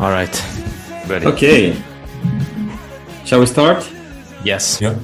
All 0.00 0.10
right. 0.10 0.34
Ready. 1.06 1.26
Okay. 1.26 1.82
Shall 3.24 3.40
we 3.40 3.46
start? 3.46 3.88
Yes. 4.44 4.80
Yeah. 4.80 4.98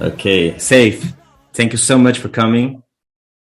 Okay. 0.00 0.52
Saif. 0.54 1.14
Thank 1.52 1.72
you 1.72 1.78
so 1.78 1.96
much 1.96 2.18
for 2.18 2.28
coming. 2.28 2.82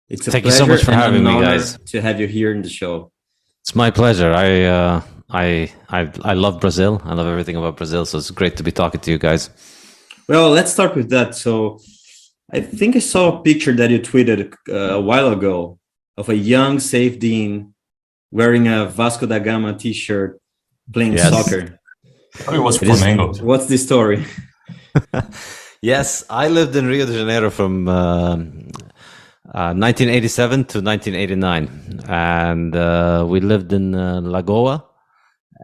It's 0.10 0.28
a 0.28 0.31
Thank 0.31 0.46
you 0.46 0.52
pleasure 0.52 0.65
so 0.65 0.71
much 0.71 0.84
for 0.84 0.92
and 0.92 1.02
having 1.02 1.23
me, 1.23 1.31
honor 1.31 1.46
guys. 1.46 1.78
To 1.88 2.02
have 2.02 2.20
you 2.21 2.28
here 2.28 2.52
in 2.54 2.62
the 2.62 2.70
show. 2.70 3.12
It's 3.62 3.76
my 3.76 3.92
pleasure. 3.92 4.32
I 4.32 4.64
uh, 4.64 5.02
I 5.30 5.71
I 5.89 6.10
I 6.23 6.34
love 6.34 6.62
Brazil. 6.62 7.02
I 7.04 7.14
love 7.14 7.28
everything 7.28 7.58
about 7.58 7.76
Brazil. 7.76 8.06
So 8.06 8.18
it's 8.18 8.32
great 8.32 8.56
to 8.58 8.64
be 8.64 8.72
talking 8.72 9.02
to 9.02 9.12
you 9.12 9.18
guys. 9.18 9.50
Well, 10.30 10.50
let's 10.52 10.72
start 10.72 10.96
with 10.96 11.10
that. 11.10 11.36
So, 11.36 11.80
I 12.52 12.60
think 12.62 12.96
I 12.96 13.00
saw 13.00 13.40
a 13.40 13.44
picture 13.44 13.74
that 13.74 13.90
you 13.90 14.00
tweeted 14.00 14.54
uh, 14.70 14.96
a 14.96 15.02
while 15.02 15.32
ago 15.32 15.80
of 16.18 16.30
a 16.30 16.36
young 16.36 16.78
Saifedean 16.78 17.72
wearing 18.32 18.68
a 18.68 18.86
Vasco 18.88 19.26
da 19.26 19.40
Gama 19.40 19.74
T-shirt 19.77 20.40
playing 20.94 21.14
Yes. 21.14 21.30
soccer. 21.30 21.80
It 22.54 22.59
was 22.59 22.82
It 22.82 22.88
is- 22.90 23.02
Flamengo. 23.02 23.41
What's 23.41 23.66
the 23.68 23.78
story? 23.78 24.26
Yes, 25.82 26.26
I 26.30 26.48
lived 26.48 26.76
in 26.76 26.88
Rio 26.88 27.05
de 27.05 27.14
Janeiro 27.14 27.52
from 27.52 27.88
um 27.88 28.72
uh, 29.54 29.73
1987 29.73 30.66
to 30.66 30.81
1989, 30.81 32.02
and 32.09 32.76
uh, 32.76 33.26
we 33.30 33.40
lived 33.40 33.72
in 33.73 33.94
uh, 33.95 34.20
Lagoa. 34.22 34.84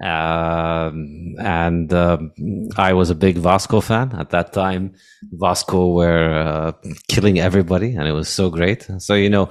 Um, 0.03 1.35
and 1.39 1.93
um 1.93 2.31
I 2.77 2.93
was 2.93 3.09
a 3.09 3.15
big 3.15 3.37
Vasco 3.37 3.81
fan 3.81 4.11
at 4.17 4.29
that 4.31 4.53
time. 4.53 4.93
Vasco 5.31 5.93
were 5.93 6.33
uh, 6.33 6.71
killing 7.07 7.39
everybody, 7.39 7.95
and 7.95 8.07
it 8.07 8.11
was 8.13 8.29
so 8.29 8.49
great. 8.49 8.87
So 8.99 9.13
you 9.15 9.29
know, 9.29 9.49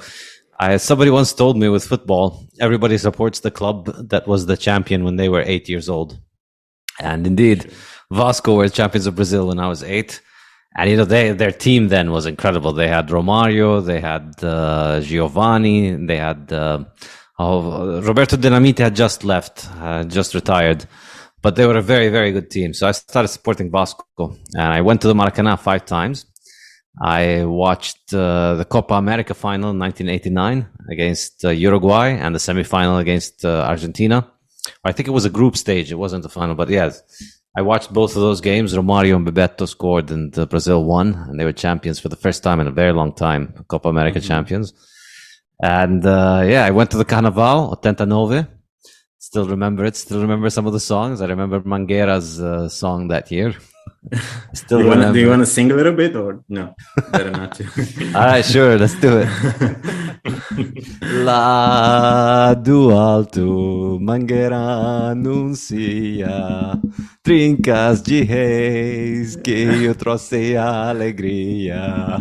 I 0.62 0.76
somebody 0.76 1.10
once 1.10 1.32
told 1.32 1.56
me 1.56 1.68
with 1.68 1.84
football, 1.84 2.46
everybody 2.60 2.96
supports 2.96 3.40
the 3.40 3.50
club 3.50 3.78
that 4.10 4.28
was 4.28 4.46
the 4.46 4.56
champion 4.56 5.02
when 5.02 5.16
they 5.16 5.28
were 5.28 5.42
eight 5.44 5.68
years 5.68 5.88
old. 5.88 6.20
And 7.00 7.26
indeed, 7.26 7.72
Vasco 8.12 8.54
were 8.56 8.68
champions 8.68 9.06
of 9.08 9.16
Brazil 9.16 9.48
when 9.48 9.58
I 9.58 9.68
was 9.68 9.82
eight. 9.82 10.20
And 10.76 10.88
you 10.88 10.96
know, 10.96 11.04
they 11.04 11.32
their 11.32 11.50
team 11.50 11.88
then 11.88 12.12
was 12.12 12.26
incredible. 12.26 12.72
They 12.72 12.88
had 12.88 13.08
Romario, 13.08 13.84
they 13.84 14.00
had 14.00 14.26
uh, 14.42 15.00
Giovanni, 15.00 15.96
they 16.06 16.18
had 16.28 16.52
uh, 16.52 16.84
oh, 17.40 18.00
Roberto 18.00 18.36
Dinamite 18.36 18.78
had 18.78 18.94
just 18.94 19.24
left, 19.24 19.68
uh, 19.80 20.04
just 20.04 20.32
retired, 20.32 20.86
but 21.42 21.56
they 21.56 21.66
were 21.66 21.76
a 21.76 21.82
very 21.94 22.08
very 22.08 22.30
good 22.30 22.50
team. 22.50 22.72
So 22.72 22.86
I 22.86 22.92
started 22.92 23.28
supporting 23.28 23.70
Vasco, 23.70 24.36
and 24.54 24.68
I 24.78 24.80
went 24.80 25.00
to 25.02 25.08
the 25.08 25.14
Maracanã 25.14 25.58
five 25.58 25.84
times. 25.86 26.24
I 27.00 27.44
watched 27.44 28.12
uh, 28.12 28.54
the 28.56 28.64
Copa 28.64 28.94
America 28.94 29.34
final 29.34 29.70
in 29.70 29.78
1989 29.78 30.68
against 30.90 31.44
uh, 31.44 31.48
Uruguay 31.48 32.08
and 32.08 32.34
the 32.34 32.38
semifinal 32.38 33.00
against 33.00 33.44
uh, 33.44 33.64
Argentina. 33.66 34.30
I 34.84 34.92
think 34.92 35.08
it 35.08 35.12
was 35.12 35.24
a 35.24 35.30
group 35.30 35.56
stage. 35.56 35.90
It 35.90 35.96
wasn't 35.96 36.22
the 36.22 36.28
final, 36.28 36.54
but 36.54 36.68
yes, 36.68 37.02
I 37.56 37.62
watched 37.62 37.92
both 37.92 38.14
of 38.14 38.22
those 38.22 38.40
games. 38.40 38.74
Romario 38.74 39.16
and 39.16 39.26
Bebeto 39.26 39.66
scored, 39.66 40.10
and 40.10 40.36
uh, 40.38 40.46
Brazil 40.46 40.84
won, 40.84 41.14
and 41.14 41.38
they 41.38 41.44
were 41.44 41.52
champions 41.52 41.98
for 41.98 42.08
the 42.08 42.16
first 42.16 42.42
time 42.42 42.60
in 42.60 42.66
a 42.66 42.72
very 42.72 42.92
long 42.92 43.14
time, 43.14 43.64
Copa 43.68 43.88
America 43.88 44.20
champions. 44.20 44.72
And 45.62 46.04
uh, 46.04 46.42
yeah, 46.44 46.64
I 46.64 46.70
went 46.70 46.90
to 46.90 46.96
the 46.98 47.04
Carnaval, 47.04 47.78
89. 47.84 48.48
Still 49.18 49.48
remember 49.48 49.84
it. 49.84 49.96
Still 49.96 50.20
remember 50.20 50.50
some 50.50 50.66
of 50.66 50.72
the 50.72 50.80
songs. 50.80 51.20
I 51.20 51.26
remember 51.26 51.60
Mangueira's 51.60 52.40
uh, 52.40 52.68
song 52.68 53.08
that 53.08 53.30
year. 53.30 53.54
Still 54.52 54.78
Do 54.78 54.84
you, 54.84 54.90
wanna, 54.90 55.12
do 55.12 55.18
you 55.18 55.28
want 55.28 55.40
to 55.40 55.46
sing 55.46 55.70
a 55.70 55.74
little 55.74 55.94
bit 55.94 56.14
or 56.16 56.44
no? 56.48 56.74
Better 57.12 57.30
not 57.30 57.54
to. 57.56 57.64
All 58.14 58.26
right, 58.26 58.44
sure, 58.44 58.76
let's 58.76 58.94
do 59.00 59.18
it. 59.18 59.28
Lá 61.24 62.54
do 62.54 62.90
alto, 62.90 63.98
Mangueira 64.00 64.56
anuncia 65.10 66.78
trincas 67.22 68.02
de 68.02 68.22
reis 68.22 69.36
que 69.36 69.84
eu 69.84 69.94
trouxe 69.94 70.56
alegria. 70.56 72.18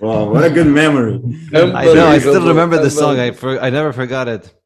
wow, 0.00 0.32
what 0.32 0.44
a 0.44 0.50
good 0.50 0.66
memory. 0.66 1.20
I 1.52 1.84
know, 1.94 2.08
I 2.08 2.18
still 2.18 2.46
remember 2.46 2.78
the 2.78 2.90
song. 2.90 3.18
I, 3.18 3.32
for, 3.32 3.60
I 3.60 3.70
never 3.70 3.92
forgot 3.92 4.28
it. 4.28 4.57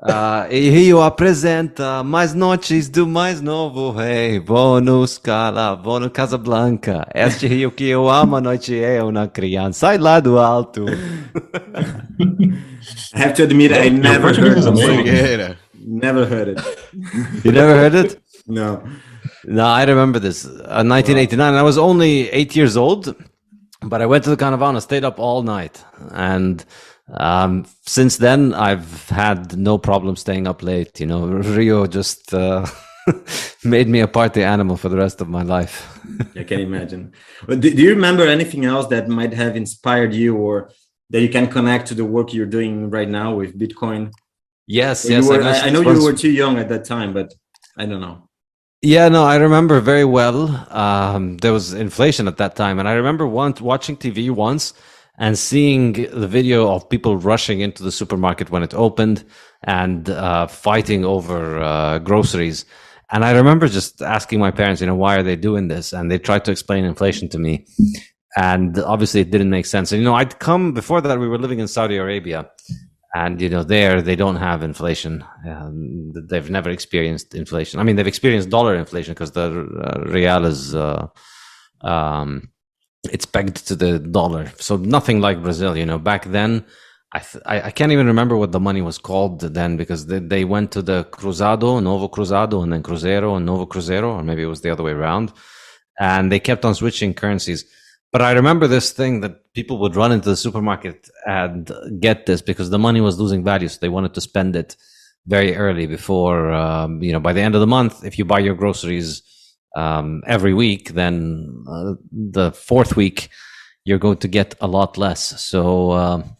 Uh, 0.00 0.46
e 0.48 0.70
Rio 0.70 1.02
apresenta 1.02 2.04
mais 2.04 2.32
noites 2.32 2.88
do 2.88 3.04
mais 3.04 3.40
novo 3.40 3.90
rei. 3.90 4.38
Vou 4.38 4.80
no 4.80 5.04
Scala, 5.04 5.74
vou 5.74 5.98
no 5.98 6.08
Casablanca. 6.08 7.04
Este 7.12 7.48
Rio 7.48 7.72
que 7.72 7.88
eu 7.88 8.08
amo 8.08 8.36
à 8.36 8.40
noite 8.40 8.78
é 8.78 9.02
uma 9.02 9.26
criança. 9.26 9.80
Sai 9.80 9.98
lá 9.98 10.20
do 10.20 10.38
alto. 10.38 10.86
I 10.88 10.94
have 13.20 13.34
to 13.34 13.42
admit, 13.42 13.72
I 13.72 13.90
never 13.90 14.32
heard. 14.32 14.64
Mangueira. 14.66 15.56
Never 15.84 16.24
heard 16.24 16.50
it. 16.50 16.62
You 17.44 17.50
never 17.50 17.74
heard 17.74 17.96
it? 17.96 18.20
No. 18.46 18.80
No, 19.44 19.64
I 19.64 19.82
remember 19.84 20.20
this. 20.20 20.44
Uh, 20.44 20.84
1989. 20.84 21.54
I 21.54 21.62
was 21.62 21.76
only 21.76 22.30
eight 22.30 22.54
years 22.54 22.76
old, 22.76 23.16
but 23.82 24.00
I 24.00 24.06
went 24.06 24.22
to 24.24 24.30
the 24.30 24.36
Carnaval 24.36 24.68
and 24.68 24.80
stayed 24.80 25.04
up 25.04 25.18
all 25.18 25.42
night. 25.42 25.82
And 26.12 26.64
um, 27.14 27.66
since 27.86 28.16
then, 28.18 28.54
I've 28.54 29.08
had 29.08 29.56
no 29.56 29.78
problem 29.78 30.16
staying 30.16 30.46
up 30.46 30.62
late. 30.62 31.00
You 31.00 31.06
know, 31.06 31.26
Rio 31.56 31.86
just 31.86 32.34
uh, 32.34 32.66
made 33.64 33.88
me 33.88 34.00
a 34.00 34.08
party 34.08 34.42
animal 34.44 34.76
for 34.76 34.88
the 34.88 34.96
rest 34.96 35.20
of 35.20 35.28
my 35.28 35.42
life. 35.42 35.98
I 36.36 36.44
can 36.44 36.60
imagine. 36.60 37.12
But 37.46 37.60
do, 37.60 37.70
do 37.74 37.82
you 37.82 37.90
remember 37.90 38.26
anything 38.26 38.64
else 38.64 38.86
that 38.88 39.08
might 39.08 39.32
have 39.32 39.56
inspired 39.56 40.12
you 40.14 40.36
or 40.36 40.70
that 41.10 41.20
you 41.22 41.28
can 41.28 41.46
connect 41.48 41.88
to 41.88 41.94
the 41.94 42.04
work 42.04 42.34
you're 42.34 42.46
doing 42.46 42.90
right 42.90 43.08
now 43.08 43.34
with 43.34 43.58
Bitcoin? 43.58 44.12
Yes, 44.66 45.04
You 45.06 45.16
yes. 45.16 45.28
were- 45.28 45.42
I, 45.42 45.68
I 45.68 45.70
know 45.70 45.80
you 45.80 46.02
were 46.04 46.12
too 46.12 46.30
young 46.30 46.58
at 46.58 46.68
that 46.68 46.84
time, 46.84 47.14
but 47.14 47.32
I 47.78 47.86
don't 47.86 48.00
know. 48.00 48.28
Yeah, 48.82 49.08
no, 49.08 49.24
I 49.24 49.36
remember 49.36 49.80
very 49.80 50.04
well. 50.04 50.48
Um, 50.70 51.38
there 51.38 51.52
was 51.52 51.72
inflation 51.72 52.28
at 52.28 52.36
that 52.36 52.54
time, 52.54 52.78
and 52.78 52.86
I 52.86 52.92
remember 52.92 53.26
once 53.26 53.60
watching 53.60 53.96
TV 53.96 54.30
once 54.30 54.72
and 55.18 55.36
seeing 55.36 55.92
the 55.92 56.28
video 56.28 56.72
of 56.72 56.88
people 56.88 57.16
rushing 57.16 57.60
into 57.60 57.82
the 57.82 57.92
supermarket 57.92 58.50
when 58.50 58.62
it 58.62 58.72
opened 58.74 59.24
and 59.64 60.08
uh, 60.10 60.46
fighting 60.46 61.04
over 61.04 61.60
uh, 61.60 61.98
groceries. 61.98 62.64
And 63.10 63.24
I 63.24 63.32
remember 63.32 63.68
just 63.68 64.00
asking 64.00 64.38
my 64.38 64.50
parents, 64.50 64.80
you 64.80 64.86
know, 64.86 64.94
why 64.94 65.16
are 65.16 65.22
they 65.22 65.36
doing 65.36 65.68
this? 65.68 65.92
And 65.92 66.10
they 66.10 66.18
tried 66.18 66.44
to 66.44 66.52
explain 66.52 66.84
inflation 66.84 67.28
to 67.30 67.38
me. 67.38 67.66
And 68.36 68.78
obviously 68.78 69.22
it 69.22 69.30
didn't 69.30 69.50
make 69.50 69.66
sense. 69.66 69.90
And, 69.90 70.00
you 70.00 70.04
know, 70.04 70.14
I'd 70.14 70.38
come 70.38 70.72
before 70.72 71.00
that, 71.00 71.18
we 71.18 71.26
were 71.26 71.38
living 71.38 71.58
in 71.58 71.68
Saudi 71.68 71.96
Arabia. 71.96 72.48
And, 73.14 73.40
you 73.40 73.48
know, 73.48 73.64
there 73.64 74.02
they 74.02 74.14
don't 74.14 74.36
have 74.36 74.62
inflation. 74.62 75.24
Um, 75.48 76.12
they've 76.28 76.50
never 76.50 76.70
experienced 76.70 77.34
inflation. 77.34 77.80
I 77.80 77.82
mean, 77.82 77.96
they've 77.96 78.06
experienced 78.06 78.50
dollar 78.50 78.76
inflation 78.76 79.14
because 79.14 79.32
the 79.32 79.48
uh, 79.48 80.04
real 80.04 80.44
is, 80.44 80.74
uh, 80.74 81.06
um, 81.80 82.50
it's 83.12 83.26
pegged 83.26 83.66
to 83.68 83.76
the 83.76 83.98
dollar. 83.98 84.52
So 84.58 84.76
nothing 84.76 85.20
like 85.20 85.42
Brazil, 85.42 85.76
you 85.76 85.86
know, 85.86 85.98
back 85.98 86.24
then, 86.26 86.64
I, 87.12 87.20
th- 87.20 87.42
I, 87.46 87.70
can't 87.70 87.90
even 87.92 88.06
remember 88.06 88.36
what 88.36 88.52
the 88.52 88.60
money 88.60 88.82
was 88.82 88.98
called 88.98 89.40
then 89.40 89.78
because 89.78 90.06
they, 90.06 90.18
they 90.18 90.44
went 90.44 90.72
to 90.72 90.82
the 90.82 91.04
Cruzado, 91.04 91.82
Novo 91.82 92.06
Cruzado, 92.06 92.62
and 92.62 92.70
then 92.70 92.82
Cruzeiro 92.82 93.34
and 93.34 93.46
Novo 93.46 93.64
Cruzeiro, 93.64 94.16
or 94.16 94.22
maybe 94.22 94.42
it 94.42 94.46
was 94.46 94.60
the 94.60 94.68
other 94.68 94.82
way 94.82 94.92
around. 94.92 95.32
And 95.98 96.30
they 96.30 96.38
kept 96.38 96.66
on 96.66 96.74
switching 96.74 97.14
currencies. 97.14 97.64
But 98.12 98.20
I 98.20 98.32
remember 98.32 98.66
this 98.66 98.92
thing 98.92 99.20
that 99.20 99.52
people 99.54 99.78
would 99.78 99.96
run 99.96 100.12
into 100.12 100.28
the 100.28 100.36
supermarket 100.36 101.08
and 101.26 101.70
get 101.98 102.26
this 102.26 102.42
because 102.42 102.68
the 102.68 102.78
money 102.78 103.00
was 103.00 103.18
losing 103.18 103.42
value. 103.42 103.68
So 103.68 103.78
they 103.80 103.88
wanted 103.88 104.12
to 104.14 104.20
spend 104.20 104.54
it 104.54 104.76
very 105.26 105.56
early 105.56 105.86
before, 105.86 106.52
um, 106.52 107.02
you 107.02 107.12
know, 107.12 107.20
by 107.20 107.32
the 107.32 107.40
end 107.40 107.54
of 107.54 107.60
the 107.60 107.66
month, 107.66 108.04
if 108.04 108.18
you 108.18 108.24
buy 108.26 108.38
your 108.38 108.54
groceries 108.54 109.22
um, 109.76 110.22
every 110.26 110.54
week, 110.54 110.90
then 110.90 111.64
uh, 111.68 111.94
the 112.12 112.52
fourth 112.52 112.96
week, 112.96 113.28
you're 113.84 113.98
going 113.98 114.18
to 114.18 114.28
get 114.28 114.54
a 114.60 114.66
lot 114.66 114.98
less. 114.98 115.40
So, 115.40 115.92
um, 115.92 116.36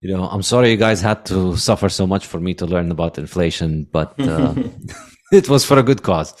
you 0.00 0.14
know, 0.14 0.24
I'm 0.24 0.42
sorry 0.42 0.70
you 0.70 0.76
guys 0.76 1.00
had 1.00 1.26
to 1.26 1.56
suffer 1.56 1.88
so 1.88 2.06
much 2.06 2.26
for 2.26 2.40
me 2.40 2.54
to 2.54 2.66
learn 2.66 2.90
about 2.90 3.18
inflation, 3.18 3.86
but 3.92 4.18
uh, 4.20 4.54
it 5.32 5.48
was 5.48 5.64
for 5.64 5.78
a 5.78 5.82
good 5.82 6.02
cause. 6.02 6.34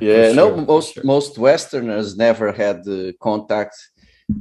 Yeah, 0.00 0.30
For 0.30 0.34
no, 0.34 0.48
sure, 0.48 0.56
for 0.56 0.62
most 0.62 0.94
sure. 0.94 1.04
most 1.04 1.38
Westerners 1.38 2.16
never 2.16 2.52
had 2.52 2.86
uh, 2.88 3.12
contact 3.20 3.76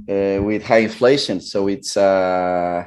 uh, 0.09 0.39
with 0.41 0.63
high 0.63 0.83
inflation, 0.89 1.41
so 1.41 1.67
it's 1.67 1.97
uh, 1.97 2.85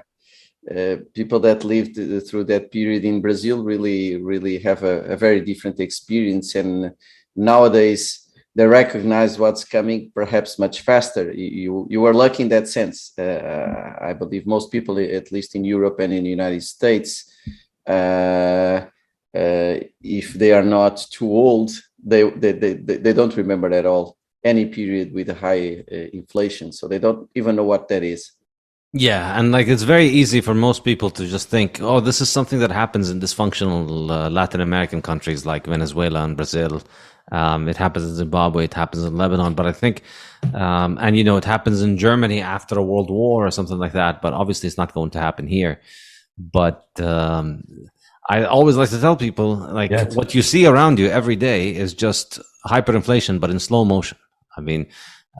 uh, 0.75 0.97
people 1.15 1.41
that 1.41 1.65
lived 1.65 1.99
uh, 1.99 2.21
through 2.21 2.45
that 2.45 2.71
period 2.71 3.05
in 3.05 3.21
Brazil 3.21 3.63
really 3.63 4.17
really 4.17 4.59
have 4.59 4.83
a, 4.83 5.03
a 5.15 5.17
very 5.17 5.41
different 5.41 5.79
experience, 5.81 6.55
and 6.55 6.93
nowadays 7.37 8.27
they 8.57 8.67
recognize 8.67 9.39
what's 9.39 9.65
coming 9.65 10.11
perhaps 10.15 10.59
much 10.59 10.81
faster. 10.81 11.31
You 11.31 11.87
you, 11.91 12.05
are 12.07 12.15
lucky 12.15 12.43
in 12.43 12.49
that 12.49 12.69
sense. 12.69 13.13
Uh, 13.19 13.93
I 14.01 14.15
believe 14.15 14.47
most 14.47 14.73
people, 14.73 14.99
at 14.99 15.31
least 15.31 15.55
in 15.55 15.65
Europe 15.65 16.01
and 16.01 16.13
in 16.13 16.25
the 16.25 16.31
United 16.31 16.63
States. 16.63 17.31
Uh, 17.87 18.87
uh, 19.37 19.81
if 20.01 20.33
they 20.33 20.53
are 20.53 20.63
not 20.63 21.07
too 21.11 21.29
old, 21.29 21.71
they, 22.03 22.31
they, 22.31 22.53
they, 22.53 22.73
they 22.75 23.13
don't 23.13 23.37
remember 23.37 23.71
at 23.73 23.85
all 23.85 24.17
any 24.43 24.65
period 24.65 25.13
with 25.13 25.29
high 25.29 25.85
uh, 25.93 25.95
inflation. 26.15 26.73
So 26.73 26.89
they 26.89 26.99
don't 26.99 27.29
even 27.35 27.57
know 27.57 27.65
what 27.65 27.89
that 27.89 28.03
is. 28.03 28.33
Yeah, 28.93 29.39
and 29.39 29.53
like 29.53 29.67
it's 29.67 29.83
very 29.83 30.07
easy 30.07 30.41
for 30.41 30.55
most 30.55 30.83
people 30.83 31.11
to 31.11 31.27
just 31.27 31.49
think, 31.51 31.83
oh, 31.83 32.01
this 32.01 32.23
is 32.23 32.31
something 32.31 32.61
that 32.61 32.71
happens 32.71 33.11
in 33.11 33.21
dysfunctional 33.21 34.11
uh, 34.11 34.31
Latin 34.31 34.63
American 34.63 35.03
countries 35.03 35.45
like 35.45 35.67
Venezuela 35.67 36.25
and 36.25 36.35
Brazil. 36.35 36.83
Um, 37.33 37.69
it 37.69 37.77
happens 37.77 38.05
in 38.05 38.15
Zimbabwe, 38.15 38.65
it 38.65 38.75
happens 38.75 39.05
in 39.05 39.17
Lebanon, 39.17 39.55
but 39.55 39.67
I 39.67 39.73
think, 39.73 40.03
um, 40.55 40.97
and 41.01 41.17
you 41.17 41.25
know, 41.25 41.37
it 41.37 41.45
happens 41.45 41.83
in 41.83 41.99
Germany 41.99 42.41
after 42.41 42.79
a 42.79 42.83
world 42.83 43.11
war 43.11 43.47
or 43.47 43.51
something 43.51 43.79
like 43.79 43.93
that. 43.93 44.23
But 44.23 44.33
obviously, 44.33 44.69
it's 44.69 44.79
not 44.79 44.95
going 44.95 45.11
to 45.11 45.19
happen 45.19 45.47
here. 45.49 45.81
But 46.39 46.89
um, 47.01 47.65
I 48.29 48.45
always 48.45 48.77
like 48.77 48.91
to 48.91 49.01
tell 49.01 49.17
people, 49.17 49.57
like, 49.57 49.91
yeah, 49.91 50.05
what 50.15 50.35
you 50.35 50.43
see 50.43 50.67
around 50.67 50.99
you 50.99 51.09
every 51.09 51.37
day 51.37 51.75
is 51.75 51.95
just 51.95 52.39
hyperinflation, 52.67 53.41
but 53.41 53.51
in 53.51 53.59
slow 53.59 53.85
motion. 53.85 54.19
I 54.57 54.61
mean, 54.61 54.87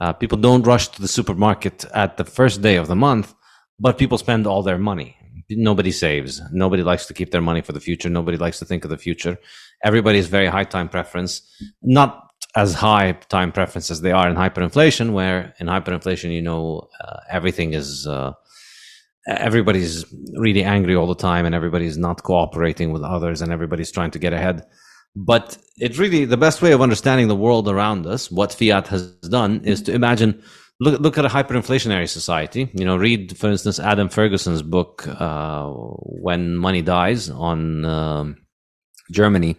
uh, 0.01 0.13
people 0.13 0.37
don't 0.37 0.63
rush 0.63 0.89
to 0.89 1.01
the 1.01 1.07
supermarket 1.07 1.85
at 1.93 2.17
the 2.17 2.25
first 2.25 2.61
day 2.61 2.75
of 2.75 2.87
the 2.87 2.95
month 2.95 3.33
but 3.79 3.97
people 3.97 4.17
spend 4.17 4.47
all 4.47 4.63
their 4.63 4.77
money. 4.77 5.16
Nobody 5.49 5.91
saves. 5.91 6.41
Nobody 6.51 6.83
likes 6.83 7.05
to 7.05 7.13
keep 7.13 7.31
their 7.31 7.41
money 7.41 7.61
for 7.61 7.71
the 7.71 7.79
future. 7.79 8.09
Nobody 8.09 8.37
likes 8.37 8.59
to 8.59 8.65
think 8.65 8.83
of 8.83 8.89
the 8.89 8.97
future. 8.97 9.37
Everybody 9.83 10.19
very 10.21 10.47
high 10.47 10.65
time 10.65 10.89
preference, 10.89 11.41
not 11.81 12.31
as 12.55 12.73
high 12.73 13.13
time 13.29 13.51
preference 13.51 13.89
as 13.89 14.01
they 14.01 14.11
are 14.11 14.27
in 14.27 14.35
hyperinflation, 14.35 15.13
where 15.13 15.53
in 15.59 15.67
hyperinflation, 15.67 16.33
you 16.33 16.41
know, 16.41 16.87
uh, 17.01 17.17
everything 17.29 17.73
is, 17.73 18.07
uh, 18.07 18.33
everybody's 19.27 20.05
really 20.35 20.63
angry 20.63 20.95
all 20.95 21.07
the 21.07 21.15
time 21.15 21.45
and 21.45 21.55
everybody's 21.55 21.97
not 21.97 22.23
cooperating 22.23 22.91
with 22.91 23.03
others 23.03 23.41
and 23.41 23.51
everybody's 23.51 23.91
trying 23.91 24.11
to 24.11 24.19
get 24.19 24.33
ahead. 24.33 24.65
But 25.15 25.57
it 25.77 25.97
really, 25.97 26.25
the 26.25 26.37
best 26.37 26.61
way 26.61 26.73
of 26.73 26.81
understanding 26.81 27.27
the 27.27 27.35
world 27.35 27.67
around 27.67 28.05
us, 28.05 28.29
what 28.29 28.53
fiat 28.53 28.87
has 28.87 29.11
done 29.29 29.61
is 29.63 29.81
to 29.83 29.93
imagine 29.93 30.43
look 30.79 30.99
look 30.99 31.17
at 31.17 31.25
a 31.25 31.29
hyperinflationary 31.29 32.07
society. 32.07 32.69
You 32.73 32.85
know, 32.85 32.97
read 32.97 33.37
for 33.37 33.49
instance 33.49 33.79
Adam 33.79 34.09
Fergusson's 34.09 34.61
book 34.61 35.07
uh, 35.07 35.67
"When 35.67 36.55
Money 36.55 36.81
Dies" 36.81 37.29
on 37.29 37.85
um, 37.85 38.37
Germany, 39.11 39.57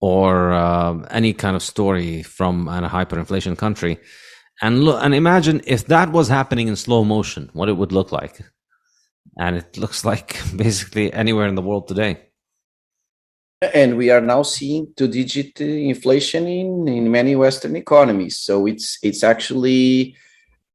or 0.00 0.52
uh, 0.52 0.98
any 1.10 1.32
kind 1.32 1.56
of 1.56 1.62
story 1.62 2.22
from 2.22 2.68
a 2.68 2.88
hyperinflation 2.88 3.58
country, 3.58 3.98
and 4.62 4.84
look 4.84 5.02
and 5.02 5.14
imagine 5.14 5.60
if 5.66 5.86
that 5.86 6.12
was 6.12 6.28
happening 6.28 6.68
in 6.68 6.76
slow 6.76 7.04
motion, 7.04 7.50
what 7.52 7.68
it 7.68 7.76
would 7.76 7.92
look 7.92 8.12
like. 8.12 8.40
And 9.38 9.56
it 9.56 9.76
looks 9.76 10.04
like 10.04 10.40
basically 10.56 11.12
anywhere 11.12 11.46
in 11.46 11.56
the 11.56 11.62
world 11.62 11.88
today. 11.88 12.22
And 13.74 13.96
we 13.96 14.10
are 14.10 14.20
now 14.20 14.42
seeing 14.42 14.92
two-digit 14.96 15.62
inflation 15.62 16.46
in, 16.46 16.88
in 16.88 17.10
many 17.10 17.34
Western 17.36 17.74
economies. 17.74 18.36
So 18.36 18.66
it's 18.66 18.98
it's 19.02 19.24
actually 19.24 20.14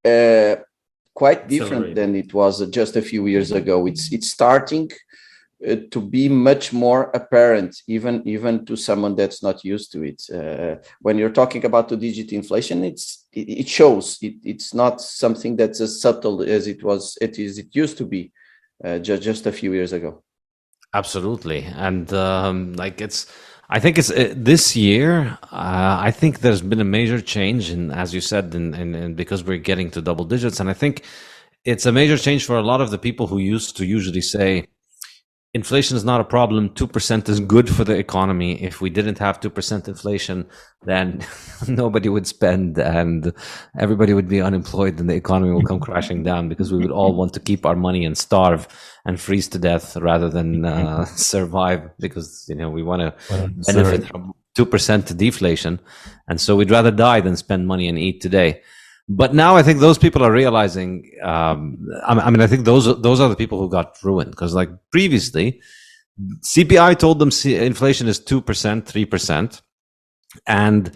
uh, 0.06 0.56
quite 1.13 1.48
different 1.48 1.95
than 1.95 2.15
it 2.15 2.33
was 2.33 2.68
just 2.69 2.95
a 2.95 3.01
few 3.01 3.27
years 3.27 3.51
ago. 3.51 3.86
It's 3.86 4.12
it's 4.12 4.31
starting 4.31 4.89
uh, 5.68 5.75
to 5.92 6.01
be 6.01 6.27
much 6.30 6.74
more 6.74 7.12
apparent, 7.13 7.81
even 7.88 8.27
even 8.27 8.65
to 8.65 8.75
someone 8.75 9.15
that's 9.15 9.44
not 9.44 9.63
used 9.63 9.92
to 9.92 10.03
it. 10.03 10.21
Uh, 10.33 10.75
when 11.01 11.18
you're 11.18 11.30
talking 11.42 11.65
about 11.65 11.89
the 11.89 11.98
digit 11.98 12.31
inflation, 12.31 12.83
it's 12.83 13.27
it, 13.33 13.50
it 13.50 13.68
shows. 13.68 14.18
It, 14.21 14.36
it's 14.44 14.74
not 14.74 15.01
something 15.01 15.56
that's 15.56 15.81
as 15.81 16.01
subtle 16.01 16.42
as 16.42 16.68
it 16.68 16.83
was. 16.83 17.18
It 17.21 17.38
is. 17.38 17.57
It 17.57 17.75
used 17.75 17.97
to 17.97 18.06
be 18.06 18.31
uh, 18.83 19.00
just 19.00 19.21
just 19.21 19.45
a 19.45 19.51
few 19.51 19.74
years 19.74 19.94
ago. 19.94 20.24
Absolutely, 20.94 21.63
and 21.75 22.12
um, 22.13 22.74
like 22.74 23.00
it's 23.00 23.31
I 23.73 23.79
think 23.79 23.97
it's 23.97 24.12
uh, 24.12 24.33
this 24.35 24.75
year. 24.75 25.38
Uh, 25.44 25.97
I 26.07 26.12
think 26.12 26.39
there's 26.39 26.62
been 26.62 26.81
a 26.81 26.91
major 27.00 27.21
change, 27.21 27.71
in, 27.71 27.89
as 27.89 28.13
you 28.13 28.19
said, 28.19 28.53
in, 28.53 28.73
in, 28.73 29.15
because 29.15 29.45
we're 29.45 29.57
getting 29.57 29.89
to 29.91 30.01
double 30.01 30.25
digits, 30.25 30.59
and 30.59 30.69
I 30.69 30.73
think 30.73 31.06
it's 31.63 31.85
a 31.85 31.91
major 31.91 32.18
change 32.18 32.45
for 32.45 32.57
a 32.57 32.62
lot 32.62 32.81
of 32.81 32.91
the 32.91 32.97
people 32.97 33.27
who 33.27 33.38
used 33.38 33.77
to 33.77 33.85
usually 33.85 34.19
say 34.21 34.65
inflation 35.53 35.95
is 35.95 36.03
not 36.03 36.19
a 36.19 36.25
problem. 36.25 36.69
2% 36.69 37.29
is 37.29 37.39
good 37.39 37.69
for 37.69 37.83
the 37.85 37.97
economy. 37.97 38.62
If 38.62 38.81
we 38.81 38.89
didn't 38.89 39.19
have 39.19 39.39
2% 39.39 39.88
inflation, 39.88 40.47
then 40.83 41.25
nobody 41.68 42.09
would 42.09 42.27
spend 42.27 42.77
and 42.77 43.33
everybody 43.77 44.13
would 44.13 44.27
be 44.27 44.41
unemployed 44.41 45.00
and 45.00 45.09
the 45.09 45.15
economy 45.15 45.53
will 45.53 45.63
come 45.63 45.79
crashing 45.79 46.23
down 46.23 46.50
because 46.50 46.71
we 46.71 46.79
would 46.79 46.91
all 46.91 47.15
want 47.15 47.33
to 47.33 47.39
keep 47.39 47.65
our 47.65 47.75
money 47.75 48.06
and 48.06 48.18
starve 48.18 48.68
and 49.06 49.19
freeze 49.19 49.48
to 49.50 49.59
death 49.59 49.98
rather 49.98 50.30
than 50.30 50.65
uh, 50.74 51.06
survive 51.06 51.89
because, 52.00 52.45
you 52.48 52.56
know, 52.56 52.69
we 52.69 52.83
want 52.83 53.01
to 53.01 53.50
benefit 53.68 54.07
from 54.07 54.33
2% 54.57 55.18
deflation. 55.18 55.80
And 56.27 56.39
so 56.39 56.56
we'd 56.56 56.71
rather 56.71 56.92
die 56.92 57.21
than 57.21 57.36
spend 57.36 57.68
money 57.68 57.88
and 57.88 57.98
eat 57.98 58.21
today. 58.21 58.62
But 59.07 59.33
now 59.33 59.57
I 59.57 59.63
think 59.63 59.80
those 59.80 59.98
people 59.98 60.24
are 60.24 60.31
realizing. 60.31 61.12
Um, 61.21 61.86
I 62.06 62.30
mean, 62.30 62.39
I 62.39 62.48
think 62.48 62.63
those 62.63 62.86
those 63.01 63.19
are 63.19 63.27
the 63.27 63.36
people 63.36 63.59
who 63.59 63.69
got 63.69 63.98
ruined 64.03 64.31
because, 64.31 64.53
like 64.53 64.69
previously, 64.89 65.59
CPI 66.42 66.97
told 66.97 67.19
them 67.19 67.30
inflation 67.44 68.07
is 68.07 68.19
two 68.19 68.42
percent, 68.42 68.88
three 68.88 69.06
percent, 69.06 69.62
and 70.47 70.92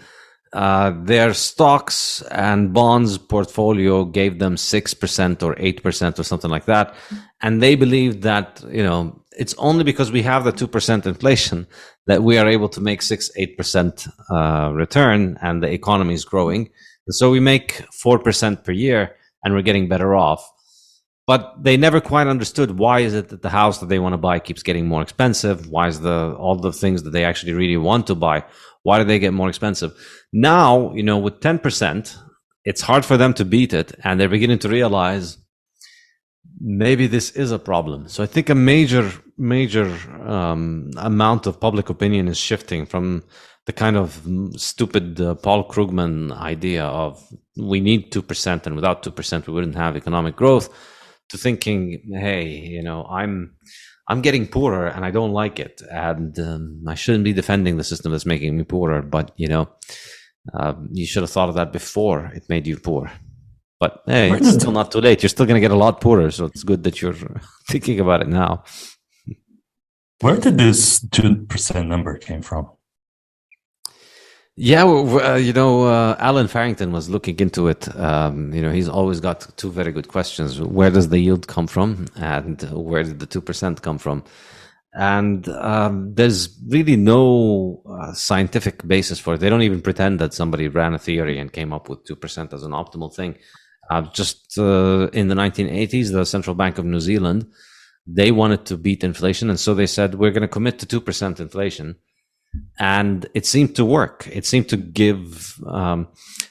uh, 0.52 0.94
their 1.02 1.34
stocks 1.34 2.22
and 2.30 2.72
bonds 2.72 3.18
portfolio 3.18 4.04
gave 4.04 4.38
them 4.38 4.56
six 4.56 4.94
percent 4.94 5.42
or 5.42 5.54
eight 5.58 5.82
percent 5.82 6.18
or 6.18 6.22
something 6.22 6.50
like 6.50 6.64
that, 6.64 6.94
and 7.42 7.62
they 7.62 7.74
believe 7.74 8.22
that 8.22 8.64
you 8.70 8.82
know 8.82 9.22
it's 9.32 9.54
only 9.58 9.84
because 9.84 10.10
we 10.10 10.22
have 10.22 10.44
the 10.44 10.52
two 10.52 10.66
percent 10.66 11.06
inflation 11.06 11.66
that 12.06 12.22
we 12.22 12.38
are 12.38 12.48
able 12.48 12.68
to 12.68 12.80
make 12.80 13.02
six 13.02 13.30
eight 13.36 13.56
percent 13.56 14.06
uh, 14.30 14.70
return 14.74 15.38
and 15.42 15.62
the 15.62 15.70
economy 15.70 16.14
is 16.14 16.24
growing 16.24 16.70
so 17.10 17.30
we 17.30 17.40
make 17.40 17.82
4% 18.04 18.64
per 18.64 18.72
year 18.72 19.16
and 19.44 19.54
we're 19.54 19.62
getting 19.62 19.88
better 19.88 20.14
off. 20.14 20.44
But 21.26 21.62
they 21.62 21.76
never 21.76 22.00
quite 22.00 22.26
understood 22.26 22.78
why 22.78 23.00
is 23.00 23.14
it 23.14 23.28
that 23.30 23.42
the 23.42 23.50
house 23.50 23.78
that 23.78 23.88
they 23.88 23.98
want 23.98 24.12
to 24.12 24.18
buy 24.18 24.38
keeps 24.38 24.62
getting 24.62 24.86
more 24.86 25.02
expensive? 25.02 25.68
Why 25.68 25.88
is 25.88 26.00
the 26.00 26.36
all 26.38 26.56
the 26.56 26.72
things 26.72 27.02
that 27.02 27.10
they 27.10 27.24
actually 27.24 27.52
really 27.52 27.76
want 27.76 28.06
to 28.08 28.14
buy? 28.14 28.44
Why 28.84 28.98
do 28.98 29.04
they 29.04 29.18
get 29.18 29.32
more 29.32 29.48
expensive? 29.48 29.92
Now, 30.32 30.94
you 30.94 31.02
know, 31.02 31.18
with 31.18 31.40
10%, 31.40 32.16
it's 32.64 32.80
hard 32.80 33.04
for 33.04 33.16
them 33.16 33.34
to 33.34 33.44
beat 33.44 33.72
it 33.72 33.92
and 34.04 34.20
they're 34.20 34.28
beginning 34.28 34.60
to 34.60 34.68
realize 34.68 35.38
maybe 36.60 37.06
this 37.06 37.30
is 37.30 37.50
a 37.50 37.58
problem. 37.58 38.08
So 38.08 38.22
I 38.22 38.26
think 38.26 38.48
a 38.48 38.54
major, 38.54 39.10
major 39.36 39.86
um, 40.26 40.90
amount 40.96 41.46
of 41.46 41.60
public 41.60 41.88
opinion 41.90 42.28
is 42.28 42.38
shifting 42.38 42.86
from 42.86 43.24
the 43.66 43.72
kind 43.72 43.96
of 43.96 44.26
stupid 44.56 45.20
uh, 45.20 45.34
Paul 45.34 45.68
Krugman 45.68 46.32
idea 46.32 46.84
of 46.84 47.22
we 47.56 47.80
need 47.80 48.12
2% 48.12 48.66
and 48.66 48.76
without 48.76 49.02
2% 49.02 49.46
we 49.46 49.52
wouldn't 49.52 49.74
have 49.74 49.96
economic 49.96 50.36
growth 50.36 50.68
to 51.30 51.38
thinking, 51.38 52.02
hey, 52.20 52.46
you 52.48 52.82
know, 52.82 53.04
I'm 53.04 53.56
I'm 54.08 54.22
getting 54.22 54.46
poorer 54.46 54.86
and 54.86 55.04
I 55.04 55.10
don't 55.10 55.32
like 55.32 55.58
it, 55.58 55.82
and 55.90 56.38
um, 56.38 56.84
I 56.86 56.94
shouldn't 56.94 57.24
be 57.24 57.32
defending 57.32 57.76
the 57.76 57.84
system 57.84 58.12
that's 58.12 58.26
making 58.26 58.56
me 58.56 58.62
poorer. 58.62 59.02
But 59.02 59.32
you 59.36 59.48
know, 59.48 59.68
uh, 60.54 60.74
you 60.92 61.06
should 61.06 61.22
have 61.22 61.30
thought 61.30 61.48
of 61.48 61.56
that 61.56 61.72
before 61.72 62.26
it 62.26 62.48
made 62.48 62.66
you 62.66 62.76
poor. 62.76 63.10
But 63.78 64.02
hey, 64.06 64.32
it's 64.32 64.54
still 64.54 64.72
not 64.72 64.90
too 64.90 65.00
late. 65.00 65.22
You're 65.22 65.28
still 65.28 65.46
going 65.46 65.56
to 65.56 65.60
get 65.60 65.70
a 65.70 65.76
lot 65.76 66.00
poorer, 66.00 66.30
so 66.30 66.46
it's 66.46 66.62
good 66.62 66.82
that 66.84 67.02
you're 67.02 67.16
thinking 67.68 68.00
about 68.00 68.22
it 68.22 68.28
now. 68.28 68.64
Where 70.20 70.36
did 70.36 70.56
this 70.56 71.00
two 71.10 71.44
percent 71.46 71.88
number 71.88 72.16
came 72.16 72.42
from? 72.42 72.70
Yeah, 74.56 74.84
well, 74.84 75.20
uh, 75.20 75.36
you 75.36 75.52
know, 75.52 75.84
uh, 75.84 76.16
Allen 76.18 76.48
Farrington 76.48 76.90
was 76.90 77.10
looking 77.10 77.38
into 77.40 77.68
it. 77.68 77.94
Um, 77.94 78.54
you 78.54 78.62
know, 78.62 78.72
he's 78.72 78.88
always 78.88 79.20
got 79.20 79.46
two 79.58 79.70
very 79.70 79.92
good 79.92 80.08
questions: 80.08 80.58
where 80.58 80.90
does 80.90 81.10
the 81.10 81.18
yield 81.18 81.46
come 81.46 81.66
from, 81.66 82.06
and 82.16 82.62
where 82.72 83.02
did 83.02 83.18
the 83.18 83.26
two 83.26 83.42
percent 83.42 83.82
come 83.82 83.98
from? 83.98 84.24
And 84.94 85.46
um, 85.50 86.14
there's 86.14 86.58
really 86.68 86.96
no 86.96 87.82
uh, 87.86 88.14
scientific 88.14 88.88
basis 88.88 89.18
for 89.18 89.34
it. 89.34 89.40
They 89.40 89.50
don't 89.50 89.60
even 89.60 89.82
pretend 89.82 90.20
that 90.20 90.32
somebody 90.32 90.68
ran 90.68 90.94
a 90.94 90.98
theory 90.98 91.38
and 91.38 91.52
came 91.52 91.74
up 91.74 91.90
with 91.90 92.04
two 92.06 92.16
percent 92.16 92.54
as 92.54 92.62
an 92.62 92.72
optimal 92.72 93.14
thing. 93.14 93.36
Uh, 93.90 94.02
just 94.12 94.58
uh, 94.58 95.08
in 95.12 95.28
the 95.28 95.34
1980s, 95.34 96.12
the 96.12 96.24
Central 96.24 96.54
Bank 96.54 96.78
of 96.78 96.84
New 96.84 97.00
Zealand 97.00 97.46
they 98.08 98.30
wanted 98.30 98.64
to 98.66 98.76
beat 98.76 99.02
inflation, 99.02 99.50
and 99.50 99.58
so 99.58 99.74
they 99.74 99.86
said 99.86 100.14
we're 100.14 100.30
going 100.30 100.42
to 100.42 100.48
commit 100.48 100.78
to 100.78 100.86
two 100.86 101.00
percent 101.00 101.40
inflation 101.40 101.96
and 102.78 103.26
it 103.34 103.46
seemed 103.46 103.74
to 103.76 103.84
work. 103.84 104.28
It 104.30 104.46
seemed 104.46 104.68
to 104.68 104.76
give. 104.76 105.54
Um, 105.66 106.08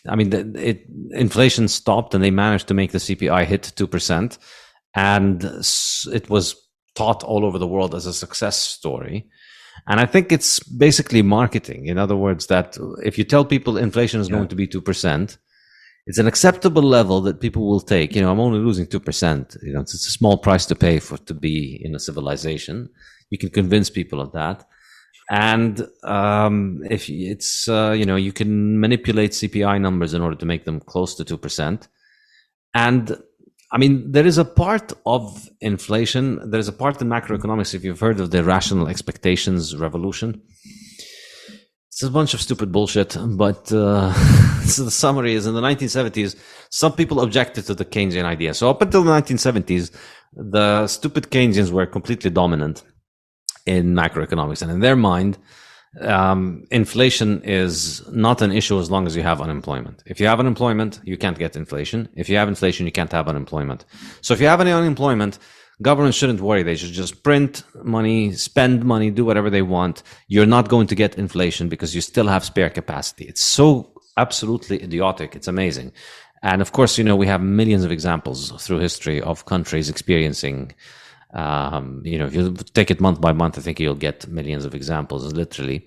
I 0.08 0.16
mean, 0.16 0.34
it 0.56 0.86
inflation 1.12 1.68
stopped, 1.68 2.14
and 2.14 2.24
they 2.24 2.32
managed 2.32 2.68
to 2.68 2.74
make 2.74 2.92
the 2.92 2.98
CPI 2.98 3.46
hit 3.46 3.74
two 3.76 3.88
percent, 3.88 4.38
and 4.94 5.44
it 5.44 6.30
was 6.30 6.56
taught 6.96 7.24
all 7.24 7.46
over 7.46 7.58
the 7.58 7.68
world 7.68 7.94
as 7.94 8.06
a 8.06 8.14
success 8.14 8.60
story. 8.60 9.28
And 9.88 10.00
I 10.00 10.06
think 10.06 10.32
it's 10.32 10.60
basically 10.60 11.22
marketing. 11.22 11.88
In 11.88 11.98
other 11.98 12.16
words, 12.16 12.48
that 12.48 12.78
if 13.04 13.18
you 13.18 13.24
tell 13.24 13.44
people 13.44 13.78
inflation 13.78 14.22
is 14.22 14.30
yeah. 14.30 14.36
going 14.36 14.48
to 14.48 14.56
be 14.56 14.68
two 14.68 14.82
percent, 14.82 15.38
it's 16.06 16.20
an 16.20 16.28
acceptable 16.28 16.84
level 16.84 17.22
that 17.22 17.42
people 17.42 17.68
will 17.68 17.82
take. 17.82 18.16
You 18.16 18.22
know, 18.22 18.32
I'm 18.32 18.40
only 18.40 18.60
losing 18.60 18.88
two 18.88 19.00
percent. 19.00 19.58
You 19.62 19.74
know, 19.74 19.82
it's, 19.82 19.94
it's 19.94 20.08
a 20.08 20.12
small 20.12 20.38
price 20.38 20.66
to 20.68 20.76
pay 20.76 21.00
for 21.00 21.18
to 21.18 21.34
be 21.34 21.82
in 21.84 21.96
a 21.96 22.00
civilization. 22.00 22.90
You 23.30 23.38
can 23.38 23.50
convince 23.50 23.90
people 23.90 24.22
of 24.22 24.32
that 24.34 24.66
and 25.30 25.88
um, 26.04 26.84
if 26.90 27.10
it's 27.10 27.68
uh, 27.68 27.92
you 27.92 28.06
know 28.06 28.16
you 28.16 28.32
can 28.32 28.80
manipulate 28.80 29.32
CPI 29.32 29.82
numbers 29.82 30.14
in 30.14 30.22
order 30.22 30.36
to 30.36 30.46
make 30.46 30.66
them 30.66 30.80
close 30.80 31.16
to 31.16 31.26
two 31.26 31.38
percent, 31.38 31.88
and 32.74 33.18
I 33.72 33.78
mean, 33.78 34.12
there 34.12 34.26
is 34.26 34.38
a 34.38 34.46
part 34.46 34.94
of 35.06 35.50
inflation. 35.62 36.52
There 36.52 36.60
is 36.60 36.68
a 36.68 36.74
part 36.74 37.02
in 37.02 37.08
macroeconomics. 37.10 37.74
If 37.74 37.84
you've 37.84 38.00
heard 38.00 38.20
of 38.20 38.32
the 38.32 38.44
rational 38.44 38.88
expectations 38.88 39.76
revolution, 39.76 40.42
it's 41.96 42.04
a 42.04 42.12
bunch 42.12 42.34
of 42.34 42.42
stupid 42.42 42.74
bullshit. 42.74 43.16
But 43.26 43.72
uh, 43.72 44.12
so 44.66 44.84
the 44.84 44.92
summary 44.92 45.34
is: 45.34 45.48
in 45.48 45.54
the 45.56 45.62
1970s, 45.62 46.36
some 46.70 46.92
people 46.92 47.22
objected 47.22 47.66
to 47.68 47.74
the 47.74 47.86
Keynesian 47.86 48.26
idea. 48.26 48.54
So 48.54 48.70
up 48.70 48.82
until 48.82 49.04
the 49.04 49.12
1970s, 49.12 49.92
the 50.34 50.88
stupid 50.88 51.32
Keynesians 51.32 51.72
were 51.72 51.86
completely 51.86 52.30
dominant 52.30 52.84
in 53.66 53.94
macroeconomics, 53.94 54.62
and 54.62 54.72
in 54.72 54.82
their 54.82 54.98
mind, 54.98 55.38
um, 56.02 56.66
inflation 56.70 57.42
is 57.44 58.06
not 58.12 58.42
an 58.42 58.52
issue 58.52 58.78
as 58.78 58.92
long 58.92 59.08
as 59.08 59.16
you 59.16 59.24
have 59.24 59.40
unemployment. 59.40 60.04
If 60.06 60.20
you 60.20 60.28
have 60.28 60.42
unemployment, 60.42 61.00
you 61.06 61.18
can't 61.18 61.40
get 61.40 61.56
inflation. 61.56 62.10
If 62.14 62.28
you 62.28 62.36
have 62.36 62.50
inflation, 62.50 62.86
you 62.86 62.92
can't 62.92 63.14
have 63.14 63.30
unemployment. 63.30 63.86
So 64.20 64.34
if 64.34 64.42
you 64.42 64.48
have 64.48 64.60
any 64.60 64.74
unemployment, 64.74 65.40
governments 65.82 66.18
shouldn't 66.18 66.42
worry. 66.42 66.64
They 66.64 66.76
should 66.76 66.92
just 66.92 67.24
print 67.24 67.64
money, 67.84 68.32
spend 68.34 68.84
money, 68.84 69.12
do 69.12 69.26
whatever 69.26 69.50
they 69.50 69.62
want. 69.62 70.04
You're 70.28 70.46
not 70.46 70.70
going 70.70 70.88
to 70.88 70.96
get 70.96 71.18
inflation 71.18 71.70
because 71.70 71.94
you 71.94 72.02
still 72.02 72.28
have 72.28 72.44
spare 72.44 72.70
capacity. 72.70 73.26
It's 73.26 73.44
so 73.44 73.92
absolutely 74.18 74.82
idiotic. 74.82 75.36
It's 75.36 75.48
amazing. 75.48 75.92
And 76.44 76.62
of 76.62 76.72
course, 76.72 76.98
you 76.98 77.04
know, 77.04 77.16
we 77.16 77.28
have 77.28 77.42
millions 77.42 77.84
of 77.84 77.92
examples 77.92 78.52
through 78.64 78.80
history 78.80 79.22
of 79.22 79.46
countries 79.46 79.90
experiencing 79.90 80.74
um, 81.36 82.02
you 82.06 82.18
know, 82.18 82.28
if 82.28 82.34
you 82.34 82.54
take 82.74 82.90
it 82.90 83.02
month 83.02 83.20
by 83.20 83.34
month, 83.34 83.58
I 83.58 83.62
think 83.62 83.80
you'll 83.80 83.94
get 83.94 84.26
millions 84.28 84.64
of 84.64 84.74
examples, 84.74 85.34
literally, 85.34 85.86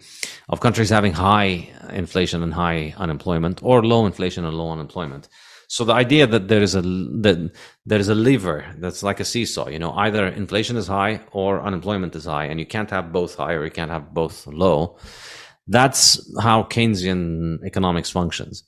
of 0.51 0.61
countries 0.61 0.91
having 0.91 1.15
high 1.15 1.71
inflation 1.91 2.43
and 2.43 2.53
high 2.53 2.95
unemployment, 2.99 3.61
or 3.63 3.83
low 3.83 4.05
inflation 4.05 4.45
and 4.45 4.55
low 4.55 4.71
unemployment. 4.71 5.29
So 5.69 5.85
the 5.85 5.93
idea 5.93 6.27
that 6.27 6.49
there 6.49 6.63
is 6.63 6.75
a 6.75 6.81
that 6.81 7.53
there 7.85 7.99
is 7.99 8.09
a 8.09 8.15
lever 8.15 8.65
that's 8.79 9.03
like 9.03 9.21
a 9.21 9.25
seesaw, 9.25 9.69
you 9.69 9.79
know, 9.79 9.93
either 9.93 10.27
inflation 10.27 10.77
is 10.77 10.87
high 10.87 11.21
or 11.31 11.61
unemployment 11.61 12.17
is 12.17 12.25
high, 12.25 12.47
and 12.47 12.59
you 12.59 12.67
can't 12.67 12.91
have 12.91 13.13
both 13.13 13.37
high 13.37 13.53
or 13.53 13.65
you 13.65 13.71
can't 13.71 13.91
have 13.91 14.15
both 14.15 14.47
low. 14.47 14.97
That's 15.67 16.19
how 16.41 16.63
Keynesian 16.63 17.59
economics 17.67 18.11
functions, 18.11 18.65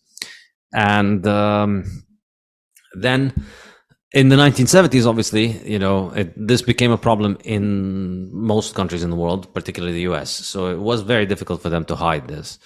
and 0.75 1.27
um, 1.27 2.05
then 2.93 3.33
in 4.13 4.29
the 4.29 4.37
1970s, 4.37 5.07
obviously, 5.07 5.47
you 5.67 5.79
know, 5.79 6.11
it, 6.11 6.35
this 6.37 6.63
became 6.63 6.91
a 6.91 6.99
problem 6.99 7.39
in 7.45 8.31
most 8.35 8.75
countries 8.75 9.03
in 9.03 9.11
the 9.11 9.17
world, 9.17 9.53
particularly 9.55 9.95
the 9.95 10.13
US. 10.13 10.31
So 10.31 10.67
it 10.67 10.79
was 10.79 11.03
very 11.03 11.27
difficult 11.27 11.63
for 11.63 11.71
them 11.71 11.85
to 11.87 11.97
hide 11.97 12.27
this. 12.29 12.59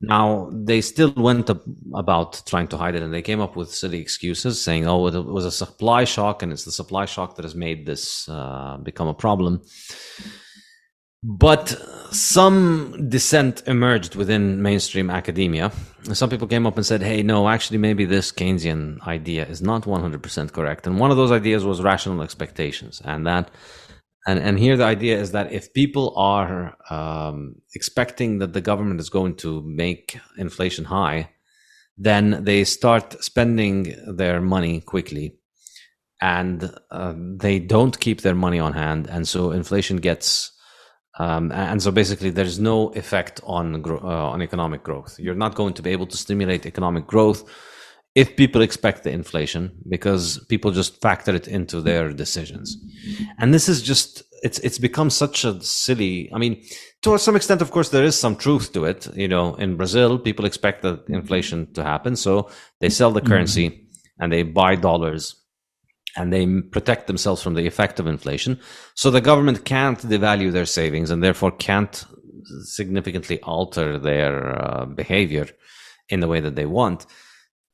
Now, 0.00 0.50
they 0.52 0.82
still 0.82 1.12
went 1.16 1.48
about 1.94 2.42
trying 2.46 2.68
to 2.68 2.76
hide 2.76 2.94
it 2.94 3.02
and 3.02 3.14
they 3.14 3.22
came 3.22 3.40
up 3.40 3.56
with 3.56 3.74
silly 3.74 3.98
excuses 3.98 4.60
saying, 4.60 4.86
oh, 4.86 5.06
it 5.06 5.24
was 5.24 5.46
a 5.46 5.50
supply 5.50 6.04
shock 6.04 6.42
and 6.42 6.52
it's 6.52 6.64
the 6.64 6.72
supply 6.72 7.06
shock 7.06 7.36
that 7.36 7.44
has 7.44 7.54
made 7.54 7.86
this 7.86 8.28
uh, 8.28 8.76
become 8.82 9.08
a 9.08 9.14
problem. 9.14 9.62
But 11.22 11.70
some 12.12 13.08
dissent 13.08 13.62
emerged 13.66 14.14
within 14.14 14.62
mainstream 14.62 15.10
academia. 15.10 15.72
Some 16.12 16.30
people 16.30 16.46
came 16.46 16.66
up 16.66 16.76
and 16.76 16.86
said, 16.86 17.02
hey, 17.02 17.22
no, 17.22 17.48
actually, 17.48 17.78
maybe 17.78 18.04
this 18.04 18.30
Keynesian 18.30 19.00
idea 19.06 19.46
is 19.46 19.62
not 19.62 19.82
100% 19.82 20.52
correct. 20.52 20.86
And 20.86 21.00
one 21.00 21.10
of 21.10 21.16
those 21.16 21.32
ideas 21.32 21.64
was 21.64 21.82
rational 21.82 22.22
expectations. 22.22 23.02
And 23.04 23.26
that, 23.26 23.50
and, 24.26 24.38
and 24.40 24.58
here 24.58 24.76
the 24.76 24.84
idea 24.84 25.18
is 25.18 25.32
that 25.32 25.52
if 25.52 25.72
people 25.72 26.12
are 26.16 26.76
um, 26.90 27.56
expecting 27.74 28.38
that 28.38 28.52
the 28.52 28.60
government 28.60 29.00
is 29.00 29.08
going 29.08 29.36
to 29.36 29.62
make 29.62 30.18
inflation 30.36 30.84
high, 30.84 31.30
then 31.96 32.44
they 32.44 32.64
start 32.64 33.22
spending 33.22 33.94
their 34.06 34.40
money 34.40 34.80
quickly 34.80 35.36
and 36.20 36.74
uh, 36.90 37.14
they 37.16 37.58
don't 37.58 38.00
keep 38.00 38.22
their 38.22 38.34
money 38.34 38.58
on 38.58 38.72
hand. 38.72 39.06
And 39.06 39.28
so 39.28 39.52
inflation 39.52 39.98
gets 39.98 40.52
um, 41.18 41.50
and 41.52 41.82
so 41.82 41.90
basically, 41.90 42.28
there's 42.28 42.58
no 42.58 42.90
effect 42.90 43.40
on 43.44 43.82
uh, 43.86 43.96
on 43.98 44.42
economic 44.42 44.82
growth. 44.82 45.18
You're 45.18 45.34
not 45.34 45.54
going 45.54 45.72
to 45.74 45.82
be 45.82 45.90
able 45.90 46.06
to 46.08 46.16
stimulate 46.16 46.66
economic 46.66 47.06
growth 47.06 47.48
if 48.16 48.34
people 48.34 48.62
expect 48.62 49.04
the 49.04 49.10
inflation 49.10 49.70
because 49.88 50.42
people 50.48 50.72
just 50.72 51.00
factor 51.02 51.34
it 51.34 51.46
into 51.46 51.82
their 51.82 52.12
decisions. 52.12 52.76
And 53.38 53.52
this 53.52 53.68
is 53.68 53.82
just 53.82 54.22
it's 54.42 54.58
it's 54.60 54.78
become 54.78 55.10
such 55.10 55.44
a 55.44 55.62
silly. 55.62 56.30
I 56.32 56.38
mean, 56.38 56.62
to 57.02 57.18
some 57.18 57.36
extent, 57.36 57.60
of 57.62 57.70
course, 57.70 57.90
there 57.90 58.04
is 58.04 58.18
some 58.18 58.34
truth 58.34 58.72
to 58.72 58.86
it. 58.86 59.06
You 59.14 59.28
know, 59.28 59.54
in 59.56 59.76
Brazil, 59.76 60.18
people 60.18 60.46
expect 60.46 60.82
the 60.82 61.04
inflation 61.08 61.72
to 61.74 61.82
happen, 61.82 62.16
so 62.16 62.50
they 62.80 62.88
sell 62.88 63.12
the 63.12 63.20
currency 63.20 63.68
mm-hmm. 63.68 64.22
and 64.22 64.32
they 64.32 64.42
buy 64.42 64.76
dollars 64.76 65.36
and 66.16 66.32
they 66.32 66.46
protect 66.70 67.06
themselves 67.06 67.42
from 67.42 67.54
the 67.54 67.66
effect 67.66 68.00
of 68.00 68.06
inflation. 68.06 68.58
So 68.94 69.10
the 69.10 69.20
government 69.20 69.66
can't 69.66 69.98
devalue 69.98 70.50
their 70.50 70.64
savings 70.64 71.10
and 71.10 71.22
therefore 71.22 71.50
can't 71.50 72.04
significantly 72.62 73.40
alter 73.42 73.98
their 73.98 74.34
uh, 74.58 74.86
behavior 74.86 75.48
in 76.08 76.20
the 76.20 76.28
way 76.28 76.40
that 76.40 76.54
they 76.54 76.64
want. 76.64 77.04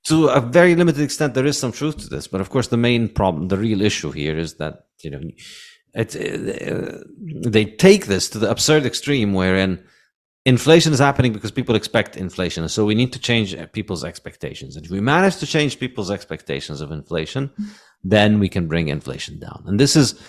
To 0.07 0.29
a 0.29 0.41
very 0.41 0.75
limited 0.75 1.03
extent, 1.03 1.35
there 1.35 1.47
is 1.47 1.59
some 1.59 1.73
truth 1.73 1.99
to 1.99 2.09
this, 2.09 2.27
but 2.27 2.41
of 2.41 2.51
course, 2.51 2.69
the 2.69 2.77
main 2.77 3.09
problem, 3.09 3.49
the 3.49 3.57
real 3.57 3.81
issue 3.81 4.11
here, 4.11 4.37
is 4.37 4.55
that 4.55 4.87
you 5.03 5.11
know, 5.11 5.21
it, 5.95 6.17
uh, 6.17 6.99
they 7.49 7.65
take 7.65 8.07
this 8.07 8.29
to 8.31 8.39
the 8.39 8.51
absurd 8.51 8.85
extreme 8.85 9.33
wherein 9.33 9.83
inflation 10.45 10.93
is 10.93 10.99
happening 10.99 11.33
because 11.33 11.51
people 11.51 11.75
expect 11.75 12.17
inflation. 12.17 12.69
So 12.69 12.85
we 12.85 12.95
need 12.95 13.13
to 13.13 13.19
change 13.19 13.57
people's 13.73 14.05
expectations. 14.05 14.77
And 14.77 14.85
if 14.85 14.91
we 14.91 15.01
manage 15.01 15.37
to 15.37 15.47
change 15.47 15.79
people's 15.79 16.11
expectations 16.11 16.81
of 16.81 16.91
inflation, 16.91 17.51
then 18.03 18.41
we 18.41 18.49
can 18.49 18.67
bring 18.67 18.89
inflation 18.89 19.39
down. 19.39 19.63
And 19.67 19.79
this 19.79 19.95
is 19.95 20.21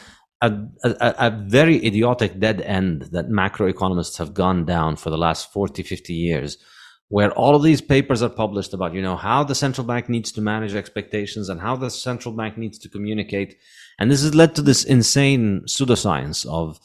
a, 0.41 0.51
a, 0.83 1.15
a, 1.17 1.29
very 1.47 1.83
idiotic 1.85 2.39
dead 2.39 2.61
end 2.61 3.03
that 3.13 3.29
macroeconomists 3.29 4.17
have 4.17 4.33
gone 4.33 4.65
down 4.65 4.97
for 4.97 5.09
the 5.09 5.17
last 5.17 5.51
40, 5.53 5.83
50 5.83 6.13
years, 6.13 6.57
where 7.13 7.31
all 7.33 7.55
of 7.55 7.61
these 7.61 7.79
papers 7.79 8.23
are 8.23 8.37
published 8.43 8.73
about, 8.73 8.95
you 8.95 9.01
know, 9.07 9.15
how 9.15 9.43
the 9.43 9.53
central 9.53 9.85
bank 9.85 10.09
needs 10.09 10.31
to 10.31 10.41
manage 10.41 10.73
expectations 10.73 11.47
and 11.47 11.61
how 11.61 11.75
the 11.75 11.91
central 11.91 12.33
bank 12.33 12.57
needs 12.57 12.79
to 12.79 12.89
communicate. 12.89 13.55
And 13.99 14.09
this 14.09 14.23
has 14.23 14.33
led 14.33 14.55
to 14.55 14.63
this 14.63 14.83
insane 14.83 15.61
pseudoscience 15.67 16.43
of, 16.47 16.79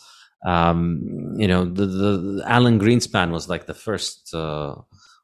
um, 0.45 1.33
you 1.39 1.49
know, 1.49 1.65
the, 1.65 1.87
the, 1.87 2.43
Alan 2.47 2.79
Greenspan 2.79 3.31
was 3.31 3.49
like 3.49 3.65
the 3.65 3.73
first 3.73 4.35
uh, 4.35 4.75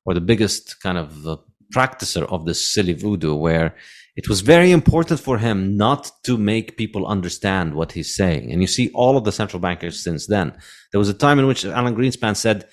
or 0.07 0.15
the 0.15 0.23
biggest 0.23 0.81
kind 0.81 0.97
of 0.97 1.27
uh, 1.27 1.37
practicer 1.71 2.23
of 2.33 2.47
this 2.47 2.67
silly 2.67 2.95
voodoo 2.95 3.35
where 3.35 3.77
it 4.17 4.27
was 4.31 4.41
very 4.41 4.71
important 4.71 5.21
for 5.21 5.37
him 5.37 5.77
not 5.77 6.11
to 6.23 6.39
make 6.39 6.79
people 6.79 7.07
understand 7.07 7.75
what 7.75 7.93
he's 7.93 8.15
saying. 8.15 8.51
And 8.51 8.63
you 8.63 8.67
see 8.67 8.91
all 8.95 9.19
of 9.19 9.25
the 9.25 9.33
central 9.33 9.61
bankers 9.61 10.03
since 10.03 10.29
then. 10.29 10.57
There 10.93 10.99
was 10.99 11.11
a 11.11 11.21
time 11.27 11.39
in 11.39 11.47
which 11.47 11.67
Alan 11.67 11.95
Greenspan 11.95 12.37
said, 12.37 12.67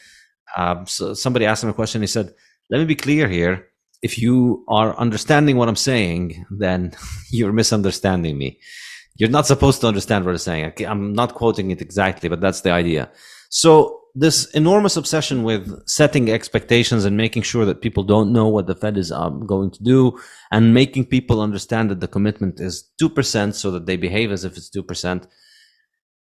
uh, 0.58 0.86
so 0.86 1.14
somebody 1.14 1.46
asked 1.46 1.64
him 1.64 1.70
a 1.70 1.74
question. 1.74 2.02
He 2.02 2.08
said, 2.08 2.34
let 2.70 2.80
me 2.80 2.86
be 2.86 2.96
clear 2.96 3.28
here. 3.28 3.68
If 4.02 4.18
you 4.18 4.66
are 4.68 4.98
understanding 4.98 5.58
what 5.58 5.70
I'm 5.70 5.76
saying, 5.76 6.46
then 6.50 6.94
you're 7.32 7.54
misunderstanding 7.54 8.38
me. 8.38 8.60
You're 9.18 9.30
not 9.30 9.46
supposed 9.46 9.82
to 9.82 9.88
understand 9.88 10.26
what 10.26 10.32
I'm 10.32 10.38
saying. 10.38 10.74
I'm 10.88 11.14
not 11.14 11.36
quoting 11.36 11.70
it 11.72 11.82
exactly, 11.82 12.30
but 12.30 12.42
that's 12.42 12.62
the 12.62 12.72
idea. 12.72 13.12
So 13.50 14.02
this 14.16 14.46
enormous 14.52 14.98
obsession 14.98 15.44
with 15.44 15.88
setting 15.88 16.30
expectations 16.30 17.06
and 17.06 17.16
making 17.16 17.44
sure 17.44 17.66
that 17.66 17.82
people 17.82 18.04
don't 18.04 18.34
know 18.34 18.48
what 18.48 18.68
the 18.68 18.76
Fed 18.76 18.98
is 18.98 19.12
um, 19.12 19.46
going 19.46 19.72
to 19.72 19.84
do 19.84 20.20
and 20.52 20.74
making 20.74 21.06
people 21.06 21.42
understand 21.42 21.90
that 21.90 22.00
the 22.00 22.08
commitment 22.08 22.60
is 22.60 22.90
2% 23.02 23.54
so 23.54 23.72
that 23.72 23.86
they 23.86 23.98
behave 23.98 24.32
as 24.32 24.44
if 24.44 24.58
it's 24.58 24.70
2%. 24.70 25.28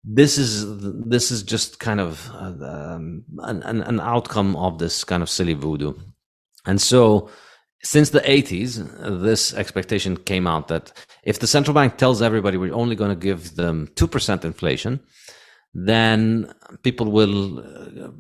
This 0.03 0.37
is, 0.37 0.65
this 0.81 1.29
is 1.29 1.43
just 1.43 1.79
kind 1.79 1.99
of 1.99 2.29
um, 2.31 3.25
an, 3.39 3.63
an 3.63 3.99
outcome 3.99 4.55
of 4.55 4.79
this 4.79 5.03
kind 5.03 5.21
of 5.21 5.29
silly 5.29 5.53
voodoo. 5.53 5.93
And 6.65 6.81
so, 6.81 7.29
since 7.83 8.09
the 8.09 8.19
80s, 8.21 9.21
this 9.21 9.53
expectation 9.53 10.17
came 10.17 10.47
out 10.47 10.67
that 10.67 10.91
if 11.23 11.39
the 11.39 11.47
central 11.47 11.73
bank 11.73 11.97
tells 11.97 12.21
everybody 12.21 12.57
we're 12.57 12.73
only 12.73 12.95
going 12.95 13.11
to 13.11 13.15
give 13.15 13.55
them 13.55 13.87
2% 13.95 14.43
inflation, 14.43 14.99
then 15.73 16.51
people 16.83 17.11
will 17.11 18.13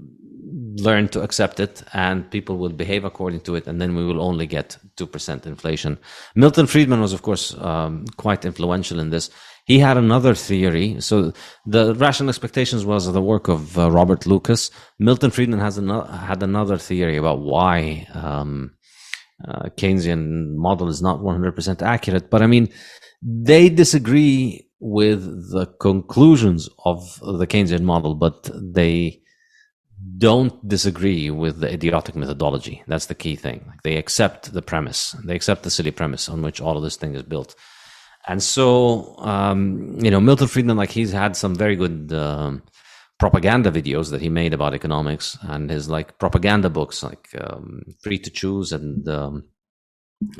learn 0.79 1.07
to 1.09 1.21
accept 1.21 1.59
it 1.59 1.83
and 1.93 2.29
people 2.31 2.57
will 2.57 2.69
behave 2.69 3.03
according 3.05 3.41
to 3.41 3.55
it 3.55 3.67
and 3.67 3.81
then 3.81 3.95
we 3.95 4.05
will 4.05 4.21
only 4.21 4.47
get 4.47 4.77
2% 4.97 5.45
inflation. 5.45 5.97
Milton 6.35 6.67
friedman 6.67 7.01
was 7.01 7.13
of 7.13 7.21
course 7.21 7.55
um, 7.59 8.05
quite 8.17 8.45
influential 8.45 8.99
in 8.99 9.09
this. 9.09 9.29
He 9.65 9.79
had 9.79 9.97
another 9.97 10.33
theory. 10.33 10.99
So 10.99 11.33
the 11.65 11.93
rational 11.95 12.29
expectations 12.29 12.85
was 12.85 13.11
the 13.11 13.21
work 13.21 13.47
of 13.47 13.77
uh, 13.77 13.91
robert 13.91 14.25
lucas. 14.25 14.71
Milton 14.97 15.31
friedman 15.31 15.59
has 15.59 15.77
an- 15.77 15.89
had 15.89 16.41
another 16.43 16.77
theory 16.77 17.17
about 17.17 17.39
why 17.41 18.07
um, 18.13 18.71
uh, 19.47 19.69
keynesian 19.77 20.55
model 20.55 20.89
is 20.89 21.01
not 21.01 21.19
100% 21.19 21.81
accurate. 21.81 22.29
But 22.29 22.41
i 22.41 22.47
mean 22.47 22.69
they 23.21 23.69
disagree 23.69 24.69
with 24.79 25.51
the 25.51 25.65
conclusions 25.81 26.69
of 26.85 27.19
the 27.21 27.45
Keynesian 27.45 27.81
model, 27.81 28.15
but 28.15 28.49
they 28.53 29.21
don't 30.17 30.67
disagree 30.67 31.29
with 31.29 31.59
the 31.59 31.71
idiotic 31.71 32.15
methodology. 32.15 32.83
That's 32.87 33.07
the 33.07 33.15
key 33.15 33.35
thing. 33.35 33.65
Like 33.67 33.83
they 33.83 33.97
accept 33.97 34.53
the 34.53 34.61
premise. 34.61 35.11
They 35.23 35.35
accept 35.35 35.63
the 35.63 35.69
silly 35.69 35.91
premise 35.91 36.29
on 36.29 36.41
which 36.41 36.61
all 36.61 36.77
of 36.77 36.83
this 36.83 36.95
thing 36.95 37.15
is 37.15 37.23
built. 37.23 37.55
And 38.27 38.43
so, 38.43 39.17
um, 39.19 39.97
you 39.99 40.11
know, 40.11 40.19
Milton 40.19 40.47
Friedman, 40.47 40.77
like 40.77 40.91
he's 40.91 41.11
had 41.11 41.35
some 41.35 41.55
very 41.55 41.75
good 41.75 42.13
um, 42.13 42.63
propaganda 43.17 43.71
videos 43.71 44.11
that 44.11 44.21
he 44.21 44.29
made 44.29 44.53
about 44.53 44.73
economics 44.73 45.37
and 45.41 45.69
his 45.69 45.89
like 45.89 46.19
propaganda 46.19 46.69
books, 46.69 47.01
like 47.03 47.29
um, 47.39 47.81
Free 48.01 48.19
to 48.19 48.29
Choose 48.29 48.71
and 48.71 49.07
um, 49.07 49.45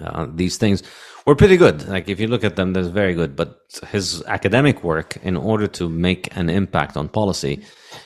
uh, 0.01 0.27
these 0.33 0.57
things 0.57 0.83
were 1.25 1.36
pretty 1.36 1.57
good. 1.57 1.88
Like 1.88 2.09
if 2.09 2.19
you 2.19 2.27
look 2.27 2.43
at 2.43 2.55
them, 2.55 2.74
they're 2.74 2.83
very 2.83 3.13
good. 3.13 3.36
But 3.36 3.59
his 3.88 4.24
academic 4.24 4.83
work, 4.83 5.17
in 5.24 5.38
order 5.38 5.67
to 5.67 5.89
make 5.89 6.36
an 6.36 6.50
impact 6.50 6.98
on 6.98 7.07
policy, 7.09 7.63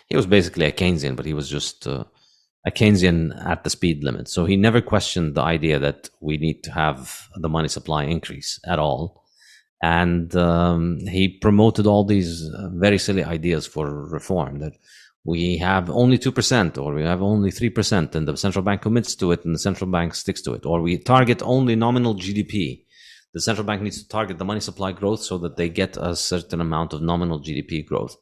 he 0.08 0.15
was 0.15 0.25
basically 0.25 0.65
a 0.65 0.72
Keynesian, 0.72 1.15
but 1.15 1.25
he 1.25 1.34
was 1.34 1.50
just 1.50 1.88
uh, 1.88 2.03
a 2.65 2.72
Keynesian 2.72 3.34
at 3.46 3.63
the 3.63 3.70
speed 3.70 4.03
limit. 4.03 4.27
So 4.30 4.46
he 4.46 4.56
never 4.56 4.82
questioned 4.82 5.36
the 5.36 5.42
idea 5.42 5.80
that 5.80 6.10
we 6.22 6.38
need 6.38 6.63
to 6.63 6.72
have 6.72 7.27
the 7.36 7.50
money 7.50 7.68
supply 7.68 8.03
increase 8.03 8.60
at 8.65 8.80
all. 8.80 9.24
And 9.82 10.34
um, 10.36 11.00
he 11.00 11.27
promoted 11.27 11.88
all 11.88 12.06
these 12.06 12.50
uh, 12.50 12.70
very 12.72 12.98
silly 12.98 13.24
ideas 13.24 13.68
for 13.68 14.08
reform 14.08 14.60
that 14.60 14.74
we 15.25 15.58
have 15.58 15.89
only 15.89 16.18
2% 16.18 16.77
or 16.77 16.94
we 16.94 17.03
have 17.03 17.22
only 17.22 17.50
3% 17.50 18.15
and 18.15 18.27
the 18.27 18.36
central 18.36 18.63
bank 18.63 18.82
commits 18.82 19.15
to 19.15 19.32
it 19.32 19.46
and 19.46 19.56
the 19.56 19.60
central 19.60 19.89
bank 19.89 20.13
sticks 20.15 20.42
to 20.42 20.53
it. 20.53 20.65
Or 20.65 20.82
we 20.82 20.98
target 20.98 21.42
only 21.44 21.75
nominal 21.75 22.15
gdp 22.15 22.84
the 23.34 23.42
central 23.42 23.65
bank 23.65 23.82
needs 23.82 24.01
to 24.01 24.08
target 24.08 24.38
the 24.38 24.46
money 24.46 24.60
supply 24.60 24.92
growth 24.92 25.22
so 25.22 25.38
that 25.39 25.58
they 25.58 25.68
get 25.68 25.98
a 25.98 26.15
certain 26.15 26.62
amount 26.62 26.94
of 26.94 27.01
nominal 27.01 27.39
gdp 27.39 27.86
growth. 27.86 28.15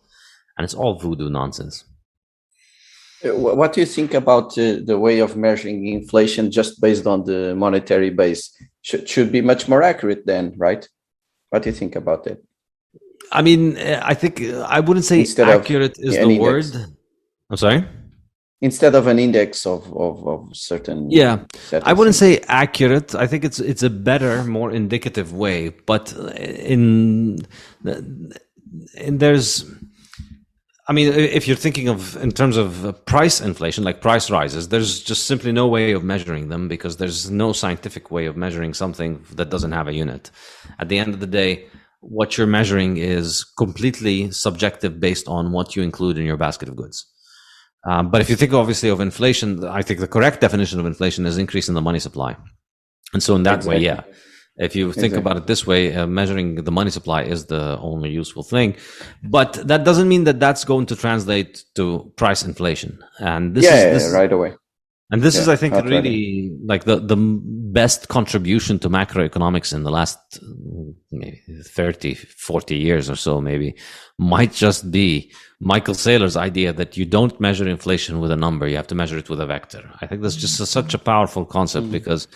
And 0.58 0.64
it's 0.64 0.74
all 0.74 1.00
voodoo 1.00 1.30
nonsense. 1.30 1.84
Uh, 3.24 3.36
what 3.36 3.74
do 3.74 3.82
you 3.82 3.86
think 3.86 4.14
about 4.14 4.58
uh, 4.58 4.78
the 4.84 4.98
way 4.98 5.20
of 5.20 5.36
measuring 5.36 5.86
inflation 5.88 6.50
just 6.50 6.82
based 6.82 7.06
on 7.06 7.26
the 7.26 7.54
monetary 7.56 8.10
base? 8.10 8.56
Should, 8.82 9.08
should 9.08 9.32
be 9.32 9.42
much 9.42 9.68
more 9.68 9.84
accurate 9.84 10.26
then 10.26 10.54
right? 10.58 10.88
What 11.50 11.64
do 11.64 11.70
you 11.70 11.76
think 11.76 11.96
about 11.96 12.24
that 12.24 12.42
I 13.32 13.42
mean, 13.42 13.78
uh, 13.78 14.02
I 14.04 14.14
think 14.14 14.42
uh, 14.42 14.62
I 14.62 14.80
wouldn't 14.80 15.06
say 15.06 15.20
Instead 15.20 15.50
accurate 15.50 15.98
is 15.98 16.18
the 16.18 16.40
word. 16.40 16.66
I'm 17.50 17.58
sorry. 17.58 17.86
Instead 18.60 18.94
of 18.94 19.08
an 19.08 19.18
index 19.18 19.66
of 19.66 19.92
of, 19.96 20.28
of 20.28 20.56
certain. 20.56 21.10
Yeah, 21.10 21.46
I 21.84 21.94
wouldn't 21.94 22.16
say 22.16 22.40
accurate. 22.48 23.16
I 23.16 23.28
think 23.28 23.44
it's 23.44 23.60
it's 23.60 23.84
a 23.84 23.90
better, 23.90 24.44
more 24.44 24.72
indicative 24.72 25.34
way. 25.34 25.70
But 25.70 26.14
in, 26.36 27.40
in 28.96 29.18
there's. 29.18 29.66
I 30.88 30.94
mean, 30.94 31.14
if 31.14 31.48
you're 31.48 31.56
thinking 31.56 31.88
of 31.88 32.22
in 32.22 32.32
terms 32.32 32.58
of 32.58 32.86
uh, 32.86 32.92
price 32.92 33.40
inflation, 33.40 33.84
like 33.86 34.02
price 34.02 34.30
rises, 34.30 34.68
there's 34.68 35.02
just 35.02 35.26
simply 35.26 35.54
no 35.54 35.68
way 35.68 35.94
of 35.94 36.04
measuring 36.04 36.50
them 36.50 36.68
because 36.68 36.98
there's 36.98 37.32
no 37.32 37.54
scientific 37.54 38.12
way 38.12 38.26
of 38.26 38.36
measuring 38.36 38.74
something 38.74 39.24
that 39.36 39.50
doesn't 39.50 39.72
have 39.72 39.88
a 39.88 39.94
unit. 39.94 40.32
At 40.80 40.90
the 40.90 41.00
end 41.00 41.14
of 41.14 41.20
the 41.22 41.28
day, 41.28 41.68
what 42.02 42.38
you're 42.38 42.48
measuring 42.48 42.98
is 42.98 43.44
completely 43.58 44.32
subjective 44.32 45.00
based 45.00 45.28
on 45.28 45.52
what 45.52 45.76
you 45.76 45.84
include 45.84 46.18
in 46.18 46.26
your 46.26 46.38
basket 46.38 46.68
of 46.68 46.76
goods. 46.76 47.06
Um, 47.88 48.12
but 48.12 48.22
if 48.22 48.30
you 48.30 48.36
think 48.36 48.54
obviously 48.54 48.90
of 48.90 49.00
inflation, 49.00 49.64
I 49.66 49.82
think 49.82 50.00
the 50.00 50.08
correct 50.08 50.42
definition 50.42 50.80
of 50.80 50.86
inflation 50.86 51.26
is 51.26 51.38
increase 51.38 51.68
in 51.70 51.76
the 51.76 51.82
money 51.82 52.00
supply. 52.00 52.36
And 53.14 53.24
so 53.24 53.36
in 53.36 53.44
that 53.44 53.58
exactly. 53.58 53.78
way, 53.78 53.84
yeah. 53.84 54.04
If 54.58 54.76
you 54.76 54.92
think 54.92 55.14
exactly. 55.14 55.20
about 55.20 55.38
it 55.38 55.48
this 55.48 55.66
way, 55.66 55.96
uh, 55.96 56.06
measuring 56.06 56.56
the 56.56 56.72
money 56.72 56.92
supply 56.92 57.24
is 57.24 57.46
the 57.46 57.80
only 57.80 58.10
useful 58.10 58.44
thing. 58.44 58.76
But 59.24 59.54
that 59.68 59.86
doesn't 59.86 60.08
mean 60.08 60.26
that 60.26 60.40
that's 60.40 60.66
going 60.66 60.88
to 60.88 60.96
translate 60.96 61.64
to 61.76 62.12
price 62.18 62.44
inflation. 62.44 63.00
And 63.20 63.56
this 63.56 63.64
yeah, 63.64 63.88
is 63.88 64.04
this, 64.04 64.14
right 64.14 64.32
away. 64.32 64.56
And 65.12 65.22
this 65.22 65.36
yeah, 65.36 65.42
is, 65.42 65.50
I 65.50 65.58
think, 65.58 65.74
really 65.74 66.58
like 66.64 66.86
the, 66.86 66.98
the 66.98 67.18
best 67.18 68.08
contribution 68.08 68.80
to 68.80 68.90
macroeconomics 68.90 69.74
in 69.74 69.84
the 69.84 69.92
last 69.92 70.40
maybe 71.12 71.42
30, 71.66 72.16
40 72.16 72.78
years 72.78 73.10
or 73.10 73.18
so, 73.18 73.42
maybe, 73.42 73.76
might 74.18 74.54
just 74.54 74.90
be 74.90 75.34
Michael 75.60 75.96
Saylor's 75.96 76.38
idea 76.38 76.72
that 76.72 76.96
you 76.96 77.06
don't 77.06 77.40
measure 77.42 77.68
inflation 77.68 78.22
with 78.22 78.32
a 78.32 78.38
number, 78.38 78.68
you 78.68 78.78
have 78.78 78.88
to 78.88 78.96
measure 78.96 79.18
it 79.18 79.30
with 79.30 79.42
a 79.42 79.46
vector. 79.46 79.84
I 80.00 80.08
think 80.08 80.22
that's 80.22 80.38
just 80.38 80.60
a, 80.62 80.66
such 80.66 80.94
a 80.94 80.98
powerful 80.98 81.46
concept 81.46 81.88
mm. 81.88 81.92
because 81.92 82.30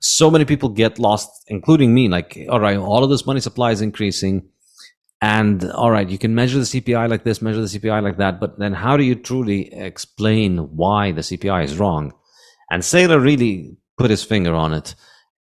so 0.00 0.30
many 0.30 0.44
people 0.44 0.68
get 0.68 0.98
lost, 0.98 1.30
including 1.46 1.94
me. 1.94 2.08
Like, 2.08 2.38
all 2.50 2.60
right, 2.60 2.76
all 2.76 3.04
of 3.04 3.10
this 3.10 3.26
money 3.26 3.40
supply 3.40 3.70
is 3.70 3.80
increasing 3.80 4.48
and 5.20 5.70
all 5.72 5.90
right, 5.90 6.08
you 6.08 6.18
can 6.18 6.34
measure 6.34 6.58
the 6.58 6.64
CPI 6.64 7.08
like 7.08 7.24
this, 7.24 7.42
measure 7.42 7.60
the 7.60 7.66
CPI 7.66 8.02
like 8.02 8.18
that, 8.18 8.38
but 8.38 8.58
then 8.58 8.72
how 8.72 8.96
do 8.96 9.02
you 9.02 9.16
truly 9.16 9.72
explain 9.72 10.58
why 10.76 11.10
the 11.10 11.22
CPI 11.22 11.64
is 11.64 11.78
wrong? 11.78 12.12
And 12.70 12.82
Saylor 12.82 13.20
really 13.20 13.76
put 13.96 14.10
his 14.10 14.22
finger 14.22 14.54
on 14.54 14.72
it. 14.72 14.94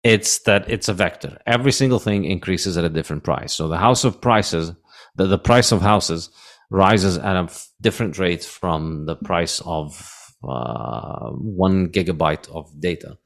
It's 0.03 0.39
that 0.39 0.69
it's 0.69 0.89
a 0.89 0.93
vector. 0.93 1.39
Every 1.45 1.71
single 1.71 1.99
thing 1.99 2.25
increases 2.25 2.77
at 2.77 2.83
a 2.83 2.89
different 2.89 3.23
price. 3.23 3.53
So 3.53 3.67
the 3.67 3.77
house 3.77 4.03
of 4.03 4.19
prices, 4.19 4.73
the, 5.15 5.27
the 5.27 5.37
price 5.37 5.71
of 5.71 5.81
houses 5.81 6.29
rises 6.69 7.17
at 7.17 7.35
a 7.35 7.49
different 7.79 8.17
rate 8.17 8.43
from 8.43 9.05
the 9.05 9.15
price 9.15 9.61
of 9.61 10.33
uh, 10.43 11.29
one 11.29 11.89
gigabyte 11.89 12.49
of 12.49 12.67
data. 12.79 13.17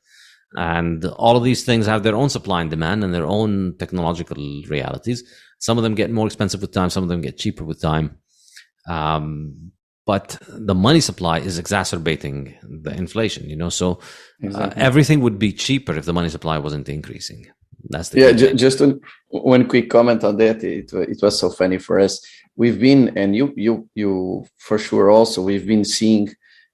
And 0.57 1.05
all 1.05 1.35
of 1.37 1.43
these 1.43 1.63
things 1.63 1.85
have 1.85 2.03
their 2.03 2.15
own 2.15 2.29
supply 2.29 2.61
and 2.61 2.69
demand 2.69 3.03
and 3.03 3.13
their 3.13 3.25
own 3.25 3.75
technological 3.77 4.37
realities. 4.69 5.23
Some 5.59 5.77
of 5.77 5.83
them 5.83 5.95
get 5.95 6.11
more 6.11 6.27
expensive 6.27 6.61
with 6.61 6.71
time. 6.71 6.89
Some 6.89 7.03
of 7.03 7.09
them 7.09 7.21
get 7.21 7.37
cheaper 7.37 7.63
with 7.63 7.81
time. 7.81 8.17
Um, 8.87 9.71
but 10.05 10.37
the 10.47 10.75
money 10.75 10.99
supply 10.99 11.39
is 11.39 11.57
exacerbating 11.57 12.55
the 12.61 12.91
inflation, 12.91 13.49
you 13.49 13.55
know, 13.55 13.69
so 13.69 13.93
uh, 13.93 14.47
exactly. 14.47 14.81
uh, 14.81 14.85
everything 14.85 15.21
would 15.21 15.39
be 15.39 15.51
cheaper 15.51 15.95
if 15.95 16.05
the 16.05 16.13
money 16.13 16.29
supply 16.29 16.59
wasn't 16.59 16.87
increasing. 16.89 17.47
That's 17.89 18.09
the 18.09 18.19
yeah. 18.19 18.31
J- 18.31 18.53
just 18.53 18.79
one, 18.79 18.99
one 19.29 19.67
quick 19.67 19.89
comment 19.89 20.23
on 20.23 20.37
that. 20.37 20.63
It, 20.63 20.93
it 20.93 21.19
was 21.21 21.39
so 21.39 21.49
funny 21.49 21.79
for 21.79 21.99
us. 21.99 22.23
We've 22.55 22.79
been, 22.79 23.17
and 23.17 23.35
you, 23.35 23.53
you, 23.55 23.89
you 23.95 24.45
for 24.57 24.77
sure 24.77 25.09
also, 25.09 25.41
we've 25.41 25.67
been 25.67 25.85
seeing 25.85 26.29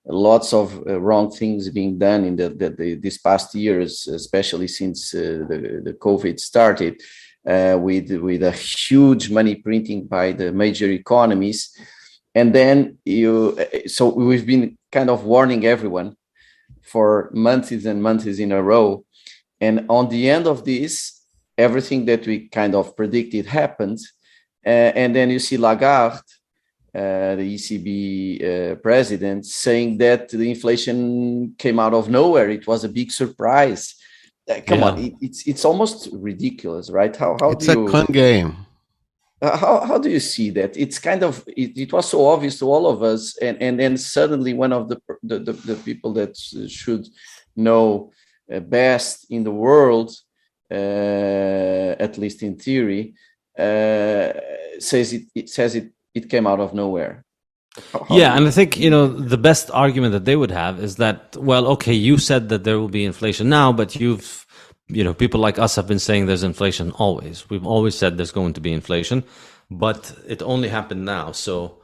lots 0.06 0.54
of 0.54 0.86
uh, 0.88 1.00
wrong 1.00 1.32
things 1.32 1.70
being 1.70 1.98
done 1.98 2.26
in 2.26 2.36
the, 2.36 2.50
the, 2.50 2.70
the, 2.70 2.96
these 2.96 3.18
past 3.18 3.54
years, 3.56 4.08
especially 4.08 4.68
since 4.68 5.14
uh, 5.14 5.46
the, 5.48 5.82
the 5.84 5.94
COVID 5.94 6.40
started 6.40 7.02
uh, 7.48 7.78
with 7.80 8.12
with 8.12 8.44
a 8.44 8.52
huge 8.52 9.32
money 9.32 9.56
printing 9.56 10.06
by 10.06 10.32
the 10.32 10.52
major 10.52 10.90
economies. 10.90 11.76
And 12.34 12.54
then 12.54 12.98
you 13.06 13.58
so 13.88 14.14
we've 14.14 14.46
been 14.46 14.78
kind 14.92 15.10
of 15.10 15.26
warning 15.26 15.66
everyone 15.66 16.16
for 16.84 17.30
months 17.34 17.72
and 17.72 18.02
months 18.02 18.26
in 18.26 18.52
a 18.52 18.62
row. 18.62 19.06
And 19.60 19.86
on 19.90 20.10
the 20.10 20.30
end 20.30 20.48
of 20.48 20.66
this 20.66 21.22
everything 21.58 22.06
that 22.06 22.26
we 22.26 22.48
kind 22.48 22.74
of 22.74 22.96
predicted 22.96 23.46
happened 23.46 24.00
and 24.64 25.16
then 25.16 25.30
you 25.30 25.40
see 25.40 25.58
lagarde 25.58 26.22
uh, 26.94 27.36
the 27.36 27.56
ECB 27.56 27.92
uh, 28.44 28.76
president 28.76 29.46
saying 29.46 29.98
that 29.98 30.28
the 30.30 30.50
inflation 30.50 31.56
came 31.58 31.80
out 31.80 31.94
of 31.94 32.10
nowhere. 32.10 32.50
It 32.50 32.68
was 32.68 32.84
a 32.84 32.90
big 32.90 33.12
surprise. 33.12 33.96
Uh, 34.50 34.60
come 34.68 34.80
yeah. 34.80 34.86
on, 34.86 35.00
it, 35.00 35.14
it's 35.22 35.48
it's 35.48 35.64
almost 35.64 36.10
ridiculous, 36.12 36.90
right? 36.90 37.16
How 37.16 37.38
how 37.40 37.52
it's 37.52 37.66
do 37.66 37.72
you, 37.72 37.88
a 37.88 37.92
con 37.92 38.06
game. 38.08 38.58
Uh, 39.42 39.56
how 39.56 39.86
how 39.86 39.98
do 39.98 40.10
you 40.10 40.20
see 40.20 40.50
that? 40.50 40.76
It's 40.76 41.00
kind 41.00 41.24
of 41.24 41.44
it, 41.48 41.78
it, 41.78 41.94
was 41.94 42.10
so 42.10 42.26
obvious 42.28 42.60
to 42.60 42.66
all 42.66 42.88
of 42.88 43.04
us, 43.04 43.38
and 43.38 43.62
and 43.62 43.80
then 43.80 43.98
suddenly 43.98 44.54
one 44.54 44.74
of 44.74 44.90
the 44.90 45.00
the, 45.24 45.40
the, 45.40 45.54
the 45.54 45.76
people 45.76 46.12
that 46.14 46.36
should 46.68 47.08
know 47.56 48.12
uh, 48.52 48.60
best 48.60 49.28
in 49.30 49.44
the 49.44 49.52
world, 49.52 50.12
uh, 50.70 51.96
at 52.00 52.18
least 52.18 52.44
in 52.44 52.58
theory, 52.58 53.14
uh, 53.58 54.34
says 54.80 55.14
it, 55.14 55.24
it 55.34 55.50
says 55.50 55.76
it 55.76 55.92
it 56.14 56.30
came 56.30 56.48
out 56.48 56.60
of 56.60 56.74
nowhere. 56.74 57.24
How, 57.94 58.06
yeah, 58.10 58.36
and 58.36 58.48
I 58.48 58.52
think 58.52 58.78
you 58.78 58.90
know 58.90 59.08
the 59.08 59.38
best 59.38 59.72
argument 59.72 60.12
that 60.12 60.26
they 60.26 60.36
would 60.36 60.52
have 60.52 60.80
is 60.84 60.98
that 60.98 61.38
well, 61.38 61.68
okay, 61.70 61.94
you 61.94 62.18
said 62.18 62.50
that 62.50 62.64
there 62.66 62.78
will 62.80 62.90
be 62.90 63.06
inflation 63.06 63.48
now, 63.50 63.72
but 63.72 63.96
you've 63.96 64.46
you 64.88 65.04
know 65.04 65.14
people 65.14 65.40
like 65.40 65.58
us 65.58 65.76
have 65.78 65.88
been 65.88 66.00
saying 66.00 66.26
there's 66.26 66.44
inflation 66.44 66.92
always. 66.92 67.50
We've 67.50 67.66
always 67.66 67.98
said 67.98 68.18
there's 68.18 68.32
going 68.32 68.54
to 68.54 68.62
be 68.62 68.74
inflation, 68.74 69.24
but 69.70 70.14
it 70.28 70.42
only 70.42 70.68
happened 70.68 71.06
now. 71.06 71.32
So 71.32 71.81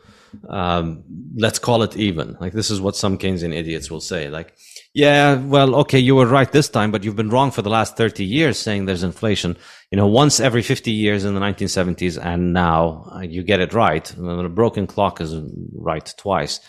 um, 0.50 1.04
let's 1.36 1.60
call 1.60 1.84
it 1.84 1.96
even. 1.98 2.38
Like 2.40 2.54
this 2.54 2.70
is 2.70 2.82
what 2.82 2.96
some 2.96 3.18
Keynesian 3.18 3.54
idiots 3.54 3.90
will 3.90 4.02
say. 4.02 4.30
Like, 4.30 4.54
yeah, 4.94 5.36
well, 5.36 5.76
okay, 5.76 6.00
you 6.00 6.16
were 6.16 6.26
right 6.26 6.52
this 6.52 6.70
time, 6.70 6.92
but 6.92 7.04
you've 7.04 7.16
been 7.16 7.30
wrong 7.30 7.52
for 7.52 7.62
the 7.62 7.70
last 7.70 7.98
30 7.98 8.26
years 8.26 8.58
saying 8.58 8.86
there's 8.86 9.04
inflation 9.04 9.58
you 9.92 9.96
know, 9.96 10.08
once 10.08 10.40
every 10.40 10.62
50 10.62 10.92
years 10.92 11.24
in 11.24 11.34
the 11.34 11.40
1970s, 11.40 12.22
and 12.22 12.52
now 12.52 13.10
uh, 13.13 13.22
you 13.22 13.44
get 13.44 13.62
it 13.62 13.74
right. 13.74 14.12
A 14.18 14.50
broken 14.50 14.86
clock 14.86 15.22
is 15.22 15.34
right 15.74 16.13
twice. 16.18 16.60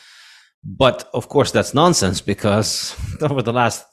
But 0.65 1.09
of 1.15 1.29
course, 1.29 1.51
that's 1.51 1.75
nonsense 1.75 2.21
because 2.21 2.95
over 3.21 3.43
the 3.43 3.53
last 3.53 3.85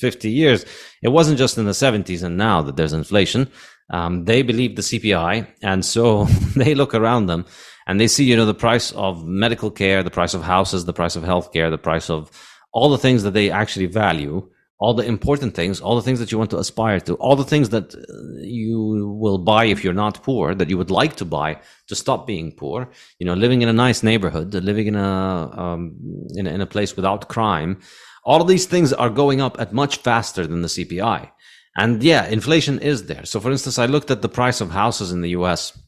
50 0.00 0.30
years, 0.30 0.66
it 1.02 1.08
wasn't 1.08 1.38
just 1.38 1.56
in 1.56 1.64
the 1.64 1.72
70s 1.72 2.22
and 2.22 2.36
now 2.36 2.62
that 2.62 2.76
there's 2.76 2.92
inflation. 2.92 3.48
Um, 3.90 4.24
they 4.24 4.42
believe 4.42 4.76
the 4.76 4.82
CPI, 4.82 5.46
and 5.62 5.84
so 5.84 6.24
they 6.56 6.74
look 6.74 6.94
around 6.94 7.26
them 7.26 7.46
and 7.86 8.00
they 8.00 8.08
see, 8.08 8.24
you 8.24 8.36
know, 8.36 8.46
the 8.46 8.54
price 8.54 8.92
of 8.92 9.26
medical 9.26 9.70
care, 9.70 10.02
the 10.02 10.10
price 10.10 10.34
of 10.34 10.42
houses, 10.42 10.84
the 10.84 10.92
price 10.92 11.16
of 11.16 11.22
healthcare, 11.22 11.70
the 11.70 11.78
price 11.78 12.10
of 12.10 12.30
all 12.72 12.90
the 12.90 12.98
things 12.98 13.22
that 13.22 13.32
they 13.32 13.50
actually 13.50 13.86
value 13.86 14.48
all 14.78 14.92
the 14.92 15.06
important 15.06 15.54
things, 15.54 15.80
all 15.80 15.96
the 15.96 16.02
things 16.02 16.18
that 16.18 16.32
you 16.32 16.38
want 16.38 16.50
to 16.50 16.58
aspire 16.58 17.00
to, 17.00 17.14
all 17.14 17.36
the 17.36 17.50
things 17.52 17.68
that 17.70 17.94
uh, 17.94 18.00
you 18.40 19.16
will 19.18 19.38
buy 19.38 19.64
if 19.64 19.84
you're 19.84 19.94
not 20.04 20.22
poor, 20.22 20.54
that 20.54 20.68
you 20.68 20.76
would 20.76 20.90
like 20.90 21.16
to 21.16 21.24
buy 21.24 21.58
to 21.86 21.94
stop 21.94 22.26
being 22.26 22.52
poor. 22.52 22.90
You 23.18 23.26
know, 23.26 23.34
living 23.34 23.62
in 23.62 23.68
a 23.68 23.72
nice 23.72 24.02
neighborhood, 24.02 24.52
living 24.52 24.88
in 24.88 24.96
a 24.96 25.50
um, 25.64 25.96
in, 26.34 26.46
a, 26.46 26.50
in 26.50 26.60
a 26.60 26.66
place 26.66 26.96
without 26.96 27.28
crime. 27.28 27.80
All 28.24 28.40
of 28.40 28.48
these 28.48 28.66
things 28.66 28.92
are 28.92 29.10
going 29.10 29.40
up 29.40 29.60
at 29.60 29.72
much 29.72 29.98
faster 29.98 30.46
than 30.46 30.62
the 30.62 30.68
CPI. 30.68 31.30
And 31.76 32.02
yeah, 32.02 32.26
inflation 32.26 32.78
is 32.78 33.06
there. 33.06 33.24
So 33.24 33.38
for 33.40 33.50
instance, 33.50 33.78
I 33.78 33.86
looked 33.86 34.10
at 34.10 34.22
the 34.22 34.28
price 34.28 34.60
of 34.60 34.70
houses 34.70 35.12
in 35.12 35.20
the 35.20 35.30
US 35.30 35.78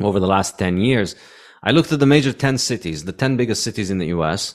over 0.00 0.20
the 0.20 0.26
last 0.26 0.58
10 0.58 0.78
years. 0.78 1.14
I 1.62 1.72
looked 1.72 1.92
at 1.92 2.00
the 2.00 2.06
major 2.06 2.32
10 2.32 2.58
cities, 2.58 3.04
the 3.04 3.12
10 3.12 3.36
biggest 3.36 3.64
cities 3.64 3.90
in 3.90 3.98
the 3.98 4.06
US, 4.06 4.54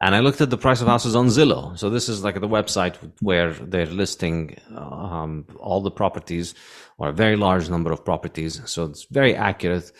and 0.00 0.14
I 0.14 0.20
looked 0.20 0.40
at 0.40 0.50
the 0.50 0.58
price 0.58 0.82
of 0.82 0.88
houses 0.88 1.16
on 1.16 1.28
Zillow. 1.28 1.78
So 1.78 1.88
this 1.88 2.08
is 2.08 2.22
like 2.22 2.40
the 2.40 2.48
website 2.48 2.96
where 3.20 3.52
they're 3.54 3.86
listing 3.86 4.56
um, 4.76 5.46
all 5.58 5.80
the 5.80 5.90
properties 5.90 6.54
or 6.98 7.08
a 7.08 7.12
very 7.12 7.36
large 7.36 7.70
number 7.70 7.92
of 7.92 8.04
properties. 8.04 8.60
So 8.66 8.84
it's 8.84 9.06
very 9.10 9.34
accurate. 9.34 9.90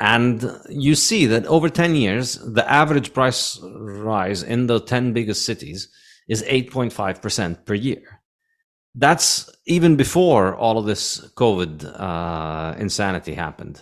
And 0.00 0.44
you 0.68 0.96
see 0.96 1.26
that 1.26 1.46
over 1.46 1.68
10 1.68 1.94
years, 1.94 2.34
the 2.38 2.68
average 2.68 3.14
price 3.14 3.60
rise 3.62 4.42
in 4.42 4.66
the 4.66 4.80
10 4.80 5.12
biggest 5.12 5.46
cities 5.46 5.88
is 6.28 6.42
8.5% 6.42 7.64
per 7.64 7.74
year. 7.74 8.20
That's 8.94 9.48
even 9.66 9.96
before 9.96 10.56
all 10.56 10.78
of 10.78 10.86
this 10.86 11.20
COVID 11.36 11.84
uh, 11.98 12.74
insanity 12.78 13.34
happened. 13.34 13.80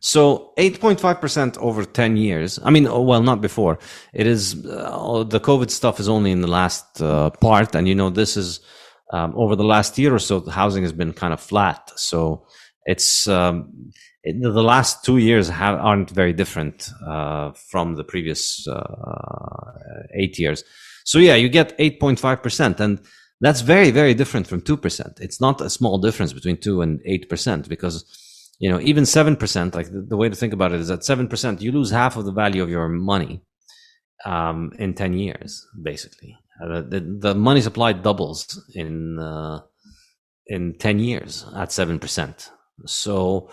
So 0.00 0.52
8.5% 0.58 1.58
over 1.58 1.84
10 1.84 2.16
years. 2.16 2.58
I 2.64 2.70
mean, 2.70 2.86
oh, 2.86 3.02
well, 3.02 3.22
not 3.22 3.40
before. 3.40 3.78
It 4.12 4.26
is, 4.26 4.66
uh, 4.66 5.24
the 5.24 5.40
COVID 5.40 5.70
stuff 5.70 6.00
is 6.00 6.08
only 6.08 6.30
in 6.30 6.40
the 6.40 6.48
last 6.48 7.00
uh, 7.00 7.30
part. 7.30 7.74
And, 7.74 7.86
you 7.88 7.94
know, 7.94 8.10
this 8.10 8.36
is 8.36 8.60
um, 9.12 9.32
over 9.36 9.56
the 9.56 9.64
last 9.64 9.98
year 9.98 10.14
or 10.14 10.18
so, 10.18 10.40
the 10.40 10.50
housing 10.50 10.82
has 10.82 10.92
been 10.92 11.12
kind 11.12 11.32
of 11.32 11.40
flat. 11.40 11.92
So 11.96 12.46
it's, 12.84 13.28
um, 13.28 13.92
it, 14.22 14.40
the 14.42 14.62
last 14.62 15.04
two 15.04 15.18
years 15.18 15.50
aren't 15.50 16.10
very 16.10 16.32
different 16.32 16.90
uh, 17.06 17.52
from 17.52 17.94
the 17.94 18.04
previous 18.04 18.66
uh, 18.66 19.72
eight 20.14 20.38
years. 20.38 20.64
So 21.04 21.18
yeah, 21.18 21.36
you 21.36 21.48
get 21.48 21.78
8.5%. 21.78 22.80
And 22.80 23.00
that's 23.40 23.60
very, 23.60 23.90
very 23.90 24.14
different 24.14 24.46
from 24.46 24.60
2%. 24.60 25.20
It's 25.20 25.40
not 25.40 25.60
a 25.60 25.70
small 25.70 25.98
difference 25.98 26.32
between 26.32 26.56
2 26.56 26.82
and 26.82 27.00
8% 27.04 27.68
because, 27.68 28.04
you 28.58 28.70
know, 28.70 28.80
even 28.80 29.04
7%, 29.04 29.74
like 29.74 29.90
the, 29.90 30.00
the 30.08 30.16
way 30.16 30.28
to 30.28 30.34
think 30.34 30.52
about 30.52 30.72
it 30.72 30.80
is 30.80 30.88
that 30.88 31.00
7%, 31.00 31.60
you 31.60 31.72
lose 31.72 31.90
half 31.90 32.16
of 32.16 32.24
the 32.24 32.32
value 32.32 32.62
of 32.62 32.68
your 32.68 32.88
money 32.88 33.42
um, 34.24 34.72
in 34.78 34.94
10 34.94 35.12
years, 35.14 35.66
basically. 35.80 36.36
Uh, 36.62 36.82
the, 36.82 37.18
the 37.20 37.34
money 37.34 37.60
supply 37.60 37.92
doubles 37.92 38.60
in, 38.74 39.18
uh, 39.18 39.60
in 40.46 40.76
10 40.78 40.98
years 40.98 41.44
at 41.54 41.68
7%. 41.68 42.50
So 42.86 43.50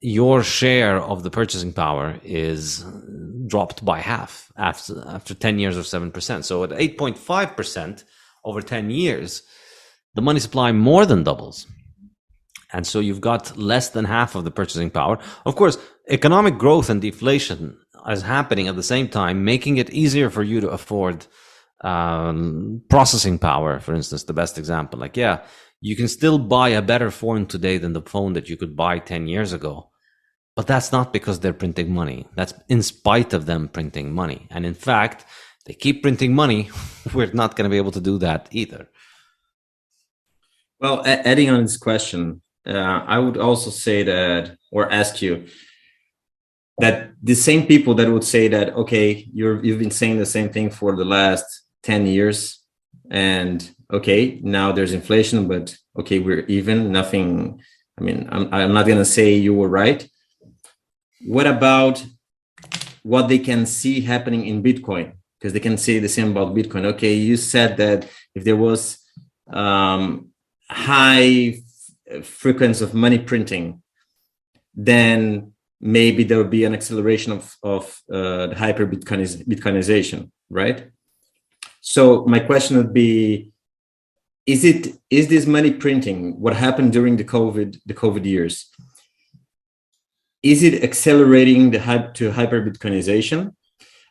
your 0.00 0.44
share 0.44 1.00
of 1.00 1.22
the 1.24 1.30
purchasing 1.30 1.72
power 1.72 2.20
is 2.22 2.84
dropped 3.46 3.84
by 3.84 4.00
half 4.00 4.52
after, 4.56 5.02
after 5.08 5.34
10 5.34 5.58
years 5.58 5.76
of 5.76 5.84
7%. 5.84 6.44
So 6.44 6.62
at 6.62 6.70
8.5%, 6.70 8.04
over 8.44 8.60
10 8.60 8.90
years, 8.90 9.42
the 10.14 10.22
money 10.22 10.38
supply 10.38 10.70
more 10.72 11.06
than 11.06 11.24
doubles. 11.24 11.66
And 12.74 12.84
so 12.84 12.98
you've 12.98 13.20
got 13.20 13.56
less 13.56 13.90
than 13.90 14.04
half 14.04 14.34
of 14.34 14.42
the 14.42 14.50
purchasing 14.50 14.90
power. 14.90 15.16
Of 15.46 15.54
course, 15.54 15.78
economic 16.08 16.58
growth 16.58 16.90
and 16.90 17.00
deflation 17.00 17.78
is 18.10 18.22
happening 18.22 18.66
at 18.66 18.74
the 18.74 18.82
same 18.82 19.08
time, 19.08 19.44
making 19.44 19.76
it 19.76 19.90
easier 19.90 20.28
for 20.28 20.42
you 20.42 20.60
to 20.60 20.70
afford 20.70 21.24
um, 21.84 22.82
processing 22.90 23.38
power, 23.38 23.78
for 23.78 23.94
instance, 23.94 24.24
the 24.24 24.32
best 24.32 24.58
example. 24.58 24.98
Like, 24.98 25.16
yeah, 25.16 25.44
you 25.80 25.94
can 25.94 26.08
still 26.08 26.38
buy 26.38 26.70
a 26.70 26.82
better 26.82 27.12
phone 27.12 27.46
today 27.46 27.78
than 27.78 27.92
the 27.92 28.02
phone 28.02 28.32
that 28.32 28.48
you 28.48 28.56
could 28.56 28.74
buy 28.74 28.98
10 28.98 29.28
years 29.28 29.52
ago. 29.52 29.90
But 30.56 30.66
that's 30.66 30.90
not 30.90 31.12
because 31.12 31.38
they're 31.38 31.52
printing 31.52 31.94
money. 31.94 32.26
That's 32.34 32.54
in 32.68 32.82
spite 32.82 33.32
of 33.32 33.46
them 33.46 33.68
printing 33.68 34.12
money. 34.12 34.48
And 34.50 34.66
in 34.66 34.74
fact, 34.74 35.24
they 35.66 35.74
keep 35.74 36.02
printing 36.02 36.34
money, 36.34 36.70
we're 37.14 37.32
not 37.32 37.54
going 37.54 37.70
to 37.70 37.74
be 37.74 37.78
able 37.84 37.92
to 37.92 38.00
do 38.00 38.18
that 38.18 38.48
either. 38.50 38.88
Well, 40.80 41.02
adding 41.06 41.50
on 41.50 41.62
this 41.62 41.76
question, 41.76 42.42
uh, 42.66 43.04
I 43.06 43.18
would 43.18 43.36
also 43.36 43.70
say 43.70 44.02
that, 44.04 44.56
or 44.72 44.90
ask 44.90 45.22
you, 45.22 45.46
that 46.78 47.12
the 47.22 47.34
same 47.34 47.66
people 47.66 47.94
that 47.94 48.10
would 48.10 48.24
say 48.24 48.48
that, 48.48 48.74
okay, 48.74 49.28
you're 49.32 49.64
you've 49.64 49.78
been 49.78 49.90
saying 49.90 50.18
the 50.18 50.26
same 50.26 50.50
thing 50.50 50.70
for 50.70 50.96
the 50.96 51.04
last 51.04 51.44
ten 51.82 52.06
years, 52.06 52.60
and 53.10 53.70
okay, 53.92 54.40
now 54.42 54.72
there's 54.72 54.92
inflation, 54.92 55.46
but 55.46 55.76
okay, 55.98 56.18
we're 56.18 56.44
even. 56.46 56.90
Nothing. 56.90 57.60
I 57.98 58.02
mean, 58.02 58.28
I'm 58.32 58.52
I'm 58.52 58.72
not 58.72 58.86
gonna 58.86 59.04
say 59.04 59.34
you 59.34 59.54
were 59.54 59.68
right. 59.68 60.08
What 61.26 61.46
about 61.46 62.04
what 63.02 63.28
they 63.28 63.38
can 63.38 63.66
see 63.66 64.00
happening 64.00 64.46
in 64.46 64.62
Bitcoin? 64.62 65.12
because 65.44 65.52
they 65.52 65.60
can 65.60 65.76
say 65.76 65.98
the 65.98 66.08
same 66.08 66.30
about 66.30 66.54
Bitcoin. 66.54 66.86
Okay, 66.86 67.12
you 67.12 67.36
said 67.36 67.76
that 67.76 68.08
if 68.34 68.44
there 68.44 68.56
was 68.56 68.98
um, 69.52 70.30
high 70.70 71.60
frequency 72.22 72.84
of 72.84 72.94
money 72.94 73.18
printing, 73.18 73.82
then 74.74 75.52
maybe 75.80 76.24
there 76.24 76.38
would 76.38 76.50
be 76.50 76.64
an 76.64 76.74
acceleration 76.74 77.32
of 77.32 77.56
of 77.62 78.02
uh, 78.12 78.48
the 78.48 78.56
hyper 78.56 78.86
Bitcoinization, 78.86 80.30
right? 80.50 80.90
So 81.80 82.24
my 82.26 82.40
question 82.40 82.76
would 82.76 82.92
be: 82.92 83.52
Is 84.46 84.64
it 84.64 84.96
is 85.10 85.28
this 85.28 85.46
money 85.46 85.72
printing 85.72 86.40
what 86.40 86.54
happened 86.54 86.92
during 86.92 87.16
the 87.16 87.24
COVID 87.24 87.78
the 87.86 87.94
COVID 87.94 88.24
years? 88.24 88.70
Is 90.42 90.62
it 90.62 90.84
accelerating 90.84 91.70
the 91.70 91.80
hype 91.80 92.14
to 92.14 92.30
hyper 92.30 92.60
Bitcoinization? 92.60 93.54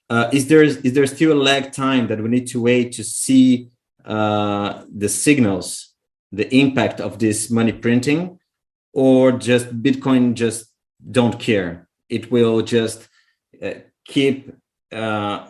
uh, 0.10 0.30
is 0.32 0.48
there 0.48 0.64
is 0.64 0.94
there 0.94 1.08
still 1.08 1.34
a 1.34 1.44
lag 1.50 1.72
time 1.72 2.08
that 2.08 2.22
we 2.22 2.30
need 2.30 2.48
to 2.48 2.62
wait 2.62 2.92
to 2.94 3.04
see 3.04 3.70
uh, 4.06 4.84
the 4.96 5.10
signals, 5.10 5.93
the 6.34 6.54
impact 6.54 7.00
of 7.00 7.20
this 7.20 7.50
money 7.50 7.72
printing, 7.72 8.40
or 8.94 9.32
just 9.32 9.82
Bitcoin 9.82 10.34
just 10.34 10.66
don't 11.12 11.40
care? 11.40 11.88
It 12.10 12.32
will 12.32 12.62
just 12.62 13.08
uh, 13.62 13.76
keep 14.06 14.54
uh, 14.92 15.48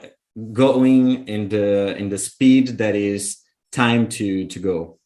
going 0.52 1.28
in 1.28 1.50
the 1.50 1.98
in 1.98 2.10
the 2.10 2.18
speed 2.18 2.78
that 2.78 2.96
is 2.96 3.38
time 3.72 4.08
to 4.08 4.46
to 4.48 4.60
go 4.60 5.00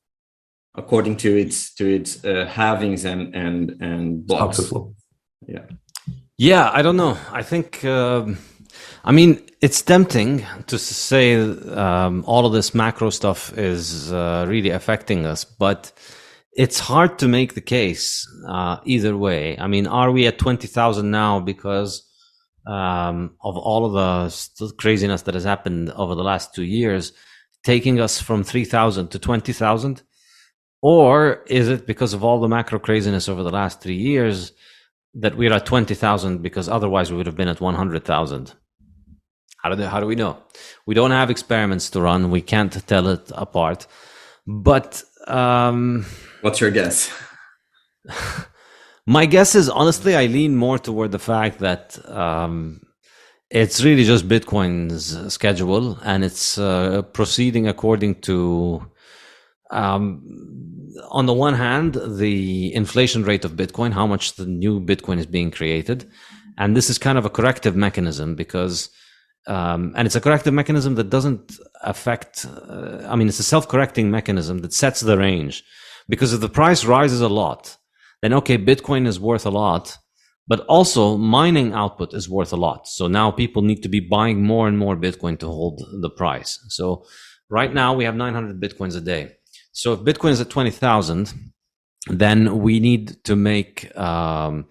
according 0.75 1.17
to 1.17 1.37
its 1.37 1.73
to 1.75 1.85
its 1.87 2.23
uh, 2.25 2.45
halvings 2.51 3.05
and 3.05 3.33
and 3.35 3.81
and 3.81 4.27
blocks. 4.27 4.71
Yeah. 5.47 5.65
Yeah, 6.37 6.69
I 6.71 6.81
don't 6.81 6.97
know. 6.97 7.17
I 7.31 7.43
think. 7.43 7.83
Um 7.85 8.37
I 9.03 9.11
mean, 9.11 9.46
it's 9.59 9.81
tempting 9.81 10.45
to 10.67 10.77
say 10.77 11.35
um, 11.35 12.23
all 12.27 12.45
of 12.45 12.53
this 12.53 12.75
macro 12.75 13.09
stuff 13.09 13.57
is 13.57 14.11
uh, 14.13 14.45
really 14.47 14.69
affecting 14.69 15.25
us, 15.25 15.45
but 15.45 15.91
it's 16.53 16.79
hard 16.79 17.17
to 17.19 17.27
make 17.27 17.53
the 17.53 17.61
case 17.61 18.27
uh, 18.47 18.77
either 18.85 19.17
way. 19.17 19.57
I 19.57 19.67
mean, 19.67 19.87
are 19.87 20.11
we 20.11 20.27
at 20.27 20.37
20,000 20.37 21.09
now 21.09 21.39
because 21.39 22.03
um, 22.67 23.35
of 23.43 23.57
all 23.57 23.85
of 23.85 23.93
the 23.93 24.73
craziness 24.77 25.23
that 25.23 25.33
has 25.33 25.43
happened 25.43 25.91
over 25.91 26.13
the 26.13 26.23
last 26.23 26.53
two 26.53 26.63
years, 26.63 27.13
taking 27.63 27.99
us 27.99 28.21
from 28.21 28.43
3,000 28.43 29.09
to 29.09 29.19
20,000? 29.19 30.03
Or 30.83 31.43
is 31.47 31.67
it 31.69 31.87
because 31.87 32.13
of 32.13 32.23
all 32.23 32.39
the 32.39 32.47
macro 32.47 32.77
craziness 32.77 33.27
over 33.27 33.41
the 33.41 33.49
last 33.49 33.81
three 33.81 33.95
years 33.95 34.51
that 35.15 35.35
we're 35.35 35.53
at 35.53 35.65
20,000 35.65 36.43
because 36.43 36.69
otherwise 36.69 37.09
we 37.09 37.17
would 37.17 37.25
have 37.25 37.35
been 37.35 37.47
at 37.47 37.61
100,000? 37.61 38.53
How 39.67 39.75
do, 39.75 39.81
they, 39.81 39.89
how 39.89 39.99
do 39.99 40.07
we 40.07 40.15
know? 40.15 40.37
We 40.85 40.95
don't 40.95 41.11
have 41.11 41.29
experiments 41.29 41.89
to 41.89 41.99
run. 41.99 42.31
We 42.31 42.39
can't 42.39 42.71
tell 42.87 43.09
it 43.09 43.29
apart. 43.35 43.85
But 44.47 45.03
um, 45.27 46.05
what's 46.39 46.61
your 46.61 46.71
guess? 46.71 47.11
my 49.05 49.25
guess 49.25 49.55
is 49.55 49.67
honestly, 49.67 50.15
I 50.15 50.27
lean 50.27 50.55
more 50.55 50.79
toward 50.79 51.11
the 51.11 51.19
fact 51.19 51.59
that 51.59 51.99
um, 52.09 52.79
it's 53.49 53.83
really 53.83 54.05
just 54.05 54.29
Bitcoin's 54.29 55.33
schedule 55.33 55.99
and 56.01 56.23
it's 56.23 56.57
uh, 56.57 57.01
proceeding 57.01 57.67
according 57.67 58.21
to. 58.21 58.89
Um, 59.69 60.23
on 61.11 61.25
the 61.25 61.33
one 61.33 61.55
hand, 61.55 61.99
the 62.15 62.73
inflation 62.73 63.23
rate 63.23 63.43
of 63.43 63.57
Bitcoin, 63.57 63.91
how 63.91 64.07
much 64.07 64.35
the 64.35 64.45
new 64.45 64.79
Bitcoin 64.79 65.17
is 65.19 65.25
being 65.25 65.51
created. 65.51 66.09
And 66.57 66.73
this 66.73 66.89
is 66.89 66.97
kind 66.97 67.17
of 67.17 67.25
a 67.25 67.29
corrective 67.29 67.75
mechanism 67.75 68.33
because 68.33 68.89
um, 69.47 69.93
and 69.95 70.05
it's 70.05 70.15
a 70.15 70.21
corrective 70.21 70.53
mechanism 70.53 70.95
that 70.95 71.09
doesn't 71.09 71.57
affect 71.81 72.45
uh, 72.45 73.07
i 73.07 73.15
mean 73.15 73.27
it's 73.27 73.39
a 73.39 73.43
self-correcting 73.43 74.09
mechanism 74.11 74.59
that 74.59 74.73
sets 74.73 75.01
the 75.01 75.17
range. 75.17 75.63
Because 76.09 76.31
if 76.31 76.39
the 76.39 76.49
price 76.49 76.85
rises 76.85 77.21
a 77.21 77.27
lot 77.27 77.77
then 78.21 78.33
okay 78.33 78.57
bitcoin 78.57 79.05
is 79.07 79.19
worth 79.19 79.45
a 79.45 79.49
lot 79.49 79.97
but 80.47 80.61
also 80.61 81.17
mining 81.17 81.73
output 81.73 82.13
is 82.13 82.29
worth 82.29 82.53
a 82.53 82.55
lot. 82.55 82.87
So 82.87 83.07
now 83.07 83.31
people 83.31 83.61
need 83.63 83.83
to 83.83 83.89
be 83.89 83.99
buying 83.99 84.43
more 84.43 84.65
and 84.69 84.77
more 84.77 84.95
bitcoin 84.95 85.37
to 85.39 85.47
hold 85.47 85.83
the 86.01 86.09
price. 86.09 86.57
So 86.69 87.03
Right 87.49 87.73
now, 87.73 87.93
we 87.93 88.03
have 88.03 88.15
900 88.15 88.59
bitcoins 88.61 88.97
a 88.97 89.01
day. 89.01 89.37
So 89.71 89.93
if 89.93 90.01
Bitcoin 90.01 90.31
is 90.31 90.41
at 90.41 90.49
20,000, 90.49 91.33
then 92.07 92.59
we 92.59 92.79
need 92.79 93.23
to 93.23 93.35
make, 93.35 93.95
um, 93.97 94.65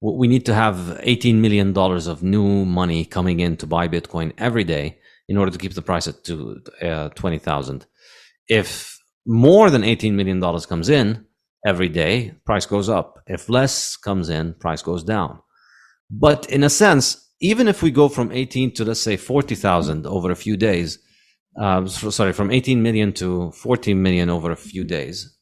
we 0.00 0.28
need 0.28 0.44
to 0.46 0.54
have 0.54 0.76
$18 0.76 1.36
million 1.36 1.76
of 1.76 2.22
new 2.22 2.64
money 2.64 3.04
coming 3.04 3.40
in 3.40 3.56
to 3.56 3.66
buy 3.66 3.88
Bitcoin 3.88 4.32
every 4.36 4.64
day 4.64 4.98
in 5.28 5.36
order 5.36 5.50
to 5.50 5.58
keep 5.58 5.74
the 5.74 5.82
price 5.82 6.06
at 6.06 6.22
to, 6.24 6.60
uh, 6.82 7.08
20,000. 7.10 7.86
If 8.48 8.98
more 9.26 9.70
than 9.70 9.82
$18 9.82 10.12
million 10.12 10.40
comes 10.40 10.88
in 10.88 11.24
every 11.66 11.88
day, 11.88 12.34
price 12.44 12.66
goes 12.66 12.88
up. 12.88 13.22
If 13.26 13.48
less 13.48 13.96
comes 13.96 14.28
in, 14.28 14.54
price 14.54 14.82
goes 14.82 15.02
down. 15.02 15.40
But 16.10 16.48
in 16.50 16.62
a 16.62 16.70
sense, 16.70 17.32
even 17.40 17.66
if 17.66 17.82
we 17.82 17.90
go 17.90 18.08
from 18.08 18.30
18 18.32 18.74
to 18.74 18.84
let's 18.84 19.00
say 19.00 19.16
40,000 19.16 20.06
over 20.06 20.30
a 20.30 20.36
few 20.36 20.56
days, 20.56 20.98
uh, 21.60 21.86
sorry, 21.86 22.32
from 22.32 22.50
18 22.50 22.82
million 22.82 23.12
to 23.14 23.50
14 23.52 24.00
million 24.00 24.30
over 24.30 24.50
a 24.50 24.56
few 24.56 24.84
days, 24.84 25.36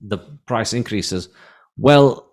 the 0.00 0.18
price 0.46 0.72
increases. 0.72 1.28
Well, 1.76 2.25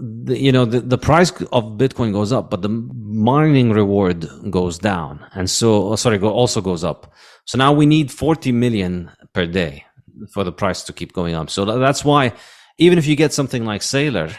the, 0.00 0.38
you 0.38 0.52
know, 0.52 0.64
the, 0.64 0.80
the 0.80 0.98
price 0.98 1.30
of 1.52 1.78
Bitcoin 1.78 2.12
goes 2.12 2.32
up, 2.32 2.50
but 2.50 2.62
the 2.62 2.68
mining 2.68 3.70
reward 3.70 4.28
goes 4.50 4.78
down. 4.78 5.24
And 5.32 5.48
so, 5.48 5.90
oh, 5.90 5.96
sorry, 5.96 6.18
go, 6.18 6.30
also 6.30 6.60
goes 6.60 6.84
up. 6.84 7.12
So 7.44 7.58
now 7.58 7.72
we 7.72 7.86
need 7.86 8.10
40 8.10 8.52
million 8.52 9.10
per 9.32 9.46
day 9.46 9.84
for 10.32 10.44
the 10.44 10.52
price 10.52 10.82
to 10.84 10.92
keep 10.92 11.12
going 11.12 11.34
up. 11.34 11.50
So 11.50 11.64
that's 11.64 12.04
why 12.04 12.32
even 12.78 12.98
if 12.98 13.06
you 13.06 13.16
get 13.16 13.32
something 13.32 13.64
like 13.64 13.82
Saylor 13.82 14.34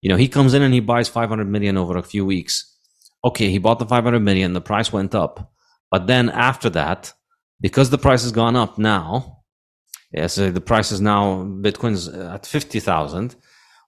you 0.00 0.08
know, 0.08 0.16
he 0.16 0.28
comes 0.28 0.54
in 0.54 0.62
and 0.62 0.74
he 0.74 0.78
buys 0.78 1.08
500 1.08 1.48
million 1.48 1.76
over 1.76 1.96
a 1.96 2.02
few 2.02 2.24
weeks. 2.24 2.72
Okay, 3.24 3.50
he 3.50 3.58
bought 3.58 3.78
the 3.78 3.86
500 3.86 4.20
million, 4.20 4.52
the 4.52 4.60
price 4.60 4.92
went 4.92 5.14
up. 5.14 5.52
But 5.90 6.06
then 6.06 6.28
after 6.30 6.70
that, 6.70 7.12
because 7.60 7.90
the 7.90 7.98
price 7.98 8.22
has 8.22 8.32
gone 8.32 8.56
up 8.56 8.78
now, 8.78 9.42
yeah, 10.12 10.28
so 10.28 10.50
the 10.50 10.60
price 10.60 10.92
is 10.92 11.00
now 11.00 11.42
Bitcoin's 11.42 12.08
at 12.08 12.46
50,000. 12.46 13.34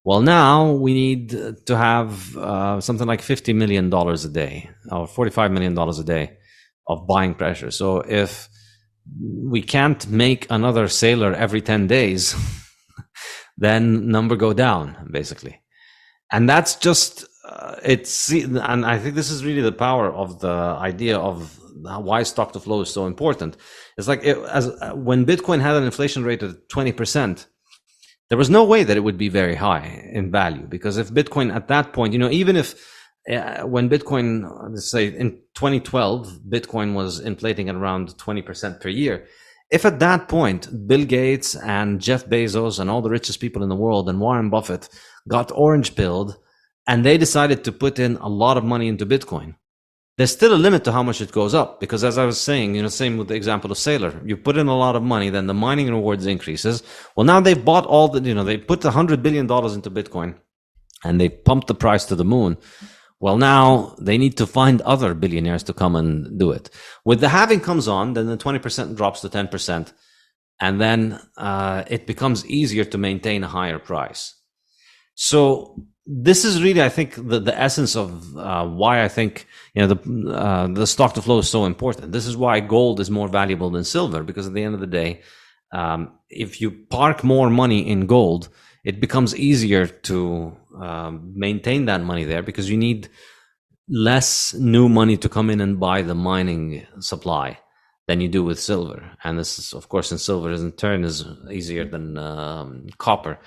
Well, 0.08 0.22
now 0.22 0.72
we 0.72 0.94
need 0.94 1.66
to 1.66 1.76
have 1.76 2.34
uh, 2.34 2.80
something 2.80 3.06
like 3.06 3.20
$50 3.20 3.54
million 3.54 3.92
a 3.92 4.28
day 4.28 4.70
or 4.90 5.06
$45 5.06 5.52
million 5.52 5.76
a 5.78 6.02
day 6.02 6.38
of 6.86 7.06
buying 7.06 7.34
pressure. 7.34 7.70
So 7.70 7.98
if 7.98 8.48
we 9.20 9.60
can't 9.60 10.08
make 10.08 10.46
another 10.48 10.86
Saylor 10.86 11.34
every 11.34 11.60
10 11.60 11.88
days, 11.88 12.34
then 13.58 14.08
number 14.08 14.34
go 14.34 14.54
down 14.54 15.10
basically. 15.12 15.60
And 16.32 16.48
that's 16.48 16.76
just, 16.76 17.26
uh, 17.44 17.74
it's, 17.84 18.32
and 18.32 18.86
I 18.86 18.98
think 18.98 19.14
this 19.14 19.30
is 19.30 19.44
really 19.44 19.60
the 19.60 19.72
power 19.72 20.10
of 20.10 20.40
the 20.40 20.48
idea 20.48 21.18
of 21.18 21.60
why 21.82 22.22
stock 22.22 22.54
to 22.54 22.60
flow 22.60 22.80
is 22.80 22.90
so 22.90 23.04
important. 23.04 23.58
It's 23.98 24.08
like 24.08 24.24
it, 24.24 24.38
as 24.38 24.72
when 24.94 25.26
Bitcoin 25.26 25.60
had 25.60 25.76
an 25.76 25.84
inflation 25.84 26.24
rate 26.24 26.42
of 26.42 26.56
20%, 26.68 27.44
there 28.28 28.38
was 28.38 28.50
no 28.50 28.64
way 28.64 28.84
that 28.84 28.96
it 28.96 29.00
would 29.00 29.18
be 29.18 29.28
very 29.28 29.54
high 29.54 30.08
in 30.12 30.30
value 30.30 30.66
because 30.68 30.98
if 30.98 31.10
Bitcoin 31.10 31.54
at 31.54 31.68
that 31.68 31.92
point, 31.92 32.12
you 32.12 32.18
know, 32.18 32.30
even 32.30 32.56
if 32.56 32.74
uh, 33.30 33.62
when 33.62 33.88
Bitcoin, 33.90 34.50
let's 34.70 34.90
say 34.90 35.06
in 35.08 35.32
2012, 35.54 36.40
Bitcoin 36.48 36.94
was 36.94 37.20
inflating 37.20 37.68
at 37.68 37.74
around 37.74 38.16
20% 38.16 38.80
per 38.80 38.88
year. 38.88 39.26
If 39.70 39.84
at 39.84 39.98
that 39.98 40.28
point, 40.28 40.86
Bill 40.86 41.04
Gates 41.04 41.54
and 41.54 42.00
Jeff 42.00 42.24
Bezos 42.24 42.80
and 42.80 42.88
all 42.88 43.02
the 43.02 43.10
richest 43.10 43.40
people 43.40 43.62
in 43.62 43.68
the 43.68 43.76
world 43.76 44.08
and 44.08 44.18
Warren 44.18 44.48
Buffett 44.48 44.88
got 45.28 45.52
orange 45.52 45.94
pilled 45.94 46.36
and 46.86 47.04
they 47.04 47.18
decided 47.18 47.64
to 47.64 47.72
put 47.72 47.98
in 47.98 48.16
a 48.16 48.28
lot 48.28 48.56
of 48.56 48.64
money 48.64 48.88
into 48.88 49.04
Bitcoin, 49.04 49.56
there's 50.18 50.32
still 50.32 50.52
a 50.52 50.58
limit 50.58 50.82
to 50.84 50.92
how 50.92 51.02
much 51.02 51.20
it 51.20 51.32
goes 51.32 51.54
up 51.54 51.80
because 51.80 52.02
as 52.04 52.18
i 52.18 52.24
was 52.26 52.38
saying 52.38 52.74
you 52.74 52.82
know 52.82 52.88
same 52.88 53.16
with 53.16 53.28
the 53.28 53.34
example 53.34 53.70
of 53.72 53.78
Saylor. 53.78 54.12
You 54.28 54.36
put 54.36 54.58
in 54.58 54.66
a 54.66 54.76
lot 54.76 54.96
of 54.96 55.02
money 55.02 55.30
then 55.30 55.46
the 55.46 55.54
mining 55.54 55.88
rewards 55.88 56.26
increases. 56.26 56.82
Well 57.16 57.24
now 57.24 57.40
they've 57.40 57.64
bought 57.64 57.86
all 57.86 58.08
the 58.08 58.20
you 58.20 58.34
know 58.34 58.44
they 58.44 58.58
put 58.58 58.84
a 58.84 58.90
hundred 58.90 59.22
billion 59.22 59.46
dollars 59.46 59.74
into 59.74 59.90
bitcoin 59.90 60.34
and 61.04 61.20
they 61.20 61.28
pumped 61.28 61.68
the 61.68 61.74
price 61.74 62.04
to 62.06 62.16
the 62.16 62.24
moon. 62.24 62.58
Well 63.20 63.38
now 63.38 63.94
they 64.00 64.18
need 64.18 64.36
to 64.38 64.46
find 64.46 64.80
other 64.82 65.14
billionaires 65.14 65.62
to 65.64 65.72
come 65.72 65.94
and 65.96 66.38
do 66.38 66.50
it. 66.50 66.68
With 67.04 67.20
the 67.20 67.30
halving 67.30 67.60
comes 67.60 67.86
on 67.86 68.14
then 68.14 68.26
the 68.26 68.36
20% 68.36 68.96
drops 68.96 69.20
to 69.20 69.28
10% 69.28 69.92
and 70.60 70.80
then 70.80 71.20
uh, 71.36 71.84
it 71.86 72.06
becomes 72.06 72.44
easier 72.46 72.84
to 72.84 72.98
maintain 72.98 73.44
a 73.44 73.48
higher 73.48 73.78
price. 73.78 74.34
So 75.14 75.84
this 76.10 76.46
is 76.46 76.62
really, 76.62 76.82
I 76.82 76.88
think, 76.88 77.14
the, 77.16 77.38
the 77.38 77.56
essence 77.56 77.94
of 77.94 78.34
uh, 78.34 78.66
why 78.66 79.04
I 79.04 79.08
think 79.08 79.46
you 79.74 79.82
know 79.82 79.94
the 79.94 80.32
uh, 80.32 80.66
the 80.68 80.86
stock 80.86 81.12
to 81.14 81.22
flow 81.22 81.38
is 81.38 81.50
so 81.50 81.66
important. 81.66 82.12
This 82.12 82.26
is 82.26 82.34
why 82.34 82.60
gold 82.60 82.98
is 82.98 83.10
more 83.10 83.28
valuable 83.28 83.68
than 83.68 83.84
silver 83.84 84.22
because 84.22 84.46
at 84.46 84.54
the 84.54 84.62
end 84.62 84.74
of 84.74 84.80
the 84.80 84.86
day, 84.86 85.20
um, 85.70 86.12
if 86.30 86.62
you 86.62 86.70
park 86.70 87.22
more 87.22 87.50
money 87.50 87.86
in 87.86 88.06
gold, 88.06 88.48
it 88.84 89.00
becomes 89.00 89.36
easier 89.36 89.86
to 89.86 90.56
um, 90.80 91.34
maintain 91.36 91.84
that 91.84 92.00
money 92.00 92.24
there 92.24 92.42
because 92.42 92.70
you 92.70 92.78
need 92.78 93.10
less 93.86 94.54
new 94.54 94.88
money 94.88 95.18
to 95.18 95.28
come 95.28 95.50
in 95.50 95.60
and 95.60 95.78
buy 95.78 96.00
the 96.00 96.14
mining 96.14 96.86
supply 97.00 97.58
than 98.06 98.22
you 98.22 98.28
do 98.28 98.42
with 98.42 98.58
silver. 98.58 99.12
And 99.24 99.38
this 99.38 99.58
is, 99.58 99.74
of 99.74 99.90
course, 99.90 100.10
in 100.10 100.16
silver, 100.16 100.50
is 100.50 100.62
in 100.62 100.72
turn, 100.72 101.04
is 101.04 101.26
easier 101.50 101.84
than 101.84 102.16
um, 102.16 102.86
copper. 102.96 103.38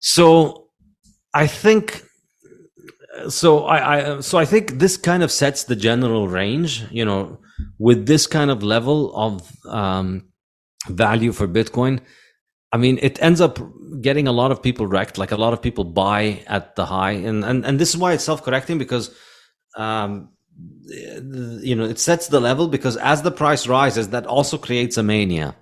So 0.00 0.67
I 1.34 1.46
think 1.46 2.02
so. 3.28 3.64
I, 3.64 4.16
I 4.16 4.20
so 4.20 4.38
I 4.38 4.44
think 4.44 4.78
this 4.78 4.96
kind 4.96 5.22
of 5.22 5.30
sets 5.30 5.64
the 5.64 5.76
general 5.76 6.28
range. 6.28 6.84
You 6.90 7.04
know, 7.04 7.40
with 7.78 8.06
this 8.06 8.26
kind 8.26 8.50
of 8.50 8.62
level 8.62 9.14
of 9.16 9.50
um, 9.66 10.28
value 10.88 11.32
for 11.32 11.46
Bitcoin, 11.48 12.00
I 12.72 12.76
mean, 12.76 12.98
it 13.02 13.20
ends 13.22 13.40
up 13.40 13.58
getting 14.00 14.28
a 14.28 14.32
lot 14.32 14.52
of 14.52 14.62
people 14.62 14.86
wrecked. 14.86 15.18
Like 15.18 15.32
a 15.32 15.36
lot 15.36 15.52
of 15.52 15.62
people 15.62 15.84
buy 15.84 16.42
at 16.46 16.76
the 16.76 16.86
high, 16.86 17.12
and 17.12 17.44
and 17.44 17.64
and 17.64 17.78
this 17.78 17.90
is 17.90 17.96
why 17.96 18.12
it's 18.12 18.24
self 18.24 18.42
correcting 18.42 18.78
because. 18.78 19.14
Um, 19.76 20.30
you 20.88 21.76
know 21.76 21.84
it 21.84 21.98
sets 21.98 22.28
the 22.28 22.40
level 22.40 22.66
because 22.66 22.96
as 22.96 23.22
the 23.22 23.30
price 23.30 23.68
rises 23.68 24.08
that 24.08 24.26
also 24.26 24.58
creates 24.58 24.96
a 24.96 25.02
mania 25.02 25.54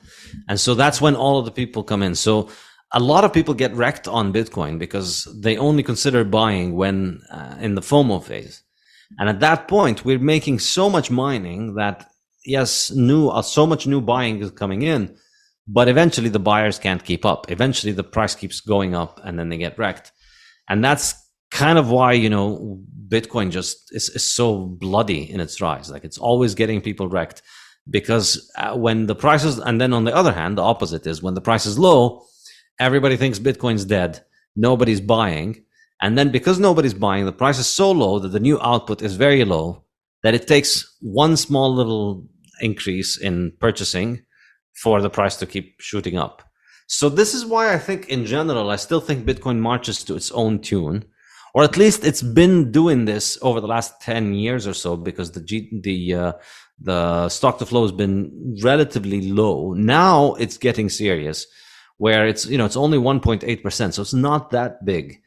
and 0.48 0.58
so 0.58 0.74
that's 0.74 1.00
when 1.00 1.14
all 1.14 1.38
of 1.38 1.44
the 1.44 1.50
people 1.50 1.82
come 1.82 2.02
in 2.02 2.14
so 2.14 2.48
a 2.92 3.00
lot 3.00 3.24
of 3.24 3.32
people 3.32 3.54
get 3.54 3.74
wrecked 3.74 4.06
on 4.06 4.32
Bitcoin 4.32 4.78
because 4.78 5.24
they 5.40 5.56
only 5.56 5.82
consider 5.82 6.24
buying 6.24 6.74
when 6.74 7.20
uh, 7.30 7.56
in 7.60 7.74
the 7.74 7.80
FOMO 7.80 8.22
phase. 8.22 8.62
And 9.18 9.28
at 9.28 9.40
that 9.40 9.68
point, 9.68 10.04
we're 10.04 10.18
making 10.18 10.58
so 10.58 10.88
much 10.90 11.10
mining 11.10 11.74
that 11.74 12.10
yes, 12.44 12.90
new, 12.90 13.28
uh, 13.28 13.42
so 13.42 13.66
much 13.66 13.86
new 13.86 14.00
buying 14.00 14.40
is 14.40 14.50
coming 14.50 14.82
in, 14.82 15.16
but 15.66 15.88
eventually 15.88 16.28
the 16.28 16.38
buyers 16.38 16.78
can't 16.78 17.04
keep 17.04 17.24
up. 17.24 17.50
Eventually 17.50 17.92
the 17.92 18.04
price 18.04 18.34
keeps 18.34 18.60
going 18.60 18.94
up 18.94 19.20
and 19.24 19.38
then 19.38 19.48
they 19.48 19.58
get 19.58 19.78
wrecked. 19.78 20.12
And 20.68 20.82
that's 20.82 21.14
kind 21.50 21.78
of 21.78 21.90
why, 21.90 22.12
you 22.12 22.30
know, 22.30 22.80
Bitcoin 23.08 23.50
just 23.50 23.92
is, 23.92 24.08
is 24.10 24.24
so 24.24 24.64
bloody 24.64 25.30
in 25.30 25.40
its 25.40 25.60
rise. 25.60 25.90
Like 25.90 26.04
it's 26.04 26.18
always 26.18 26.54
getting 26.54 26.80
people 26.80 27.08
wrecked 27.08 27.42
because 27.88 28.50
uh, 28.56 28.76
when 28.76 29.06
the 29.06 29.14
prices, 29.14 29.58
and 29.58 29.80
then 29.80 29.92
on 29.92 30.04
the 30.04 30.14
other 30.14 30.32
hand, 30.32 30.58
the 30.58 30.62
opposite 30.62 31.06
is 31.06 31.22
when 31.22 31.34
the 31.34 31.40
price 31.40 31.66
is 31.66 31.78
low, 31.78 32.24
everybody 32.78 33.16
thinks 33.16 33.38
Bitcoin's 33.38 33.84
dead. 33.84 34.24
Nobody's 34.54 35.00
buying. 35.00 35.64
And 36.00 36.16
then 36.16 36.30
because 36.30 36.58
nobody's 36.58 36.94
buying, 36.94 37.24
the 37.24 37.32
price 37.32 37.58
is 37.58 37.66
so 37.66 37.90
low 37.90 38.18
that 38.18 38.28
the 38.28 38.40
new 38.40 38.60
output 38.60 39.02
is 39.02 39.16
very 39.16 39.44
low 39.44 39.84
that 40.22 40.34
it 40.34 40.46
takes 40.46 40.96
one 41.00 41.36
small 41.36 41.74
little 41.74 42.26
increase 42.60 43.16
in 43.16 43.52
purchasing 43.60 44.22
for 44.74 45.00
the 45.00 45.10
price 45.10 45.36
to 45.36 45.46
keep 45.46 45.80
shooting 45.80 46.18
up. 46.18 46.42
So 46.88 47.08
this 47.08 47.34
is 47.34 47.44
why 47.44 47.72
I 47.72 47.78
think 47.78 48.08
in 48.08 48.26
general, 48.26 48.70
I 48.70 48.76
still 48.76 49.00
think 49.00 49.26
Bitcoin 49.26 49.58
marches 49.58 50.04
to 50.04 50.14
its 50.14 50.30
own 50.32 50.60
tune, 50.60 51.04
or 51.54 51.64
at 51.64 51.76
least 51.76 52.04
it's 52.04 52.22
been 52.22 52.70
doing 52.70 53.06
this 53.06 53.38
over 53.42 53.60
the 53.60 53.66
last 53.66 54.00
10 54.02 54.34
years 54.34 54.66
or 54.66 54.74
so 54.74 54.96
because 54.96 55.32
the 55.32 55.40
G, 55.40 55.70
the, 55.82 56.14
uh, 56.14 56.32
the 56.80 57.28
stock 57.28 57.58
to 57.58 57.66
flow 57.66 57.82
has 57.82 57.92
been 57.92 58.56
relatively 58.62 59.30
low. 59.30 59.72
Now 59.72 60.34
it's 60.34 60.58
getting 60.58 60.88
serious 60.88 61.46
where 61.98 62.26
it's 62.26 62.46
you 62.46 62.58
know 62.58 62.64
it's 62.66 62.76
only 62.76 62.98
1.8%, 62.98 63.92
so 63.92 64.02
it's 64.02 64.14
not 64.14 64.50
that 64.50 64.84
big. 64.84 65.20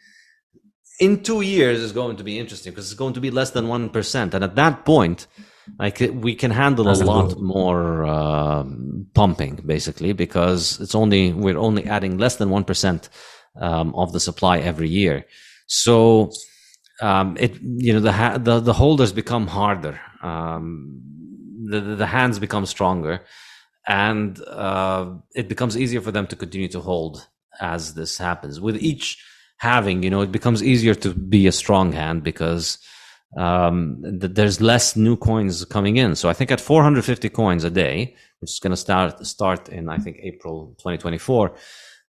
In 1.00 1.24
two 1.24 1.42
years 1.42 1.80
is 1.80 1.92
going 1.94 2.18
to 2.18 2.24
be 2.24 2.38
interesting 2.38 2.74
because 2.74 2.92
it's 2.92 3.00
going 3.00 3.14
to 3.14 3.22
be 3.22 3.32
less 3.32 3.52
than 3.52 3.68
1%. 3.68 4.34
And 4.34 4.44
at 4.44 4.56
that 4.56 4.84
point, 4.84 5.28
like 5.80 6.00
we 6.14 6.36
can 6.36 6.52
handle 6.52 6.86
That's 6.86 7.00
a 7.00 7.06
lot 7.06 7.30
good. 7.30 7.40
more 7.40 8.06
uh, 8.06 8.66
pumping 9.14 9.62
basically 9.66 10.12
because 10.14 10.80
it's 10.82 10.96
only 10.96 11.32
we're 11.32 11.58
only 11.58 11.86
adding 11.86 12.18
less 12.18 12.36
than 12.36 12.50
1% 12.50 13.10
um, 13.62 13.96
of 13.96 14.12
the 14.12 14.20
supply 14.20 14.60
every 14.60 14.90
year. 14.90 15.26
So 15.68 16.32
um, 17.02 17.38
it 17.40 17.58
you 17.62 17.94
know 17.94 18.02
the, 18.02 18.12
ha- 18.12 18.38
the 18.38 18.60
the 18.60 18.74
holders 18.74 19.14
become 19.14 19.48
harder. 19.48 20.00
Um, 20.22 21.02
the 21.66 21.80
the 21.80 22.08
hands 22.08 22.40
become 22.40 22.66
stronger 22.66 23.22
and 23.90 24.40
uh, 24.44 25.12
it 25.34 25.50
becomes 25.50 25.76
easier 25.76 26.00
for 26.00 26.12
them 26.12 26.28
to 26.28 26.36
continue 26.36 26.68
to 26.70 26.80
hold 26.80 27.28
as 27.60 27.96
this 27.96 28.20
happens. 28.20 28.62
With 28.62 28.78
each 28.78 29.18
halving, 29.58 30.04
you 30.04 30.12
know, 30.12 30.22
it 30.22 30.32
becomes 30.32 30.64
easier 30.64 30.94
to 30.94 31.14
be 31.14 31.48
a 31.48 31.52
strong 31.52 31.92
hand 31.92 32.24
because 32.24 32.78
um, 33.36 34.00
th- 34.04 34.34
there's 34.34 34.62
less 34.62 34.96
new 34.96 35.18
coins 35.18 35.66
coming 35.66 35.98
in. 35.98 36.16
So 36.16 36.30
I 36.30 36.34
think 36.34 36.52
at 36.52 36.62
450 36.62 37.30
coins 37.30 37.64
a 37.64 37.72
day, 37.72 38.16
which 38.40 38.52
is 38.52 38.60
going 38.60 38.72
to 38.72 38.78
start 38.78 39.26
start 39.26 39.70
in 39.70 39.90
I 39.90 39.98
think 39.98 40.18
April 40.22 40.76
2024, 40.78 41.56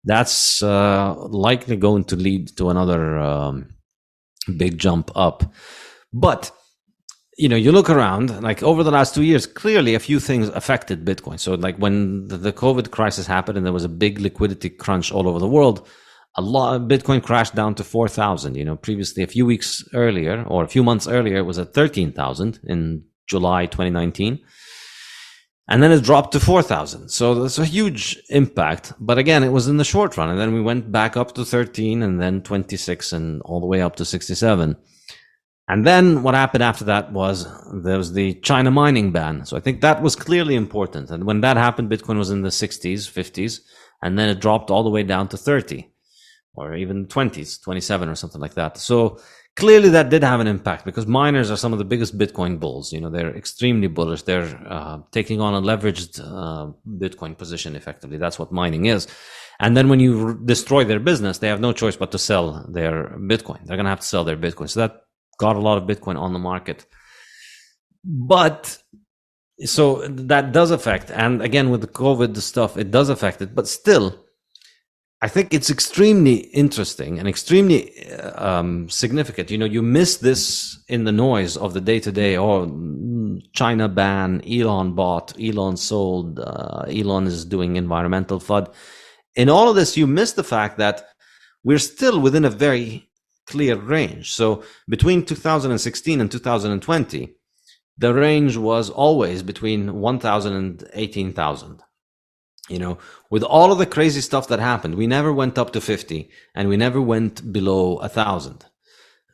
that's 0.05 0.63
uh, 0.63 1.15
likely 1.29 1.77
going 1.77 2.05
to 2.05 2.17
lead 2.17 2.57
to 2.57 2.71
another 2.71 3.19
um, 3.19 3.69
big 4.57 4.79
jump 4.79 5.11
up. 5.15 5.45
But 6.11 6.51
you 7.37 7.51
know, 7.51 7.57
you 7.57 7.71
look 7.71 7.91
around, 7.91 8.43
like 8.43 8.63
over 8.63 8.83
the 8.83 8.91
last 8.91 9.15
two 9.15 9.23
years, 9.23 9.47
clearly 9.47 9.95
a 9.95 10.01
few 10.01 10.19
things 10.19 10.49
affected 10.49 11.05
Bitcoin. 11.05 11.39
So, 11.39 11.55
like 11.55 11.77
when 11.77 12.29
the, 12.29 12.53
COVID 12.53 12.91
crisis 12.91 13.27
happened 13.27 13.59
and 13.59 13.67
there 13.67 13.75
was 13.75 13.85
a 13.85 13.91
big 13.91 14.21
liquidity 14.21 14.71
crunch 14.71 15.13
all 15.13 15.29
over 15.29 15.39
the 15.39 15.49
world, 15.49 15.87
a 16.37 16.43
lot 16.43 16.75
of 16.75 16.83
Bitcoin 16.83 17.23
crashed 17.23 17.55
down 17.55 17.75
to 17.75 17.85
4,000. 17.85 18.57
You 18.57 18.65
know, 18.65 18.77
previously 18.77 19.23
a 19.23 19.27
few 19.27 19.45
weeks 19.45 19.85
earlier 19.93 20.45
or 20.45 20.65
a 20.65 20.69
few 20.69 20.83
months 20.83 21.07
earlier, 21.07 21.37
it 21.37 21.43
was 21.43 21.59
at 21.59 21.75
13,000 21.75 22.61
in 22.65 23.05
July 23.27 23.67
2019. 23.67 24.41
And 25.69 25.83
then 25.83 25.93
it 25.93 26.05
dropped 26.05 26.33
to 26.33 26.41
4,000. 26.41 27.09
So 27.09 27.35
that's 27.35 27.59
a 27.59 27.65
huge 27.65 28.17
impact. 28.31 28.93
But 29.01 29.19
again, 29.19 29.43
it 29.43 29.51
was 29.51 29.67
in 29.67 29.79
the 29.79 29.85
short 29.85 30.17
run. 30.17 30.31
And 30.31 30.39
then 30.39 30.55
we 30.55 30.63
went 30.63 30.93
back 30.93 31.17
up 31.17 31.35
to 31.35 31.45
13 31.45 32.03
and 32.03 32.21
then 32.21 32.41
26 32.43 33.13
and 33.13 33.43
all 33.43 33.61
the 33.61 33.67
way 33.67 33.83
up 33.83 33.97
to 33.97 34.05
67. 34.05 34.77
And 35.69 35.85
then 35.85 36.23
what 36.23 36.35
happened 36.35 36.63
after 36.63 36.85
that 36.85 37.13
was 37.13 37.47
there 37.73 37.99
was 37.99 38.13
the 38.13 38.35
China 38.35 38.71
mining 38.71 39.11
ban. 39.11 39.45
So 39.45 39.57
I 39.57 39.61
think 39.61 39.81
that 39.81 40.01
was 40.01 40.15
clearly 40.15 40.55
important. 40.55 41.11
And 41.11 41.25
when 41.25 41.41
that 41.41 41.57
happened, 41.57 41.91
Bitcoin 41.91 42.19
was 42.19 42.31
in 42.31 42.43
the 42.43 42.51
60s, 42.51 43.11
50s, 43.11 43.61
and 44.03 44.19
then 44.19 44.29
it 44.29 44.41
dropped 44.41 44.71
all 44.71 44.85
the 44.85 44.91
way 44.91 45.03
down 45.03 45.29
to 45.29 45.37
30 45.37 45.91
or 46.55 46.75
even 46.75 47.07
20s, 47.07 47.63
27 47.63 48.09
or 48.09 48.15
something 48.15 48.41
like 48.41 48.55
that. 48.55 48.79
So 48.79 49.19
clearly 49.57 49.89
that 49.89 50.09
did 50.09 50.23
have 50.23 50.39
an 50.39 50.47
impact 50.47 50.85
because 50.85 51.07
miners 51.07 51.51
are 51.51 51.57
some 51.57 51.73
of 51.73 51.79
the 51.79 51.85
biggest 51.85 52.17
Bitcoin 52.17 52.61
bulls. 52.61 52.93
You 52.93 53.01
know, 53.01 53.11
they're 53.11 53.37
extremely 53.37 53.89
bullish. 53.89 54.23
They're 54.23 54.61
uh, 54.69 54.99
taking 55.11 55.41
on 55.41 55.55
a 55.55 55.61
leveraged 55.61 56.21
uh, 56.21 56.73
Bitcoin 56.89 57.37
position 57.37 57.75
effectively. 57.75 58.19
That's 58.19 58.39
what 58.39 58.53
mining 58.53 58.87
is. 58.87 59.09
And 59.59 59.77
then 59.77 59.89
when 59.89 60.01
you 60.01 60.39
destroy 60.45 60.85
their 60.85 61.01
business, 61.01 61.39
they 61.39 61.49
have 61.49 61.61
no 61.61 61.73
choice 61.73 61.97
but 61.97 62.13
to 62.13 62.19
sell 62.19 62.67
their 62.69 63.17
Bitcoin. 63.19 63.67
They're 63.67 63.77
going 63.77 63.87
to 63.87 63.91
have 63.91 64.01
to 64.01 64.07
sell 64.07 64.25
their 64.25 64.37
Bitcoin. 64.37 64.69
So 64.69 64.81
that 64.81 65.06
got 65.39 65.57
a 65.57 65.61
lot 65.61 65.79
of 65.79 65.85
Bitcoin 65.85 66.19
on 66.19 66.33
the 66.33 66.39
market. 66.39 66.87
But 68.05 68.79
so 69.65 70.07
that 70.09 70.53
does 70.53 70.71
affect. 70.71 71.11
And 71.11 71.43
again, 71.43 71.71
with 71.71 71.81
the 71.81 71.87
COVID 71.89 72.37
stuff, 72.39 72.77
it 72.77 72.91
does 72.91 73.09
affect 73.09 73.41
it. 73.43 73.55
But 73.55 73.67
still, 73.67 74.27
I 75.23 75.29
think 75.29 75.55
it's 75.55 75.71
extremely 75.71 76.37
interesting 76.53 77.19
and 77.19 77.27
extremely 77.27 78.07
um, 78.35 78.89
significant. 78.91 79.51
You 79.51 79.59
know, 79.59 79.65
you 79.65 79.81
miss 79.83 80.19
this 80.19 80.79
in 80.89 81.05
the 81.05 81.13
noise 81.13 81.57
of 81.57 81.73
the 81.73 81.81
day 81.81 82.01
to 82.01 82.13
day. 82.13 82.37
Oh, 82.37 83.41
China 83.55 83.89
ban, 83.89 84.43
Elon 84.47 84.93
bought, 84.93 85.33
Elon 85.41 85.79
sold, 85.79 86.39
uh, 86.39 86.85
Elon 86.89 87.27
is 87.27 87.47
doing 87.47 87.77
environmental 87.77 88.41
FUD. 88.41 88.73
In 89.37 89.49
all 89.49 89.71
of 89.71 89.77
this, 89.77 89.97
you 89.97 90.07
miss 90.07 90.33
the 90.33 90.45
fact 90.45 90.77
that 90.79 91.09
we're 91.65 91.79
still 91.79 92.21
within 92.21 92.45
a 92.45 92.51
very 92.51 93.09
clear 93.47 93.77
range. 93.77 94.33
So 94.33 94.63
between 94.89 95.25
2016 95.25 96.21
and 96.21 96.31
2020, 96.31 97.37
the 97.99 98.13
range 98.13 98.57
was 98.57 98.91
always 98.91 99.43
between 99.43 99.95
1,000 100.01 100.53
and 100.53 100.85
18,000. 100.93 101.83
You 102.69 102.81
know, 102.81 102.99
with 103.31 103.45
all 103.45 103.71
of 103.71 103.79
the 103.79 103.87
crazy 103.87 104.21
stuff 104.21 104.49
that 104.49 104.59
happened, 104.59 104.97
we 104.97 105.07
never 105.07 105.33
went 105.33 105.57
up 105.57 105.73
to 105.73 105.81
50 105.81 106.29
and 106.55 106.69
we 106.69 106.77
never 106.77 107.01
went 107.01 107.53
below 107.53 107.99
a 107.99 108.09
thousand. 108.09 108.65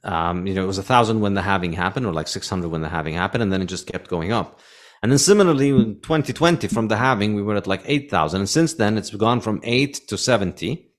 Um, 0.05 0.47
you 0.47 0.55
know, 0.55 0.65
it 0.65 0.67
was 0.67 0.79
a 0.79 0.83
thousand 0.83 1.21
when 1.21 1.35
the 1.35 1.43
halving 1.43 1.73
happened 1.73 2.05
or 2.07 2.13
like 2.13 2.29
600 2.29 2.69
when 2.69 2.83
the 2.83 2.91
halving 2.91 3.15
happened. 3.15 3.43
And 3.43 3.53
then 3.53 3.63
it 3.63 3.67
just 3.67 3.87
kept 3.87 4.11
going 4.11 4.33
up. 4.33 4.61
And 5.03 5.11
then 5.11 5.19
similarly 5.19 5.71
in 5.71 6.01
2020 6.01 6.69
from 6.69 6.89
the 6.89 6.97
halving, 6.97 7.35
we 7.35 7.43
were 7.43 7.57
at 7.57 7.67
like 7.67 7.83
8,000. 7.87 8.43
And 8.43 8.49
since 8.49 8.75
then 8.75 8.99
it's 8.99 9.11
gone 9.11 9.41
from 9.41 9.61
eight 9.65 10.07
to 10.09 10.19
70, 10.19 10.91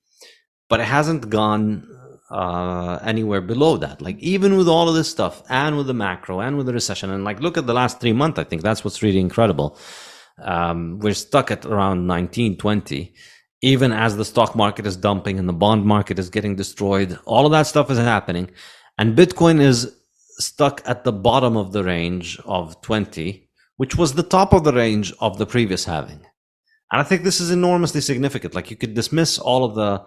but 0.67 0.79
it 0.79 0.87
hasn't 0.87 1.29
gone 1.29 1.87
uh, 2.33 2.97
anywhere 3.03 3.41
below 3.41 3.77
that. 3.77 4.01
Like 4.01 4.17
even 4.19 4.57
with 4.57 4.67
all 4.67 4.89
of 4.89 4.95
this 4.95 5.09
stuff 5.09 5.43
and 5.49 5.77
with 5.77 5.85
the 5.85 5.93
macro 5.93 6.39
and 6.39 6.57
with 6.57 6.65
the 6.65 6.73
recession 6.73 7.11
and 7.11 7.23
like 7.23 7.39
look 7.39 7.57
at 7.57 7.67
the 7.67 7.73
last 7.73 8.01
three 8.01 8.13
months, 8.13 8.39
I 8.39 8.43
think 8.43 8.63
that's 8.63 8.83
what's 8.83 9.03
really 9.03 9.19
incredible. 9.19 9.77
Um, 10.41 10.97
we're 10.99 11.13
stuck 11.13 11.51
at 11.51 11.63
around 11.63 12.07
19, 12.07 12.57
20, 12.57 13.13
even 13.61 13.91
as 13.91 14.17
the 14.17 14.25
stock 14.25 14.55
market 14.55 14.87
is 14.87 14.97
dumping 14.97 15.37
and 15.37 15.47
the 15.47 15.53
bond 15.53 15.85
market 15.85 16.17
is 16.17 16.31
getting 16.31 16.55
destroyed. 16.55 17.19
All 17.25 17.45
of 17.45 17.51
that 17.51 17.67
stuff 17.67 17.91
is 17.91 17.99
happening 17.99 18.49
and 18.97 19.15
Bitcoin 19.15 19.61
is 19.61 19.95
stuck 20.39 20.81
at 20.85 21.03
the 21.03 21.13
bottom 21.13 21.55
of 21.55 21.71
the 21.71 21.83
range 21.83 22.39
of 22.45 22.81
20, 22.81 23.47
which 23.77 23.95
was 23.95 24.13
the 24.13 24.23
top 24.23 24.53
of 24.53 24.63
the 24.63 24.73
range 24.73 25.13
of 25.19 25.37
the 25.37 25.45
previous 25.45 25.85
halving. 25.85 26.25
And 26.91 26.99
I 26.99 27.03
think 27.03 27.21
this 27.21 27.39
is 27.39 27.51
enormously 27.51 28.01
significant. 28.01 28.55
Like 28.55 28.71
you 28.71 28.77
could 28.77 28.95
dismiss 28.95 29.37
all 29.37 29.63
of 29.63 29.75
the 29.75 30.03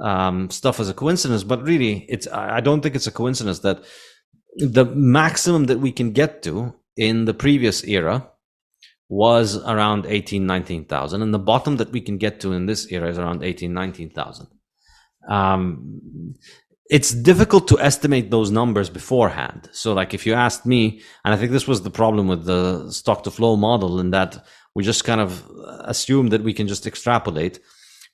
um, 0.00 0.50
stuff 0.50 0.80
as 0.80 0.88
a 0.88 0.94
coincidence, 0.94 1.44
but 1.44 1.62
really, 1.62 2.04
it's 2.08 2.26
I 2.28 2.60
don't 2.60 2.80
think 2.80 2.94
it's 2.94 3.06
a 3.06 3.12
coincidence 3.12 3.60
that 3.60 3.82
the 4.56 4.84
maximum 4.84 5.64
that 5.64 5.80
we 5.80 5.92
can 5.92 6.12
get 6.12 6.42
to 6.42 6.74
in 6.96 7.24
the 7.26 7.34
previous 7.34 7.84
era 7.84 8.30
was 9.08 9.56
around 9.64 10.06
18, 10.06 10.46
19,000, 10.46 11.22
and 11.22 11.32
the 11.32 11.38
bottom 11.38 11.76
that 11.76 11.92
we 11.92 12.00
can 12.00 12.18
get 12.18 12.40
to 12.40 12.52
in 12.52 12.66
this 12.66 12.90
era 12.90 13.08
is 13.08 13.18
around 13.18 13.42
18, 13.42 13.72
19,000. 13.72 14.48
Um, 15.28 16.34
it's 16.88 17.10
difficult 17.10 17.68
to 17.68 17.80
estimate 17.80 18.30
those 18.30 18.50
numbers 18.50 18.90
beforehand. 18.90 19.68
So, 19.72 19.92
like, 19.92 20.14
if 20.14 20.26
you 20.26 20.34
asked 20.34 20.66
me, 20.66 21.02
and 21.24 21.34
I 21.34 21.36
think 21.36 21.52
this 21.52 21.66
was 21.66 21.82
the 21.82 21.90
problem 21.90 22.28
with 22.28 22.44
the 22.44 22.90
stock 22.90 23.24
to 23.24 23.30
flow 23.30 23.56
model, 23.56 23.98
in 24.00 24.10
that 24.10 24.44
we 24.74 24.84
just 24.84 25.04
kind 25.04 25.20
of 25.20 25.50
assume 25.80 26.28
that 26.28 26.42
we 26.42 26.52
can 26.52 26.68
just 26.68 26.86
extrapolate 26.86 27.60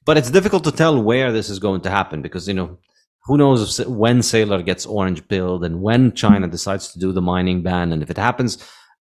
but 0.05 0.17
it's 0.17 0.31
difficult 0.31 0.65
to 0.65 0.73
tell 0.73 1.01
where 1.03 1.33
this 1.33 1.49
is 1.49 1.59
going 1.59 1.81
to 1.83 1.91
happen 1.91 2.23
because 2.23 2.49
you 2.49 2.55
know 2.55 2.79
who 3.25 3.37
knows 3.37 3.79
if, 3.79 3.87
when 3.87 4.19
Saylor 4.19 4.65
gets 4.65 4.87
orange 4.87 5.27
pilled 5.29 5.65
and 5.65 5.81
when 5.81 6.13
China 6.13 6.49
decides 6.49 6.93
to 6.93 6.99
do 6.99 7.13
the 7.13 7.23
mining 7.23 7.63
ban 7.63 7.93
and 7.93 8.03
if 8.03 8.11
it 8.11 8.19
happens 8.19 8.59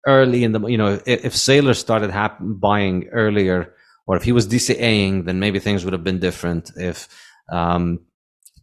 early 0.07 0.45
in 0.45 0.53
the 0.53 0.61
you 0.67 0.79
know 0.79 1.01
if, 1.07 1.25
if 1.25 1.35
Saylor 1.35 1.77
started 1.77 2.11
hap- 2.11 2.39
buying 2.41 3.09
earlier 3.09 3.75
or 4.07 4.17
if 4.17 4.23
he 4.23 4.33
was 4.33 4.47
DCAing 4.49 5.25
then 5.25 5.41
maybe 5.41 5.59
things 5.59 5.85
would 5.85 5.93
have 5.93 6.05
been 6.05 6.21
different. 6.21 6.71
If 6.77 7.09
um, 7.51 8.01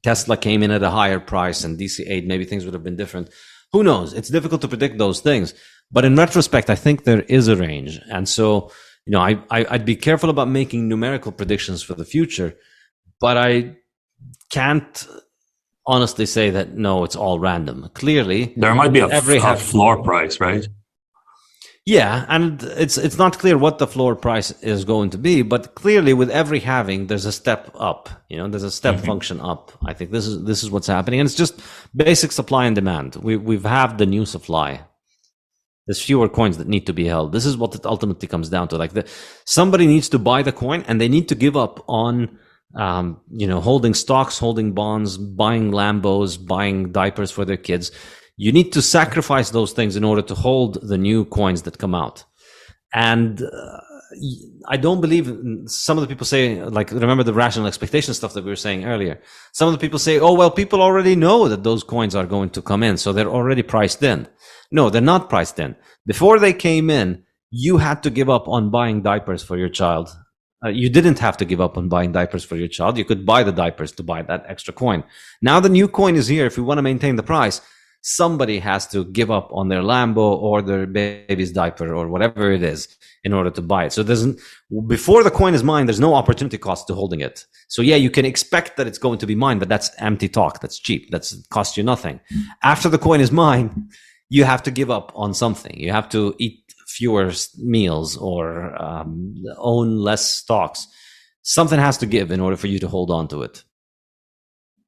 Tesla 0.04 0.38
came 0.38 0.64
in 0.64 0.72
at 0.72 0.84
a 0.84 0.90
higher 0.90 1.20
price 1.20 1.64
and 1.64 1.80
DCA'd 1.80 2.28
maybe 2.28 2.46
things 2.46 2.66
would 2.66 2.74
have 2.74 2.84
been 2.84 2.96
different. 2.96 3.30
Who 3.74 3.84
knows? 3.84 4.14
It's 4.14 4.30
difficult 4.30 4.62
to 4.62 4.68
predict 4.68 4.98
those 4.98 5.20
things. 5.20 5.54
But 5.92 6.06
in 6.06 6.16
retrospect 6.16 6.70
I 6.70 6.76
think 6.76 7.04
there 7.04 7.22
is 7.22 7.48
a 7.48 7.56
range. 7.56 8.00
And 8.12 8.30
so 8.30 8.72
you 9.08 9.12
know, 9.12 9.22
I, 9.22 9.40
I 9.50 9.72
would 9.72 9.86
be 9.86 9.96
careful 9.96 10.30
about 10.30 10.50
making 10.50 10.90
numerical 10.90 11.32
predictions 11.32 11.82
for 11.82 11.94
the 11.94 12.04
future, 12.04 12.56
but 13.22 13.38
I 13.38 13.78
can't 14.52 15.08
honestly 15.86 16.26
say 16.26 16.50
that 16.50 16.74
no, 16.74 17.06
it's 17.06 17.16
all 17.16 17.40
random. 17.40 17.90
Clearly, 17.94 18.54
there 18.58 18.76
might 18.76 18.92
be 18.92 19.00
a, 19.00 19.08
every 19.08 19.38
a 19.38 19.56
floor 19.56 20.04
price, 20.04 20.42
right? 20.42 20.68
Yeah, 21.86 22.26
and 22.28 22.62
it's 22.64 22.98
it's 22.98 23.18
not 23.18 23.40
clear 23.40 23.58
what 23.58 23.78
the 23.78 23.88
floor 23.88 24.14
price 24.14 24.52
is 24.62 24.84
going 24.84 25.12
to 25.12 25.18
be, 25.18 25.42
but 25.42 25.74
clearly 25.76 26.14
with 26.14 26.30
every 26.30 26.60
halving, 26.60 27.08
there's 27.08 27.24
a 27.24 27.32
step 27.32 27.74
up. 27.80 28.10
You 28.28 28.36
know, 28.36 28.50
there's 28.50 28.64
a 28.64 28.72
step 28.72 28.96
mm-hmm. 28.96 29.06
function 29.06 29.40
up. 29.40 29.72
I 29.86 29.94
think 29.94 30.12
this 30.12 30.28
is 30.28 30.44
this 30.44 30.64
is 30.64 30.70
what's 30.70 30.88
happening, 30.88 31.22
and 31.22 31.28
it's 31.28 31.36
just 31.38 31.62
basic 31.96 32.34
supply 32.34 32.66
and 32.66 32.76
demand. 32.76 33.16
We 33.16 33.38
we've 33.38 33.64
have 33.64 33.98
the 33.98 34.06
new 34.06 34.26
supply 34.26 34.82
there's 35.88 36.02
fewer 36.02 36.30
coins 36.30 36.58
that 36.58 36.68
need 36.68 36.86
to 36.86 36.94
be 36.94 37.06
held. 37.06 37.32
This 37.32 37.46
is 37.46 37.58
what 37.58 37.74
it 37.74 37.86
ultimately 37.86 38.28
comes 38.28 38.50
down 38.50 38.68
to. 38.68 38.78
Like 38.78 38.94
the, 38.94 39.08
somebody 39.46 39.88
needs 39.88 40.10
to 40.10 40.20
buy 40.20 40.44
the 40.44 40.52
coin 40.52 40.84
and 40.88 41.02
they 41.02 41.08
need 41.08 41.30
to 41.30 41.36
give 41.36 41.58
up 41.58 41.84
on, 41.88 42.38
um, 42.76 43.22
you 43.32 43.48
know, 43.48 43.62
holding 43.62 43.94
stocks, 43.94 44.38
holding 44.38 44.74
bonds, 44.74 45.18
buying 45.18 45.72
Lambos, 45.72 46.46
buying 46.46 46.92
diapers 46.92 47.32
for 47.32 47.46
their 47.46 47.58
kids. 47.58 47.92
You 48.36 48.52
need 48.52 48.74
to 48.74 48.82
sacrifice 48.82 49.50
those 49.50 49.72
things 49.72 49.96
in 49.96 50.04
order 50.04 50.22
to 50.22 50.36
hold 50.36 50.78
the 50.88 50.98
new 50.98 51.26
coins 51.26 51.64
that 51.64 51.80
come 51.80 51.96
out. 51.96 52.24
And 52.94 53.42
uh, 53.42 53.82
I 54.68 54.78
don't 54.78 55.02
believe 55.02 55.32
some 55.66 55.98
of 55.98 56.02
the 56.02 56.08
people 56.08 56.26
say, 56.26 56.62
like, 56.64 56.92
remember 56.92 57.24
the 57.24 57.34
rational 57.34 57.68
expectation 57.68 58.14
stuff 58.14 58.34
that 58.34 58.44
we 58.44 58.50
were 58.50 58.56
saying 58.56 58.86
earlier. 58.86 59.22
Some 59.54 59.68
of 59.68 59.74
the 59.74 59.80
people 59.80 60.00
say, 60.00 60.20
oh, 60.20 60.34
well, 60.34 60.52
people 60.52 60.82
already 60.82 61.16
know 61.16 61.48
that 61.48 61.64
those 61.64 61.84
coins 61.84 62.16
are 62.16 62.26
going 62.26 62.50
to 62.52 62.62
come 62.62 62.84
in. 62.84 62.98
So 62.98 63.12
they're 63.12 63.30
already 63.30 63.64
priced 63.64 64.04
in. 64.04 64.28
No, 64.72 64.90
they're 64.90 65.02
not 65.02 65.30
priced 65.30 65.60
in. 65.60 65.76
Before 66.06 66.40
they 66.40 66.54
came 66.54 66.90
in, 66.90 67.24
you 67.50 67.78
had 67.78 68.04
to 68.04 68.10
give 68.10 68.30
up 68.30 68.48
on 68.48 68.70
buying 68.70 69.02
diapers 69.02 69.44
for 69.44 69.58
your 69.58 69.70
child. 69.70 70.10
Uh, 70.66 70.70
you 70.70 70.90
didn't 70.90 71.20
have 71.20 71.38
to 71.38 71.46
give 71.46 71.62
up 71.62 71.78
on 71.78 71.88
buying 71.88 72.12
diapers 72.12 72.44
for 72.44 72.56
your 72.56 72.68
child. 72.68 72.98
You 72.98 73.06
could 73.06 73.26
buy 73.26 73.44
the 73.44 73.52
diapers 73.52 73.92
to 73.94 74.04
buy 74.04 74.24
that 74.24 74.46
extra 74.48 74.74
coin. 74.74 75.04
Now 75.42 75.60
the 75.60 75.70
new 75.70 75.88
coin 75.88 76.16
is 76.16 76.28
here. 76.28 76.46
If 76.46 76.58
we 76.58 76.64
want 76.64 76.80
to 76.80 76.82
maintain 76.82 77.16
the 77.16 77.24
price, 77.24 77.62
somebody 78.02 78.60
has 78.60 78.88
to 78.88 79.06
give 79.06 79.30
up 79.30 79.50
on 79.52 79.68
their 79.70 79.82
Lambo 79.82 80.18
or 80.18 80.62
their 80.62 80.88
baby's 80.88 81.52
diaper 81.52 81.94
or 81.94 82.08
whatever 82.08 82.52
it 82.52 82.64
is 82.64 82.88
in 83.24 83.34
order 83.34 83.52
to 83.52 83.62
buy 83.62 83.86
it. 83.86 83.94
So 83.94 84.02
there's 84.02 84.26
before 84.88 85.24
the 85.24 85.32
coin 85.32 85.54
is 85.54 85.64
mined, 85.64 85.88
there's 85.90 86.00
no 86.00 86.16
opportunity 86.16 86.58
cost 86.58 86.88
to 86.88 86.94
holding 86.96 87.22
it. 87.22 87.46
So 87.68 87.82
yeah, 87.82 87.98
you 87.98 88.10
can 88.10 88.26
expect 88.26 88.78
that 88.78 88.88
it's 88.88 88.98
going 88.98 89.20
to 89.20 89.28
be 89.28 89.36
mined, 89.36 89.60
but 89.60 89.70
that's 89.70 89.92
empty 90.00 90.30
talk. 90.30 90.62
That's 90.62 90.80
cheap. 90.80 91.12
That's 91.12 91.46
cost 91.48 91.78
you 91.78 91.84
nothing. 91.84 92.20
After 92.64 92.90
the 92.90 92.98
coin 92.98 93.22
is 93.22 93.32
mined, 93.32 93.92
you 94.30 94.44
have 94.44 94.64
to 94.64 94.72
give 94.72 94.92
up 94.92 95.12
on 95.16 95.34
something. 95.34 95.80
You 95.80 95.92
have 95.92 96.10
to 96.10 96.36
eat 96.38 96.64
fewer 96.88 97.32
meals 97.58 98.18
or 98.18 98.82
um, 98.82 99.36
own 99.58 99.98
less 99.98 100.30
stocks. 100.30 100.88
Something 101.42 101.80
has 101.80 101.98
to 102.00 102.06
give 102.06 102.32
in 102.32 102.40
order 102.40 102.58
for 102.58 102.68
you 102.68 102.80
to 102.80 102.88
hold 102.88 103.12
on 103.12 103.28
to 103.30 103.44
it. 103.44 103.64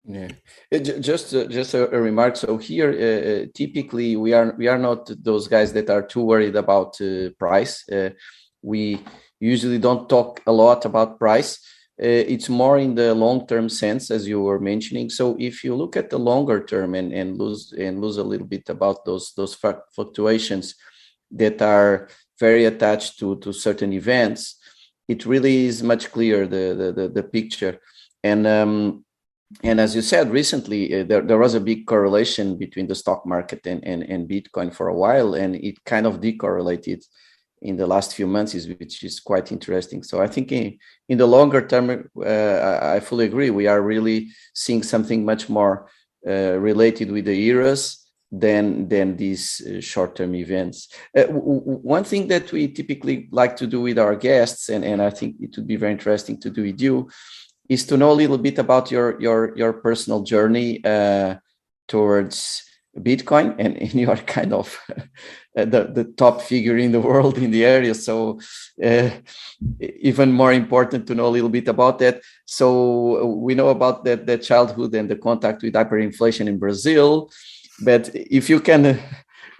Yeah, 0.05 0.29
it, 0.71 1.01
just 1.01 1.35
uh, 1.35 1.45
just 1.45 1.73
a, 1.73 1.89
a, 1.95 2.01
remark. 2.01 2.35
So 2.35 2.57
here, 2.57 2.89
uh, 2.89 3.29
uh, 3.29 3.45
typically, 3.53 4.15
we 4.15 4.33
are 4.33 4.55
we 4.57 4.67
are 4.67 4.79
not 4.79 5.11
those 5.23 5.47
guys 5.47 5.73
that 5.73 5.89
are 5.89 6.01
too 6.01 6.23
worried 6.23 6.55
about 6.55 6.99
uh, 6.99 7.29
price. 7.37 7.87
Uh, 7.87 8.11
we 8.61 9.03
usually 9.39 9.77
don't 9.77 10.09
talk 10.09 10.41
a 10.47 10.51
lot 10.51 10.85
about 10.85 11.19
price. 11.19 11.59
Uh, 12.01 12.23
it's 12.33 12.47
more 12.47 12.77
in 12.77 12.95
the 12.95 13.13
long 13.13 13.45
term 13.45 13.67
sense, 13.67 14.09
as 14.09 14.25
you 14.25 14.39
were 14.41 14.59
mentioning. 14.59 15.09
So 15.09 15.35
if 15.37 15.65
you 15.65 15.75
look 15.75 15.97
at 15.97 16.09
the 16.09 16.17
longer 16.17 16.63
term 16.63 16.95
and, 16.95 17.11
and 17.11 17.37
lose 17.37 17.73
and 17.77 17.99
lose 17.99 18.17
a 18.17 18.23
little 18.23 18.47
bit 18.47 18.69
about 18.69 19.03
those 19.03 19.33
those 19.35 19.53
fluctuations 19.53 20.75
that 21.31 21.61
are 21.61 22.07
very 22.39 22.65
attached 22.65 23.19
to 23.19 23.37
to 23.39 23.51
certain 23.51 23.91
events, 23.91 24.57
it 25.09 25.25
really 25.25 25.65
is 25.65 25.83
much 25.83 26.09
clearer 26.11 26.47
the 26.47 26.73
the 26.73 26.91
the, 26.91 27.09
the 27.09 27.23
picture 27.23 27.79
and. 28.23 28.47
Um, 28.47 29.05
and 29.63 29.79
as 29.79 29.95
you 29.95 30.03
said 30.03 30.29
recently, 30.29 30.93
uh, 30.93 31.03
there, 31.03 31.21
there 31.21 31.39
was 31.39 31.55
a 31.55 31.59
big 31.59 31.87
correlation 31.87 32.55
between 32.55 32.85
the 32.85 32.93
stock 32.93 33.25
market 33.25 33.65
and, 33.65 33.83
and, 33.83 34.03
and 34.03 34.29
Bitcoin 34.29 34.71
for 34.71 34.89
a 34.89 34.95
while, 34.95 35.33
and 35.33 35.55
it 35.55 35.83
kind 35.85 36.05
of 36.05 36.21
decorrelated 36.21 37.03
in 37.61 37.75
the 37.77 37.87
last 37.87 38.15
few 38.15 38.27
months, 38.27 38.55
is, 38.55 38.67
which 38.67 39.03
is 39.03 39.19
quite 39.19 39.51
interesting. 39.51 40.03
So 40.03 40.21
I 40.21 40.27
think 40.27 40.51
in, 40.51 40.77
in 41.07 41.17
the 41.17 41.27
longer 41.27 41.65
term, 41.67 42.09
uh, 42.17 42.79
I 42.81 42.99
fully 42.99 43.25
agree. 43.25 43.49
We 43.49 43.67
are 43.67 43.81
really 43.81 44.29
seeing 44.53 44.83
something 44.83 45.25
much 45.25 45.49
more 45.49 45.89
uh, 46.27 46.57
related 46.59 47.11
with 47.11 47.25
the 47.25 47.39
eras 47.47 48.05
than 48.31 48.87
than 48.87 49.17
these 49.17 49.61
uh, 49.65 49.81
short-term 49.81 50.35
events. 50.35 50.87
Uh, 51.17 51.23
one 51.23 52.03
thing 52.03 52.27
that 52.27 52.51
we 52.51 52.67
typically 52.67 53.27
like 53.31 53.55
to 53.57 53.65
do 53.65 53.81
with 53.81 53.97
our 53.97 54.15
guests, 54.15 54.69
and, 54.69 54.85
and 54.85 55.01
I 55.01 55.09
think 55.09 55.37
it 55.41 55.55
would 55.55 55.67
be 55.67 55.77
very 55.77 55.93
interesting 55.93 56.39
to 56.41 56.49
do 56.49 56.61
with 56.61 56.79
you, 56.79 57.09
is 57.67 57.85
to 57.85 57.97
know 57.97 58.11
a 58.11 58.13
little 58.13 58.37
bit 58.37 58.59
about 58.59 58.91
your 58.91 59.19
your 59.19 59.57
your 59.57 59.73
personal 59.73 60.21
journey 60.21 60.79
uh, 60.85 61.35
towards 61.87 62.68
Bitcoin, 63.03 63.55
and, 63.59 63.77
and, 63.77 63.93
you 63.93 64.09
are 64.09 64.17
kind 64.17 64.53
of 64.53 64.77
the, 65.55 65.91
the 65.93 66.13
top 66.17 66.41
figure 66.41 66.77
in 66.77 66.91
the 66.91 66.99
world 66.99 67.37
in 67.37 67.51
the 67.51 67.65
area. 67.65 67.93
So 67.95 68.39
uh, 68.83 69.09
even 69.79 70.31
more 70.31 70.53
important 70.53 71.07
to 71.07 71.15
know 71.15 71.27
a 71.27 71.35
little 71.35 71.49
bit 71.49 71.67
about 71.67 71.99
that. 71.99 72.21
So 72.45 73.25
we 73.25 73.55
know 73.55 73.69
about 73.69 74.03
that 74.05 74.25
that 74.27 74.43
childhood 74.43 74.95
and 74.95 75.09
the 75.09 75.15
contact 75.15 75.63
with 75.63 75.73
hyperinflation 75.73 76.47
in 76.47 76.57
Brazil, 76.57 77.31
but 77.81 78.09
if 78.13 78.49
you 78.49 78.59
can. 78.59 78.85
Uh, 78.85 78.97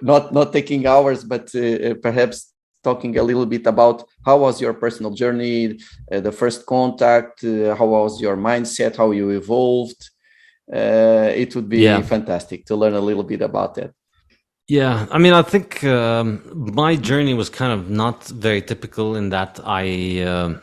not 0.02 0.34
not 0.34 0.54
taking 0.54 0.88
hours, 0.88 1.24
but 1.24 1.54
uh, 1.56 1.94
perhaps 2.02 2.54
talking 2.84 3.18
a 3.18 3.24
little 3.24 3.46
bit 3.46 3.68
about 3.68 4.08
how 4.26 4.38
was 4.38 4.62
your 4.62 4.74
personal 4.74 5.12
journey, 5.12 5.80
uh, 6.12 6.20
the 6.20 6.32
first 6.32 6.66
contact, 6.66 7.44
uh, 7.44 7.76
how 7.76 7.88
was 7.88 8.22
your 8.22 8.38
mindset, 8.38 8.96
how 8.96 9.12
you 9.12 9.30
evolved. 9.32 10.10
Uh, 10.72 11.32
it 11.36 11.56
would 11.56 11.68
be 11.68 11.80
yeah. 11.80 12.02
fantastic 12.02 12.66
to 12.66 12.76
learn 12.76 12.94
a 12.94 13.02
little 13.02 13.24
bit 13.24 13.42
about 13.42 13.76
that. 13.76 13.92
Yeah, 14.68 15.08
I 15.10 15.18
mean, 15.18 15.34
I 15.34 15.42
think 15.42 15.84
um, 15.84 16.44
my 16.54 16.96
journey 16.96 17.34
was 17.34 17.50
kind 17.50 17.74
of 17.74 17.90
not 17.90 18.28
very 18.28 18.62
typical 18.62 19.16
in 19.16 19.30
that 19.30 19.60
I, 19.64 20.22
uh, 20.22 20.60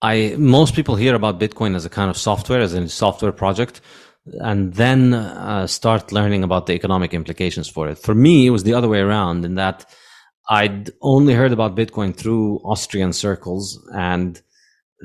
I 0.00 0.36
most 0.38 0.76
people 0.76 0.94
hear 0.94 1.16
about 1.16 1.40
Bitcoin 1.40 1.74
as 1.74 1.84
a 1.84 1.90
kind 1.90 2.08
of 2.08 2.16
software, 2.16 2.60
as 2.60 2.72
a 2.72 2.88
software 2.88 3.32
project, 3.32 3.80
and 4.26 4.74
then 4.74 5.12
uh, 5.14 5.66
start 5.66 6.12
learning 6.12 6.44
about 6.44 6.66
the 6.66 6.74
economic 6.74 7.12
implications 7.14 7.68
for 7.68 7.88
it. 7.88 7.98
For 7.98 8.14
me, 8.14 8.46
it 8.46 8.50
was 8.50 8.62
the 8.62 8.74
other 8.74 8.88
way 8.88 9.00
around 9.00 9.44
in 9.44 9.56
that 9.56 9.86
I'd 10.48 10.90
only 11.00 11.34
heard 11.34 11.52
about 11.52 11.76
Bitcoin 11.76 12.14
through 12.14 12.58
Austrian 12.58 13.12
circles. 13.12 13.84
And 13.92 14.40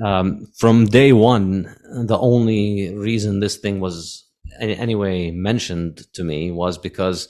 um, 0.04 0.46
from 0.56 0.86
day 0.86 1.12
one, 1.12 1.74
the 2.06 2.18
only 2.18 2.94
reason 2.94 3.40
this 3.40 3.56
thing 3.56 3.80
was 3.80 4.27
any, 4.60 4.76
anyway 4.76 5.30
mentioned 5.30 6.06
to 6.14 6.24
me 6.24 6.50
was 6.50 6.78
because 6.78 7.28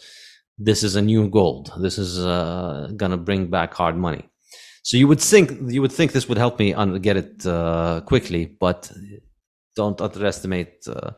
this 0.59 0.83
is 0.83 0.97
a 0.97 1.03
new 1.03 1.29
gold. 1.29 1.73
This 1.81 1.99
is 1.99 2.19
uh, 2.19 2.91
going 2.97 3.13
to 3.13 3.17
bring 3.17 3.49
back 3.51 3.75
hard 3.75 3.97
money. 3.97 4.29
So 4.83 4.97
you 4.97 5.07
would 5.09 5.21
think 5.21 5.53
you 5.71 5.83
would 5.83 5.93
think 5.93 6.13
this 6.13 6.29
would 6.29 6.39
help 6.39 6.59
me 6.59 6.73
get 7.01 7.17
it 7.17 7.47
uh, 7.47 8.01
quickly, 8.07 8.47
but 8.47 8.91
don't 9.77 10.01
underestimate 10.01 10.87
uh, 10.89 11.11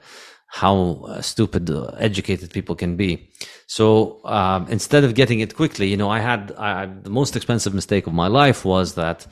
how 0.51 1.05
uh, 1.09 1.23
stupid 1.23 1.71
uh, 1.71 1.93
educated 1.99 2.51
people 2.51 2.75
can 2.75 2.97
be. 2.97 3.31
So 3.69 4.21
um, 4.25 4.67
instead 4.69 5.05
of 5.05 5.15
getting 5.15 5.39
it 5.41 5.55
quickly, 5.55 5.87
you 5.89 5.97
know, 5.97 6.11
I 6.11 6.19
had 6.19 6.53
I, 6.59 6.87
the 6.87 7.11
most 7.11 7.37
expensive 7.37 7.73
mistake 7.73 8.09
of 8.09 8.13
my 8.13 8.27
life 8.27 8.65
was 8.65 8.95
that 8.97 9.27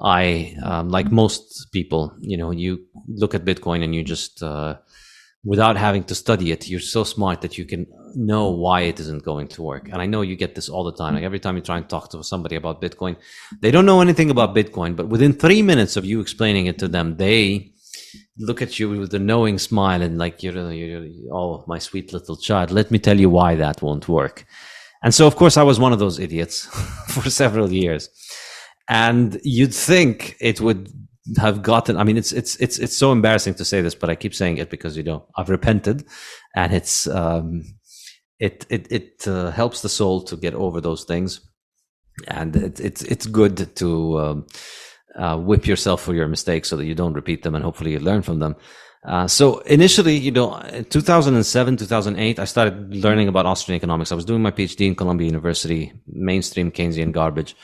I, 0.00 0.54
um, 0.62 0.88
like 0.88 1.10
most 1.10 1.72
people, 1.72 2.14
you 2.20 2.36
know, 2.36 2.52
you 2.52 2.78
look 3.08 3.34
at 3.34 3.44
Bitcoin 3.44 3.82
and 3.82 3.94
you 3.94 4.04
just, 4.04 4.42
uh, 4.42 4.76
without 5.44 5.76
having 5.76 6.04
to 6.04 6.14
study 6.14 6.52
it, 6.52 6.68
you're 6.68 6.80
so 6.80 7.04
smart 7.04 7.40
that 7.40 7.56
you 7.56 7.64
can 7.64 7.86
know 8.14 8.50
why 8.50 8.82
it 8.82 9.00
isn't 9.00 9.24
going 9.24 9.48
to 9.48 9.62
work. 9.62 9.88
And 9.90 10.02
I 10.02 10.06
know 10.06 10.22
you 10.22 10.36
get 10.36 10.54
this 10.54 10.68
all 10.68 10.84
the 10.84 10.92
time. 10.92 11.14
Like 11.14 11.24
every 11.24 11.40
time 11.40 11.56
you 11.56 11.62
try 11.62 11.78
and 11.78 11.88
talk 11.88 12.10
to 12.10 12.22
somebody 12.22 12.56
about 12.56 12.82
Bitcoin, 12.82 13.16
they 13.60 13.70
don't 13.70 13.86
know 13.86 14.00
anything 14.00 14.30
about 14.30 14.54
Bitcoin, 14.54 14.96
but 14.96 15.08
within 15.08 15.32
three 15.32 15.62
minutes 15.62 15.96
of 15.96 16.04
you 16.04 16.20
explaining 16.20 16.66
it 16.66 16.78
to 16.80 16.88
them, 16.88 17.16
they 17.16 17.72
look 18.38 18.62
at 18.62 18.78
you 18.78 18.90
with 18.90 19.14
a 19.14 19.18
knowing 19.18 19.58
smile 19.58 20.02
and 20.02 20.18
like 20.18 20.42
you're, 20.42 20.72
you're 20.72 21.06
oh 21.32 21.64
my 21.66 21.78
sweet 21.78 22.12
little 22.12 22.36
child 22.36 22.70
let 22.70 22.90
me 22.90 22.98
tell 22.98 23.18
you 23.18 23.28
why 23.28 23.54
that 23.54 23.82
won't 23.82 24.08
work 24.08 24.44
and 25.02 25.14
so 25.14 25.26
of 25.26 25.36
course 25.36 25.56
i 25.56 25.62
was 25.62 25.78
one 25.78 25.92
of 25.92 25.98
those 25.98 26.18
idiots 26.18 26.64
for 27.08 27.28
several 27.28 27.70
years 27.70 28.08
and 28.88 29.40
you'd 29.44 29.74
think 29.74 30.36
it 30.40 30.60
would 30.60 30.90
have 31.36 31.62
gotten 31.62 31.96
i 31.96 32.04
mean 32.04 32.16
it's 32.16 32.32
it's 32.32 32.56
it's 32.56 32.78
it's 32.78 32.96
so 32.96 33.12
embarrassing 33.12 33.54
to 33.54 33.64
say 33.64 33.80
this 33.80 33.94
but 33.94 34.10
i 34.10 34.14
keep 34.14 34.34
saying 34.34 34.58
it 34.58 34.70
because 34.70 34.96
you 34.96 35.02
know 35.02 35.26
i've 35.36 35.48
repented 35.48 36.04
and 36.54 36.72
it's 36.72 37.06
um 37.06 37.62
it 38.38 38.66
it 38.70 38.90
it 38.90 39.28
uh, 39.28 39.50
helps 39.50 39.82
the 39.82 39.88
soul 39.88 40.22
to 40.22 40.36
get 40.36 40.54
over 40.54 40.80
those 40.80 41.04
things 41.04 41.40
and 42.28 42.56
it, 42.56 42.80
it's 42.80 43.02
it's 43.02 43.26
good 43.26 43.74
to 43.76 44.18
um, 44.18 44.46
uh, 45.16 45.36
whip 45.36 45.66
yourself 45.66 46.02
for 46.02 46.14
your 46.14 46.28
mistakes 46.28 46.68
so 46.68 46.76
that 46.76 46.86
you 46.86 46.94
don't 46.94 47.14
repeat 47.14 47.42
them 47.42 47.54
and 47.54 47.64
hopefully 47.64 47.92
you 47.92 47.98
learn 47.98 48.22
from 48.22 48.38
them. 48.38 48.56
Uh, 49.06 49.26
so 49.26 49.60
initially, 49.60 50.14
you 50.14 50.30
know, 50.30 50.60
2007, 50.90 51.76
2008, 51.78 52.38
I 52.38 52.44
started 52.44 52.94
learning 52.94 53.28
about 53.28 53.46
Austrian 53.46 53.76
economics. 53.76 54.12
I 54.12 54.14
was 54.14 54.26
doing 54.26 54.42
my 54.42 54.50
PhD 54.50 54.86
in 54.86 54.94
Columbia 54.94 55.26
University, 55.26 55.92
mainstream 56.06 56.70
Keynesian 56.70 57.10
garbage. 57.10 57.56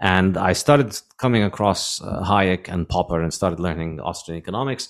And 0.00 0.36
I 0.36 0.52
started 0.52 1.00
coming 1.18 1.42
across 1.42 2.02
uh, 2.02 2.24
Hayek 2.24 2.68
and 2.68 2.88
Popper 2.88 3.20
and 3.22 3.32
started 3.32 3.60
learning 3.60 4.00
Austrian 4.00 4.38
economics 4.38 4.88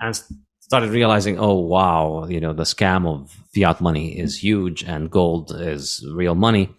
and 0.00 0.20
started 0.60 0.90
realizing, 0.90 1.38
oh, 1.38 1.58
wow, 1.58 2.26
you 2.28 2.40
know, 2.40 2.52
the 2.52 2.64
scam 2.64 3.06
of 3.06 3.30
fiat 3.54 3.80
money 3.80 4.18
is 4.18 4.42
huge 4.42 4.84
and 4.84 5.10
gold 5.10 5.52
is 5.54 6.06
real 6.14 6.34
money. 6.34 6.74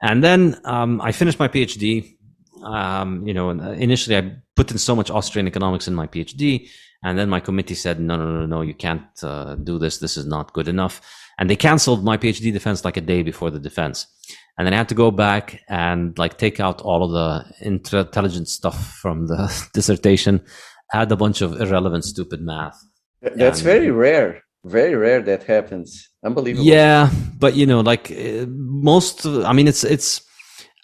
And 0.00 0.22
then 0.24 0.60
um, 0.64 1.00
I 1.00 1.12
finished 1.12 1.38
my 1.38 1.48
PhD 1.48 2.16
um, 2.62 3.26
you 3.26 3.34
know, 3.34 3.50
initially 3.50 4.16
I 4.16 4.36
put 4.56 4.70
in 4.70 4.78
so 4.78 4.94
much 4.94 5.10
Austrian 5.10 5.46
economics 5.46 5.88
in 5.88 5.94
my 5.94 6.06
PhD, 6.06 6.68
and 7.02 7.18
then 7.18 7.28
my 7.28 7.40
committee 7.40 7.74
said, 7.74 8.00
no, 8.00 8.16
no, 8.16 8.30
no, 8.30 8.46
no, 8.46 8.60
you 8.60 8.74
can't 8.74 9.02
uh, 9.22 9.56
do 9.56 9.78
this. 9.78 9.98
This 9.98 10.16
is 10.16 10.26
not 10.26 10.52
good 10.52 10.68
enough. 10.68 11.00
And 11.38 11.50
they 11.50 11.56
canceled 11.56 12.04
my 12.04 12.16
PhD 12.16 12.52
defense 12.52 12.84
like 12.84 12.96
a 12.96 13.00
day 13.00 13.22
before 13.22 13.50
the 13.50 13.58
defense. 13.58 14.06
And 14.58 14.66
then 14.66 14.74
I 14.74 14.76
had 14.76 14.90
to 14.90 14.94
go 14.94 15.10
back 15.10 15.60
and 15.68 16.16
like 16.18 16.36
take 16.36 16.60
out 16.60 16.82
all 16.82 17.02
of 17.02 17.10
the 17.10 17.66
intelligent 17.66 18.48
stuff 18.48 18.94
from 19.00 19.26
the 19.26 19.68
dissertation, 19.74 20.44
add 20.92 21.10
a 21.10 21.16
bunch 21.16 21.40
of 21.40 21.60
irrelevant, 21.60 22.04
stupid 22.04 22.42
math. 22.42 22.78
That's 23.22 23.60
and, 23.60 23.66
very 23.66 23.90
rare. 23.90 24.42
Very 24.64 24.94
rare 24.94 25.22
that 25.22 25.44
happens. 25.44 26.08
Unbelievable. 26.24 26.64
Yeah, 26.64 27.10
but 27.38 27.54
you 27.54 27.66
know, 27.66 27.80
like 27.80 28.12
uh, 28.12 28.46
most, 28.48 29.26
I 29.26 29.52
mean, 29.52 29.66
it's 29.66 29.82
it's 29.82 30.22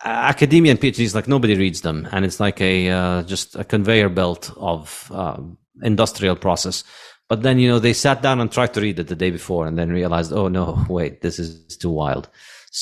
academia 0.05 0.73
and 0.73 0.81
PhDs 0.81 1.15
like 1.15 1.29
nobody 1.29 1.57
reads 1.57 1.83
them, 1.83 2.09
and 2.11 2.25
it's 2.25 2.41
like 2.41 2.61
a 2.61 2.91
uh, 2.91 3.23
just 3.23 3.55
a 3.55 3.65
conveyor 3.65 4.09
belt 4.09 4.51
of 4.57 5.11
uh, 5.15 5.41
industrial 5.83 6.35
process. 6.35 6.83
But 7.29 7.43
then 7.43 7.59
you 7.59 7.69
know 7.69 7.79
they 7.79 7.93
sat 7.93 8.21
down 8.21 8.41
and 8.41 8.51
tried 8.51 8.75
to 8.75 8.81
read 8.81 8.99
it 8.99 9.07
the 9.07 9.15
day 9.15 9.31
before, 9.31 9.67
and 9.67 9.79
then 9.79 9.91
realized, 9.91 10.33
oh 10.33 10.49
no, 10.49 10.85
wait, 10.89 11.21
this 11.21 11.39
is 11.39 11.77
too 11.77 11.91
wild. 11.91 12.29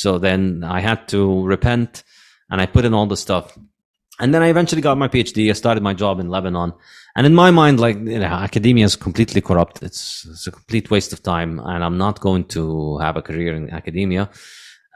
So 0.01 0.19
then 0.19 0.65
I 0.65 0.81
had 0.81 1.09
to 1.09 1.43
repent, 1.45 2.05
and 2.51 2.61
I 2.61 2.67
put 2.67 2.85
in 2.85 2.95
all 2.95 3.07
the 3.07 3.17
stuff, 3.17 3.59
and 4.21 4.33
then 4.33 4.43
I 4.43 4.49
eventually 4.49 4.83
got 4.83 4.99
my 4.99 5.09
PhD. 5.09 5.51
I 5.51 5.53
started 5.53 5.83
my 5.83 5.95
job 5.95 6.21
in 6.21 6.29
Lebanon, 6.29 6.73
and 7.17 7.27
in 7.27 7.35
my 7.35 7.51
mind, 7.51 7.81
like 7.81 7.97
you 7.97 8.19
know, 8.19 8.27
academia 8.27 8.85
is 8.85 8.97
completely 8.97 9.41
corrupt. 9.41 9.83
It's, 9.83 10.27
it's 10.31 10.47
a 10.47 10.53
complete 10.53 10.91
waste 10.91 11.13
of 11.13 11.23
time, 11.23 11.59
and 11.61 11.85
I'm 11.85 11.99
not 11.99 12.21
going 12.21 12.45
to 12.57 12.99
have 12.99 13.17
a 13.17 13.23
career 13.23 13.55
in 13.55 13.71
academia 13.71 14.31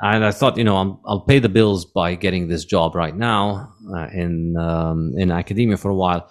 and 0.01 0.25
I 0.25 0.31
thought, 0.31 0.57
you 0.57 0.65
know, 0.65 0.77
I'll, 0.77 1.01
I'll 1.05 1.21
pay 1.21 1.39
the 1.39 1.49
bills 1.49 1.85
by 1.85 2.15
getting 2.15 2.49
this 2.49 2.65
job 2.65 2.95
right 2.95 3.15
now 3.15 3.75
uh, 3.95 4.07
in 4.13 4.57
um, 4.57 5.13
in 5.17 5.31
academia 5.31 5.77
for 5.77 5.91
a 5.91 5.95
while. 5.95 6.31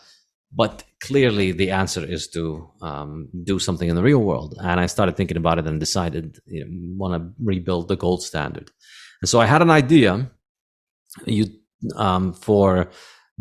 But 0.52 0.84
clearly, 1.02 1.52
the 1.52 1.72
answer 1.72 2.04
is 2.04 2.28
to 2.30 2.70
um, 2.82 3.30
do 3.44 3.60
something 3.60 3.90
in 3.90 3.96
the 3.96 4.04
real 4.04 4.20
world. 4.20 4.56
And 4.62 4.80
I 4.80 4.86
started 4.86 5.16
thinking 5.16 5.38
about 5.38 5.60
it 5.60 5.68
and 5.68 5.80
decided, 5.80 6.40
you 6.46 6.66
know, 6.66 6.72
want 6.98 7.22
to 7.22 7.34
rebuild 7.44 7.88
the 7.88 7.96
gold 7.96 8.24
standard. 8.24 8.72
And 9.22 9.30
so 9.30 9.40
I 9.40 9.46
had 9.46 9.62
an 9.62 9.70
idea 9.70 10.32
you 11.26 11.48
um, 11.96 12.34
for 12.34 12.90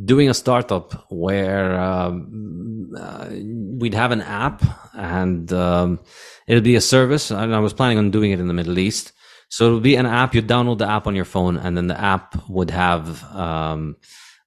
doing 0.03 0.29
a 0.29 0.35
startup 0.35 1.11
where 1.11 1.79
um, 1.79 2.91
uh, 2.97 3.29
we'd 3.31 3.95
have 3.95 4.13
an 4.13 4.21
app 4.21 4.63
and 4.95 5.53
um, 5.53 6.01
it'll 6.47 6.63
be 6.63 6.77
a 6.77 6.81
service. 6.81 7.31
And 7.31 7.55
I 7.55 7.59
was 7.59 7.73
planning 7.73 7.99
on 7.99 8.11
doing 8.11 8.31
it 8.31 8.41
in 8.41 8.49
the 8.49 8.55
Middle 8.55 8.79
East. 8.79 9.13
So 9.51 9.67
it'll 9.67 9.81
be 9.81 9.97
an 9.97 10.07
app. 10.07 10.35
You 10.35 10.43
download 10.43 10.79
the 10.79 10.89
app 10.89 11.07
on 11.07 11.17
your 11.17 11.25
phone, 11.25 11.57
and 11.57 11.75
then 11.75 11.87
the 11.87 11.99
app 11.99 12.37
would 12.51 12.71
have 12.71 13.25
um, 13.35 13.97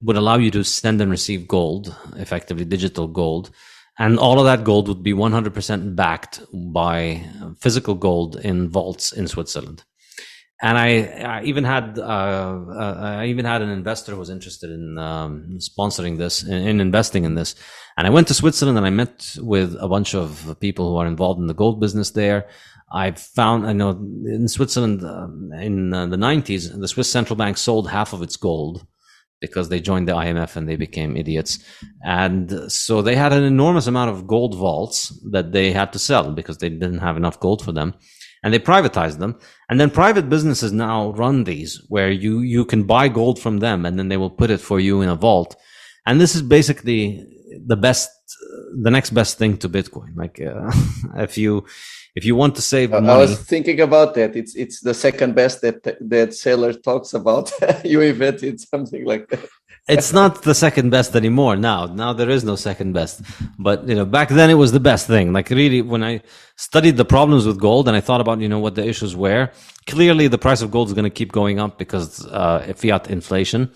would 0.01 0.17
allow 0.17 0.37
you 0.37 0.51
to 0.51 0.63
send 0.63 1.01
and 1.01 1.11
receive 1.11 1.47
gold, 1.47 1.95
effectively 2.15 2.65
digital 2.65 3.07
gold, 3.07 3.51
and 3.99 4.17
all 4.17 4.39
of 4.39 4.45
that 4.45 4.63
gold 4.63 4.87
would 4.87 5.03
be 5.03 5.13
100% 5.13 5.95
backed 5.95 6.41
by 6.53 7.23
physical 7.59 7.95
gold 7.95 8.35
in 8.37 8.69
vaults 8.69 9.11
in 9.11 9.27
Switzerland 9.27 9.83
and 10.61 10.77
I, 10.77 11.01
I 11.39 11.43
even 11.43 11.63
had 11.63 11.97
uh, 11.97 12.03
uh, 12.03 12.95
I 12.99 13.25
even 13.27 13.45
had 13.45 13.63
an 13.63 13.69
investor 13.69 14.11
who 14.11 14.19
was 14.19 14.29
interested 14.29 14.69
in 14.69 14.97
um, 14.97 15.57
sponsoring 15.57 16.17
this 16.17 16.43
in, 16.43 16.53
in, 16.53 16.79
investing 16.79 17.25
in 17.25 17.33
this. 17.33 17.55
And 17.97 18.05
I 18.05 18.11
went 18.11 18.27
to 18.27 18.35
Switzerland 18.35 18.77
and 18.77 18.85
I 18.85 18.91
met 18.91 19.35
with 19.39 19.75
a 19.79 19.87
bunch 19.87 20.13
of 20.13 20.55
people 20.59 20.89
who 20.89 20.97
are 20.97 21.07
involved 21.07 21.39
in 21.39 21.47
the 21.47 21.55
gold 21.55 21.79
business 21.79 22.11
there. 22.11 22.47
I 22.93 23.11
found 23.11 23.65
I 23.65 23.73
know 23.73 23.89
in 23.89 24.47
Switzerland 24.47 25.03
um, 25.03 25.51
in 25.53 25.93
uh, 25.93 26.05
the 26.05 26.17
90s 26.17 26.79
the 26.79 26.87
Swiss 26.87 27.11
central 27.11 27.35
bank 27.35 27.57
sold 27.57 27.89
half 27.89 28.13
of 28.13 28.21
its 28.21 28.35
gold 28.35 28.85
because 29.41 29.67
they 29.67 29.81
joined 29.81 30.07
the 30.07 30.13
IMF 30.13 30.55
and 30.55 30.69
they 30.69 30.77
became 30.77 31.17
idiots. 31.17 31.59
And 32.05 32.71
so 32.71 33.01
they 33.01 33.15
had 33.15 33.33
an 33.33 33.43
enormous 33.43 33.87
amount 33.87 34.11
of 34.11 34.27
gold 34.27 34.55
vaults 34.55 35.09
that 35.31 35.51
they 35.51 35.71
had 35.73 35.91
to 35.93 35.99
sell 35.99 36.31
because 36.31 36.59
they 36.59 36.69
didn't 36.69 36.99
have 36.99 37.17
enough 37.17 37.39
gold 37.39 37.65
for 37.65 37.71
them 37.73 37.95
and 38.43 38.53
they 38.53 38.59
privatized 38.59 39.19
them. 39.19 39.37
And 39.67 39.79
then 39.79 39.89
private 39.89 40.29
businesses 40.29 40.71
now 40.71 41.11
run 41.11 41.43
these 41.43 41.83
where 41.89 42.11
you, 42.11 42.39
you 42.39 42.65
can 42.65 42.83
buy 42.83 43.07
gold 43.07 43.39
from 43.39 43.57
them 43.57 43.85
and 43.85 43.97
then 43.97 44.09
they 44.09 44.17
will 44.17 44.29
put 44.29 44.51
it 44.51 44.61
for 44.61 44.79
you 44.79 45.01
in 45.01 45.09
a 45.09 45.15
vault. 45.15 45.55
And 46.05 46.21
this 46.21 46.35
is 46.35 46.41
basically 46.41 47.25
the 47.65 47.75
best, 47.75 48.09
the 48.81 48.91
next 48.91 49.11
best 49.11 49.37
thing 49.37 49.57
to 49.57 49.69
Bitcoin. 49.69 50.15
Like, 50.15 50.39
uh, 50.41 50.71
if 51.23 51.37
you, 51.37 51.65
if 52.15 52.25
you 52.25 52.35
want 52.35 52.55
to 52.55 52.61
save 52.61 52.91
money. 52.91 53.09
I 53.09 53.17
was 53.17 53.39
thinking 53.39 53.79
about 53.81 54.15
that. 54.15 54.35
It's, 54.35 54.55
it's 54.55 54.81
the 54.81 54.93
second 54.93 55.35
best 55.35 55.61
that, 55.61 55.83
that 55.83 56.29
Saylor 56.29 56.81
talks 56.81 57.13
about. 57.13 57.51
you 57.83 58.01
invented 58.01 58.59
something 58.59 59.05
like 59.05 59.27
that 59.29 59.47
it's 59.87 60.13
not 60.13 60.43
the 60.43 60.53
second 60.53 60.89
best 60.89 61.15
anymore 61.15 61.55
now. 61.55 61.85
Now 61.85 62.13
there 62.13 62.29
is 62.29 62.43
no 62.43 62.55
second 62.55 62.93
best. 62.93 63.21
But 63.57 63.87
you 63.87 63.95
know, 63.95 64.05
back 64.05 64.29
then 64.29 64.49
it 64.49 64.53
was 64.53 64.71
the 64.71 64.79
best 64.79 65.07
thing. 65.07 65.33
Like 65.33 65.49
really, 65.49 65.81
when 65.81 66.03
I 66.03 66.21
studied 66.55 66.97
the 66.97 67.05
problems 67.05 67.45
with 67.45 67.59
gold 67.59 67.87
and 67.87 67.97
I 67.97 68.01
thought 68.01 68.21
about 68.21 68.39
you 68.39 68.49
know 68.49 68.59
what 68.59 68.75
the 68.75 68.85
issues 68.85 69.15
were, 69.15 69.49
clearly 69.87 70.27
the 70.27 70.37
price 70.37 70.61
of 70.61 70.71
gold 70.71 70.89
is 70.89 70.93
going 70.93 71.05
to 71.05 71.09
keep 71.09 71.31
going 71.31 71.59
up 71.59 71.77
because 71.77 72.25
uh, 72.27 72.73
fiat 72.75 73.09
inflation. 73.09 73.71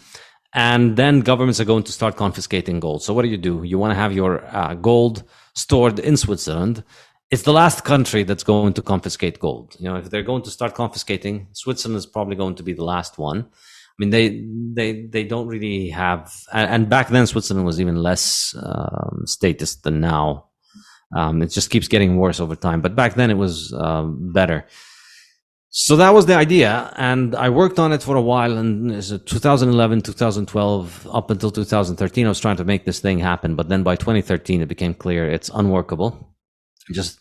And 0.55 0.95
then 0.95 1.19
governments 1.19 1.59
are 1.59 1.65
going 1.65 1.83
to 1.83 1.91
start 1.91 2.15
confiscating 2.15 2.79
gold. 2.79 3.03
So 3.03 3.13
what 3.13 3.23
do 3.23 3.27
you 3.27 3.37
do? 3.37 3.63
You 3.63 3.77
want 3.77 3.91
to 3.91 3.95
have 3.95 4.13
your 4.13 4.43
uh, 4.55 4.73
gold 4.75 5.23
stored 5.53 5.99
in 5.99 6.15
Switzerland. 6.15 6.81
It's 7.29 7.41
the 7.41 7.51
last 7.51 7.83
country 7.83 8.23
that's 8.23 8.43
going 8.43 8.71
to 8.73 8.81
confiscate 8.81 9.37
gold. 9.37 9.75
You 9.77 9.89
know, 9.89 9.97
if 9.97 10.09
they're 10.09 10.23
going 10.23 10.43
to 10.43 10.49
start 10.49 10.73
confiscating, 10.73 11.47
Switzerland 11.51 11.97
is 11.97 12.05
probably 12.05 12.37
going 12.37 12.55
to 12.55 12.63
be 12.63 12.71
the 12.71 12.85
last 12.85 13.17
one. 13.17 13.39
I 13.41 13.95
mean, 13.97 14.11
they 14.11 14.45
they 14.73 15.07
they 15.07 15.23
don't 15.23 15.47
really 15.47 15.89
have, 15.89 16.33
and 16.51 16.89
back 16.89 17.09
then 17.09 17.27
Switzerland 17.27 17.65
was 17.65 17.79
even 17.79 17.95
less 17.95 18.55
um, 18.61 19.23
statist 19.25 19.83
than 19.83 19.99
now. 19.99 20.47
Um, 21.15 21.41
it 21.41 21.47
just 21.47 21.69
keeps 21.69 21.87
getting 21.87 22.17
worse 22.17 22.39
over 22.39 22.55
time, 22.55 22.81
but 22.81 22.95
back 22.95 23.15
then 23.15 23.29
it 23.29 23.37
was 23.37 23.73
um, 23.73 24.33
better. 24.33 24.65
So 25.77 25.97
that 25.97 26.13
was 26.13 26.25
the 26.25 26.35
idea, 26.35 26.93
and 26.95 27.35
I 27.35 27.49
worked 27.49 27.79
on 27.79 27.91
it 27.91 28.01
for 28.01 28.15
a 28.15 28.21
while. 28.21 28.57
And 28.57 28.91
2011, 29.03 30.03
2012, 30.03 31.07
up 31.11 31.29
until 31.29 31.51
2013, 31.51 32.25
I 32.25 32.29
was 32.29 32.39
trying 32.39 32.55
to 32.55 32.63
make 32.63 32.85
this 32.85 33.01
thing 33.01 33.19
happen. 33.19 33.55
But 33.55 33.67
then 33.67 33.83
by 33.83 33.97
2013, 33.97 34.61
it 34.61 34.67
became 34.67 34.93
clear 34.93 35.29
it's 35.29 35.51
unworkable. 35.53 36.33
Just 36.93 37.19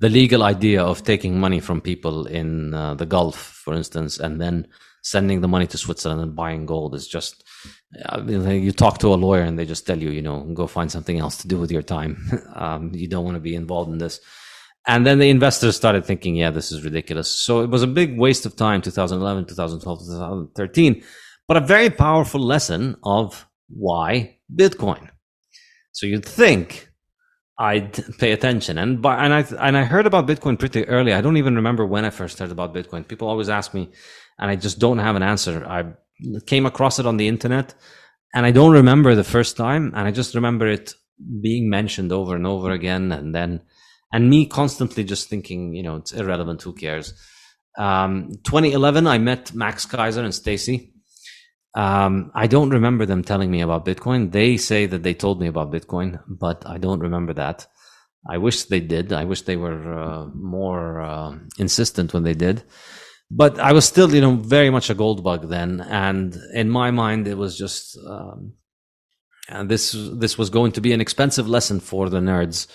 the 0.00 0.08
legal 0.08 0.42
idea 0.42 0.82
of 0.82 1.04
taking 1.04 1.38
money 1.38 1.60
from 1.60 1.80
people 1.80 2.26
in 2.26 2.74
uh, 2.74 2.94
the 2.94 3.06
Gulf, 3.06 3.36
for 3.36 3.72
instance, 3.72 4.18
and 4.18 4.40
then 4.40 4.66
sending 5.04 5.40
the 5.40 5.46
money 5.46 5.68
to 5.68 5.78
Switzerland 5.78 6.22
and 6.22 6.34
buying 6.34 6.66
gold 6.66 6.96
is 6.96 7.06
just 7.06 7.44
I 8.06 8.20
mean, 8.20 8.62
you 8.62 8.72
talk 8.72 8.98
to 8.98 9.14
a 9.14 9.22
lawyer 9.26 9.42
and 9.42 9.56
they 9.56 9.64
just 9.64 9.86
tell 9.86 9.98
you, 9.98 10.10
you 10.10 10.22
know, 10.22 10.40
go 10.54 10.66
find 10.66 10.90
something 10.90 11.20
else 11.20 11.36
to 11.38 11.48
do 11.48 11.56
with 11.56 11.70
your 11.70 11.82
time. 11.82 12.18
um, 12.54 12.90
you 12.94 13.06
don't 13.06 13.24
want 13.24 13.36
to 13.36 13.40
be 13.40 13.54
involved 13.54 13.92
in 13.92 13.98
this. 13.98 14.20
And 14.86 15.06
then 15.06 15.18
the 15.18 15.30
investors 15.30 15.76
started 15.76 16.04
thinking, 16.04 16.34
yeah, 16.34 16.50
this 16.50 16.72
is 16.72 16.84
ridiculous. 16.84 17.30
So 17.30 17.60
it 17.60 17.70
was 17.70 17.82
a 17.82 17.86
big 17.86 18.18
waste 18.18 18.46
of 18.46 18.56
time, 18.56 18.82
2011, 18.82 19.46
2012, 19.46 19.98
2013, 20.00 21.02
but 21.46 21.56
a 21.56 21.60
very 21.60 21.88
powerful 21.88 22.40
lesson 22.40 22.96
of 23.04 23.46
why 23.68 24.38
Bitcoin. 24.54 25.08
So 25.92 26.06
you'd 26.06 26.24
think 26.24 26.88
I'd 27.58 27.92
pay 28.18 28.32
attention. 28.32 28.78
And 28.78 29.00
by, 29.00 29.24
and 29.24 29.32
I 29.32 29.44
and 29.60 29.76
I 29.76 29.84
heard 29.84 30.06
about 30.06 30.26
Bitcoin 30.26 30.58
pretty 30.58 30.84
early. 30.88 31.12
I 31.12 31.20
don't 31.20 31.36
even 31.36 31.54
remember 31.54 31.86
when 31.86 32.04
I 32.04 32.10
first 32.10 32.38
heard 32.40 32.50
about 32.50 32.74
Bitcoin. 32.74 33.06
People 33.06 33.28
always 33.28 33.48
ask 33.48 33.72
me, 33.74 33.88
and 34.38 34.50
I 34.50 34.56
just 34.56 34.80
don't 34.80 34.98
have 34.98 35.14
an 35.14 35.22
answer. 35.22 35.64
I 35.64 35.92
came 36.46 36.66
across 36.66 36.98
it 36.98 37.06
on 37.06 37.18
the 37.18 37.28
internet 37.28 37.74
and 38.34 38.46
I 38.46 38.50
don't 38.50 38.72
remember 38.72 39.14
the 39.14 39.24
first 39.24 39.56
time. 39.56 39.92
And 39.94 40.06
I 40.06 40.10
just 40.10 40.34
remember 40.34 40.66
it 40.66 40.94
being 41.40 41.68
mentioned 41.68 42.12
over 42.12 42.34
and 42.34 42.46
over 42.46 42.70
again. 42.70 43.12
And 43.12 43.34
then, 43.34 43.60
and 44.12 44.28
me 44.28 44.46
constantly 44.46 45.04
just 45.04 45.28
thinking, 45.28 45.74
you 45.74 45.82
know, 45.82 45.96
it's 45.96 46.12
irrelevant. 46.12 46.62
Who 46.62 46.72
cares? 46.72 47.14
Um, 47.78 48.32
2011, 48.44 49.06
I 49.06 49.18
met 49.18 49.54
Max 49.54 49.86
Keiser 49.86 50.24
and 50.24 50.34
Stacy. 50.34 50.92
Um, 51.74 52.30
I 52.34 52.46
don't 52.46 52.70
remember 52.70 53.06
them 53.06 53.24
telling 53.24 53.50
me 53.50 53.62
about 53.62 53.86
Bitcoin. 53.86 54.30
They 54.30 54.58
say 54.58 54.84
that 54.86 55.02
they 55.02 55.14
told 55.14 55.40
me 55.40 55.46
about 55.46 55.72
Bitcoin, 55.72 56.20
but 56.28 56.62
I 56.66 56.76
don't 56.76 57.00
remember 57.00 57.32
that. 57.34 57.66
I 58.28 58.38
wish 58.38 58.64
they 58.64 58.80
did. 58.80 59.12
I 59.12 59.24
wish 59.24 59.42
they 59.42 59.56
were 59.56 59.98
uh, 59.98 60.26
more 60.34 61.00
uh, 61.00 61.38
insistent 61.58 62.12
when 62.12 62.24
they 62.24 62.34
did 62.34 62.62
but 63.34 63.58
I 63.58 63.72
was 63.72 63.86
still, 63.86 64.14
you 64.14 64.20
know, 64.20 64.36
very 64.36 64.68
much 64.68 64.90
a 64.90 64.94
gold 64.94 65.24
bug 65.24 65.48
then, 65.48 65.80
and 65.80 66.36
in 66.52 66.68
my 66.68 66.90
mind, 66.90 67.26
it 67.26 67.38
was 67.38 67.56
just 67.56 67.98
um, 68.06 68.52
this 69.64 69.96
this 70.12 70.36
was 70.36 70.50
going 70.50 70.72
to 70.72 70.82
be 70.82 70.92
an 70.92 71.00
expensive 71.00 71.48
lesson 71.48 71.80
for 71.80 72.10
the 72.10 72.20
nerds 72.20 72.66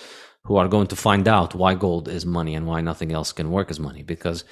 who 0.47 0.57
are 0.57 0.67
going 0.67 0.87
to 0.87 0.95
find 0.95 1.27
out 1.27 1.53
why 1.53 1.73
gold 1.75 2.07
is 2.07 2.25
money 2.25 2.55
and 2.55 2.65
why 2.65 2.81
nothing 2.81 3.11
else 3.11 3.31
can 3.31 3.51
work 3.51 3.69
as 3.69 3.79
money. 3.79 4.01
Because 4.01 4.43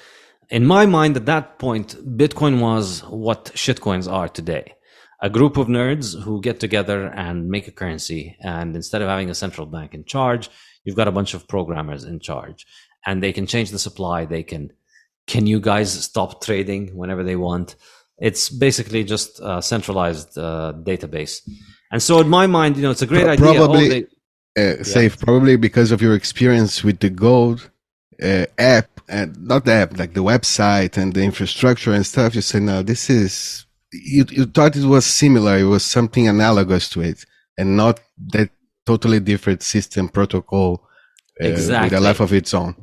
in 0.50 0.64
my 0.64 0.86
mind, 0.86 1.16
at 1.16 1.26
that 1.26 1.58
point, 1.58 1.96
Bitcoin 2.16 2.60
was 2.60 3.02
what 3.04 3.46
shitcoins 3.54 4.10
are 4.10 4.28
today. 4.28 4.74
A 5.22 5.30
group 5.30 5.56
of 5.56 5.68
nerds 5.68 6.20
who 6.22 6.42
get 6.42 6.60
together 6.60 7.06
and 7.06 7.48
make 7.48 7.66
a 7.66 7.72
currency. 7.72 8.36
And 8.40 8.76
instead 8.76 9.00
of 9.00 9.08
having 9.08 9.30
a 9.30 9.34
central 9.34 9.66
bank 9.66 9.94
in 9.94 10.04
charge, 10.04 10.50
you've 10.84 10.96
got 10.96 11.08
a 11.08 11.12
bunch 11.12 11.32
of 11.32 11.48
programmers 11.48 12.04
in 12.04 12.20
charge 12.20 12.66
and 13.06 13.22
they 13.22 13.32
can 13.32 13.46
change 13.46 13.70
the 13.70 13.78
supply. 13.78 14.26
They 14.26 14.42
can 14.42 14.72
can 15.26 15.46
you 15.46 15.60
guys 15.60 15.92
stop 15.92 16.44
trading 16.44 16.96
whenever 16.96 17.24
they 17.24 17.36
want? 17.36 17.76
It's 18.18 18.48
basically 18.48 19.04
just 19.04 19.40
a 19.42 19.60
centralized 19.60 20.38
uh, 20.38 20.72
database. 20.76 21.40
And 21.90 22.02
so, 22.02 22.20
in 22.20 22.28
my 22.28 22.46
mind, 22.46 22.76
you 22.76 22.82
know, 22.82 22.90
it's 22.90 23.02
a 23.02 23.06
great 23.06 23.24
Pro- 23.24 23.32
idea. 23.32 23.54
Probably, 23.54 24.06
uh, 24.56 24.82
safe, 24.82 25.18
probably 25.18 25.56
because 25.56 25.92
of 25.92 26.00
your 26.00 26.14
experience 26.14 26.82
with 26.82 27.00
the 27.00 27.10
Gold 27.10 27.70
uh, 28.22 28.46
app, 28.58 28.88
and 29.08 29.36
not 29.46 29.64
the 29.64 29.72
app, 29.72 29.98
like 29.98 30.14
the 30.14 30.22
website 30.22 30.96
and 30.96 31.14
the 31.14 31.22
infrastructure 31.22 31.92
and 31.92 32.04
stuff. 32.04 32.34
You 32.34 32.40
said, 32.40 32.62
no, 32.62 32.82
this 32.82 33.08
is, 33.08 33.66
you, 33.92 34.24
you 34.30 34.46
thought 34.46 34.76
it 34.76 34.84
was 34.84 35.06
similar. 35.06 35.58
It 35.58 35.64
was 35.64 35.84
something 35.84 36.26
analogous 36.26 36.88
to 36.90 37.02
it 37.02 37.24
and 37.56 37.76
not 37.76 38.00
that 38.32 38.50
totally 38.84 39.20
different 39.20 39.62
system 39.62 40.08
protocol 40.08 40.86
uh, 41.42 41.46
exactly. 41.46 41.90
with 41.90 41.98
a 41.98 42.00
life 42.00 42.20
of 42.20 42.32
its 42.32 42.54
own. 42.54 42.74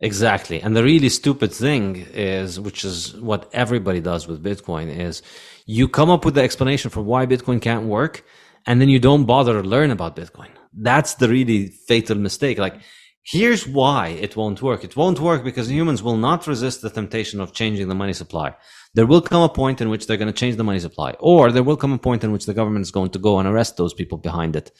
Exactly. 0.00 0.60
And 0.60 0.74
the 0.76 0.82
really 0.82 1.08
stupid 1.08 1.52
thing 1.52 2.06
is, 2.12 2.58
which 2.58 2.84
is 2.84 3.14
what 3.20 3.48
everybody 3.52 4.00
does 4.00 4.26
with 4.26 4.42
Bitcoin 4.42 4.88
is 4.88 5.22
you 5.64 5.86
come 5.88 6.10
up 6.10 6.24
with 6.24 6.34
the 6.34 6.42
explanation 6.42 6.90
for 6.90 7.02
why 7.02 7.24
Bitcoin 7.24 7.62
can't 7.62 7.84
work 7.84 8.24
and 8.66 8.80
then 8.80 8.88
you 8.88 8.98
don't 8.98 9.26
bother 9.26 9.62
to 9.62 9.68
learn 9.68 9.92
about 9.92 10.16
Bitcoin. 10.16 10.48
That's 10.74 11.14
the 11.14 11.28
really 11.28 11.68
fatal 11.68 12.16
mistake. 12.16 12.58
Like, 12.58 12.80
here's 13.24 13.66
why 13.66 14.08
it 14.08 14.36
won't 14.36 14.62
work. 14.62 14.84
It 14.84 14.96
won't 14.96 15.20
work 15.20 15.44
because 15.44 15.70
humans 15.70 16.02
will 16.02 16.16
not 16.16 16.46
resist 16.46 16.82
the 16.82 16.90
temptation 16.90 17.40
of 17.40 17.52
changing 17.52 17.88
the 17.88 17.94
money 17.94 18.12
supply. 18.12 18.54
There 18.94 19.06
will 19.06 19.22
come 19.22 19.42
a 19.42 19.48
point 19.48 19.80
in 19.80 19.88
which 19.88 20.06
they're 20.06 20.16
going 20.16 20.32
to 20.32 20.38
change 20.38 20.56
the 20.56 20.64
money 20.64 20.80
supply, 20.80 21.12
or 21.20 21.52
there 21.52 21.62
will 21.62 21.76
come 21.76 21.92
a 21.92 21.98
point 21.98 22.24
in 22.24 22.32
which 22.32 22.46
the 22.46 22.54
government 22.54 22.82
is 22.82 22.90
going 22.90 23.10
to 23.10 23.18
go 23.18 23.38
and 23.38 23.48
arrest 23.48 23.76
those 23.76 23.94
people 23.94 24.18
behind 24.18 24.56
it. 24.56 24.70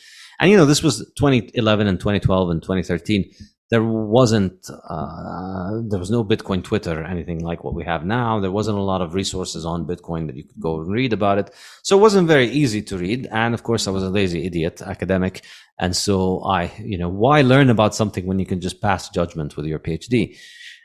And 0.40 0.50
you 0.50 0.56
know, 0.56 0.66
this 0.66 0.82
was 0.82 0.98
2011 1.18 1.86
and 1.86 2.00
2012 2.00 2.50
and 2.50 2.62
2013 2.62 3.30
there 3.72 3.82
wasn't 3.82 4.68
uh, 4.94 5.70
there 5.88 5.98
was 5.98 6.10
no 6.10 6.22
bitcoin 6.22 6.62
twitter 6.62 6.94
or 7.00 7.04
anything 7.04 7.38
like 7.50 7.64
what 7.64 7.74
we 7.74 7.84
have 7.84 8.04
now. 8.04 8.38
There 8.38 8.56
wasn't 8.60 8.76
a 8.76 8.88
lot 8.92 9.00
of 9.00 9.14
resources 9.14 9.64
on 9.64 9.86
bitcoin 9.86 10.26
that 10.26 10.36
you 10.36 10.44
could 10.44 10.60
go 10.60 10.80
and 10.80 10.92
read 10.92 11.14
about 11.14 11.38
it. 11.38 11.48
So 11.82 11.96
it 11.96 12.02
wasn't 12.02 12.28
very 12.28 12.48
easy 12.62 12.82
to 12.82 12.98
read. 12.98 13.28
And 13.32 13.54
of 13.54 13.62
course 13.62 13.86
i 13.88 13.90
was 13.90 14.02
a 14.02 14.10
lazy 14.10 14.44
idiot 14.44 14.82
academic. 14.82 15.34
And 15.78 15.96
so 15.96 16.16
i 16.58 16.70
you 16.92 16.98
know 16.98 17.08
why 17.08 17.40
learn 17.40 17.70
about 17.70 17.94
something 17.94 18.26
when 18.26 18.38
you 18.38 18.46
can 18.52 18.60
just 18.60 18.82
pass 18.82 19.08
judgment 19.08 19.56
with 19.56 19.66
your 19.66 19.80
phd 19.86 20.36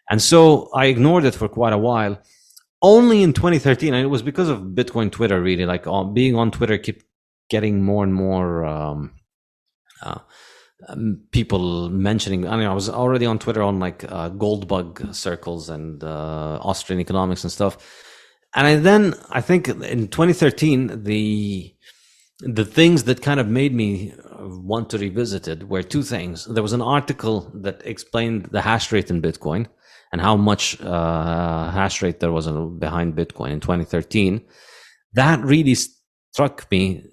and 0.10 0.22
so 0.22 0.70
i 0.74 0.86
ignored 0.94 1.26
it 1.26 1.36
for 1.36 1.50
quite 1.50 1.74
a 1.74 1.84
while 1.90 2.18
only 2.82 3.24
in 3.24 3.34
2013, 3.34 3.94
and 3.94 4.04
it 4.04 4.08
was 4.08 4.22
because 4.22 4.50
of 4.50 4.60
Bitcoin 4.60 5.12
Twitter, 5.12 5.42
really. 5.42 5.66
Like 5.66 5.88
on, 5.88 6.14
being 6.14 6.36
on 6.36 6.52
Twitter, 6.52 6.78
kept 6.78 7.04
getting 7.50 7.84
more 7.84 8.04
and 8.04 8.14
more 8.14 8.66
um, 8.66 9.14
uh, 10.02 10.20
um, 10.88 11.22
people 11.32 11.90
mentioning. 11.90 12.48
I 12.48 12.56
mean, 12.58 12.68
I 12.68 12.74
was 12.74 12.90
already 12.90 13.26
on 13.26 13.40
Twitter 13.40 13.62
on 13.64 13.80
like 13.80 14.10
uh, 14.12 14.30
gold 14.30 14.68
bug 14.68 15.14
circles 15.14 15.70
and 15.70 16.04
uh, 16.04 16.60
Austrian 16.62 17.00
economics 17.00 17.44
and 17.44 17.52
stuff. 17.52 17.78
And 18.56 18.68
I, 18.68 18.76
then 18.76 19.14
I 19.30 19.42
think 19.42 19.68
in 19.68 20.08
2013, 20.08 21.04
the 21.04 21.74
the 22.40 22.66
things 22.66 23.06
that 23.06 23.24
kind 23.24 23.40
of 23.40 23.48
made 23.48 23.74
me 23.74 24.14
want 24.40 24.92
to 24.92 24.98
revisit 25.00 25.48
it 25.48 25.68
were 25.68 25.82
two 25.82 26.04
things. 26.04 26.46
There 26.46 26.62
was 26.62 26.74
an 26.74 26.82
article 26.82 27.52
that 27.56 27.82
explained 27.84 28.46
the 28.52 28.62
hash 28.62 28.92
rate 28.92 29.10
in 29.10 29.22
Bitcoin 29.22 29.68
and 30.12 30.22
how 30.22 30.36
much 30.36 30.80
uh, 30.82 31.72
hash 31.72 32.02
rate 32.02 32.20
there 32.20 32.32
was 32.32 32.48
behind 32.80 33.16
Bitcoin 33.16 33.52
in 33.52 33.60
2013. 33.60 34.46
That 35.14 35.40
really 35.44 35.76
struck 36.32 36.70
me 36.70 37.04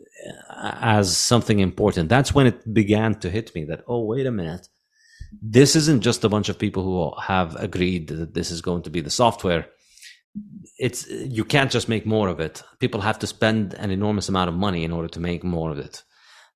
as 0.64 1.16
something 1.16 1.60
important. 1.60 2.08
That's 2.08 2.34
when 2.34 2.46
it 2.46 2.72
began 2.72 3.14
to 3.16 3.30
hit 3.30 3.54
me 3.54 3.64
that, 3.66 3.84
oh, 3.86 4.04
wait 4.04 4.26
a 4.26 4.30
minute. 4.30 4.68
This 5.42 5.76
isn't 5.76 6.02
just 6.02 6.24
a 6.24 6.28
bunch 6.28 6.48
of 6.48 6.58
people 6.58 6.82
who 6.84 7.20
have 7.20 7.56
agreed 7.56 8.08
that 8.08 8.34
this 8.34 8.50
is 8.50 8.62
going 8.62 8.82
to 8.82 8.90
be 8.90 9.00
the 9.00 9.10
software. 9.10 9.66
It's 10.78 11.08
you 11.08 11.44
can't 11.44 11.70
just 11.70 11.88
make 11.88 12.06
more 12.06 12.28
of 12.28 12.40
it. 12.40 12.62
People 12.78 13.00
have 13.00 13.18
to 13.20 13.26
spend 13.26 13.74
an 13.74 13.90
enormous 13.90 14.28
amount 14.28 14.48
of 14.48 14.54
money 14.54 14.84
in 14.84 14.92
order 14.92 15.08
to 15.08 15.20
make 15.20 15.44
more 15.44 15.70
of 15.70 15.78
it. 15.78 16.02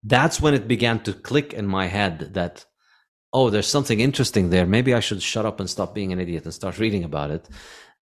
That's 0.02 0.40
when 0.40 0.54
it 0.54 0.68
began 0.68 1.00
to 1.00 1.12
click 1.12 1.52
in 1.52 1.66
my 1.66 1.86
head 1.86 2.34
that 2.34 2.64
oh 3.32 3.50
there's 3.50 3.68
something 3.68 4.00
interesting 4.00 4.50
there. 4.50 4.66
Maybe 4.66 4.94
i 4.94 5.00
should 5.00 5.22
shut 5.22 5.46
up 5.46 5.61
and 5.61 5.70
stop 5.70 5.94
being 5.94 6.12
an 6.12 6.20
idiot 6.20 6.44
and 6.44 6.54
start 6.54 6.78
reading 6.78 7.04
about 7.04 7.30
it 7.30 7.48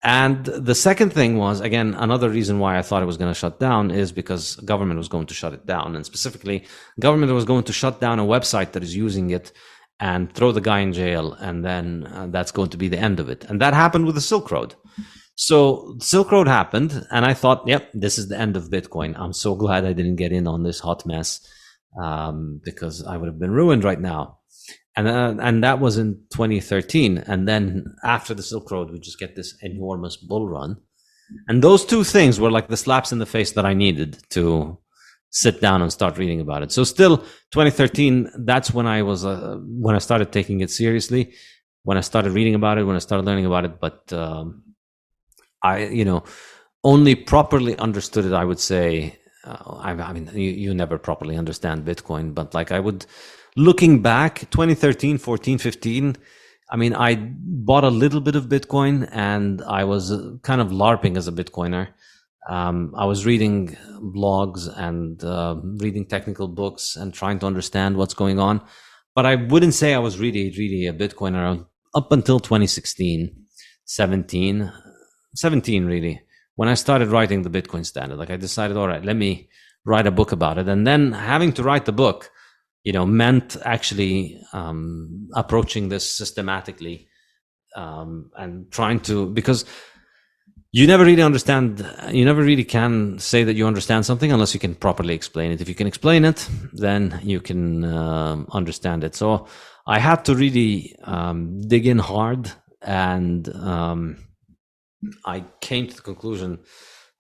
and 0.02 0.46
the 0.46 0.74
second 0.74 1.12
thing 1.12 1.36
was 1.36 1.60
again 1.60 1.94
another 1.94 2.30
reason 2.30 2.58
why 2.58 2.78
i 2.78 2.82
thought 2.82 3.02
it 3.02 3.06
was 3.06 3.16
going 3.18 3.30
to 3.30 3.38
shut 3.38 3.60
down 3.60 3.90
is 3.90 4.12
because 4.12 4.56
government 4.56 4.98
was 4.98 5.08
going 5.08 5.26
to 5.26 5.34
shut 5.34 5.52
it 5.52 5.66
down 5.66 5.94
and 5.94 6.06
specifically 6.06 6.64
government 6.98 7.32
was 7.32 7.44
going 7.44 7.64
to 7.64 7.72
shut 7.72 8.00
down 8.00 8.18
a 8.18 8.24
website 8.24 8.72
that 8.72 8.82
is 8.82 8.96
using 8.96 9.30
it 9.30 9.52
and 9.98 10.32
throw 10.32 10.52
the 10.52 10.60
guy 10.60 10.80
in 10.80 10.92
jail 10.92 11.34
and 11.34 11.62
then 11.64 12.06
uh, 12.14 12.26
that's 12.30 12.52
going 12.52 12.70
to 12.70 12.78
be 12.78 12.88
the 12.88 12.98
end 12.98 13.20
of 13.20 13.28
it 13.28 13.44
and 13.44 13.60
that 13.60 13.74
happened 13.74 14.06
with 14.06 14.14
the 14.14 14.20
silk 14.20 14.50
road 14.50 14.74
so 15.40 15.96
Silk 16.00 16.32
Road 16.32 16.48
happened, 16.48 17.06
and 17.10 17.24
I 17.24 17.32
thought, 17.32 17.66
yep, 17.66 17.88
this 17.94 18.18
is 18.18 18.28
the 18.28 18.38
end 18.38 18.58
of 18.58 18.68
Bitcoin. 18.68 19.18
I'm 19.18 19.32
so 19.32 19.54
glad 19.54 19.86
I 19.86 19.94
didn't 19.94 20.16
get 20.16 20.32
in 20.32 20.46
on 20.46 20.64
this 20.64 20.80
hot 20.80 21.06
mess 21.06 21.40
um, 21.98 22.60
because 22.62 23.02
I 23.02 23.16
would 23.16 23.26
have 23.26 23.38
been 23.38 23.50
ruined 23.50 23.82
right 23.82 23.98
now. 23.98 24.39
And 25.00 25.08
uh, 25.08 25.42
and 25.42 25.64
that 25.64 25.80
was 25.80 25.96
in 25.96 26.14
2013. 26.30 27.18
And 27.18 27.48
then 27.48 27.94
after 28.04 28.34
the 28.34 28.42
Silk 28.42 28.70
Road, 28.70 28.90
we 28.90 28.98
just 28.98 29.18
get 29.18 29.34
this 29.34 29.54
enormous 29.62 30.16
bull 30.16 30.46
run. 30.46 30.76
And 31.48 31.62
those 31.62 31.86
two 31.86 32.04
things 32.04 32.38
were 32.38 32.50
like 32.50 32.68
the 32.68 32.76
slaps 32.76 33.12
in 33.12 33.18
the 33.18 33.26
face 33.26 33.52
that 33.52 33.64
I 33.64 33.72
needed 33.72 34.18
to 34.30 34.78
sit 35.30 35.60
down 35.60 35.80
and 35.80 35.90
start 35.90 36.18
reading 36.18 36.40
about 36.40 36.62
it. 36.62 36.70
So 36.72 36.84
still 36.84 37.18
2013, 37.52 38.30
that's 38.40 38.74
when 38.74 38.86
I 38.86 39.00
was, 39.02 39.24
uh, 39.24 39.58
when 39.62 39.94
I 39.94 40.00
started 40.00 40.32
taking 40.32 40.60
it 40.60 40.70
seriously, 40.70 41.32
when 41.84 41.96
I 41.96 42.02
started 42.02 42.32
reading 42.32 42.54
about 42.54 42.76
it, 42.76 42.84
when 42.84 42.96
I 42.96 42.98
started 42.98 43.24
learning 43.24 43.46
about 43.46 43.64
it. 43.64 43.80
But 43.80 44.12
um, 44.12 44.64
I, 45.62 45.84
you 45.84 46.04
know, 46.04 46.24
only 46.84 47.14
properly 47.14 47.74
understood 47.78 48.26
it, 48.26 48.34
I 48.34 48.44
would 48.44 48.60
say. 48.60 49.16
Uh, 49.44 49.76
I, 49.78 49.92
I, 49.92 50.12
mean, 50.12 50.28
you, 50.34 50.50
you 50.50 50.74
never 50.74 50.98
properly 50.98 51.36
understand 51.38 51.86
Bitcoin, 51.86 52.34
but 52.34 52.52
like 52.52 52.70
I 52.70 52.80
would, 52.80 53.06
looking 53.56 54.02
back, 54.02 54.40
2013, 54.50 55.18
14, 55.18 55.58
15, 55.58 56.16
I 56.72 56.76
mean, 56.76 56.94
I 56.94 57.16
bought 57.16 57.84
a 57.84 57.90
little 57.90 58.20
bit 58.20 58.36
of 58.36 58.44
Bitcoin 58.44 59.08
and 59.10 59.60
I 59.62 59.84
was 59.84 60.12
uh, 60.12 60.36
kind 60.42 60.60
of 60.60 60.68
LARPing 60.68 61.16
as 61.16 61.26
a 61.26 61.32
Bitcoiner. 61.32 61.88
Um, 62.48 62.94
I 62.96 63.04
was 63.06 63.26
reading 63.26 63.76
blogs 64.00 64.68
and 64.78 65.22
uh, 65.24 65.56
reading 65.62 66.06
technical 66.06 66.48
books 66.48 66.96
and 66.96 67.12
trying 67.12 67.38
to 67.40 67.46
understand 67.46 67.96
what's 67.96 68.14
going 68.14 68.38
on. 68.38 68.62
But 69.14 69.26
I 69.26 69.34
wouldn't 69.34 69.74
say 69.74 69.94
I 69.94 69.98
was 69.98 70.18
really, 70.18 70.54
really 70.56 70.86
a 70.86 70.92
Bitcoiner 70.92 71.66
up 71.94 72.12
until 72.12 72.38
2016, 72.38 73.46
17. 73.84 74.72
17 75.34 75.84
really 75.84 76.20
when 76.56 76.68
i 76.68 76.74
started 76.74 77.08
writing 77.08 77.42
the 77.42 77.50
bitcoin 77.50 77.86
standard 77.86 78.16
like 78.18 78.30
i 78.30 78.36
decided 78.36 78.76
all 78.76 78.88
right 78.88 79.04
let 79.04 79.16
me 79.16 79.48
write 79.84 80.06
a 80.06 80.10
book 80.10 80.32
about 80.32 80.58
it 80.58 80.68
and 80.68 80.86
then 80.86 81.12
having 81.12 81.52
to 81.52 81.62
write 81.62 81.84
the 81.84 81.92
book 81.92 82.30
you 82.84 82.92
know 82.92 83.06
meant 83.06 83.56
actually 83.64 84.40
um, 84.52 85.28
approaching 85.34 85.88
this 85.88 86.08
systematically 86.08 87.08
um, 87.76 88.30
and 88.36 88.70
trying 88.70 89.00
to 89.00 89.26
because 89.26 89.64
you 90.72 90.86
never 90.86 91.04
really 91.04 91.22
understand 91.22 91.84
you 92.10 92.24
never 92.24 92.42
really 92.42 92.64
can 92.64 93.18
say 93.18 93.44
that 93.44 93.54
you 93.54 93.66
understand 93.66 94.06
something 94.06 94.32
unless 94.32 94.54
you 94.54 94.60
can 94.60 94.74
properly 94.74 95.14
explain 95.14 95.50
it. 95.50 95.60
If 95.60 95.68
you 95.68 95.74
can 95.74 95.86
explain 95.86 96.24
it 96.24 96.48
then 96.72 97.20
you 97.22 97.40
can 97.40 97.84
uh, 97.84 98.44
understand 98.52 99.04
it. 99.04 99.14
So 99.14 99.46
i 99.86 99.98
had 99.98 100.24
to 100.26 100.34
really 100.34 100.94
um, 101.04 101.60
dig 101.66 101.86
in 101.86 101.98
hard 101.98 102.52
and 102.82 103.48
um, 103.56 104.16
I 105.24 105.44
came 105.60 105.88
to 105.88 105.96
the 105.96 106.02
conclusion 106.02 106.60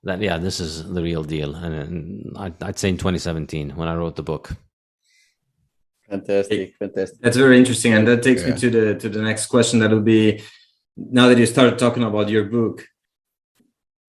that 0.02 0.20
yeah, 0.20 0.38
this 0.38 0.60
is 0.60 0.88
the 0.88 1.02
real 1.02 1.24
deal, 1.24 1.54
and, 1.54 1.74
and 1.74 2.36
I'd, 2.38 2.62
I'd, 2.62 2.78
say 2.78 2.88
in 2.88 2.96
2017 2.96 3.76
when 3.76 3.88
I 3.88 3.94
wrote 3.94 4.16
the 4.16 4.22
book. 4.22 4.56
Fantastic, 6.10 6.74
fantastic. 6.76 7.20
That's 7.20 7.36
very 7.36 7.56
interesting, 7.56 7.92
and 7.92 8.06
that 8.08 8.22
takes 8.22 8.42
yeah. 8.42 8.50
me 8.50 8.60
to 8.60 8.70
the 8.70 8.94
to 8.96 9.08
the 9.08 9.22
next 9.22 9.46
question. 9.46 9.78
That 9.78 9.92
will 9.92 10.00
be 10.00 10.42
now 10.96 11.28
that 11.28 11.38
you 11.38 11.46
started 11.46 11.78
talking 11.78 12.02
about 12.02 12.28
your 12.28 12.44
book, 12.44 12.84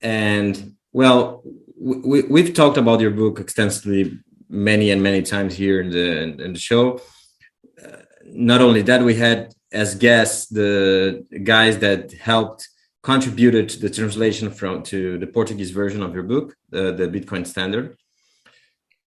and 0.02 0.76
well, 0.91 1.43
we, 1.80 2.24
we've 2.24 2.56
talked 2.56 2.78
about 2.78 3.02
your 3.02 3.12
book 3.12 3.39
extensively 3.39 4.20
many 4.49 4.89
and 4.89 5.04
many 5.04 5.22
times 5.22 5.56
here 5.56 5.80
in 5.80 5.91
the 5.91 6.43
in 6.45 6.54
the 6.54 6.60
show. 6.60 6.99
Uh, 7.80 7.97
not 8.26 8.62
only 8.62 8.82
that, 8.82 9.04
we 9.04 9.14
had 9.14 9.54
as 9.72 9.93
guests 9.93 10.47
the 10.47 11.24
guys 11.43 11.78
that 11.80 12.12
helped 12.14 12.68
contributed 13.04 13.70
to 13.70 13.80
the 13.80 13.89
translation 13.89 14.49
from 14.49 14.84
to 14.84 15.20
the 15.20 15.28
Portuguese 15.28 15.72
version 15.72 16.02
of 16.02 16.14
your 16.16 16.24
book, 16.24 16.56
uh, 16.74 16.91
the 16.91 17.08
Bitcoin 17.08 17.45
Standard, 17.45 17.95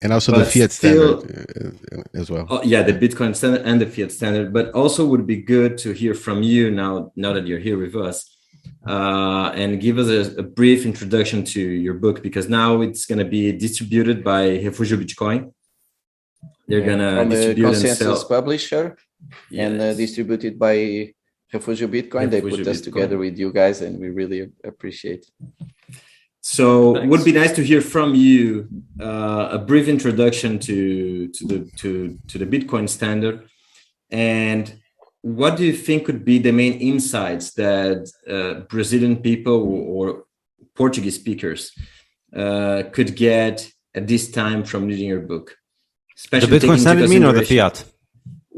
and 0.01 0.13
also 0.13 0.31
but 0.31 0.39
the 0.39 0.45
Fiat 0.45 0.71
still, 0.71 1.21
Standard 1.21 1.79
uh, 1.93 2.19
as 2.19 2.29
well. 2.29 2.45
Oh, 2.49 2.61
yeah, 2.63 2.83
the 2.83 2.93
Bitcoin 2.93 3.35
Standard 3.35 3.61
and 3.65 3.79
the 3.81 3.87
Fiat 3.87 4.11
Standard. 4.11 4.53
But 4.53 4.71
also 4.71 5.05
would 5.05 5.25
be 5.25 5.37
good 5.37 5.77
to 5.79 5.93
hear 5.93 6.13
from 6.13 6.43
you 6.43 6.69
now. 6.71 7.11
Now 7.15 7.33
that 7.33 7.47
you're 7.47 7.59
here 7.59 7.77
with 7.77 7.95
us. 7.95 8.31
Uh, 8.87 9.51
and 9.55 9.79
give 9.79 9.97
us 9.97 10.07
a, 10.07 10.39
a, 10.39 10.43
brief 10.43 10.85
introduction 10.85 11.43
to 11.43 11.59
your 11.59 11.93
book 11.93 12.21
because 12.21 12.47
now 12.49 12.81
it's 12.81 13.05
going 13.05 13.17
to 13.17 13.25
be 13.25 13.51
distributed 13.51 14.23
by 14.23 14.47
Refugio 14.59 14.97
Bitcoin. 14.97 15.51
They're 16.67 16.79
yeah, 16.79 16.85
going 16.85 16.99
to 16.99 17.35
distribute 17.35 17.65
the 17.65 17.71
consensus 17.71 18.23
publisher 18.23 18.97
yes. 19.49 19.71
and 19.71 19.81
uh, 19.81 19.93
distributed 19.93 20.59
by 20.59 21.13
Refugio 21.53 21.87
Bitcoin. 21.87 22.25
Refugio 22.25 22.29
they 22.29 22.41
put 22.41 22.59
Bitcoin. 22.59 22.67
us 22.67 22.81
together 22.81 23.17
with 23.17 23.37
you 23.37 23.51
guys, 23.51 23.81
and 23.81 23.99
we 23.99 24.09
really 24.09 24.51
appreciate. 24.63 25.25
So, 26.47 26.93
Thanks. 26.93 27.09
would 27.09 27.25
be 27.25 27.31
nice 27.31 27.53
to 27.53 27.63
hear 27.63 27.81
from 27.81 28.13
you 28.13 28.67
uh, 29.01 29.49
a 29.53 29.57
brief 29.57 29.87
introduction 29.87 30.59
to 30.59 31.27
to 31.29 31.47
the 31.47 31.59
to 31.77 32.19
to 32.27 32.37
the 32.37 32.45
Bitcoin 32.45 32.87
standard, 32.87 33.49
and 34.11 34.71
what 35.21 35.57
do 35.57 35.65
you 35.65 35.73
think 35.73 36.05
could 36.05 36.23
be 36.23 36.37
the 36.37 36.51
main 36.51 36.73
insights 36.73 37.53
that 37.53 38.07
uh, 38.29 38.59
Brazilian 38.69 39.15
people 39.23 39.57
or 39.95 40.25
Portuguese 40.75 41.15
speakers 41.15 41.71
uh, 42.35 42.83
could 42.91 43.15
get 43.15 43.67
at 43.95 44.07
this 44.07 44.29
time 44.29 44.63
from 44.63 44.85
reading 44.85 45.09
your 45.09 45.21
book? 45.21 45.57
Especially 46.15 46.59
the 46.59 46.67
Bitcoin 46.67 46.77
standard 46.79 47.09
mean 47.09 47.23
or 47.23 47.33
the 47.33 47.43
fiat? 47.43 47.83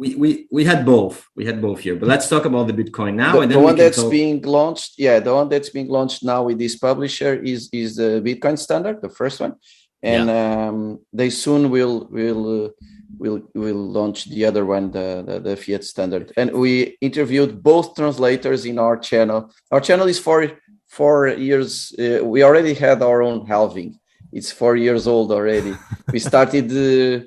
We, 0.01 0.15
we 0.21 0.47
we 0.51 0.63
had 0.71 0.85
both 0.85 1.15
we 1.35 1.43
had 1.49 1.57
both 1.67 1.79
here 1.79 1.95
but 1.95 2.07
let's 2.07 2.29
talk 2.29 2.45
about 2.45 2.67
the 2.67 2.73
bitcoin 2.73 3.13
now 3.15 3.33
the, 3.33 3.41
and 3.41 3.51
the 3.51 3.59
one 3.59 3.75
that's 3.75 4.01
talk... 4.01 4.11
being 4.11 4.41
launched 4.41 4.91
yeah 4.97 5.19
the 5.19 5.33
one 5.33 5.49
that's 5.49 5.69
being 5.69 5.89
launched 5.97 6.23
now 6.23 6.43
with 6.43 6.57
this 6.59 6.75
publisher 6.77 7.33
is 7.53 7.61
is 7.71 7.95
the 7.95 8.21
bitcoin 8.27 8.57
standard 8.57 9.01
the 9.01 9.09
first 9.09 9.39
one. 9.39 9.55
And 10.03 10.27
yeah. 10.29 10.67
um, 10.67 10.99
they 11.11 11.29
soon 11.29 11.69
will 11.69 12.07
will 12.11 12.65
uh, 12.65 12.69
will 13.17 13.41
will 13.55 13.83
launch 13.97 14.25
the 14.25 14.45
other 14.45 14.65
one 14.65 14.91
the, 14.91 15.23
the, 15.25 15.39
the 15.39 15.57
fiat 15.57 15.83
standard. 15.83 16.31
And 16.37 16.51
we 16.51 16.97
interviewed 17.01 17.63
both 17.63 17.95
translators 17.95 18.65
in 18.65 18.77
our 18.77 18.97
channel. 18.97 19.51
Our 19.71 19.81
channel 19.81 20.07
is 20.07 20.19
for 20.19 20.51
four 20.87 21.27
years 21.29 21.93
uh, 21.99 22.23
we 22.23 22.43
already 22.43 22.73
had 22.73 23.01
our 23.01 23.21
own 23.23 23.47
halving. 23.47 23.99
It's 24.31 24.51
four 24.51 24.75
years 24.75 25.07
old 25.07 25.31
already. 25.31 25.73
We 26.13 26.19
started 26.19 26.65
uh, 26.71 27.25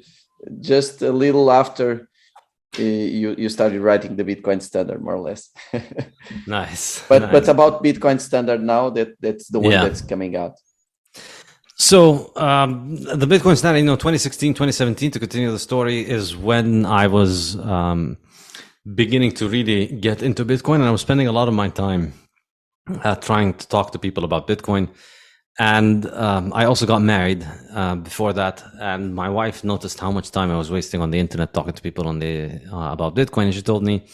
just 0.60 1.02
a 1.02 1.10
little 1.10 1.50
after 1.50 2.08
you 2.78 3.34
you 3.36 3.48
started 3.48 3.80
writing 3.80 4.16
the 4.16 4.24
bitcoin 4.24 4.62
standard 4.62 5.02
more 5.02 5.14
or 5.14 5.20
less 5.20 5.50
nice 6.46 7.04
but 7.08 7.22
nice. 7.22 7.32
but 7.32 7.48
about 7.48 7.82
bitcoin 7.82 8.20
standard 8.20 8.62
now 8.62 8.88
that 8.90 9.08
that's 9.20 9.48
the 9.48 9.58
one 9.58 9.72
yeah. 9.72 9.82
that's 9.82 10.02
coming 10.02 10.36
out 10.36 10.54
so 11.74 12.30
um, 12.36 12.96
the 12.96 13.26
bitcoin 13.26 13.56
standard 13.56 13.80
you 13.80 13.86
know 13.86 13.96
2016 13.96 14.54
2017 14.54 15.10
to 15.10 15.18
continue 15.18 15.50
the 15.50 15.58
story 15.58 16.08
is 16.08 16.36
when 16.36 16.86
i 16.86 17.06
was 17.08 17.56
um, 17.60 18.16
beginning 18.94 19.32
to 19.32 19.48
really 19.48 19.86
get 19.86 20.22
into 20.22 20.44
bitcoin 20.44 20.76
and 20.76 20.84
i 20.84 20.90
was 20.92 21.00
spending 21.00 21.26
a 21.26 21.32
lot 21.32 21.48
of 21.48 21.54
my 21.54 21.68
time 21.68 22.12
uh, 23.04 23.14
trying 23.16 23.54
to 23.54 23.68
talk 23.68 23.92
to 23.92 23.98
people 23.98 24.24
about 24.24 24.46
Bitcoin. 24.46 24.88
And 25.60 26.06
um, 26.06 26.54
I 26.54 26.64
also 26.64 26.86
got 26.86 27.02
married 27.02 27.46
uh, 27.74 27.96
before 27.96 28.32
that, 28.32 28.64
and 28.80 29.14
my 29.14 29.28
wife 29.28 29.62
noticed 29.62 30.00
how 30.00 30.10
much 30.10 30.30
time 30.30 30.50
I 30.50 30.56
was 30.56 30.70
wasting 30.70 31.02
on 31.02 31.10
the 31.10 31.18
internet 31.18 31.52
talking 31.52 31.74
to 31.74 31.82
people 31.82 32.08
on 32.08 32.18
the 32.18 32.62
uh, 32.72 32.92
about 32.92 33.14
Bitcoin, 33.14 33.44
and 33.44 33.54
she 33.54 33.60
told 33.60 33.84
me, 33.84 34.06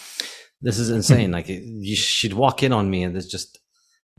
"This 0.60 0.76
is 0.76 0.90
insane! 0.90 1.30
like 1.30 1.48
you, 1.48 1.94
she'd 1.94 2.32
walk 2.32 2.64
in 2.64 2.72
on 2.72 2.90
me, 2.90 3.04
and 3.04 3.14
there's 3.14 3.28
just 3.28 3.60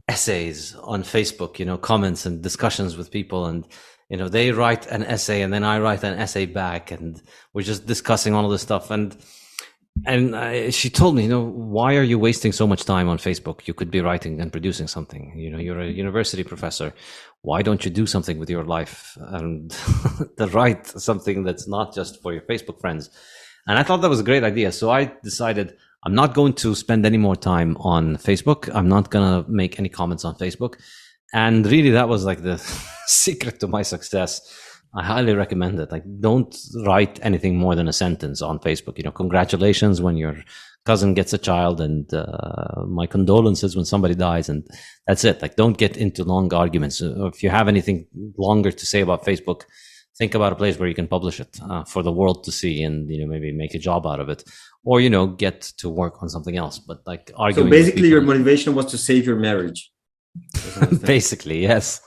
essays 0.08 0.74
on 0.76 1.04
Facebook, 1.04 1.60
you 1.60 1.66
know, 1.66 1.78
comments 1.78 2.26
and 2.26 2.42
discussions 2.42 2.96
with 2.96 3.12
people, 3.12 3.48
and 3.48 3.68
you 4.08 4.16
know 4.16 4.30
they 4.30 4.54
write 4.54 4.88
an 4.88 5.04
essay, 5.04 5.42
and 5.42 5.52
then 5.52 5.66
I 5.66 5.80
write 5.80 6.06
an 6.06 6.18
essay 6.18 6.46
back, 6.46 6.92
and 6.92 7.22
we're 7.54 7.62
just 7.62 7.86
discussing 7.86 8.36
all 8.36 8.46
of 8.46 8.52
this 8.52 8.62
stuff, 8.62 8.90
and 8.90 9.14
and 10.06 10.36
uh, 10.36 10.72
she 10.72 10.90
told 10.90 11.16
me, 11.16 11.24
you 11.24 11.30
know, 11.30 11.44
why 11.44 11.96
are 11.96 12.04
you 12.04 12.20
wasting 12.20 12.52
so 12.52 12.68
much 12.68 12.86
time 12.86 13.10
on 13.10 13.18
Facebook? 13.18 13.68
You 13.68 13.74
could 13.74 13.92
be 13.92 14.02
writing 14.02 14.42
and 14.42 14.52
producing 14.52 14.88
something. 14.88 15.34
You 15.38 15.50
know, 15.50 15.58
you're 15.58 15.82
a 15.82 15.88
university 15.88 16.44
professor. 16.44 16.94
Why 17.42 17.62
don't 17.62 17.84
you 17.86 17.92
do 17.92 18.06
something 18.06 18.40
with 18.40 18.50
your 18.50 18.64
life 18.64 19.18
and 19.18 19.76
write 20.54 20.88
something 20.88 21.44
that's 21.44 21.68
not 21.68 21.94
just 21.94 22.22
for 22.22 22.34
your 22.34 22.42
Facebook 22.44 22.82
friends? 22.82 23.10
And 23.68 23.78
I 23.78 23.84
thought 23.84 24.02
that 24.02 24.10
was 24.10 24.20
a 24.20 24.24
great 24.24 24.44
idea. 24.44 24.72
So 24.72 24.90
I 24.90 25.12
decided 25.24 25.76
I'm 26.06 26.16
not 26.16 26.34
going 26.34 26.54
to 26.54 26.76
spend 26.76 27.06
any 27.06 27.18
more 27.18 27.36
time 27.36 27.78
on 27.78 28.18
Facebook. 28.18 28.74
I'm 28.74 28.88
not 28.88 29.12
going 29.12 29.44
to 29.44 29.50
make 29.50 29.80
any 29.80 29.90
comments 29.90 30.26
on 30.26 30.36
Facebook. 30.36 30.76
And 31.34 31.66
really, 31.66 31.90
that 31.92 32.08
was 32.08 32.26
like 32.26 32.42
the 32.42 32.58
secret 33.08 33.60
to 33.60 33.68
my 33.68 33.82
success 33.82 34.42
I 34.96 35.04
highly 35.04 35.34
recommend 35.34 35.80
it. 35.80 35.92
Like, 35.92 36.04
don't 36.20 36.56
write 36.86 37.20
anything 37.22 37.58
more 37.58 37.76
than 37.76 37.88
a 37.88 37.94
sentence 37.94 38.42
on 38.42 38.60
Facebook. 38.60 38.98
You 38.98 39.04
know, 39.04 39.12
congratulations 39.12 40.02
when 40.02 40.18
your 40.18 40.38
cousin 40.86 41.14
gets 41.14 41.34
a 41.34 41.38
child, 41.38 41.82
and 41.82 42.12
uh, 42.14 42.84
my 42.88 43.06
condolences 43.06 43.76
when 43.76 43.86
somebody 43.86 44.16
dies, 44.16 44.50
and 44.50 44.68
that's 45.06 45.24
it. 45.24 45.42
Like, 45.42 45.56
don't 45.56 45.78
get 45.78 45.98
into 45.98 46.24
long 46.24 46.54
arguments. 46.54 47.02
Uh, 47.02 47.26
if 47.26 47.44
you 47.44 47.50
have 47.50 47.68
anything 47.68 48.08
longer 48.38 48.72
to 48.72 48.86
say 48.86 49.02
about 49.02 49.26
Facebook, 49.26 49.64
think 50.18 50.34
about 50.34 50.54
a 50.54 50.56
place 50.56 50.80
where 50.80 50.88
you 50.88 50.96
can 50.96 51.08
publish 51.08 51.40
it 51.40 51.60
uh, 51.70 51.84
for 51.84 52.02
the 52.02 52.12
world 52.12 52.44
to 52.46 52.52
see, 52.52 52.82
and 52.82 53.12
you 53.12 53.20
know, 53.20 53.28
maybe 53.28 53.52
make 53.52 53.76
a 53.76 53.80
job 53.80 54.08
out 54.08 54.20
of 54.20 54.30
it, 54.30 54.44
or 54.84 55.02
you 55.02 55.10
know, 55.10 55.28
get 55.28 55.62
to 55.62 55.90
work 55.90 56.24
on 56.24 56.30
something 56.30 56.56
else. 56.56 56.80
But 56.80 57.06
like, 57.06 57.32
arguing. 57.36 57.68
So 57.68 57.72
basically, 57.72 58.08
your 58.08 58.22
motivation 58.22 58.74
was 58.74 58.86
to 58.88 58.98
save 58.98 59.26
your 59.26 59.38
marriage. 59.38 59.92
basically, 61.04 61.64
yes 61.64 62.07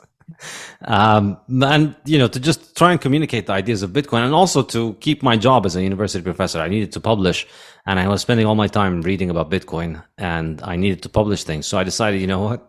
um, 0.84 1.38
and 1.62 1.94
you 2.04 2.18
know 2.18 2.28
to 2.28 2.40
just 2.40 2.76
try 2.76 2.92
and 2.92 3.00
communicate 3.00 3.46
the 3.46 3.52
ideas 3.52 3.82
of 3.82 3.90
bitcoin 3.90 4.24
and 4.24 4.34
also 4.34 4.62
to 4.62 4.94
keep 4.94 5.22
my 5.22 5.36
job 5.36 5.66
as 5.66 5.76
a 5.76 5.82
university 5.82 6.22
professor. 6.22 6.60
I 6.60 6.68
needed 6.68 6.92
to 6.92 7.00
publish 7.00 7.46
and 7.86 7.98
i 7.98 8.06
was 8.08 8.20
spending 8.20 8.46
all 8.46 8.54
my 8.54 8.66
time 8.66 9.02
reading 9.02 9.30
about 9.30 9.50
bitcoin 9.50 10.02
and 10.18 10.60
i 10.62 10.76
needed 10.76 11.02
to 11.02 11.08
publish 11.08 11.44
things. 11.44 11.66
So 11.66 11.78
i 11.78 11.84
decided 11.84 12.20
you 12.20 12.26
know 12.26 12.42
what? 12.42 12.60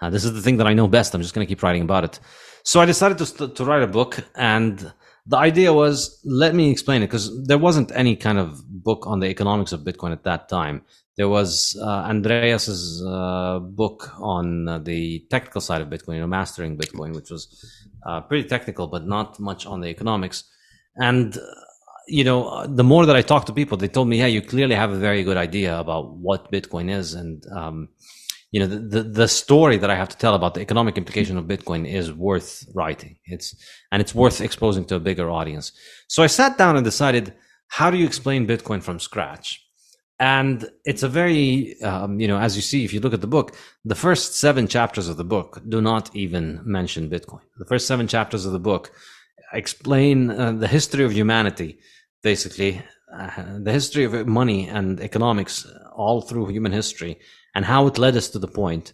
Uh, 0.00 0.10
this 0.10 0.24
is 0.24 0.32
the 0.32 0.42
thing 0.42 0.56
that 0.58 0.66
i 0.66 0.74
know 0.74 0.88
best. 0.88 1.14
I'm 1.14 1.22
just 1.22 1.34
going 1.34 1.46
to 1.46 1.50
keep 1.50 1.62
writing 1.62 1.82
about 1.82 2.04
it. 2.04 2.20
So 2.64 2.80
i 2.80 2.86
decided 2.86 3.18
to, 3.18 3.48
to 3.48 3.64
write 3.64 3.82
a 3.82 3.86
book 3.86 4.18
and 4.34 4.92
the 5.26 5.36
idea 5.36 5.72
was 5.72 6.20
let 6.24 6.54
me 6.54 6.70
explain 6.70 7.02
it 7.02 7.06
because 7.06 7.46
there 7.46 7.58
wasn't 7.58 7.92
any 7.94 8.16
kind 8.16 8.38
of 8.38 8.62
book 8.68 9.06
on 9.06 9.20
the 9.20 9.28
economics 9.28 9.72
of 9.72 9.80
bitcoin 9.80 10.12
at 10.12 10.24
that 10.24 10.48
time 10.48 10.82
there 11.18 11.28
was 11.28 11.76
uh, 11.82 12.04
Andreas's 12.06 13.04
uh, 13.04 13.58
book 13.58 14.08
on 14.20 14.68
uh, 14.68 14.78
the 14.78 15.26
technical 15.30 15.60
side 15.60 15.82
of 15.82 15.88
Bitcoin, 15.88 16.14
you 16.14 16.20
know, 16.20 16.28
mastering 16.28 16.78
Bitcoin, 16.78 17.12
which 17.12 17.28
was 17.28 17.42
uh, 18.06 18.20
pretty 18.20 18.48
technical, 18.48 18.86
but 18.86 19.04
not 19.04 19.38
much 19.40 19.66
on 19.66 19.80
the 19.80 19.88
economics. 19.88 20.44
And 20.94 21.36
uh, 21.36 21.40
you 22.06 22.22
know, 22.24 22.66
the 22.66 22.84
more 22.84 23.04
that 23.04 23.16
I 23.16 23.22
talked 23.22 23.48
to 23.48 23.52
people, 23.52 23.76
they 23.76 23.88
told 23.88 24.08
me, 24.08 24.18
"Hey, 24.18 24.30
you 24.30 24.40
clearly 24.40 24.76
have 24.76 24.92
a 24.92 24.96
very 24.96 25.24
good 25.24 25.36
idea 25.36 25.78
about 25.78 26.16
what 26.16 26.52
Bitcoin 26.52 26.88
is." 26.88 27.14
And 27.14 27.44
um, 27.54 27.88
you 28.52 28.60
know, 28.60 28.66
the, 28.66 28.78
the, 28.78 29.02
the 29.02 29.28
story 29.28 29.76
that 29.76 29.90
I 29.90 29.96
have 29.96 30.08
to 30.10 30.16
tell 30.16 30.34
about 30.34 30.54
the 30.54 30.60
economic 30.60 30.96
implication 30.96 31.36
of 31.36 31.46
Bitcoin 31.46 31.84
is 31.86 32.12
worth 32.12 32.64
writing. 32.74 33.18
It's 33.24 33.56
and 33.90 34.00
it's 34.00 34.14
worth 34.14 34.40
exposing 34.40 34.84
to 34.86 34.94
a 34.94 35.00
bigger 35.00 35.28
audience. 35.30 35.72
So 36.06 36.22
I 36.22 36.28
sat 36.28 36.56
down 36.56 36.76
and 36.76 36.84
decided, 36.84 37.34
how 37.66 37.90
do 37.90 37.98
you 37.98 38.06
explain 38.06 38.46
Bitcoin 38.46 38.82
from 38.82 39.00
scratch? 39.00 39.67
And 40.20 40.68
it's 40.84 41.02
a 41.02 41.08
very 41.08 41.80
um, 41.82 42.20
you 42.20 42.26
know 42.26 42.38
as 42.38 42.56
you 42.56 42.62
see 42.62 42.84
if 42.84 42.92
you 42.92 43.00
look 43.00 43.14
at 43.14 43.20
the 43.20 43.26
book 43.26 43.56
the 43.84 43.94
first 43.94 44.34
seven 44.34 44.66
chapters 44.66 45.08
of 45.08 45.16
the 45.16 45.24
book 45.24 45.62
do 45.68 45.80
not 45.80 46.14
even 46.14 46.60
mention 46.64 47.08
bitcoin. 47.08 47.40
The 47.58 47.66
first 47.66 47.86
seven 47.86 48.08
chapters 48.08 48.44
of 48.44 48.52
the 48.52 48.58
book 48.58 48.92
explain 49.52 50.30
uh, 50.30 50.52
the 50.52 50.68
history 50.68 51.04
of 51.04 51.12
humanity 51.12 51.78
basically 52.22 52.82
uh, 53.14 53.30
the 53.58 53.72
history 53.72 54.04
of 54.04 54.26
money 54.26 54.68
and 54.68 55.00
economics 55.00 55.66
all 55.94 56.20
through 56.20 56.46
human 56.48 56.72
history 56.72 57.18
and 57.54 57.64
how 57.64 57.86
it 57.86 57.98
led 57.98 58.16
us 58.16 58.28
to 58.28 58.38
the 58.38 58.48
point. 58.48 58.92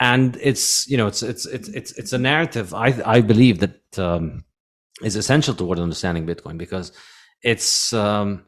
And 0.00 0.36
it's 0.42 0.86
you 0.88 0.96
know 0.96 1.06
it's 1.06 1.22
it's 1.22 1.46
it's 1.46 1.68
it's, 1.68 1.92
it's 1.92 2.12
a 2.12 2.18
narrative 2.18 2.74
i 2.74 2.88
i 3.06 3.22
believe 3.22 3.60
that 3.60 3.98
um, 3.98 4.44
is 5.02 5.16
essential 5.16 5.54
toward 5.54 5.78
understanding 5.78 6.26
bitcoin 6.26 6.58
because 6.58 6.92
it's 7.42 7.94
um, 7.94 8.44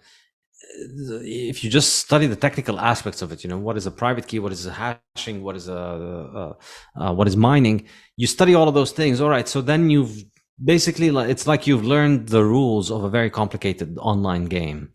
if 0.77 1.64
you 1.64 1.71
just 1.71 1.97
study 1.97 2.27
the 2.27 2.37
technical 2.37 2.79
aspects 2.79 3.23
of 3.23 3.33
it, 3.33 3.43
you 3.43 3.51
know 3.51 3.59
what 3.59 3.77
is 3.77 3.87
a 3.87 3.91
private 3.91 4.27
key, 4.27 4.39
what 4.39 4.53
is 4.53 4.66
a 4.66 4.73
hashing, 4.73 5.43
what 5.43 5.57
is 5.57 5.69
a 5.69 5.77
uh, 5.77 6.53
uh, 7.01 7.14
what 7.14 7.27
is 7.27 7.37
mining. 7.37 7.87
You 8.16 8.27
study 8.27 8.55
all 8.55 8.69
of 8.69 8.75
those 8.75 8.93
things. 8.93 9.21
All 9.21 9.29
right, 9.29 9.49
so 9.49 9.61
then 9.61 9.91
you've 9.91 10.25
basically 10.62 11.09
it's 11.09 11.47
like 11.47 11.66
you've 11.66 11.85
learned 11.85 12.29
the 12.29 12.45
rules 12.45 12.91
of 12.91 13.05
a 13.05 13.11
very 13.11 13.31
complicated 13.31 13.97
online 13.99 14.47
game. 14.47 14.91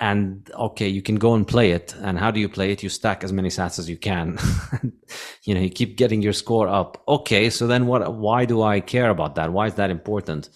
And 0.00 0.50
okay, 0.54 0.88
you 0.88 1.02
can 1.02 1.16
go 1.16 1.34
and 1.34 1.46
play 1.46 1.72
it. 1.72 1.94
And 2.00 2.18
how 2.18 2.30
do 2.30 2.40
you 2.40 2.48
play 2.48 2.72
it? 2.72 2.82
You 2.82 2.88
stack 2.88 3.22
as 3.22 3.32
many 3.32 3.50
sats 3.50 3.78
as 3.78 3.88
you 3.88 3.96
can. 3.96 4.38
you 5.44 5.54
know, 5.54 5.60
you 5.60 5.70
keep 5.70 5.96
getting 5.96 6.22
your 6.22 6.32
score 6.32 6.66
up. 6.66 7.02
Okay, 7.06 7.50
so 7.50 7.66
then 7.66 7.86
what? 7.86 8.14
Why 8.14 8.44
do 8.44 8.62
I 8.62 8.80
care 8.80 9.10
about 9.10 9.34
that? 9.36 9.52
Why 9.52 9.66
is 9.66 9.74
that 9.74 9.90
important? 9.90 10.48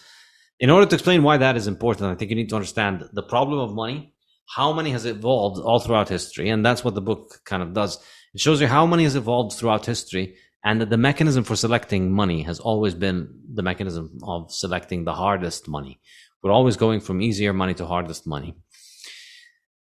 In 0.58 0.70
order 0.70 0.86
to 0.86 0.96
explain 0.96 1.22
why 1.22 1.36
that 1.36 1.54
is 1.56 1.66
important, 1.66 2.10
I 2.10 2.14
think 2.14 2.30
you 2.30 2.36
need 2.36 2.48
to 2.48 2.56
understand 2.56 3.08
the 3.12 3.22
problem 3.22 3.58
of 3.58 3.74
money 3.74 4.15
how 4.46 4.72
money 4.72 4.90
has 4.90 5.04
evolved 5.04 5.60
all 5.60 5.80
throughout 5.80 6.08
history. 6.08 6.48
And 6.48 6.64
that's 6.64 6.84
what 6.84 6.94
the 6.94 7.00
book 7.00 7.40
kind 7.44 7.62
of 7.62 7.72
does. 7.72 7.98
It 8.34 8.40
shows 8.40 8.60
you 8.60 8.66
how 8.66 8.86
money 8.86 9.04
has 9.04 9.16
evolved 9.16 9.56
throughout 9.56 9.86
history 9.86 10.36
and 10.64 10.80
that 10.80 10.90
the 10.90 10.96
mechanism 10.96 11.44
for 11.44 11.56
selecting 11.56 12.12
money 12.12 12.42
has 12.42 12.60
always 12.60 12.94
been 12.94 13.28
the 13.52 13.62
mechanism 13.62 14.18
of 14.22 14.52
selecting 14.52 15.04
the 15.04 15.14
hardest 15.14 15.68
money. 15.68 16.00
We're 16.42 16.52
always 16.52 16.76
going 16.76 17.00
from 17.00 17.22
easier 17.22 17.52
money 17.52 17.74
to 17.74 17.86
hardest 17.86 18.26
money. 18.26 18.54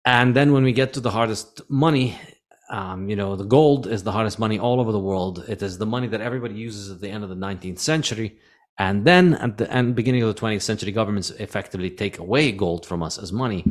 And 0.05 0.35
then 0.35 0.53
when 0.53 0.63
we 0.63 0.71
get 0.71 0.93
to 0.93 0.99
the 0.99 1.11
hardest 1.11 1.61
money, 1.69 2.17
um, 2.69 3.09
you 3.09 3.15
know, 3.15 3.35
the 3.35 3.45
gold 3.45 3.87
is 3.87 4.03
the 4.03 4.11
hardest 4.11 4.39
money 4.39 4.59
all 4.59 4.79
over 4.79 4.91
the 4.91 4.99
world. 4.99 5.45
It 5.47 5.61
is 5.61 5.77
the 5.77 5.85
money 5.85 6.07
that 6.07 6.21
everybody 6.21 6.55
uses 6.55 6.91
at 6.91 7.01
the 7.01 7.09
end 7.09 7.23
of 7.23 7.29
the 7.29 7.35
19th 7.35 7.79
century. 7.79 8.39
And 8.77 9.05
then 9.05 9.33
at 9.35 9.57
the 9.57 9.71
end, 9.71 9.95
beginning 9.95 10.23
of 10.23 10.33
the 10.33 10.41
20th 10.41 10.61
century, 10.61 10.91
governments 10.91 11.31
effectively 11.31 11.89
take 11.89 12.17
away 12.17 12.51
gold 12.51 12.85
from 12.85 13.03
us 13.03 13.17
as 13.17 13.33
money 13.33 13.65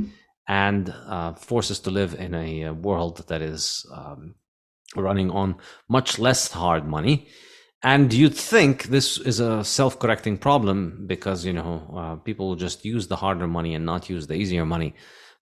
and 0.49 0.95
uh, 1.07 1.35
force 1.35 1.71
us 1.71 1.79
to 1.81 1.91
live 1.91 2.15
in 2.15 2.35
a, 2.35 2.63
a 2.63 2.75
world 2.75 3.29
that 3.29 3.43
is 3.43 3.87
um, 3.95 4.35
running 4.97 5.31
on 5.31 5.57
much 5.89 6.19
less 6.19 6.51
hard 6.51 6.87
money. 6.87 7.29
And 7.83 8.13
you'd 8.13 8.35
think 8.35 8.85
this 8.85 9.19
is 9.19 9.39
a 9.39 9.63
self-correcting 9.63 10.39
problem 10.39 11.05
because 11.07 11.45
you 11.45 11.53
know 11.53 11.95
uh, 11.97 12.17
people 12.17 12.49
will 12.49 12.57
just 12.57 12.85
use 12.85 13.07
the 13.07 13.17
harder 13.17 13.47
money 13.47 13.75
and 13.75 13.85
not 13.85 14.11
use 14.11 14.27
the 14.27 14.35
easier 14.35 14.67
money. 14.67 14.95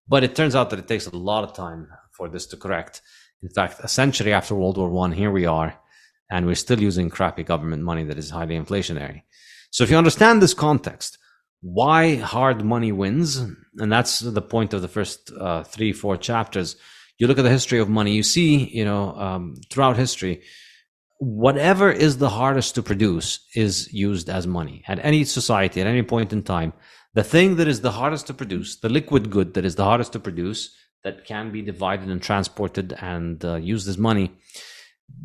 But 0.08 0.22
it 0.22 0.34
turns 0.34 0.54
out 0.54 0.70
that 0.70 0.78
it 0.78 0.88
takes 0.88 1.06
a 1.06 1.16
lot 1.16 1.44
of 1.44 1.54
time 1.54 1.88
for 2.12 2.28
this 2.28 2.46
to 2.46 2.56
correct. 2.56 3.00
In 3.42 3.48
fact, 3.48 3.80
a 3.82 3.88
century 3.88 4.32
after 4.32 4.54
World 4.54 4.76
War 4.76 4.90
One, 4.90 5.12
here 5.12 5.30
we 5.30 5.46
are, 5.46 5.78
and 6.30 6.46
we're 6.46 6.54
still 6.56 6.80
using 6.80 7.08
crappy 7.10 7.42
government 7.42 7.82
money 7.82 8.04
that 8.04 8.18
is 8.18 8.30
highly 8.30 8.58
inflationary. 8.58 9.22
So 9.70 9.84
if 9.84 9.90
you 9.90 9.96
understand 9.96 10.42
this 10.42 10.54
context, 10.54 11.18
why 11.66 12.16
hard 12.16 12.64
money 12.64 12.92
wins, 12.92 13.36
and 13.78 13.90
that's 13.90 14.20
the 14.20 14.42
point 14.42 14.72
of 14.72 14.82
the 14.82 14.88
first 14.88 15.32
uh, 15.32 15.64
three, 15.64 15.92
four 15.92 16.16
chapters. 16.16 16.76
You 17.18 17.26
look 17.26 17.38
at 17.38 17.42
the 17.42 17.50
history 17.50 17.80
of 17.80 17.88
money, 17.88 18.12
you 18.14 18.22
see, 18.22 18.68
you 18.68 18.84
know, 18.84 19.14
um, 19.16 19.56
throughout 19.70 19.96
history, 19.96 20.42
whatever 21.18 21.90
is 21.90 22.18
the 22.18 22.30
hardest 22.30 22.74
to 22.76 22.82
produce 22.82 23.40
is 23.54 23.92
used 23.92 24.28
as 24.28 24.46
money 24.46 24.84
at 24.86 25.04
any 25.04 25.24
society, 25.24 25.80
at 25.80 25.86
any 25.88 26.02
point 26.02 26.32
in 26.32 26.42
time. 26.42 26.72
The 27.14 27.24
thing 27.24 27.56
that 27.56 27.66
is 27.66 27.80
the 27.80 27.92
hardest 27.92 28.26
to 28.28 28.34
produce, 28.34 28.76
the 28.76 28.90
liquid 28.90 29.30
good 29.30 29.54
that 29.54 29.64
is 29.64 29.74
the 29.74 29.84
hardest 29.84 30.12
to 30.12 30.20
produce, 30.20 30.72
that 31.02 31.24
can 31.24 31.50
be 31.50 31.62
divided 31.62 32.08
and 32.08 32.22
transported 32.22 32.92
and 33.00 33.44
uh, 33.44 33.56
used 33.56 33.88
as 33.88 33.98
money, 33.98 34.32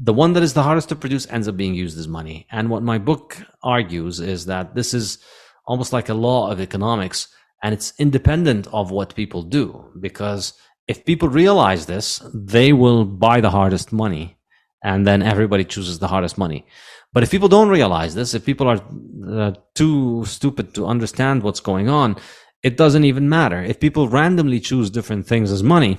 the 0.02 0.14
one 0.14 0.34
that 0.34 0.44
is 0.44 0.54
the 0.54 0.64
hardest 0.64 0.90
to 0.90 0.96
produce 0.96 1.28
ends 1.30 1.48
up 1.48 1.58
being 1.58 1.76
used 1.76 2.00
as 2.00 2.08
money. 2.08 2.48
And 2.52 2.70
what 2.70 2.84
my 2.84 2.98
book 2.98 3.38
argues 3.62 4.20
is 4.20 4.46
that 4.46 4.76
this 4.76 4.94
is 4.94 5.18
almost 5.66 5.94
like 5.94 6.10
a 6.10 6.14
law 6.14 6.52
of 6.52 6.60
economics 6.60 7.28
and 7.64 7.74
it's 7.74 7.94
independent 8.00 8.68
of 8.74 8.92
what 8.92 9.16
people 9.16 9.44
do 9.44 9.92
because 10.00 10.54
if 10.88 11.06
people 11.06 11.30
realize 11.30 11.86
this 11.86 12.22
they 12.34 12.74
will 12.74 13.06
buy 13.06 13.40
the 13.42 13.52
hardest 13.52 13.92
money 13.92 14.38
and 14.84 15.06
then 15.06 15.22
everybody 15.22 15.64
chooses 15.64 16.00
the 16.00 16.08
hardest 16.08 16.38
money. 16.40 16.66
But 17.14 17.24
if 17.24 17.30
people 17.30 17.48
don't 17.48 17.70
realize 17.70 18.16
this 18.16 18.34
if 18.34 18.46
people 18.46 18.68
are 18.68 18.82
uh, 19.30 19.54
too 19.76 20.26
stupid 20.26 20.74
to 20.76 20.88
understand 20.88 21.44
what's 21.44 21.60
going 21.60 21.90
on 21.90 22.18
it 22.64 22.78
doesn't 22.78 23.06
even 23.06 23.28
matter. 23.28 23.64
If 23.64 23.80
people 23.80 24.08
randomly 24.08 24.60
choose 24.60 24.90
different 24.90 25.26
things 25.28 25.52
as 25.52 25.64
money 25.64 25.98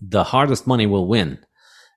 the 0.00 0.24
hardest 0.24 0.66
money 0.66 0.86
will 0.86 1.06
win 1.06 1.38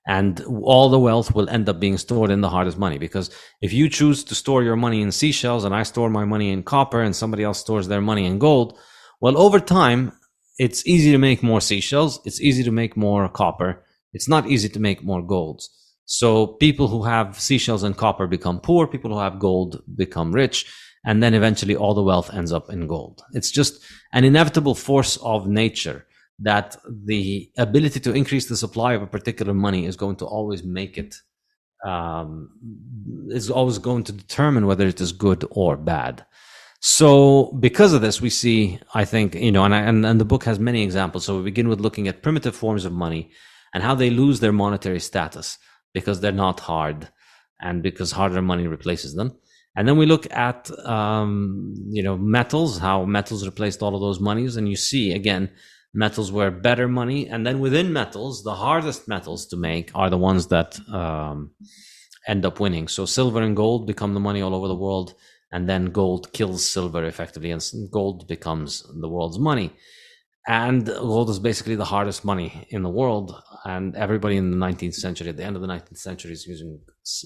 and 0.06 0.40
all 0.62 0.88
the 0.88 0.98
wealth 0.98 1.34
will 1.34 1.48
end 1.48 1.68
up 1.68 1.80
being 1.80 1.96
stored 1.96 2.30
in 2.30 2.40
the 2.42 2.50
hardest 2.50 2.78
money. 2.78 2.98
Because 2.98 3.30
if 3.62 3.72
you 3.72 3.88
choose 3.88 4.22
to 4.24 4.34
store 4.34 4.62
your 4.62 4.76
money 4.76 5.00
in 5.00 5.10
seashells 5.10 5.64
and 5.64 5.74
i 5.74 5.82
store 5.82 6.10
my 6.10 6.24
money 6.24 6.50
in 6.50 6.62
copper 6.62 7.00
and 7.00 7.16
somebody 7.16 7.42
else 7.42 7.58
stores 7.58 7.88
their 7.88 8.02
money 8.02 8.26
in 8.26 8.38
gold 8.38 8.78
well 9.20 9.38
over 9.38 9.58
time 9.58 10.12
it's 10.58 10.86
easy 10.86 11.10
to 11.12 11.18
make 11.18 11.42
more 11.42 11.60
seashells. 11.60 12.20
It's 12.24 12.40
easy 12.40 12.62
to 12.64 12.70
make 12.70 12.96
more 12.96 13.28
copper. 13.28 13.84
It's 14.12 14.28
not 14.28 14.48
easy 14.48 14.68
to 14.68 14.80
make 14.80 15.02
more 15.02 15.22
golds. 15.22 15.70
So 16.04 16.46
people 16.46 16.88
who 16.88 17.04
have 17.04 17.40
seashells 17.40 17.82
and 17.82 17.96
copper 17.96 18.26
become 18.26 18.60
poor. 18.60 18.86
People 18.86 19.12
who 19.12 19.18
have 19.18 19.38
gold 19.38 19.82
become 19.96 20.32
rich. 20.32 20.66
And 21.04 21.22
then 21.22 21.34
eventually 21.34 21.76
all 21.76 21.94
the 21.94 22.02
wealth 22.02 22.32
ends 22.32 22.52
up 22.52 22.70
in 22.70 22.86
gold. 22.86 23.22
It's 23.32 23.50
just 23.50 23.82
an 24.12 24.24
inevitable 24.24 24.74
force 24.74 25.16
of 25.18 25.46
nature 25.46 26.06
that 26.40 26.76
the 27.06 27.50
ability 27.56 28.00
to 28.00 28.12
increase 28.12 28.48
the 28.48 28.56
supply 28.56 28.94
of 28.94 29.02
a 29.02 29.06
particular 29.06 29.54
money 29.54 29.86
is 29.86 29.96
going 29.96 30.16
to 30.16 30.26
always 30.26 30.64
make 30.64 30.98
it 30.98 31.14
um, 31.84 32.50
is 33.28 33.50
always 33.50 33.78
going 33.78 34.04
to 34.04 34.12
determine 34.12 34.66
whether 34.66 34.86
it 34.86 35.00
is 35.00 35.12
good 35.12 35.44
or 35.50 35.76
bad. 35.76 36.24
So 36.80 37.52
because 37.60 37.92
of 37.92 38.02
this, 38.02 38.20
we 38.20 38.30
see, 38.30 38.78
I 38.94 39.04
think, 39.04 39.34
you 39.34 39.52
know, 39.52 39.64
and, 39.64 39.74
I, 39.74 39.80
and, 39.80 40.04
and 40.04 40.20
the 40.20 40.24
book 40.24 40.44
has 40.44 40.58
many 40.58 40.82
examples. 40.82 41.24
So 41.24 41.36
we 41.36 41.44
begin 41.44 41.68
with 41.68 41.80
looking 41.80 42.08
at 42.08 42.22
primitive 42.22 42.54
forms 42.54 42.84
of 42.84 42.92
money 42.92 43.30
and 43.72 43.82
how 43.82 43.94
they 43.94 44.10
lose 44.10 44.40
their 44.40 44.52
monetary 44.52 45.00
status 45.00 45.58
because 45.94 46.20
they're 46.20 46.32
not 46.32 46.60
hard 46.60 47.08
and 47.60 47.82
because 47.82 48.12
harder 48.12 48.42
money 48.42 48.66
replaces 48.66 49.14
them. 49.14 49.38
And 49.76 49.88
then 49.88 49.96
we 49.96 50.06
look 50.06 50.30
at, 50.32 50.70
um, 50.86 51.74
you 51.88 52.02
know, 52.02 52.16
metals, 52.16 52.78
how 52.78 53.04
metals 53.04 53.46
replaced 53.46 53.82
all 53.82 53.94
of 53.94 54.00
those 54.00 54.20
monies. 54.20 54.56
And 54.56 54.68
you 54.68 54.76
see 54.76 55.12
again, 55.12 55.50
metals 55.94 56.32
were 56.32 56.50
better 56.50 56.88
money. 56.88 57.28
And 57.28 57.46
then 57.46 57.60
within 57.60 57.92
metals 57.92 58.42
the 58.42 58.54
hardest 58.54 59.08
metals 59.08 59.46
to 59.46 59.56
make 59.56 59.90
are 59.94 60.10
the 60.10 60.18
ones 60.18 60.48
that 60.48 60.78
um, 60.88 61.52
end 62.26 62.44
up 62.44 62.60
winning. 62.60 62.88
So 62.88 63.06
silver 63.06 63.40
and 63.40 63.56
gold 63.56 63.86
become 63.86 64.14
the 64.14 64.20
money 64.20 64.42
all 64.42 64.54
over 64.54 64.68
the 64.68 64.74
world 64.74 65.14
and 65.52 65.68
then 65.68 65.86
gold 65.86 66.32
kills 66.32 66.68
silver 66.68 67.04
effectively 67.04 67.52
and 67.52 67.62
gold 67.90 68.26
becomes 68.26 68.84
the 69.00 69.08
world's 69.08 69.38
money. 69.38 69.72
And 70.46 70.84
gold 70.84 71.30
is 71.30 71.38
basically 71.38 71.76
the 71.76 71.86
hardest 71.86 72.24
money 72.24 72.66
in 72.68 72.82
the 72.82 72.90
world 72.90 73.34
and 73.64 73.96
everybody 73.96 74.36
in 74.36 74.50
the 74.50 74.56
19th 74.56 74.94
century 74.94 75.28
at 75.28 75.36
the 75.36 75.44
end 75.44 75.56
of 75.56 75.62
the 75.62 75.68
19th 75.68 75.98
century 75.98 76.32
is 76.32 76.46
using 76.46 76.80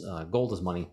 uh, 0.08 0.24
gold 0.24 0.52
as 0.52 0.62
money. 0.62 0.88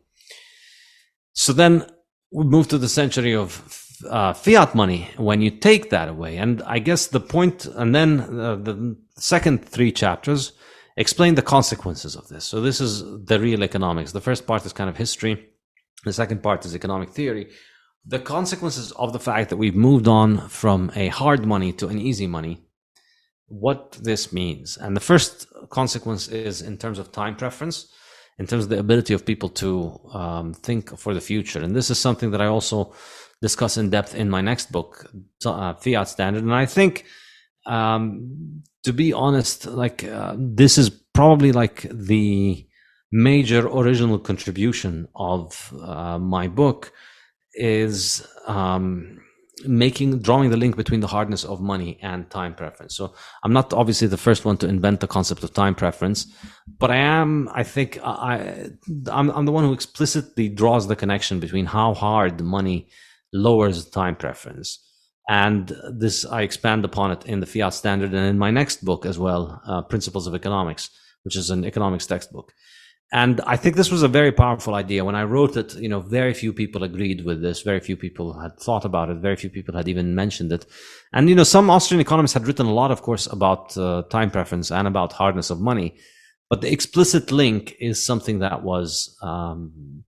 So 1.34 1.54
then 1.54 1.86
we 2.32 2.44
move 2.44 2.68
to 2.70 2.78
the 2.78 2.90
century 2.90 3.36
of 3.36 3.64
uh, 4.10 4.34
fiat 4.34 4.76
money 4.76 5.10
when 5.18 5.42
you 5.42 5.52
take 5.52 5.90
that 5.90 6.10
away. 6.10 6.38
And 6.38 6.62
I 6.64 6.80
guess 6.80 7.08
the 7.08 7.20
point, 7.20 7.66
and 7.66 7.96
then 7.96 8.20
uh, 8.20 8.56
the 8.56 8.98
second 9.18 9.68
three 9.68 9.92
chapters 9.92 10.54
explain 10.98 11.36
the 11.36 11.42
consequences 11.42 12.16
of 12.16 12.28
this. 12.28 12.46
So 12.46 12.62
this 12.62 12.82
is 12.82 13.04
the 13.26 13.40
real 13.40 13.64
economics. 13.64 14.12
The 14.12 14.22
first 14.22 14.48
part 14.48 14.66
is 14.66 14.74
kind 14.74 14.90
of 14.90 14.98
history. 14.98 15.50
The 16.04 16.14
second 16.14 16.44
part 16.44 16.66
is 16.66 16.76
economic 16.76 17.10
theory. 17.10 17.52
The 18.06 18.20
consequences 18.20 18.92
of 18.92 19.14
the 19.14 19.20
fact 19.20 19.50
that 19.50 19.58
we've 19.58 19.76
moved 19.76 20.08
on 20.08 20.48
from 20.50 20.92
a 20.96 21.08
hard 21.08 21.46
money 21.46 21.74
to 21.74 21.88
an 21.88 22.00
easy 22.00 22.28
money, 22.28 22.64
what 23.48 23.94
this 23.94 24.32
means. 24.32 24.78
And 24.78 24.96
the 24.96 25.02
first 25.02 25.48
consequence 25.70 26.28
is 26.28 26.62
in 26.62 26.78
terms 26.78 27.00
of 27.00 27.12
time 27.12 27.36
preference, 27.36 27.88
in 28.38 28.48
terms 28.48 28.66
of 28.66 28.70
the 28.70 28.80
ability 28.80 29.14
of 29.14 29.26
people 29.26 29.50
to 29.50 30.00
um, 30.14 30.54
think 30.54 30.98
for 30.98 31.14
the 31.14 31.22
future. 31.22 31.62
And 31.62 31.76
this 31.76 31.90
is 31.90 32.00
something 32.00 32.32
that 32.32 32.42
I 32.42 32.48
also 32.48 32.94
discuss 33.42 33.78
in 33.78 33.90
depth 33.90 34.16
in 34.16 34.30
my 34.30 34.42
next 34.42 34.72
book, 34.72 35.12
uh, 35.46 35.74
Fiat 35.76 36.10
Standard. 36.10 36.44
And 36.44 36.54
I 36.54 36.66
think, 36.66 37.06
um, 37.66 38.64
to 38.84 38.94
be 38.94 39.14
honest, 39.14 39.66
like 39.66 40.04
uh, 40.04 40.36
this 40.38 40.78
is 40.78 40.90
probably 40.90 41.52
like 41.52 41.88
the 41.92 42.68
major 43.12 43.68
original 43.68 44.20
contribution 44.20 45.08
of 45.16 45.74
uh, 45.82 46.20
my 46.20 46.48
book 46.48 46.92
is 47.54 48.26
um, 48.48 49.22
making 49.68 50.20
drawing 50.20 50.50
the 50.50 50.58
link 50.58 50.76
between 50.76 51.00
the 51.00 51.08
hardness 51.08 51.44
of 51.44 51.62
money 51.62 52.00
and 52.02 52.30
time 52.30 52.56
preference. 52.56 52.96
So 52.96 53.14
I'm 53.44 53.54
not 53.54 53.74
obviously 53.74 54.08
the 54.08 54.18
first 54.18 54.46
one 54.46 54.58
to 54.58 54.68
invent 54.68 55.00
the 55.00 55.08
concept 55.08 55.44
of 55.44 55.54
time 55.54 55.76
preference, 55.76 56.28
but 56.80 56.92
I 56.92 56.98
am. 56.98 57.50
I 57.54 57.64
think 57.64 58.00
I 58.04 58.70
I'm, 59.12 59.30
I'm 59.32 59.46
the 59.46 59.52
one 59.52 59.64
who 59.64 59.74
explicitly 59.74 60.50
draws 60.50 60.88
the 60.88 60.96
connection 60.96 61.40
between 61.40 61.66
how 61.66 61.94
hard 61.94 62.42
money 62.42 62.90
lowers 63.34 63.86
time 63.90 64.16
preference. 64.16 64.80
And 65.28 65.76
this, 65.92 66.24
I 66.26 66.44
expand 66.44 66.86
upon 66.86 67.12
it 67.12 67.26
in 67.26 67.40
the 67.40 67.48
fiat 67.48 67.74
standard 67.74 68.14
and 68.14 68.28
in 68.28 68.38
my 68.38 68.52
next 68.52 68.86
book 68.86 69.06
as 69.06 69.18
well, 69.18 69.62
uh, 69.68 69.82
Principles 69.82 70.28
of 70.28 70.36
Economics, 70.36 70.90
which 71.24 71.36
is 71.36 71.50
an 71.50 71.66
economics 71.66 72.06
textbook. 72.06 72.54
And 73.12 73.40
I 73.42 73.56
think 73.56 73.76
this 73.76 73.92
was 73.92 74.04
a 74.04 74.08
very 74.08 74.32
powerful 74.32 74.74
idea. 74.74 75.06
When 75.06 75.16
I 75.16 75.24
wrote 75.24 75.56
it, 75.56 75.76
you 75.76 75.88
know, 75.88 76.00
very 76.00 76.34
few 76.34 76.52
people 76.52 76.84
agreed 76.84 77.24
with 77.24 77.42
this. 77.42 77.62
Very 77.62 77.80
few 77.80 77.96
people 77.96 78.40
had 78.40 78.60
thought 78.60 78.84
about 78.84 79.10
it. 79.10 79.18
Very 79.18 79.36
few 79.36 79.50
people 79.50 79.76
had 79.76 79.88
even 79.88 80.16
mentioned 80.16 80.52
it. 80.52 80.66
And, 81.14 81.30
you 81.30 81.36
know, 81.36 81.44
some 81.44 81.70
Austrian 81.70 82.02
economists 82.02 82.34
had 82.34 82.48
written 82.48 82.66
a 82.66 82.74
lot, 82.74 82.92
of 82.92 83.04
course, 83.04 83.28
about 83.28 83.78
uh, 83.78 84.04
time 84.10 84.32
preference 84.32 84.72
and 84.72 84.88
about 84.88 85.14
hardness 85.14 85.50
of 85.50 85.62
money. 85.62 85.96
But 86.50 86.62
the 86.62 86.72
explicit 86.72 87.32
link 87.32 87.76
is 87.80 88.06
something 88.06 88.40
that 88.40 88.64
was, 88.64 89.16
um, 89.22 90.04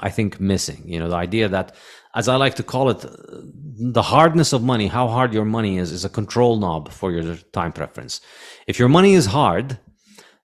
I 0.00 0.10
think, 0.10 0.40
missing. 0.40 0.82
You 0.86 1.00
know, 1.00 1.10
the 1.10 1.16
idea 1.16 1.48
that 1.48 1.76
as 2.14 2.28
I 2.28 2.36
like 2.36 2.54
to 2.56 2.62
call 2.62 2.90
it, 2.90 3.04
the 3.92 4.02
hardness 4.02 4.52
of 4.52 4.62
money, 4.62 4.86
how 4.86 5.08
hard 5.08 5.34
your 5.34 5.44
money 5.44 5.78
is, 5.78 5.92
is 5.92 6.04
a 6.04 6.08
control 6.08 6.58
knob 6.58 6.90
for 6.90 7.12
your 7.12 7.36
time 7.52 7.72
preference. 7.72 8.20
If 8.66 8.78
your 8.78 8.88
money 8.88 9.14
is 9.14 9.26
hard, 9.26 9.78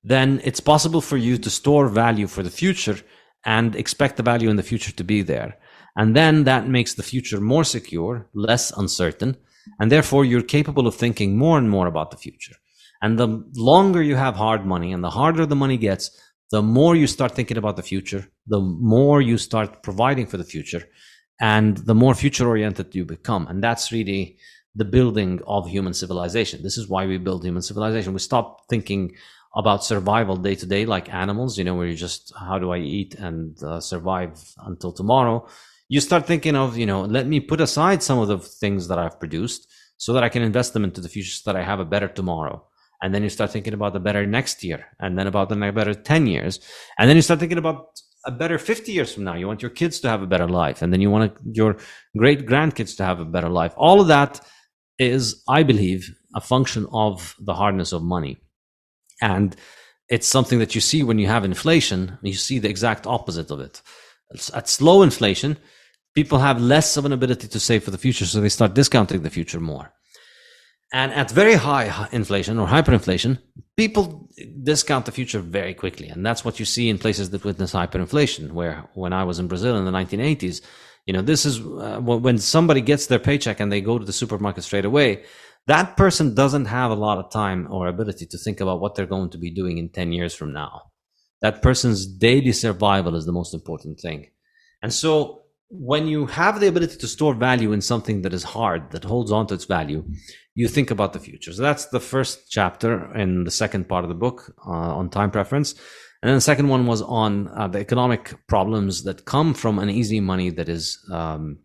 then 0.03 0.41
it's 0.45 0.61
possible 0.61 1.01
for 1.01 1.17
you 1.17 1.37
to 1.39 1.51
store 1.51 1.89
value 1.89 2.27
for 2.27 2.43
the 2.43 2.51
future 2.51 2.99
and 3.45 3.75
expect 3.75 4.17
the 4.17 4.23
value 4.23 4.51
in 4.51 4.57
the 4.57 4.63
future 4.63 4.93
to 4.93 5.05
be 5.05 5.23
there. 5.23 5.59
And 5.97 6.15
then 6.15 6.45
that 6.45 6.69
makes 6.69 6.95
the 6.95 7.03
future 7.03 7.41
more 7.41 7.65
secure, 7.65 8.29
less 8.35 8.71
uncertain, 8.77 9.37
and 9.79 9.91
therefore 9.91 10.25
you're 10.25 10.43
capable 10.43 10.87
of 10.87 10.95
thinking 10.95 11.37
more 11.37 11.59
and 11.59 11.69
more 11.69 11.87
about 11.87 12.11
the 12.11 12.17
future. 12.17 12.55
And 13.03 13.19
the 13.19 13.45
longer 13.57 14.03
you 14.03 14.17
have 14.17 14.37
hard 14.37 14.67
money 14.67 14.93
and 14.93 15.03
the 15.03 15.11
harder 15.11 15.47
the 15.47 15.57
money 15.57 15.77
gets, 15.77 16.11
the 16.51 16.63
more 16.63 16.97
you 16.97 17.07
start 17.07 17.35
thinking 17.35 17.57
about 17.57 17.77
the 17.77 17.83
future, 17.83 18.29
the 18.47 18.61
more 18.61 19.23
you 19.23 19.39
start 19.39 19.83
providing 19.83 20.27
for 20.27 20.37
the 20.37 20.45
future 20.45 20.83
and 21.41 21.79
the 21.79 21.95
more 21.95 22.15
future 22.15 22.47
oriented 22.47 22.95
you 22.95 23.05
become. 23.05 23.47
And 23.47 23.63
that's 23.63 23.93
really 23.93 24.37
the 24.75 24.85
building 24.85 25.41
of 25.47 25.69
human 25.69 25.95
civilization. 25.95 26.63
This 26.63 26.77
is 26.77 26.89
why 26.89 27.07
we 27.07 27.19
build 27.19 27.45
human 27.45 27.63
civilization. 27.63 28.13
We 28.13 28.19
stop 28.21 28.69
thinking 28.69 29.15
about 29.57 29.85
survival 29.85 30.37
day 30.37 30.55
to 30.55 30.67
day 30.67 30.87
like 30.87 31.13
animals, 31.13 31.59
you 31.59 31.65
know, 31.65 31.75
where 31.75 31.87
you 31.87 31.97
just, 31.97 32.33
how 32.39 32.59
do 32.59 32.71
I 32.73 32.79
eat 32.79 33.15
and 33.15 33.61
uh, 33.63 33.81
survive 33.81 34.33
until 34.65 34.93
tomorrow? 34.93 35.47
You 35.89 36.01
start 36.01 36.27
thinking 36.27 36.55
of, 36.55 36.79
you 36.79 36.87
know, 36.87 37.03
let 37.03 37.27
me 37.27 37.41
put 37.41 37.61
aside 37.61 38.03
some 38.03 38.19
of 38.19 38.29
the 38.29 38.39
things 38.39 38.87
that 38.89 38.99
I've 38.99 39.19
produced 39.19 39.67
so 39.97 40.13
that 40.13 40.23
I 40.23 40.29
can 40.29 40.43
invest 40.43 40.73
them 40.73 40.85
into 40.85 41.01
the 41.01 41.09
future 41.09 41.33
so 41.33 41.53
that 41.53 41.61
I 41.61 41.65
have 41.65 41.81
a 41.81 41.85
better 41.85 42.09
tomorrow. 42.09 42.65
And 43.03 43.15
then 43.15 43.23
you 43.23 43.29
start 43.29 43.51
thinking 43.51 43.75
about 43.75 43.93
the 43.93 44.01
better 44.01 44.27
next 44.27 44.63
year 44.63 44.87
and 45.01 45.19
then 45.19 45.27
about 45.27 45.49
the 45.49 45.57
better 45.57 45.95
10 45.95 46.27
years. 46.27 46.61
And 46.99 47.09
then 47.09 47.17
you 47.17 47.23
start 47.23 47.41
thinking 47.41 47.59
about 47.59 48.01
a 48.27 48.31
better 48.31 48.59
50 48.59 48.93
years 48.93 49.13
from 49.13 49.25
now. 49.25 49.35
You 49.35 49.47
want 49.47 49.63
your 49.63 49.71
kids 49.71 50.01
to 50.01 50.09
have 50.09 50.23
a 50.23 50.27
better 50.27 50.47
life. 50.47 50.83
And 50.83 50.93
then 50.93 51.01
you 51.01 51.11
want 51.11 51.33
your 51.53 51.79
great 52.17 52.47
grandkids 52.47 52.97
to 52.99 53.05
have 53.05 53.19
a 53.19 53.25
better 53.25 53.49
life. 53.49 53.73
All 53.77 54.01
of 54.01 54.09
that 54.09 54.41
is, 54.99 55.43
I 55.49 55.63
believe, 55.63 56.15
a 56.35 56.41
function 56.41 56.87
of 56.93 57.35
the 57.41 57.55
hardness 57.55 57.93
of 57.93 58.03
money. 58.03 58.39
And 59.21 59.57
it's 60.09 60.27
something 60.27 60.59
that 60.59 60.75
you 60.75 60.81
see 60.81 61.03
when 61.03 61.19
you 61.19 61.29
have 61.29 61.45
inflation. 61.45 62.19
You 62.23 62.35
see 62.35 62.59
the 62.59 62.69
exact 62.69 63.07
opposite 63.07 63.51
of 63.51 63.61
it. 63.61 63.83
At 64.55 64.69
slow 64.69 65.03
inflation, 65.03 65.57
people 66.15 66.39
have 66.39 66.61
less 66.61 66.97
of 66.97 67.05
an 67.05 67.13
ability 67.13 67.49
to 67.49 67.61
save 67.61 67.85
for 67.85 67.91
the 67.91 67.99
future. 67.99 68.27
So 68.27 68.41
they 68.41 68.49
start 68.49 68.75
discounting 68.75 69.23
the 69.23 69.31
future 69.31 69.61
more. 69.61 69.93
And 70.93 71.13
at 71.13 71.31
very 71.31 71.55
high 71.55 72.09
inflation 72.11 72.59
or 72.59 72.67
hyperinflation, 72.67 73.39
people 73.77 74.29
discount 74.63 75.07
the 75.07 75.13
future 75.13 75.39
very 75.39 75.73
quickly. 75.73 76.09
And 76.09 76.27
that's 76.27 76.45
what 76.45 76.59
you 76.59 76.65
see 76.65 76.89
in 76.89 76.99
places 76.99 77.31
that 77.31 77.45
witness 77.45 77.73
hyperinflation, 77.73 78.51
where 78.51 78.89
when 78.95 79.13
I 79.13 79.23
was 79.23 79.39
in 79.39 79.47
Brazil 79.47 79.77
in 79.77 79.85
the 79.85 79.93
1980s, 79.93 80.63
you 81.07 81.13
know, 81.13 81.23
this 81.23 81.47
is 81.47 81.61
uh, 81.61 82.01
when 82.01 82.39
somebody 82.39 82.81
gets 82.81 83.07
their 83.07 83.21
paycheck 83.21 83.61
and 83.61 83.71
they 83.71 83.81
go 83.81 83.99
to 83.99 84.05
the 84.05 84.13
supermarket 84.13 84.65
straight 84.65 84.85
away, 84.85 85.25
that 85.71 85.97
person 85.97 86.35
doesn't 86.35 86.65
have 86.65 86.91
a 86.91 87.03
lot 87.07 87.19
of 87.19 87.31
time 87.31 87.69
or 87.71 87.87
ability 87.87 88.27
to 88.27 88.39
think 88.39 88.61
about 88.61 88.81
what 88.81 88.97
they're 88.97 89.15
going 89.15 89.31
to 89.31 89.39
be 89.39 89.53
doing 89.53 89.79
in 89.79 89.89
10 89.89 90.13
years 90.13 90.35
from 90.35 90.53
now. 90.53 90.91
That 91.43 91.63
person's 91.63 92.07
daily 92.07 92.51
survival 92.51 93.15
is 93.15 93.25
the 93.25 93.39
most 93.41 93.55
important 93.55 94.01
thing. 94.01 94.31
And 94.83 94.93
so 94.93 95.43
when 95.69 96.09
you 96.09 96.27
have 96.27 96.59
the 96.59 96.67
ability 96.67 96.97
to 96.97 97.07
store 97.07 97.35
value 97.35 97.73
in 97.73 97.81
something 97.81 98.23
that 98.23 98.35
is 98.35 98.43
hard, 98.43 98.91
that 98.91 99.05
holds 99.05 99.31
on 99.31 99.47
to 99.47 99.55
its 99.55 99.65
value, 99.65 100.05
you 100.57 100.67
think 100.67 100.91
about 100.91 101.13
the 101.13 101.21
future. 101.21 101.53
So 101.53 101.63
that's 101.63 101.87
the 101.87 102.01
first 102.01 102.51
chapter 102.51 103.15
in 103.17 103.45
the 103.45 103.53
second 103.53 103.89
part 103.89 104.05
of 104.05 104.09
the 104.09 104.17
book 104.17 104.53
uh, 104.67 104.71
on 104.71 105.09
time 105.09 105.31
preference. 105.31 105.75
And 106.21 106.29
then 106.29 106.35
the 106.37 106.41
second 106.41 106.69
one 106.69 106.89
was 106.89 107.01
on 107.01 107.49
uh, 107.57 107.69
the 107.69 107.79
economic 107.79 108.35
problems 108.49 109.05
that 109.05 109.25
come 109.25 109.55
from 109.55 109.79
an 109.79 109.89
easy 109.89 110.19
money 110.19 110.51
that 110.51 110.69
is 110.69 110.99
um, 111.13 111.61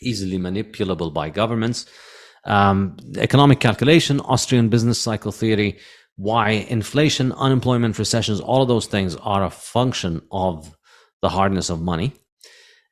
easily 0.00 0.38
manipulable 0.38 1.12
by 1.12 1.28
governments. 1.28 1.86
Um, 2.44 2.96
economic 3.16 3.60
calculation, 3.60 4.20
Austrian 4.20 4.68
business 4.68 5.00
cycle 5.00 5.32
theory, 5.32 5.78
why 6.16 6.50
inflation, 6.50 7.32
unemployment, 7.32 7.98
recessions, 7.98 8.40
all 8.40 8.62
of 8.62 8.68
those 8.68 8.86
things 8.86 9.16
are 9.16 9.44
a 9.44 9.50
function 9.50 10.22
of 10.30 10.76
the 11.20 11.28
hardness 11.28 11.70
of 11.70 11.80
money. 11.80 12.12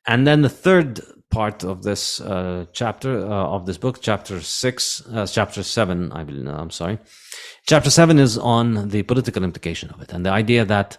And 0.07 0.25
then 0.25 0.41
the 0.41 0.49
third 0.49 1.01
part 1.29 1.63
of 1.63 1.83
this 1.83 2.19
uh, 2.21 2.65
chapter 2.73 3.19
uh, 3.19 3.55
of 3.55 3.65
this 3.65 3.77
book, 3.77 4.01
chapter 4.01 4.41
six, 4.41 5.01
uh, 5.13 5.25
chapter 5.25 5.63
seven, 5.63 6.11
I 6.11 6.23
believe. 6.23 6.43
No, 6.43 6.51
I'm 6.53 6.71
sorry. 6.71 6.99
Chapter 7.67 7.89
seven 7.89 8.19
is 8.19 8.37
on 8.37 8.89
the 8.89 9.03
political 9.03 9.43
implication 9.43 9.89
of 9.91 10.01
it 10.01 10.11
and 10.11 10.25
the 10.25 10.31
idea 10.31 10.65
that 10.65 10.97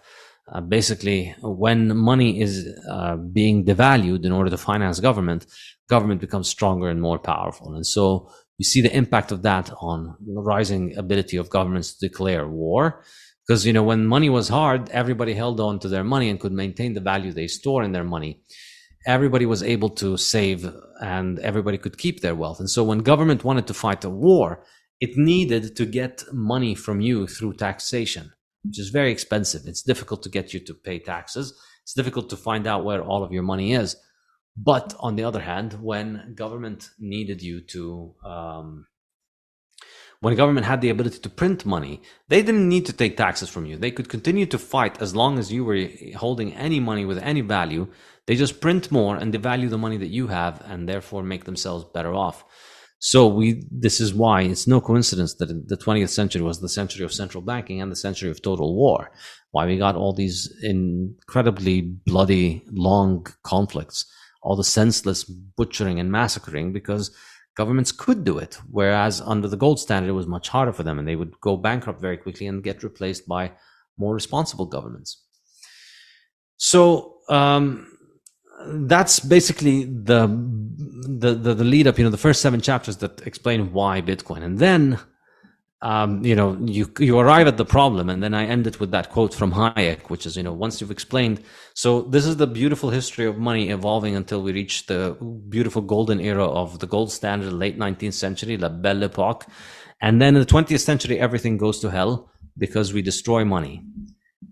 uh, 0.50 0.60
basically 0.60 1.34
when 1.42 1.96
money 1.96 2.40
is 2.40 2.66
uh, 2.90 3.16
being 3.16 3.64
devalued 3.64 4.24
in 4.24 4.32
order 4.32 4.50
to 4.50 4.56
finance 4.56 5.00
government, 5.00 5.46
government 5.88 6.20
becomes 6.20 6.48
stronger 6.48 6.88
and 6.88 7.00
more 7.00 7.18
powerful. 7.18 7.74
And 7.74 7.86
so 7.86 8.30
you 8.62 8.66
see 8.74 8.80
the 8.80 8.96
impact 8.96 9.32
of 9.32 9.42
that 9.42 9.72
on 9.80 10.14
the 10.24 10.40
rising 10.40 10.96
ability 10.96 11.36
of 11.36 11.50
governments 11.50 11.88
to 11.94 12.08
declare 12.08 12.46
war. 12.46 13.02
Because, 13.42 13.66
you 13.66 13.72
know, 13.72 13.82
when 13.82 14.06
money 14.06 14.30
was 14.30 14.48
hard, 14.48 14.88
everybody 14.90 15.34
held 15.34 15.58
on 15.58 15.80
to 15.80 15.88
their 15.88 16.04
money 16.04 16.28
and 16.28 16.38
could 16.38 16.52
maintain 16.52 16.94
the 16.94 17.00
value 17.00 17.32
they 17.32 17.48
store 17.48 17.82
in 17.82 17.90
their 17.90 18.04
money. 18.04 18.40
Everybody 19.04 19.46
was 19.46 19.64
able 19.64 19.90
to 20.02 20.16
save 20.16 20.60
and 21.00 21.40
everybody 21.40 21.76
could 21.76 21.98
keep 21.98 22.20
their 22.20 22.36
wealth. 22.36 22.60
And 22.60 22.70
so 22.70 22.84
when 22.84 23.00
government 23.00 23.42
wanted 23.42 23.66
to 23.66 23.74
fight 23.74 24.04
a 24.04 24.10
war, 24.10 24.64
it 25.00 25.16
needed 25.16 25.74
to 25.78 25.84
get 25.84 26.22
money 26.32 26.76
from 26.76 27.00
you 27.00 27.26
through 27.26 27.54
taxation, 27.54 28.30
which 28.62 28.78
is 28.78 28.90
very 28.90 29.10
expensive. 29.10 29.62
It's 29.66 29.82
difficult 29.82 30.22
to 30.22 30.34
get 30.36 30.54
you 30.54 30.60
to 30.66 30.74
pay 30.74 31.00
taxes. 31.00 31.52
It's 31.82 31.94
difficult 31.94 32.30
to 32.30 32.36
find 32.36 32.68
out 32.68 32.84
where 32.84 33.02
all 33.02 33.24
of 33.24 33.32
your 33.32 33.42
money 33.42 33.74
is. 33.74 33.96
But 34.56 34.94
on 35.00 35.16
the 35.16 35.24
other 35.24 35.40
hand, 35.40 35.74
when 35.82 36.34
government 36.34 36.90
needed 36.98 37.42
you 37.42 37.60
to, 37.68 38.14
um, 38.24 38.86
when 40.20 40.36
government 40.36 40.66
had 40.66 40.80
the 40.80 40.90
ability 40.90 41.18
to 41.20 41.30
print 41.30 41.64
money, 41.64 42.02
they 42.28 42.42
didn't 42.42 42.68
need 42.68 42.86
to 42.86 42.92
take 42.92 43.16
taxes 43.16 43.48
from 43.48 43.66
you. 43.66 43.76
They 43.76 43.90
could 43.90 44.08
continue 44.08 44.46
to 44.46 44.58
fight 44.58 45.00
as 45.00 45.16
long 45.16 45.38
as 45.38 45.50
you 45.50 45.64
were 45.64 45.88
holding 46.16 46.52
any 46.54 46.80
money 46.80 47.04
with 47.04 47.18
any 47.18 47.40
value. 47.40 47.88
They 48.26 48.36
just 48.36 48.60
print 48.60 48.92
more 48.92 49.16
and 49.16 49.32
devalue 49.32 49.70
the 49.70 49.78
money 49.78 49.96
that 49.96 50.08
you 50.08 50.28
have 50.28 50.62
and 50.66 50.88
therefore 50.88 51.22
make 51.22 51.44
themselves 51.44 51.86
better 51.92 52.14
off. 52.14 52.44
So 53.00 53.26
we, 53.26 53.64
this 53.68 54.00
is 54.00 54.14
why 54.14 54.42
it's 54.42 54.68
no 54.68 54.80
coincidence 54.80 55.34
that 55.36 55.66
the 55.66 55.76
20th 55.76 56.10
century 56.10 56.42
was 56.42 56.60
the 56.60 56.68
century 56.68 57.04
of 57.04 57.12
central 57.12 57.42
banking 57.42 57.80
and 57.80 57.90
the 57.90 57.96
century 57.96 58.30
of 58.30 58.40
total 58.40 58.76
war. 58.76 59.10
Why 59.50 59.66
we 59.66 59.76
got 59.76 59.96
all 59.96 60.12
these 60.12 60.48
incredibly 60.62 61.80
bloody, 61.80 62.62
long 62.70 63.26
conflicts 63.42 64.06
all 64.42 64.56
the 64.56 64.64
senseless 64.64 65.24
butchering 65.24 66.00
and 66.00 66.10
massacring 66.10 66.72
because 66.72 67.14
governments 67.56 67.92
could 67.92 68.24
do 68.24 68.38
it. 68.38 68.58
Whereas 68.70 69.20
under 69.20 69.48
the 69.48 69.56
gold 69.56 69.78
standard, 69.78 70.08
it 70.08 70.12
was 70.12 70.26
much 70.26 70.48
harder 70.48 70.72
for 70.72 70.82
them 70.82 70.98
and 70.98 71.06
they 71.06 71.16
would 71.16 71.40
go 71.40 71.56
bankrupt 71.56 72.00
very 72.00 72.16
quickly 72.16 72.46
and 72.46 72.62
get 72.62 72.82
replaced 72.82 73.26
by 73.28 73.52
more 73.96 74.14
responsible 74.14 74.66
governments. 74.66 75.22
So, 76.56 77.16
um, 77.28 77.88
that's 78.66 79.20
basically 79.20 79.84
the, 79.84 80.26
the, 80.28 81.34
the 81.34 81.54
the 81.54 81.64
lead 81.64 81.86
up. 81.86 81.98
You 81.98 82.04
know, 82.04 82.10
the 82.10 82.16
first 82.16 82.40
seven 82.40 82.60
chapters 82.60 82.98
that 82.98 83.26
explain 83.26 83.72
why 83.72 84.00
Bitcoin, 84.00 84.42
and 84.42 84.58
then 84.58 85.00
um, 85.82 86.24
you 86.24 86.36
know, 86.36 86.56
you 86.64 86.90
you 87.00 87.18
arrive 87.18 87.48
at 87.48 87.56
the 87.56 87.64
problem, 87.64 88.08
and 88.08 88.22
then 88.22 88.34
I 88.34 88.46
end 88.46 88.68
it 88.68 88.78
with 88.78 88.92
that 88.92 89.10
quote 89.10 89.34
from 89.34 89.52
Hayek, 89.52 90.10
which 90.10 90.26
is, 90.26 90.36
you 90.36 90.44
know, 90.44 90.52
once 90.52 90.80
you've 90.80 90.92
explained. 90.92 91.42
So 91.74 92.02
this 92.02 92.24
is 92.24 92.36
the 92.36 92.46
beautiful 92.46 92.90
history 92.90 93.26
of 93.26 93.36
money 93.36 93.68
evolving 93.70 94.14
until 94.14 94.42
we 94.42 94.52
reach 94.52 94.86
the 94.86 95.16
beautiful 95.48 95.82
golden 95.82 96.20
era 96.20 96.46
of 96.46 96.78
the 96.78 96.86
gold 96.86 97.10
standard, 97.10 97.52
late 97.52 97.76
19th 97.76 98.12
century, 98.12 98.56
la 98.56 98.68
belle 98.68 99.08
époque, 99.08 99.42
and 100.00 100.22
then 100.22 100.36
in 100.36 100.40
the 100.40 100.46
20th 100.46 100.80
century, 100.80 101.18
everything 101.18 101.58
goes 101.58 101.80
to 101.80 101.90
hell 101.90 102.30
because 102.56 102.92
we 102.92 103.02
destroy 103.02 103.44
money, 103.44 103.82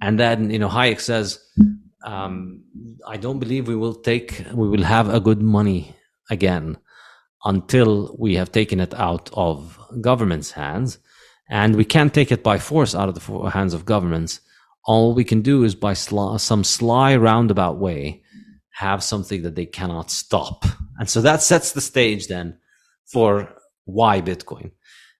and 0.02 0.18
then 0.18 0.50
you 0.50 0.58
know, 0.58 0.68
Hayek 0.68 1.00
says, 1.00 1.38
um, 2.04 2.64
I 3.06 3.18
don't 3.18 3.38
believe 3.38 3.68
we 3.68 3.76
will 3.76 3.94
take, 3.94 4.44
we 4.52 4.68
will 4.68 4.82
have 4.82 5.08
a 5.08 5.20
good 5.20 5.40
money 5.40 5.94
again 6.28 6.76
until 7.44 8.16
we 8.18 8.34
have 8.34 8.50
taken 8.50 8.80
it 8.80 8.94
out 8.94 9.30
of 9.32 9.78
government's 10.00 10.50
hands 10.50 10.98
and 11.50 11.74
we 11.74 11.84
can't 11.84 12.14
take 12.14 12.30
it 12.30 12.42
by 12.42 12.58
force 12.58 12.94
out 12.94 13.08
of 13.08 13.14
the 13.16 13.50
hands 13.50 13.74
of 13.74 13.84
governments. 13.84 14.40
All 14.84 15.14
we 15.14 15.24
can 15.24 15.42
do 15.42 15.64
is 15.64 15.74
by 15.74 15.92
sly, 15.94 16.36
some 16.36 16.64
sly 16.64 17.16
roundabout 17.16 17.78
way 17.78 18.22
have 18.70 19.02
something 19.02 19.42
that 19.42 19.56
they 19.56 19.66
cannot 19.66 20.10
stop. 20.10 20.64
And 20.98 21.10
so 21.10 21.20
that 21.22 21.42
sets 21.42 21.72
the 21.72 21.80
stage 21.80 22.28
then 22.28 22.58
for 23.12 23.52
why 23.84 24.20
Bitcoin. 24.20 24.70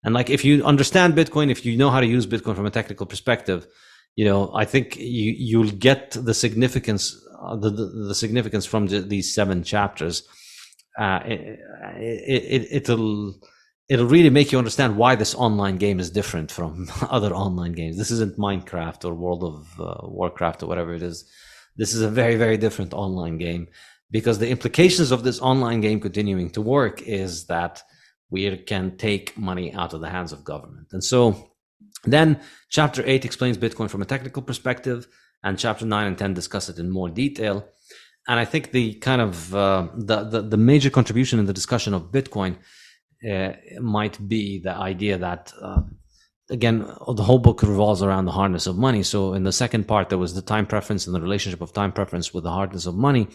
And 0.05 0.15
like 0.15 0.31
if 0.31 0.45
you 0.45 0.65
understand 0.65 1.15
Bitcoin, 1.15 1.51
if 1.51 1.67
you 1.67 1.77
know 1.77 1.91
how 1.91 2.01
to 2.01 2.07
use 2.07 2.27
Bitcoin 2.27 2.57
from 2.57 2.67
a 2.67 2.71
technical 2.71 3.07
perspective, 3.07 3.67
you 4.15 4.25
know, 4.25 4.51
I 4.55 4.65
think 4.65 4.97
you 4.97 5.35
you'll 5.37 5.71
get 5.71 6.13
the 6.13 6.35
significance 6.35 7.17
uh, 7.43 7.57
the, 7.57 7.71
the, 7.71 7.87
the 8.09 8.15
significance 8.15 8.67
from 8.67 8.87
the, 8.87 9.01
these 9.01 9.35
seven 9.35 9.63
chapters. 9.63 10.23
Uh, 10.99 11.21
it, 11.25 11.59
it, 11.97 12.43
it, 12.63 12.69
it'll 12.71 13.35
it'll 13.91 14.07
really 14.07 14.31
make 14.31 14.53
you 14.53 14.59
understand 14.59 14.97
why 14.97 15.17
this 15.17 15.35
online 15.35 15.77
game 15.77 15.99
is 15.99 16.11
different 16.11 16.51
from 16.51 16.89
other 17.11 17.35
online 17.35 17.73
games. 17.73 17.99
This 17.99 18.13
isn't 18.13 18.39
Minecraft 18.39 19.05
or 19.05 19.15
World 19.15 19.43
of 19.43 19.81
uh, 19.81 20.07
Warcraft 20.07 20.63
or 20.63 20.67
whatever 20.67 20.95
it 20.95 21.03
is. 21.03 21.29
This 21.77 21.93
is 21.93 22.01
a 22.01 22.09
very, 22.09 22.37
very 22.37 22.57
different 22.57 22.95
online 22.95 23.37
game 23.37 23.67
because 24.11 24.39
the 24.39 24.49
implications 24.49 25.11
of 25.11 25.25
this 25.25 25.41
online 25.41 25.81
game 25.81 25.99
continuing 26.01 26.51
to 26.51 26.63
work 26.63 27.03
is 27.03 27.47
that 27.47 27.83
we 28.31 28.57
can 28.59 28.97
take 28.97 29.37
money 29.37 29.75
out 29.75 29.93
of 29.93 30.01
the 30.01 30.09
hands 30.09 30.33
of 30.33 30.45
government. 30.45 30.87
And 30.93 31.03
so 31.03 31.51
then 32.05 32.41
chapter 32.69 33.03
eight 33.05 33.25
explains 33.25 33.59
Bitcoin 33.59 33.91
from 33.91 34.03
a 34.03 34.07
technical 34.07 34.43
perspective 34.43 35.09
and 35.43 35.59
chapter 35.59 35.85
nine 35.85 36.07
and 36.07 36.17
10 36.17 36.35
discuss 36.35 36.69
it 36.69 36.79
in 36.79 36.91
more 36.91 37.09
detail. 37.09 37.67
And 38.29 38.39
I 38.39 38.45
think 38.45 38.71
the 38.71 38.95
kind 38.95 39.21
of, 39.21 39.53
uh, 39.53 39.89
the, 39.97 40.23
the, 40.23 40.43
the 40.43 40.57
major 40.57 40.91
contribution 40.91 41.41
in 41.41 41.47
the 41.47 41.53
discussion 41.53 41.93
of 41.93 42.13
Bitcoin 42.13 42.57
uh, 43.29 43.53
might 43.81 44.29
be 44.29 44.61
the 44.61 44.75
idea 44.75 45.19
that 45.19 45.53
uh, 45.61 45.83
again 46.51 46.79
the 46.81 47.23
whole 47.23 47.39
book 47.39 47.63
revolves 47.63 48.03
around 48.03 48.25
the 48.25 48.33
hardness 48.33 48.67
of 48.67 48.77
money. 48.77 49.03
So 49.03 49.35
in 49.35 49.45
the 49.45 49.53
second 49.53 49.87
part 49.87 50.09
there 50.09 50.19
was 50.19 50.35
the 50.35 50.43
time 50.43 50.67
preference 50.67 51.07
and 51.07 51.15
the 51.15 51.21
relationship 51.21 51.61
of 51.61 51.73
time 51.73 51.93
preference 51.93 52.33
with 52.33 52.45
the 52.45 52.51
hardness 52.51 52.87
of 52.87 52.95
money. 52.95 53.29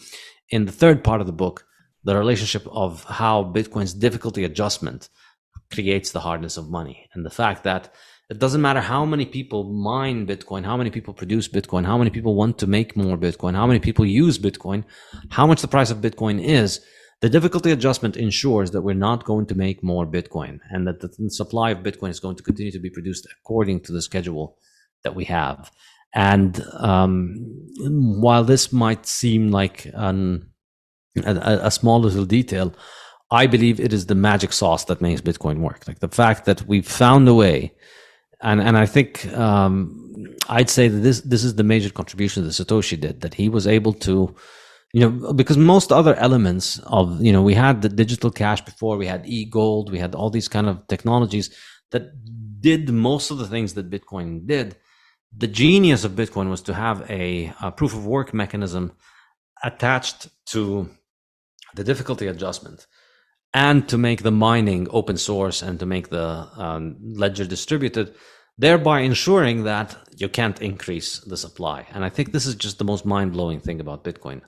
In 0.50 0.66
the 0.66 0.72
third 0.72 1.04
part 1.04 1.22
of 1.22 1.28
the 1.28 1.34
book 1.34 1.66
the 2.04 2.16
relationship 2.16 2.68
of 2.72 3.04
how 3.04 3.44
bitcoin's 3.44 3.94
difficulty 3.94 4.44
adjustment 4.44 5.10
creates 5.74 6.12
the 6.12 6.20
hardness 6.20 6.58
of 6.58 6.70
money. 6.70 7.10
And 7.14 7.26
the 7.26 7.32
fact 7.32 7.64
that 7.64 7.94
it 8.30 8.40
doesn't 8.40 8.62
matter 8.62 8.82
how 8.82 9.06
many 9.06 9.26
people 9.26 9.64
mine 9.64 10.26
bitcoin 10.26 10.66
how 10.66 10.78
many 10.78 10.90
people 10.90 11.14
produce 11.14 11.48
bitcoin 11.48 11.86
how 11.86 11.98
many 11.98 12.10
people 12.10 12.34
want 12.36 12.58
to 12.58 12.68
make 12.68 12.98
more 12.98 13.18
bitcoin 13.18 13.54
how 13.54 13.68
many 13.68 13.80
people 13.80 14.06
use 14.06 14.40
bitcoin 14.40 14.84
how 15.30 15.46
much 15.46 15.62
the 15.62 15.68
price 15.68 15.92
of 15.92 16.00
bitcoin 16.00 16.44
is 16.44 16.82
the 17.22 17.30
difficulty 17.30 17.72
adjustment 17.72 18.18
ensures 18.18 18.72
that 18.72 18.82
we're 18.82 18.94
not 18.94 19.24
going 19.24 19.46
to 19.48 19.56
make 19.56 19.84
more 19.84 20.06
Bitcoin 20.06 20.60
and 20.70 20.86
that 20.88 21.00
the 21.00 21.30
supply 21.30 21.72
of 21.72 21.80
Bitcoin 21.80 22.10
is 22.10 22.20
going 22.20 22.36
to 22.36 22.44
continue 22.44 22.72
to 22.72 22.80
be 22.80 22.90
produced 22.90 23.28
according 23.40 23.80
to 23.82 23.92
the 23.92 24.02
schedule 24.02 24.58
that 25.04 25.16
we 25.16 25.26
have. 25.26 25.72
And 26.14 26.64
um, 26.80 27.68
while 27.78 28.44
this 28.44 28.72
might 28.72 29.06
seem 29.06 29.52
like 29.52 29.90
an, 29.94 30.50
a, 31.26 31.60
a 31.64 31.72
small 31.72 32.00
little 32.00 32.26
detail, 32.26 32.74
I 33.32 33.48
believe 33.48 33.80
it 33.80 33.92
is 33.92 34.06
the 34.06 34.16
magic 34.16 34.54
sauce 34.54 34.86
that 34.86 35.02
makes 35.02 35.22
Bitcoin 35.22 35.60
work. 35.60 35.88
Like 35.88 36.00
the 36.00 36.08
fact 36.08 36.46
that 36.46 36.68
we've 36.68 36.88
found 36.88 37.28
a 37.28 37.34
way, 37.34 37.74
and 38.42 38.62
and 38.62 38.78
I 38.78 38.86
think 38.86 39.26
um, 39.34 40.36
I'd 40.48 40.70
say 40.70 40.88
that 40.88 41.00
this 41.00 41.22
this 41.22 41.44
is 41.44 41.56
the 41.56 41.64
major 41.64 41.90
contribution 41.90 42.44
that 42.44 42.50
Satoshi 42.50 43.00
did. 43.00 43.22
That 43.22 43.34
he 43.34 43.50
was 43.50 43.66
able 43.66 43.94
to 43.94 44.36
you 44.94 45.02
know 45.02 45.34
because 45.34 45.58
most 45.58 45.92
other 45.92 46.16
elements 46.16 46.80
of 46.86 47.22
you 47.22 47.34
know 47.34 47.42
we 47.42 47.54
had 47.54 47.82
the 47.82 47.90
digital 47.90 48.32
cash 48.32 48.62
before 48.62 48.98
we 48.98 49.08
had 49.08 49.26
e-gold 49.26 49.92
we 49.92 50.00
had 50.00 50.16
all 50.16 50.30
these 50.30 50.48
kind 50.48 50.68
of 50.68 50.88
technologies 50.88 51.50
that 51.92 52.12
did 52.60 52.90
most 52.90 53.30
of 53.30 53.38
the 53.38 53.48
things 53.48 53.74
that 53.76 53.92
bitcoin 53.92 54.48
did. 54.48 54.76
The 55.38 55.48
genius 55.48 56.04
of 56.04 56.14
bitcoin 56.14 56.50
was 56.50 56.62
to 56.64 56.74
have 56.74 56.98
a, 57.10 57.54
a 57.62 57.72
proof 57.72 57.94
of 57.94 58.08
work 58.08 58.34
mechanism 58.34 58.94
attached 59.64 60.30
to 60.54 60.90
the 61.76 61.84
difficulty 61.84 62.26
adjustment 62.28 62.88
and 63.54 63.88
to 63.92 63.98
make 63.98 64.24
the 64.24 64.32
mining 64.32 64.88
open 64.90 65.18
source 65.18 65.62
and 65.62 65.80
to 65.80 65.86
make 65.86 66.10
the 66.10 66.28
um, 66.58 66.98
ledger 67.24 67.46
distributed 67.46 68.16
thereby 68.58 69.02
ensuring 69.02 69.64
that 69.64 69.96
you 70.18 70.30
can't 70.30 70.62
increase 70.62 71.20
the 71.20 71.38
supply. 71.38 71.86
And 71.92 72.06
I 72.06 72.10
think 72.10 72.32
this 72.32 72.46
is 72.46 72.56
just 72.56 72.78
the 72.78 72.86
most 72.86 73.06
mind 73.06 73.34
blowing 73.34 73.60
thing 73.60 73.82
about 73.82 74.04
Bitcoin, 74.04 74.42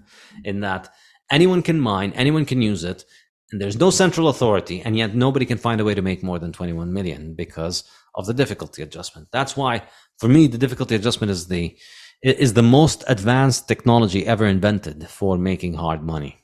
in 0.43 0.61
that 0.61 0.89
anyone 1.31 1.61
can 1.61 1.79
mine, 1.79 2.13
anyone 2.15 2.45
can 2.45 2.61
use 2.61 2.83
it, 2.83 3.03
and 3.51 3.61
there's 3.61 3.79
no 3.79 3.89
central 3.89 4.27
authority, 4.27 4.81
and 4.81 4.97
yet 4.97 5.15
nobody 5.15 5.45
can 5.45 5.57
find 5.57 5.79
a 5.79 5.85
way 5.85 5.93
to 5.93 6.01
make 6.01 6.21
more 6.23 6.39
than 6.39 6.51
21 6.51 6.91
million 6.91 7.33
because 7.33 7.83
of 8.15 8.25
the 8.25 8.33
difficulty 8.33 8.81
adjustment. 8.81 9.27
That's 9.31 9.55
why, 9.55 9.83
for 10.17 10.27
me, 10.27 10.47
the 10.47 10.57
difficulty 10.57 10.95
adjustment 10.95 11.31
is 11.31 11.47
the 11.47 11.77
is 12.23 12.53
the 12.53 12.63
most 12.63 13.03
advanced 13.07 13.67
technology 13.67 14.25
ever 14.25 14.47
invented 14.47 15.07
for 15.07 15.37
making 15.37 15.75
hard 15.75 16.01
money. 16.01 16.43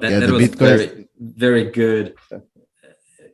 That, 0.00 0.10
yeah, 0.10 0.20
that 0.20 0.30
was 0.30 0.48
Bitcoin... 0.48 0.58
very, 0.58 1.08
very 1.18 1.70
good 1.70 2.14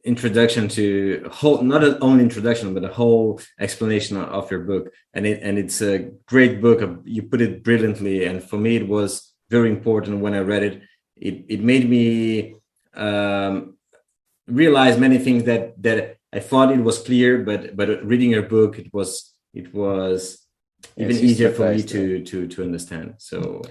introduction 0.06 0.68
to 0.68 1.28
whole 1.32 1.62
not 1.62 1.82
an 1.84 1.98
only 2.00 2.22
introduction 2.22 2.72
but 2.74 2.84
a 2.84 2.92
whole 3.00 3.40
explanation 3.60 4.16
of 4.16 4.50
your 4.50 4.60
book. 4.60 4.84
And 5.14 5.26
it 5.26 5.40
and 5.42 5.58
it's 5.58 5.80
a 5.82 6.10
great 6.26 6.60
book. 6.60 6.78
You 7.04 7.22
put 7.22 7.40
it 7.40 7.62
brilliantly. 7.62 8.24
And 8.24 8.42
for 8.42 8.56
me 8.56 8.76
it 8.76 8.88
was 8.88 9.32
very 9.50 9.70
important 9.70 10.20
when 10.20 10.34
i 10.34 10.40
read 10.40 10.62
it. 10.62 10.82
It, 11.16 11.44
it 11.48 11.60
made 11.62 11.88
me 11.88 12.56
um, 12.94 13.76
realize 14.46 14.98
many 14.98 15.18
things 15.18 15.44
that 15.44 15.80
that 15.82 16.18
i 16.32 16.40
thought 16.40 16.70
it 16.70 16.84
was 16.88 16.98
clear 17.08 17.38
but 17.48 17.76
but 17.76 17.88
reading 18.04 18.30
your 18.30 18.42
book 18.42 18.78
it 18.78 18.92
was 18.92 19.34
it 19.54 19.72
was 19.74 20.46
even 20.96 21.16
easier 21.16 21.52
for 21.52 21.72
me 21.72 21.82
to 21.82 22.22
to 22.24 22.46
to 22.46 22.62
understand. 22.62 23.14
So 23.18 23.62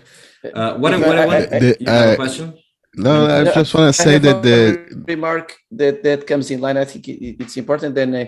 uh, 0.54 0.76
what, 0.76 0.94
I, 0.94 0.98
what 0.98 1.18
I, 1.18 1.26
want, 1.26 1.50
the, 1.50 1.78
you 1.80 1.88
have 1.88 2.14
a 2.14 2.16
question 2.16 2.58
no, 2.98 3.26
I 3.28 3.44
just 3.54 3.74
want 3.74 3.94
to 3.94 4.02
say 4.02 4.18
that 4.18 4.42
the 4.42 5.04
remark 5.08 5.58
that 5.72 6.04
that 6.04 6.28
comes 6.28 6.52
in 6.52 6.62
line. 6.62 6.78
I 6.78 6.86
think 6.86 7.08
it's 7.08 7.58
important. 7.58 7.96
Then, 7.96 8.16
uh, 8.16 8.26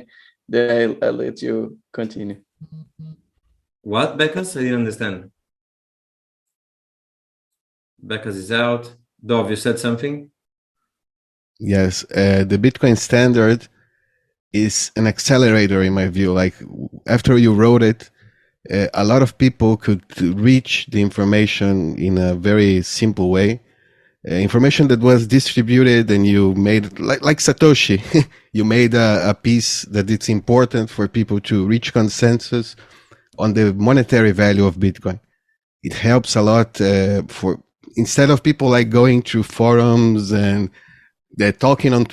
then 0.47 0.97
I'll, 1.01 1.07
I'll, 1.07 1.13
let 1.13 1.41
you 1.41 1.77
continue. 1.93 2.41
What, 3.81 4.17
Becas? 4.17 4.57
I 4.57 4.61
didn't 4.61 4.79
understand. 4.79 5.31
Becas 8.05 8.35
is 8.35 8.51
out. 8.51 8.93
Dov, 9.25 9.49
you 9.49 9.55
said 9.55 9.79
something. 9.79 10.29
Yes, 11.59 12.03
uh, 12.11 12.43
the 12.47 12.57
Bitcoin 12.57 12.97
standard 12.97 13.67
is 14.53 14.91
an 14.95 15.07
accelerator 15.07 15.81
in 15.81 15.93
my 15.93 16.07
view. 16.07 16.33
Like 16.33 16.55
after 17.07 17.37
you 17.37 17.53
wrote 17.53 17.83
it, 17.83 18.09
uh, 18.71 18.87
a 18.93 19.03
lot 19.03 19.21
of 19.21 19.37
people 19.37 19.77
could 19.77 20.03
reach 20.21 20.87
the 20.91 21.01
information 21.01 21.97
in 21.97 22.17
a 22.17 22.35
very 22.35 22.81
simple 22.81 23.29
way 23.29 23.53
uh, 23.53 23.66
information 24.35 24.87
that 24.89 24.99
was 24.99 25.25
distributed 25.25 26.11
and 26.11 26.27
you 26.27 26.53
made 26.55 26.99
like, 26.99 27.21
like 27.21 27.37
Satoshi, 27.37 28.01
you 28.51 28.65
made 28.65 28.93
a, 28.93 29.29
a, 29.29 29.33
piece 29.33 29.83
that 29.83 30.09
it's 30.09 30.27
important 30.27 30.89
for 30.89 31.07
people 31.07 31.39
to 31.41 31.65
reach 31.65 31.93
consensus 31.93 32.75
on 33.39 33.53
the 33.53 33.73
monetary 33.73 34.31
value 34.31 34.65
of 34.65 34.75
Bitcoin. 34.75 35.19
It 35.81 35.93
helps 35.93 36.35
a 36.35 36.41
lot 36.41 36.81
uh, 36.81 37.23
for 37.27 37.63
instead 37.95 38.29
of 38.29 38.43
people 38.43 38.69
like 38.69 38.89
going 38.89 39.21
through 39.21 39.43
forums 39.43 40.31
and 40.31 40.69
they're 41.31 41.53
talking 41.53 41.93
on 41.93 42.07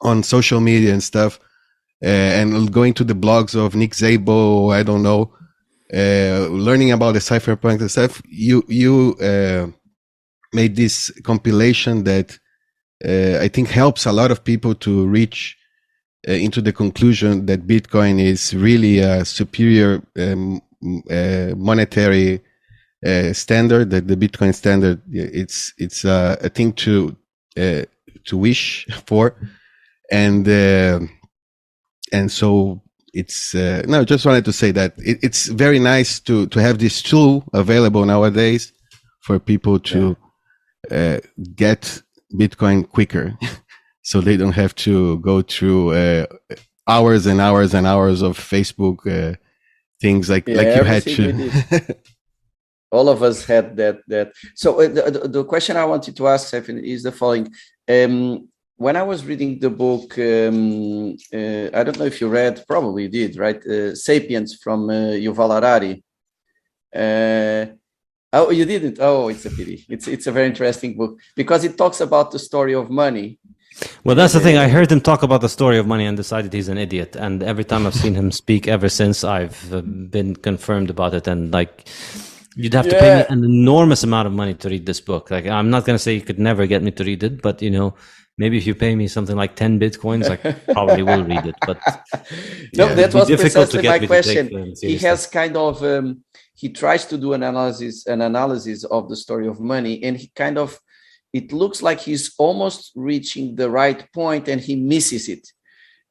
on 0.00 0.22
social 0.22 0.60
media 0.60 0.92
and 0.92 1.02
stuff, 1.02 1.38
uh, 2.02 2.08
and 2.08 2.72
going 2.72 2.94
to 2.94 3.04
the 3.04 3.14
blogs 3.14 3.54
of 3.54 3.74
Nick 3.74 3.92
Szabo, 3.92 4.74
I 4.74 4.82
don't 4.82 5.02
know, 5.02 5.32
uh, 5.94 6.48
learning 6.50 6.90
about 6.90 7.12
the 7.12 7.20
cypherpunk 7.20 7.80
and 7.80 7.90
stuff. 7.90 8.20
You 8.26 8.64
you 8.68 9.16
uh, 9.20 9.68
made 10.54 10.76
this 10.76 11.10
compilation 11.22 12.04
that 12.04 12.38
uh, 13.04 13.38
I 13.40 13.48
think 13.48 13.68
helps 13.68 14.06
a 14.06 14.12
lot 14.12 14.30
of 14.30 14.44
people 14.44 14.74
to 14.76 15.06
reach 15.06 15.56
uh, 16.28 16.32
into 16.32 16.62
the 16.62 16.72
conclusion 16.72 17.46
that 17.46 17.66
Bitcoin 17.66 18.20
is 18.20 18.54
really 18.54 18.98
a 18.98 19.24
superior 19.24 20.02
um, 20.18 20.62
uh, 21.10 21.54
monetary 21.56 22.40
uh, 23.04 23.32
standard. 23.32 23.90
That 23.90 24.08
the 24.08 24.16
Bitcoin 24.16 24.54
standard 24.54 25.02
it's 25.10 25.74
it's 25.76 26.04
uh, 26.04 26.36
a 26.40 26.48
thing 26.48 26.72
to 26.74 27.16
uh, 27.58 27.82
to 28.24 28.36
wish 28.36 28.86
for, 29.06 29.36
and 30.10 30.48
and 32.12 32.30
so 32.32 32.80
it's 33.12 33.54
uh, 33.54 33.82
no. 33.86 34.04
Just 34.04 34.24
wanted 34.24 34.44
to 34.46 34.52
say 34.52 34.70
that 34.72 34.94
it, 34.98 35.18
it's 35.22 35.46
very 35.46 35.78
nice 35.78 36.20
to 36.20 36.46
to 36.46 36.60
have 36.60 36.78
this 36.78 37.02
tool 37.02 37.44
available 37.52 38.04
nowadays 38.06 38.72
for 39.20 39.38
people 39.38 39.78
to 39.80 40.16
uh, 40.90 41.20
get 41.54 42.02
Bitcoin 42.32 42.88
quicker, 42.88 43.36
so 44.02 44.20
they 44.20 44.36
don't 44.36 44.52
have 44.52 44.74
to 44.76 45.18
go 45.18 45.42
through 45.42 45.92
uh, 45.92 46.26
hours 46.86 47.26
and 47.26 47.40
hours 47.40 47.74
and 47.74 47.86
hours 47.86 48.22
of 48.22 48.38
Facebook 48.38 48.98
uh, 49.06 49.36
things 50.00 50.28
like 50.28 50.46
yeah, 50.48 50.56
like 50.56 50.76
you 50.76 50.84
had 50.84 51.02
to. 51.02 51.96
All 52.96 53.08
of 53.08 53.22
us 53.22 53.44
had 53.44 53.76
that. 53.76 53.96
That 54.06 54.32
so 54.54 54.80
uh, 54.80 54.88
the, 54.88 55.28
the 55.36 55.44
question 55.44 55.76
I 55.76 55.84
wanted 55.84 56.16
to 56.16 56.28
ask 56.28 56.48
Stefan 56.48 56.78
is 56.78 57.02
the 57.02 57.12
following. 57.12 57.46
Um, 57.88 58.48
when 58.76 58.96
I 58.96 59.02
was 59.02 59.24
reading 59.24 59.58
the 59.58 59.70
book, 59.70 60.18
um, 60.18 61.16
uh, 61.32 61.66
I 61.78 61.84
don't 61.84 61.98
know 61.98 62.10
if 62.12 62.20
you 62.20 62.28
read, 62.28 62.64
probably 62.66 63.06
did, 63.08 63.36
right? 63.36 63.60
Uh, 63.64 63.94
*Sapiens* 63.94 64.58
from 64.62 64.90
uh, 64.90 65.14
Yuval 65.24 65.52
Harari. 65.54 66.02
Oh, 68.34 68.50
you 68.50 68.64
didn't? 68.64 68.98
Oh, 69.00 69.28
it's 69.28 69.46
a 69.46 69.50
pity. 69.50 69.86
It's 69.88 70.08
it's 70.08 70.26
a 70.26 70.32
very 70.32 70.46
interesting 70.46 70.96
book 70.96 71.18
because 71.36 71.62
it 71.62 71.78
talks 71.78 72.00
about 72.00 72.32
the 72.32 72.38
story 72.38 72.74
of 72.74 72.90
money. 72.90 73.38
Well, 74.04 74.16
that's 74.16 74.32
the 74.32 74.40
thing. 74.40 74.56
I 74.56 74.68
heard 74.68 74.90
him 74.90 75.00
talk 75.00 75.22
about 75.22 75.40
the 75.40 75.48
story 75.48 75.78
of 75.78 75.86
money 75.86 76.04
and 76.06 76.16
decided 76.16 76.52
he's 76.52 76.68
an 76.68 76.78
idiot. 76.78 77.16
And 77.16 77.42
every 77.42 77.64
time 77.64 77.86
I've 77.86 77.94
seen 77.94 78.14
him 78.14 78.30
speak 78.42 78.68
ever 78.68 78.88
since, 78.88 79.24
I've 79.24 79.72
uh, 79.72 79.80
been 79.82 80.36
confirmed 80.36 80.90
about 80.90 81.14
it. 81.14 81.26
And 81.26 81.52
like, 81.52 81.88
you'd 82.56 82.74
have 82.74 82.88
to 82.88 82.98
pay 82.98 83.16
me 83.16 83.24
an 83.28 83.44
enormous 83.44 84.02
amount 84.04 84.26
of 84.26 84.32
money 84.32 84.54
to 84.54 84.68
read 84.68 84.86
this 84.86 85.00
book. 85.00 85.30
Like, 85.30 85.46
I'm 85.46 85.70
not 85.70 85.84
going 85.84 85.94
to 85.94 86.02
say 86.02 86.14
you 86.14 86.20
could 86.20 86.38
never 86.38 86.66
get 86.66 86.82
me 86.82 86.90
to 86.92 87.04
read 87.04 87.22
it, 87.22 87.42
but 87.42 87.62
you 87.62 87.70
know, 87.70 87.94
maybe 88.38 88.56
if 88.58 88.66
you 88.66 88.74
pay 88.74 88.94
me 88.94 89.08
something 89.08 89.36
like 89.36 89.56
10 89.56 89.80
bitcoins, 89.80 90.30
I 90.30 90.36
probably 90.72 91.02
will 91.02 91.24
read 91.24 91.46
it. 91.46 91.56
But 91.66 91.80
no, 92.74 92.88
yeah, 92.88 92.94
that 92.94 93.14
was 93.14 93.28
precisely 93.28 93.82
my 93.82 94.06
question. 94.06 94.74
He 94.80 94.98
has 94.98 95.26
kind 95.26 95.56
of, 95.56 95.82
um, 95.82 96.22
he 96.64 96.70
tries 96.70 97.04
to 97.04 97.18
do 97.18 97.34
an 97.34 97.42
analysis 97.42 98.06
an 98.06 98.22
analysis 98.22 98.84
of 98.84 99.02
the 99.10 99.16
story 99.24 99.46
of 99.46 99.60
money 99.60 100.02
and 100.02 100.16
he 100.16 100.28
kind 100.34 100.56
of 100.56 100.80
it 101.38 101.52
looks 101.52 101.82
like 101.82 102.00
he's 102.00 102.34
almost 102.38 102.92
reaching 102.94 103.54
the 103.54 103.68
right 103.68 104.00
point 104.12 104.48
and 104.48 104.60
he 104.60 104.76
misses 104.76 105.28
it. 105.28 105.44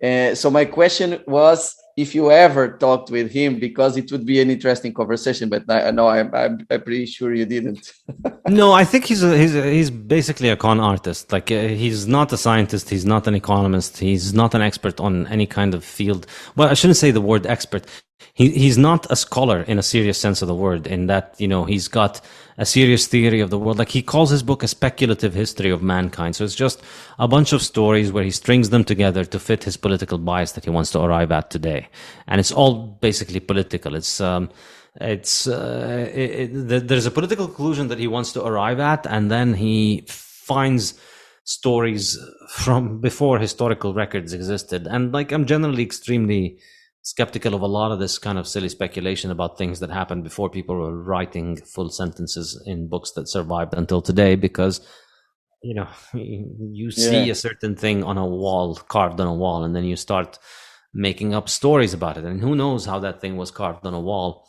Uh, 0.08 0.36
so 0.36 0.52
my 0.52 0.66
question 0.66 1.24
was 1.26 1.74
if 1.96 2.16
you 2.16 2.32
ever 2.32 2.78
talked 2.78 3.12
with 3.12 3.32
him 3.32 3.60
because 3.60 3.98
it 3.98 4.12
would 4.12 4.26
be 4.26 4.42
an 4.42 4.50
interesting 4.50 4.94
conversation 4.94 5.48
but 5.50 5.64
i 5.70 5.92
know 5.92 6.08
i'm, 6.08 6.34
I'm, 6.34 6.66
I'm 6.70 6.82
pretty 6.82 7.06
sure 7.06 7.34
you 7.34 7.46
didn't. 7.46 7.94
No 8.48 8.72
i 8.74 8.84
think 8.84 9.06
he's 9.06 9.24
a, 9.24 9.38
he's 9.38 9.56
a, 9.56 9.64
he's 9.72 9.90
basically 9.90 10.50
a 10.50 10.58
con 10.58 10.80
artist. 10.80 11.32
Like 11.32 11.50
uh, 11.50 11.68
he's 11.84 12.08
not 12.08 12.34
a 12.34 12.38
scientist 12.38 12.90
he's 12.90 13.06
not 13.06 13.28
an 13.28 13.36
economist 13.36 13.98
he's 13.98 14.34
not 14.34 14.54
an 14.54 14.62
expert 14.62 15.00
on 15.00 15.28
any 15.28 15.46
kind 15.46 15.74
of 15.74 15.84
field. 15.84 16.28
Well 16.56 16.70
i 16.70 16.74
shouldn't 16.74 16.98
say 16.98 17.12
the 17.12 17.22
word 17.22 17.46
expert. 17.46 17.86
He 18.34 18.50
he's 18.50 18.78
not 18.78 19.10
a 19.12 19.16
scholar 19.16 19.62
in 19.62 19.80
a 19.80 19.84
serious 19.84 20.18
sense 20.18 20.42
of 20.42 20.48
the 20.48 20.56
word 20.56 20.88
in 20.88 21.08
that 21.08 21.36
you 21.38 21.48
know 21.48 21.64
he's 21.64 21.88
got 21.88 22.22
a 22.58 22.66
serious 22.66 23.08
theory 23.08 23.40
of 23.40 23.50
the 23.50 23.58
world. 23.58 23.80
Like 23.80 23.90
he 23.90 24.02
calls 24.02 24.30
his 24.30 24.44
book 24.44 24.64
a 24.64 24.68
speculative 24.68 25.34
history 25.34 25.70
of 25.70 25.82
mankind. 25.82 26.36
So 26.36 26.44
it's 26.44 26.56
just 26.56 26.82
a 27.20 27.28
bunch 27.28 27.54
of 27.54 27.62
stories 27.62 28.12
where 28.12 28.24
he 28.24 28.32
strings 28.32 28.70
them 28.70 28.84
together 28.84 29.26
to 29.26 29.40
fit 29.40 29.64
his 29.64 29.78
political 29.78 30.18
bias 30.18 30.54
that 30.54 30.64
he 30.64 30.70
wants 30.70 30.92
to 30.92 31.02
arrive 31.02 31.32
at 31.32 31.50
today. 31.50 31.90
And 32.28 32.40
it's 32.40 32.52
all 32.52 32.74
basically 33.02 33.40
political. 33.40 33.96
It's 33.96 34.22
um 34.22 34.50
it's 35.02 35.48
uh, 35.48 36.10
it, 36.14 36.56
it, 36.56 36.88
there's 36.88 37.08
a 37.08 37.12
political 37.12 37.48
conclusion 37.48 37.88
that 37.88 37.98
he 37.98 38.08
wants 38.08 38.32
to 38.34 38.46
arrive 38.46 38.80
at 38.80 39.08
and 39.08 39.32
then 39.32 39.56
he 39.56 40.06
finds 40.08 40.94
stories 41.46 42.18
from 42.50 43.02
before 43.02 43.40
historical 43.40 43.94
records 43.94 44.34
existed. 44.34 44.88
And 44.88 45.12
like 45.12 45.32
i'm 45.32 45.46
generally 45.46 45.82
extremely 45.82 46.60
skeptical 47.04 47.54
of 47.54 47.62
a 47.62 47.68
lot 47.68 47.92
of 47.92 48.00
this 48.00 48.18
kind 48.18 48.38
of 48.38 48.48
silly 48.48 48.70
speculation 48.70 49.30
about 49.30 49.58
things 49.58 49.82
that 49.82 49.90
happened 49.90 50.24
before 50.24 50.50
people 50.50 50.76
were 50.76 51.04
writing 51.04 51.58
full 51.58 51.90
sentences 51.90 52.62
in 52.66 52.88
books 52.88 53.12
that 53.12 53.28
survived 53.28 53.74
until 53.74 54.02
today 54.02 54.36
because 54.36 54.80
you 55.62 55.76
know 55.76 55.88
you 56.14 56.90
see 56.92 57.26
yeah. 57.26 57.32
a 57.32 57.36
certain 57.36 57.76
thing 57.76 58.04
on 58.04 58.18
a 58.18 58.26
wall 58.26 58.76
carved 58.76 59.20
on 59.20 59.28
a 59.28 59.34
wall 59.34 59.64
and 59.64 59.76
then 59.76 59.84
you 59.84 59.98
start 59.98 60.40
making 60.94 61.36
up 61.36 61.50
stories 61.50 61.94
about 61.94 62.18
it 62.18 62.24
and 62.24 62.40
who 62.40 62.56
knows 62.56 62.86
how 62.86 63.00
that 63.00 63.20
thing 63.20 63.36
was 63.36 63.52
carved 63.52 63.86
on 63.86 63.94
a 63.94 64.00
wall 64.00 64.48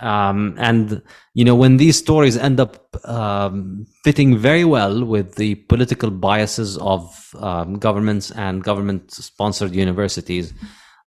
um, 0.00 0.54
and 0.56 1.02
you 1.34 1.44
know 1.44 1.56
when 1.56 1.78
these 1.78 1.98
stories 1.98 2.36
end 2.36 2.60
up 2.60 2.96
um, 3.08 3.86
fitting 4.04 4.38
very 4.38 4.64
well 4.64 5.04
with 5.04 5.34
the 5.34 5.56
political 5.56 6.10
biases 6.10 6.78
of 6.78 7.34
um, 7.40 7.76
governments 7.80 8.30
and 8.30 8.62
government 8.62 9.10
sponsored 9.10 9.74
universities 9.74 10.52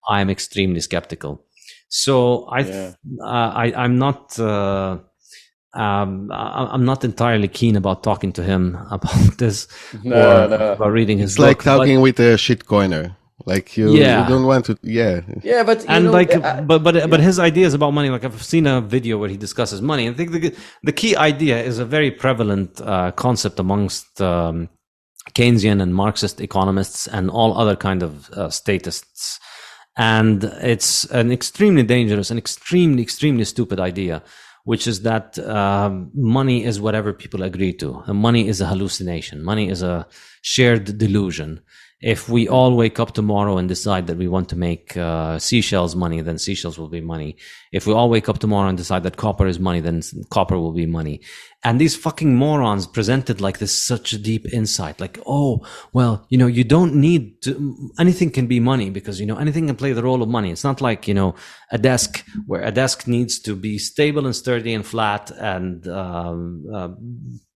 I'm 0.08 0.30
extremely 0.30 0.80
skeptical. 0.80 1.44
So 1.90 2.46
I, 2.46 2.60
yeah. 2.60 2.94
uh, 3.22 3.26
I, 3.26 3.74
I'm 3.76 3.98
not, 3.98 4.38
uh, 4.40 4.98
um, 5.74 6.32
I'm 6.32 6.86
not 6.86 7.04
entirely 7.04 7.48
keen 7.48 7.76
about 7.76 8.04
talking 8.04 8.32
to 8.34 8.44
him 8.44 8.78
about 8.92 9.38
this 9.38 9.68
no, 10.04 10.16
or 10.16 10.50
no. 10.50 10.74
about 10.74 10.92
reading 10.92 11.18
his. 11.20 11.32
It's 11.32 11.38
book, 11.38 11.48
like 11.48 11.64
talking 11.64 11.98
but, 11.98 12.02
with 12.02 12.20
a 12.20 12.36
shitcoiner. 12.36 13.16
Like 13.46 13.78
you, 13.78 13.96
yeah. 13.96 14.24
you 14.24 14.30
don't 14.30 14.46
want 14.46 14.66
to, 14.66 14.78
yeah, 14.82 15.22
yeah, 15.42 15.64
but 15.64 15.86
and 15.88 16.06
know, 16.06 16.12
like, 16.12 16.36
I, 16.36 16.60
but 16.60 16.84
but 16.84 16.96
yeah. 16.96 17.08
but 17.08 17.22
his 17.22 17.40
ideas 17.40 17.74
about 17.74 17.92
money, 17.92 18.10
like 18.10 18.26
I've 18.26 18.44
seen 18.44 18.68
a 18.68 18.82
video 18.82 19.18
where 19.20 19.30
he 19.30 19.38
discusses 19.38 19.82
money. 19.82 20.10
I 20.10 20.14
think 20.14 20.32
the 20.32 20.54
the 20.84 20.92
key 20.92 21.16
idea 21.16 21.64
is 21.64 21.80
a 21.80 21.86
very 21.86 22.12
prevalent 22.12 22.82
uh, 22.82 23.12
concept 23.12 23.60
amongst 23.60 24.20
um, 24.20 24.70
Keynesian 25.34 25.82
and 25.82 25.96
Marxist 25.96 26.42
economists 26.42 27.08
and 27.08 27.30
all 27.30 27.58
other 27.58 27.76
kind 27.76 28.04
of 28.04 28.30
uh, 28.32 28.50
statists 28.50 29.40
and 29.98 30.44
it's 30.44 31.06
an 31.06 31.32
extremely 31.32 31.84
dangerous 31.84 32.30
and 32.30 32.38
extremely, 32.38 33.02
extremely 33.02 33.46
stupid 33.46 33.80
idea, 33.80 34.22
which 34.64 34.88
is 34.88 35.02
that 35.02 35.40
um, 35.40 36.12
money 36.14 36.64
is 36.64 36.80
whatever 36.80 37.14
people 37.14 37.42
agree 37.42 37.74
to. 37.74 38.04
And 38.06 38.20
money 38.20 38.48
is 38.48 38.62
a 38.62 38.68
hallucination. 38.68 39.44
Money 39.44 39.70
is 39.70 39.82
a 39.82 40.08
shared 40.44 41.00
delusion. 41.00 41.62
If 42.00 42.30
we 42.30 42.48
all 42.48 42.76
wake 42.76 43.00
up 43.00 43.14
tomorrow 43.14 43.58
and 43.58 43.68
decide 43.68 44.06
that 44.06 44.18
we 44.18 44.28
want 44.28 44.50
to 44.50 44.56
make 44.56 44.96
uh, 44.96 45.40
seashells 45.40 45.96
money, 45.96 46.22
then 46.22 46.38
seashells 46.38 46.78
will 46.78 46.90
be 46.90 47.02
money. 47.02 47.38
If 47.72 47.88
we 47.88 47.94
all 47.94 48.10
wake 48.10 48.30
up 48.30 48.38
tomorrow 48.38 48.70
and 48.70 48.78
decide 48.78 49.02
that 49.04 49.18
copper 49.18 49.48
is 49.48 49.60
money, 49.60 49.80
then 49.80 50.04
copper 50.30 50.60
will 50.60 50.74
be 50.74 50.86
money. 50.86 51.22
And 51.64 51.82
these 51.82 51.96
fucking 51.96 52.36
morons 52.36 52.86
presented 52.86 53.42
like 53.42 53.58
this 53.58 53.72
such 53.76 54.14
a 54.14 54.20
deep 54.20 54.46
insight, 54.54 55.00
like, 55.00 55.20
oh, 55.26 55.66
well, 55.92 56.28
you 56.30 56.38
know, 56.38 56.46
you 56.46 56.64
don't 56.64 56.94
need 56.94 57.42
to, 57.42 57.92
anything 57.98 58.30
can 58.30 58.46
be 58.46 58.60
money 58.60 58.92
because, 58.92 59.20
you 59.20 59.26
know, 59.26 59.38
anything 59.38 59.66
can 59.66 59.76
play 59.76 59.94
the 59.94 60.04
role 60.04 60.22
of 60.22 60.30
money. 60.30 60.52
It's 60.52 60.64
not 60.64 60.82
like, 60.82 61.08
you 61.08 61.16
know, 61.16 61.34
a 61.72 61.80
desk 61.80 62.24
where 62.46 62.62
a 62.62 62.72
desk 62.72 63.08
needs 63.08 63.40
to 63.40 63.56
be 63.56 63.80
stable 63.80 64.28
and 64.28 64.36
sturdy 64.36 64.76
and 64.76 64.86
flat 64.86 65.32
and, 65.32 65.88
um, 65.88 66.66
uh, 66.72 66.90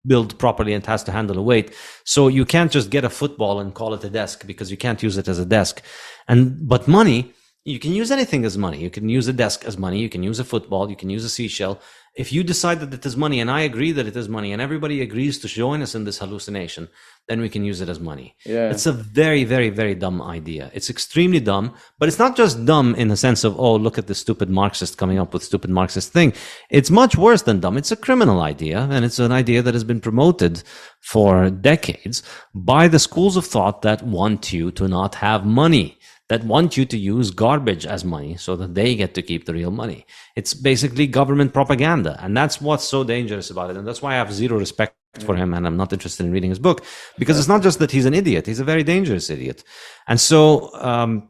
built 0.06 0.38
properly 0.38 0.74
and 0.74 0.86
has 0.86 1.04
to 1.04 1.12
handle 1.12 1.38
a 1.38 1.42
weight. 1.42 1.74
So 2.04 2.28
you 2.28 2.46
can't 2.46 2.72
just 2.72 2.90
get 2.90 3.04
a 3.04 3.10
football 3.10 3.60
and 3.60 3.74
call 3.74 3.94
it 3.94 4.04
a 4.04 4.10
desk 4.10 4.46
because 4.48 4.72
you 4.72 4.78
can't 4.78 5.02
use 5.04 5.18
it 5.18 5.28
as 5.28 5.40
a 5.40 5.46
desk. 5.46 5.82
And, 6.28 6.68
but 6.68 6.88
money, 6.88 7.34
you 7.64 7.78
can 7.78 7.94
use 7.94 8.10
anything 8.10 8.44
as 8.44 8.58
money. 8.58 8.80
You 8.80 8.90
can 8.90 9.08
use 9.08 9.28
a 9.28 9.34
desk 9.34 9.66
as 9.66 9.78
money. 9.78 10.00
You 10.00 10.10
can 10.10 10.24
use 10.24 10.40
a 10.40 10.44
football. 10.44 10.90
You 10.90 10.96
can 10.96 11.12
use 11.12 11.24
a 11.24 11.30
seashell. 11.30 11.80
If 12.16 12.34
you 12.34 12.44
decide 12.44 12.80
that 12.82 12.94
it 12.94 13.06
is 13.06 13.16
money 13.16 13.40
and 13.40 13.50
I 13.50 13.62
agree 13.62 13.92
that 13.94 14.08
it 14.08 14.18
is 14.18 14.28
money 14.28 14.52
and 14.52 14.62
everybody 14.62 15.00
agrees 15.00 15.38
to 15.40 15.48
join 15.48 15.82
us 15.82 15.94
in 15.94 16.04
this 16.04 16.18
hallucination, 16.18 16.90
then 17.30 17.40
we 17.40 17.50
can 17.50 17.64
use 17.64 17.80
it 17.80 17.88
as 17.88 18.00
money. 18.00 18.36
Yeah. 18.46 18.72
It's 18.72 18.88
a 18.88 18.92
very, 18.92 19.44
very, 19.44 19.70
very 19.70 19.96
dumb 19.96 20.22
idea. 20.22 20.72
It's 20.74 20.90
extremely 20.90 21.40
dumb, 21.40 21.76
but 22.00 22.10
it's 22.10 22.20
not 22.20 22.36
just 22.36 22.66
dumb 22.66 22.96
in 22.96 23.08
the 23.10 23.16
sense 23.16 23.44
of, 23.44 23.58
oh, 23.58 23.76
look 23.76 23.98
at 23.98 24.08
this 24.08 24.20
stupid 24.20 24.50
Marxist 24.50 24.98
coming 24.98 25.20
up 25.20 25.32
with 25.32 25.44
stupid 25.44 25.70
Marxist 25.70 26.12
thing. 26.12 26.34
It's 26.70 26.90
much 26.90 27.16
worse 27.16 27.44
than 27.44 27.60
dumb. 27.60 27.78
It's 27.78 27.92
a 27.92 27.96
criminal 27.96 28.42
idea, 28.42 28.90
and 28.92 29.06
it's 29.06 29.20
an 29.20 29.32
idea 29.32 29.62
that 29.62 29.76
has 29.76 29.86
been 29.86 30.02
promoted 30.02 30.64
for 31.00 31.50
decades 31.50 32.24
by 32.54 32.90
the 32.90 33.00
schools 33.00 33.38
of 33.38 33.46
thought 33.46 33.84
that 33.84 34.04
want 34.04 34.52
you 34.52 34.72
to 34.72 34.88
not 34.88 35.16
have 35.16 35.46
money 35.46 35.98
that 36.32 36.46
want 36.46 36.78
you 36.78 36.86
to 36.86 36.98
use 36.98 37.30
garbage 37.30 37.86
as 37.86 38.06
money 38.06 38.38
so 38.38 38.56
that 38.56 38.74
they 38.74 38.96
get 38.96 39.14
to 39.14 39.22
keep 39.22 39.44
the 39.46 39.54
real 39.54 39.70
money. 39.70 40.06
It's 40.38 40.54
basically 40.54 41.06
government 41.06 41.52
propaganda. 41.54 42.18
And 42.24 42.38
that's 42.38 42.62
what's 42.62 42.86
so 42.86 43.04
dangerous 43.04 43.50
about 43.50 43.70
it. 43.70 43.76
And 43.76 43.86
that's 43.86 44.02
why 44.02 44.14
I 44.14 44.16
have 44.16 44.32
zero 44.32 44.58
respect 44.58 44.96
for 45.26 45.36
him 45.36 45.54
and 45.54 45.68
I'm 45.68 45.76
not 45.76 45.92
interested 45.92 46.26
in 46.26 46.32
reading 46.32 46.50
his 46.50 46.58
book 46.68 46.86
because 47.20 47.38
it's 47.38 47.50
not 47.50 47.62
just 47.62 47.80
that 47.80 47.92
he's 47.92 48.06
an 48.06 48.14
idiot, 48.14 48.48
he's 48.48 48.62
a 48.62 48.64
very 48.64 48.82
dangerous 48.82 49.30
idiot. 49.30 49.66
And 50.08 50.22
so, 50.22 50.74
um, 50.76 51.28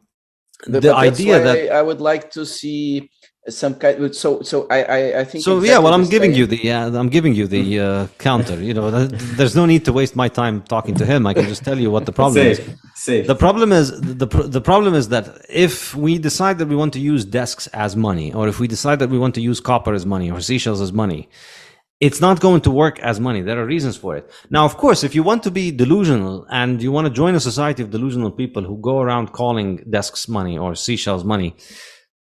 the, 0.66 0.94
idea 0.94 1.42
that 1.42 1.72
I, 1.72 1.78
I 1.80 1.82
would 1.82 2.00
like 2.00 2.30
to 2.36 2.46
see 2.46 3.10
some 3.48 3.74
kind 3.74 4.14
so 4.14 4.40
so 4.42 4.68
i 4.70 4.82
i, 4.84 5.20
I 5.20 5.24
think 5.24 5.42
so 5.42 5.58
exactly 5.58 5.68
yeah 5.70 5.78
well 5.78 5.94
i'm 5.94 6.08
giving 6.08 6.32
you 6.32 6.46
the 6.46 6.70
uh, 6.70 6.96
i'm 6.96 7.08
giving 7.08 7.34
you 7.34 7.48
the 7.48 7.80
uh, 7.80 8.06
counter 8.18 8.54
you 8.62 8.72
know 8.72 8.88
th- 8.90 9.20
there's 9.36 9.56
no 9.56 9.66
need 9.66 9.84
to 9.86 9.92
waste 9.92 10.14
my 10.14 10.28
time 10.28 10.62
talking 10.62 10.94
to 10.94 11.04
him 11.04 11.26
i 11.26 11.34
can 11.34 11.46
just 11.48 11.64
tell 11.64 11.78
you 11.78 11.90
what 11.90 12.06
the 12.06 12.12
problem 12.12 12.46
is 12.46 12.60
Saif, 12.60 12.76
Saif. 12.94 13.26
the 13.26 13.34
problem 13.34 13.72
is 13.72 14.00
the 14.00 14.26
the 14.26 14.60
problem 14.60 14.94
is 14.94 15.08
that 15.08 15.44
if 15.48 15.92
we 15.96 16.18
decide 16.18 16.58
that 16.58 16.68
we 16.68 16.76
want 16.76 16.92
to 16.92 17.00
use 17.00 17.24
desks 17.24 17.66
as 17.68 17.96
money 17.96 18.32
or 18.32 18.46
if 18.46 18.60
we 18.60 18.68
decide 18.68 19.00
that 19.00 19.10
we 19.10 19.18
want 19.18 19.34
to 19.34 19.40
use 19.40 19.58
copper 19.58 19.92
as 19.92 20.06
money 20.06 20.30
or 20.30 20.40
seashells 20.40 20.80
as 20.80 20.92
money 20.92 21.28
it's 21.98 22.20
not 22.20 22.40
going 22.40 22.60
to 22.62 22.70
work 22.72 22.98
as 22.98 23.20
money. 23.20 23.42
There 23.42 23.60
are 23.60 23.64
reasons 23.64 23.96
for 23.96 24.16
it. 24.16 24.28
Now, 24.50 24.64
of 24.64 24.76
course, 24.76 25.04
if 25.04 25.14
you 25.14 25.22
want 25.22 25.44
to 25.44 25.52
be 25.52 25.70
delusional 25.70 26.44
and 26.50 26.82
you 26.82 26.90
want 26.90 27.06
to 27.06 27.12
join 27.12 27.36
a 27.36 27.38
society 27.38 27.80
of 27.80 27.90
delusional 27.90 28.32
people 28.32 28.64
who 28.64 28.76
go 28.80 28.98
around 28.98 29.30
calling 29.30 29.76
desks 29.88 30.26
money 30.26 30.58
or 30.58 30.74
seashells 30.74 31.22
money, 31.22 31.54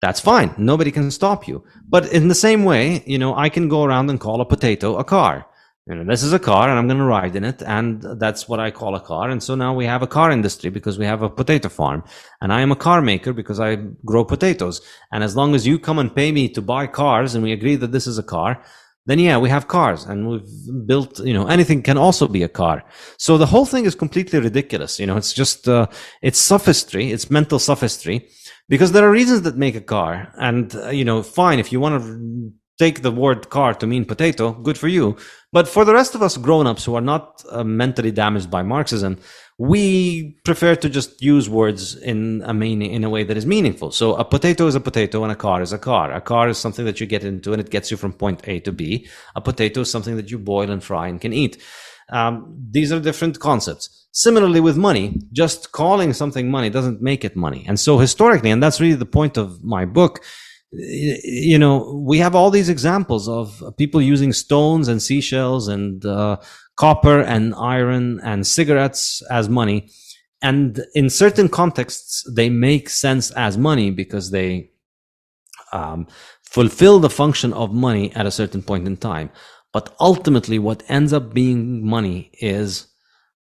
that's 0.05 0.19
fine. 0.19 0.53
Nobody 0.59 0.91
can 0.91 1.09
stop 1.09 1.47
you. 1.47 1.63
But 1.89 2.13
in 2.13 2.27
the 2.27 2.35
same 2.35 2.63
way, 2.63 3.03
you 3.07 3.17
know, 3.17 3.35
I 3.35 3.49
can 3.49 3.67
go 3.67 3.83
around 3.83 4.11
and 4.11 4.19
call 4.19 4.39
a 4.39 4.45
potato 4.45 4.97
a 4.97 5.03
car. 5.03 5.47
You 5.87 5.95
know, 5.95 6.03
this 6.03 6.21
is 6.21 6.31
a 6.31 6.37
car 6.37 6.69
and 6.69 6.77
I'm 6.77 6.87
going 6.87 6.99
to 6.99 7.05
ride 7.05 7.35
in 7.35 7.43
it. 7.43 7.63
And 7.63 8.03
that's 8.19 8.47
what 8.47 8.59
I 8.59 8.69
call 8.69 8.93
a 8.93 8.99
car. 8.99 9.31
And 9.31 9.41
so 9.41 9.55
now 9.55 9.73
we 9.73 9.85
have 9.87 10.03
a 10.03 10.13
car 10.17 10.29
industry 10.29 10.69
because 10.69 10.99
we 10.99 11.05
have 11.05 11.23
a 11.23 11.29
potato 11.29 11.69
farm 11.69 12.03
and 12.39 12.53
I 12.53 12.61
am 12.61 12.71
a 12.71 12.75
car 12.75 13.01
maker 13.01 13.33
because 13.33 13.59
I 13.59 13.77
grow 14.11 14.23
potatoes. 14.23 14.79
And 15.11 15.23
as 15.23 15.35
long 15.35 15.55
as 15.55 15.65
you 15.65 15.79
come 15.79 15.97
and 15.97 16.15
pay 16.15 16.31
me 16.31 16.49
to 16.49 16.61
buy 16.61 16.85
cars 16.85 17.33
and 17.33 17.43
we 17.43 17.51
agree 17.51 17.75
that 17.77 17.91
this 17.91 18.05
is 18.05 18.19
a 18.19 18.29
car, 18.35 18.61
then 19.07 19.17
yeah, 19.17 19.39
we 19.39 19.49
have 19.49 19.67
cars 19.67 20.05
and 20.05 20.29
we've 20.29 20.85
built, 20.85 21.19
you 21.19 21.33
know, 21.33 21.47
anything 21.47 21.81
can 21.81 21.97
also 21.97 22.27
be 22.27 22.43
a 22.43 22.49
car. 22.63 22.83
So 23.17 23.39
the 23.39 23.47
whole 23.47 23.65
thing 23.65 23.85
is 23.85 23.95
completely 23.95 24.39
ridiculous. 24.39 24.99
You 24.99 25.07
know, 25.07 25.17
it's 25.17 25.33
just, 25.33 25.67
uh, 25.67 25.87
it's 26.21 26.39
sophistry. 26.39 27.11
It's 27.11 27.31
mental 27.31 27.59
sophistry 27.59 28.29
because 28.69 28.91
there 28.91 29.07
are 29.07 29.11
reasons 29.11 29.43
that 29.43 29.57
make 29.57 29.75
a 29.75 29.81
car. 29.81 30.33
And, 30.37 30.75
uh, 30.75 30.89
you 30.89 31.05
know, 31.05 31.23
fine, 31.23 31.59
if 31.59 31.71
you 31.71 31.79
want 31.79 32.03
to 32.03 32.51
take 32.77 33.01
the 33.01 33.11
word 33.11 33.49
car 33.49 33.73
to 33.73 33.87
mean 33.87 34.05
potato, 34.05 34.51
good 34.51 34.77
for 34.77 34.87
you. 34.87 35.15
But 35.51 35.67
for 35.67 35.85
the 35.85 35.93
rest 35.93 36.15
of 36.15 36.21
us 36.21 36.37
grown-ups 36.37 36.83
who 36.83 36.95
are 36.95 37.01
not 37.01 37.43
uh, 37.49 37.63
mentally 37.63 38.11
damaged 38.11 38.51
by 38.51 38.63
Marxism, 38.63 39.17
we 39.57 40.37
prefer 40.43 40.75
to 40.75 40.89
just 40.89 41.21
use 41.21 41.49
words 41.49 41.95
in 41.95 42.43
a 42.45 42.53
meaning 42.53 42.91
in 42.91 43.05
a 43.05 43.09
way 43.09 43.23
that 43.23 43.37
is 43.37 43.45
meaningful. 43.45 43.91
So 43.91 44.15
a 44.15 44.25
potato 44.25 44.67
is 44.67 44.75
a 44.75 44.81
potato 44.81 45.23
and 45.23 45.31
a 45.31 45.35
car 45.35 45.61
is 45.61 45.71
a 45.71 45.77
car. 45.77 46.11
A 46.11 46.19
car 46.19 46.49
is 46.49 46.57
something 46.57 46.83
that 46.85 46.99
you 46.99 47.05
get 47.07 47.23
into 47.23 47.53
and 47.53 47.61
it 47.61 47.69
gets 47.69 47.89
you 47.89 47.95
from 47.95 48.11
point 48.11 48.41
A 48.47 48.59
to 48.61 48.73
B. 48.73 49.07
A 49.35 49.41
potato 49.41 49.81
is 49.81 49.91
something 49.91 50.17
that 50.17 50.29
you 50.29 50.37
boil 50.37 50.69
and 50.69 50.83
fry 50.83 51.07
and 51.07 51.21
can 51.21 51.31
eat. 51.31 51.61
Um, 52.09 52.67
these 52.69 52.91
are 52.91 52.99
different 52.99 53.39
concepts. 53.39 54.04
Similarly 54.17 54.61
with 54.61 54.77
money, 54.77 55.19
just 55.33 55.73
calling 55.73 56.13
something 56.13 56.49
money 56.49 56.69
doesn't 56.69 57.01
make 57.01 57.25
it 57.25 57.35
money. 57.35 57.65
And 57.67 57.77
so 57.77 57.97
historically, 57.97 58.49
and 58.49 58.63
that's 58.63 58.79
really 58.79 58.95
the 58.95 59.05
point 59.05 59.35
of 59.35 59.61
my 59.61 59.83
book, 59.83 60.23
you 60.71 61.59
know, 61.59 62.01
we 62.01 62.19
have 62.19 62.33
all 62.33 62.49
these 62.49 62.69
examples 62.69 63.27
of 63.27 63.61
people 63.75 64.01
using 64.01 64.31
stones 64.31 64.87
and 64.87 65.01
seashells 65.01 65.67
and 65.67 66.05
uh, 66.05 66.37
copper 66.77 67.19
and 67.19 67.53
iron 67.55 68.21
and 68.23 68.47
cigarettes 68.47 69.21
as 69.29 69.49
money. 69.49 69.89
And 70.41 70.79
in 70.93 71.09
certain 71.09 71.49
contexts, 71.49 72.23
they 72.33 72.49
make 72.49 72.89
sense 72.89 73.31
as 73.31 73.57
money 73.57 73.91
because 73.91 74.31
they 74.31 74.71
um, 75.73 76.07
fulfill 76.43 76.99
the 76.99 77.09
function 77.09 77.51
of 77.51 77.73
money 77.73 78.13
at 78.13 78.25
a 78.25 78.31
certain 78.31 78.63
point 78.63 78.87
in 78.87 78.95
time. 78.95 79.29
But 79.73 79.93
ultimately, 79.99 80.57
what 80.57 80.83
ends 80.87 81.11
up 81.11 81.33
being 81.33 81.85
money 81.85 82.31
is 82.39 82.87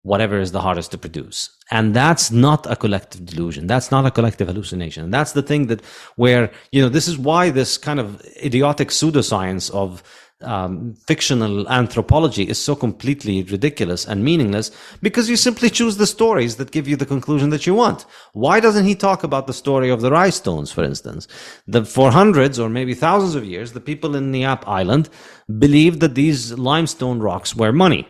whatever 0.06 0.40
is 0.40 0.52
the 0.52 0.62
hardest 0.62 0.92
to 0.92 0.98
produce. 1.00 1.50
And 1.72 1.96
that's 1.96 2.30
not 2.30 2.72
a 2.72 2.76
collective 2.76 3.26
delusion. 3.26 3.66
That's 3.66 3.90
not 3.90 4.06
a 4.06 4.12
collective 4.12 4.48
hallucination. 4.48 5.04
And 5.06 5.14
that's 5.14 5.32
the 5.32 5.42
thing 5.42 5.66
that 5.68 5.82
where, 6.16 6.52
you 6.72 6.80
know, 6.80 6.90
this 6.90 7.08
is 7.08 7.18
why 7.18 7.50
this 7.50 7.76
kind 7.80 8.00
of 8.00 8.22
idiotic 8.44 8.90
pseudoscience 8.90 9.72
of 9.72 10.04
um, 10.42 10.94
fictional 11.08 11.68
anthropology 11.70 12.44
is 12.44 12.64
so 12.64 12.76
completely 12.76 13.42
ridiculous 13.44 14.06
and 14.06 14.24
meaningless 14.24 14.70
because 15.02 15.28
you 15.28 15.38
simply 15.38 15.72
choose 15.72 15.98
the 15.98 16.06
stories 16.06 16.58
that 16.58 16.70
give 16.70 16.88
you 16.88 16.96
the 16.96 17.08
conclusion 17.08 17.50
that 17.50 17.66
you 17.66 17.74
want. 17.74 18.06
Why 18.34 18.60
doesn't 18.60 18.86
he 18.86 18.94
talk 18.94 19.24
about 19.24 19.48
the 19.48 19.54
story 19.54 19.90
of 19.90 20.02
the 20.02 20.12
Rai 20.12 20.30
stones, 20.30 20.72
for 20.72 20.84
instance? 20.84 21.28
The, 21.66 21.84
for 21.84 22.12
hundreds 22.12 22.60
or 22.60 22.70
maybe 22.70 22.94
thousands 22.94 23.34
of 23.34 23.44
years, 23.44 23.72
the 23.72 23.80
people 23.80 24.16
in 24.16 24.32
Yap 24.32 24.68
Island 24.68 25.10
believed 25.58 26.00
that 26.02 26.14
these 26.14 26.54
limestone 26.54 27.20
rocks 27.20 27.56
were 27.56 27.74
money 27.74 28.08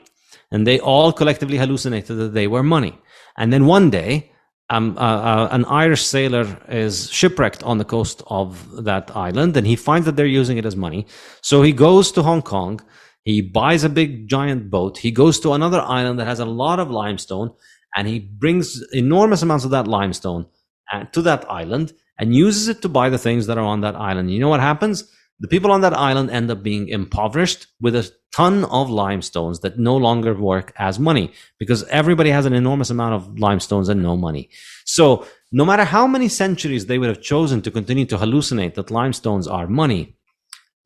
and 0.55 0.65
they 0.65 0.79
all 0.79 1.11
collectively 1.11 1.57
hallucinated 1.57 2.17
that 2.17 2.33
they 2.33 2.47
were 2.47 2.63
money. 2.63 2.97
And 3.37 3.51
then 3.51 3.65
one 3.65 3.89
day, 3.89 4.31
um, 4.69 4.97
uh, 4.97 5.01
uh, 5.01 5.47
an 5.51 5.65
Irish 5.65 6.03
sailor 6.05 6.45
is 6.69 7.11
shipwrecked 7.11 7.61
on 7.63 7.77
the 7.77 7.83
coast 7.83 8.23
of 8.27 8.85
that 8.85 9.13
island, 9.13 9.57
and 9.57 9.67
he 9.67 9.75
finds 9.75 10.05
that 10.05 10.15
they're 10.15 10.39
using 10.41 10.57
it 10.57 10.65
as 10.65 10.77
money. 10.77 11.07
So 11.41 11.61
he 11.61 11.73
goes 11.73 12.09
to 12.13 12.23
Hong 12.23 12.41
Kong. 12.41 12.79
He 13.25 13.41
buys 13.41 13.83
a 13.83 13.89
big 13.89 14.29
giant 14.29 14.69
boat. 14.69 14.97
He 14.97 15.11
goes 15.11 15.41
to 15.41 15.51
another 15.51 15.81
island 15.81 16.19
that 16.19 16.27
has 16.27 16.39
a 16.39 16.45
lot 16.63 16.79
of 16.79 16.89
limestone, 16.89 17.51
and 17.97 18.07
he 18.07 18.19
brings 18.19 18.81
enormous 18.93 19.41
amounts 19.41 19.65
of 19.65 19.71
that 19.71 19.89
limestone 19.89 20.45
uh, 20.89 21.03
to 21.15 21.21
that 21.23 21.43
island 21.51 21.91
and 22.17 22.33
uses 22.33 22.69
it 22.69 22.81
to 22.83 22.87
buy 22.87 23.09
the 23.09 23.17
things 23.17 23.47
that 23.47 23.57
are 23.57 23.69
on 23.73 23.81
that 23.81 23.97
island. 23.97 24.31
You 24.31 24.39
know 24.39 24.53
what 24.55 24.61
happens? 24.61 25.03
The 25.39 25.47
people 25.47 25.71
on 25.71 25.81
that 25.81 25.93
island 25.93 26.29
end 26.29 26.49
up 26.49 26.63
being 26.63 26.87
impoverished 26.87 27.67
with 27.81 27.95
a 27.95 28.09
ton 28.33 28.65
of 28.65 28.89
limestones 28.89 29.59
that 29.61 29.77
no 29.77 29.97
longer 29.97 30.33
work 30.33 30.73
as 30.77 30.97
money 30.97 31.31
because 31.57 31.83
everybody 31.85 32.29
has 32.29 32.45
an 32.45 32.53
enormous 32.53 32.89
amount 32.89 33.13
of 33.15 33.39
limestones 33.39 33.89
and 33.89 34.01
no 34.01 34.15
money. 34.15 34.49
So 34.85 35.25
no 35.51 35.65
matter 35.65 35.85
how 35.85 36.07
many 36.07 36.29
centuries 36.29 36.85
they 36.85 36.97
would 36.97 37.09
have 37.09 37.21
chosen 37.21 37.61
to 37.61 37.71
continue 37.71 38.05
to 38.05 38.17
hallucinate 38.17 38.75
that 38.75 38.91
limestones 38.91 39.47
are 39.47 39.67
money, 39.67 40.17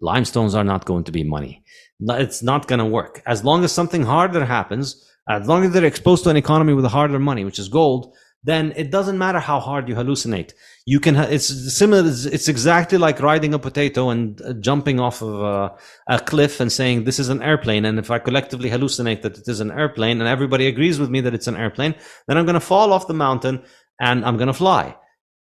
limestones 0.02 0.56
are 0.56 0.64
not 0.64 0.86
going 0.86 1.04
to 1.06 1.12
be 1.12 1.24
money. 1.24 1.64
It's 2.00 2.42
not 2.42 2.68
going 2.68 2.80
to 2.80 2.86
work. 2.86 3.22
As 3.26 3.44
long 3.44 3.64
as 3.64 3.72
something 3.72 4.04
harder 4.04 4.46
happens, 4.46 5.06
as 5.28 5.48
long 5.48 5.64
as 5.64 5.72
they're 5.72 5.86
exposed 5.86 6.24
to 6.24 6.30
an 6.30 6.38
economy 6.38 6.74
with 6.74 6.86
a 6.86 6.90
harder 6.90 7.20
money, 7.20 7.46
which 7.46 7.60
is 7.60 7.70
gold, 7.70 8.16
then 8.44 8.74
it 8.76 8.90
doesn't 8.90 9.18
matter 9.18 9.40
how 9.40 9.60
hard 9.60 9.90
you 9.90 9.96
hallucinate. 9.96 10.54
You 10.91 10.99
can, 10.99 11.16
it's 11.18 11.48
similar, 11.82 12.03
it's 12.07 12.48
exactly 12.48 12.98
like 12.98 13.20
riding 13.22 13.53
a 13.53 13.60
potato 13.60 14.10
and 14.10 14.41
uh, 14.41 14.53
jumping 14.53 14.99
off 14.99 15.22
of 15.22 15.36
a, 15.53 15.76
a, 16.16 16.20
cliff 16.20 16.60
and 16.60 16.72
saying, 16.72 17.03
this 17.03 17.20
is 17.20 17.30
an 17.30 17.44
airplane. 17.44 17.86
And 17.86 17.99
if 17.99 18.10
I 18.10 18.18
collectively 18.18 18.70
hallucinate 18.72 19.22
that 19.22 19.38
it 19.38 19.48
is 19.48 19.60
an 19.60 19.72
airplane 19.72 20.20
and 20.20 20.28
everybody 20.28 20.66
agrees 20.66 20.98
with 20.99 21.11
me 21.11 21.22
that 21.22 21.36
it's 21.36 21.45
an 21.45 21.56
airplane, 21.56 21.94
then 22.28 22.38
I'm 22.38 22.45
going 22.45 22.61
to 22.61 22.72
fall 22.74 22.91
off 22.91 23.06
the 23.06 23.14
mountain 23.14 23.64
and 23.99 24.26
I'm 24.26 24.38
going 24.38 24.48
to 24.48 24.61
fly. 24.64 24.95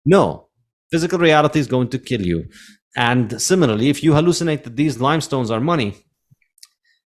No, 0.05 0.47
physical 0.91 1.19
reality 1.19 1.59
is 1.59 1.67
going 1.67 1.89
to 1.89 1.99
kill 1.99 2.21
you. 2.21 2.45
And 2.95 3.41
similarly, 3.41 3.89
if 3.89 4.01
you 4.01 4.13
hallucinate 4.13 4.63
that 4.63 4.77
these 4.77 5.01
limestones 5.01 5.51
are 5.51 5.59
money, 5.59 6.05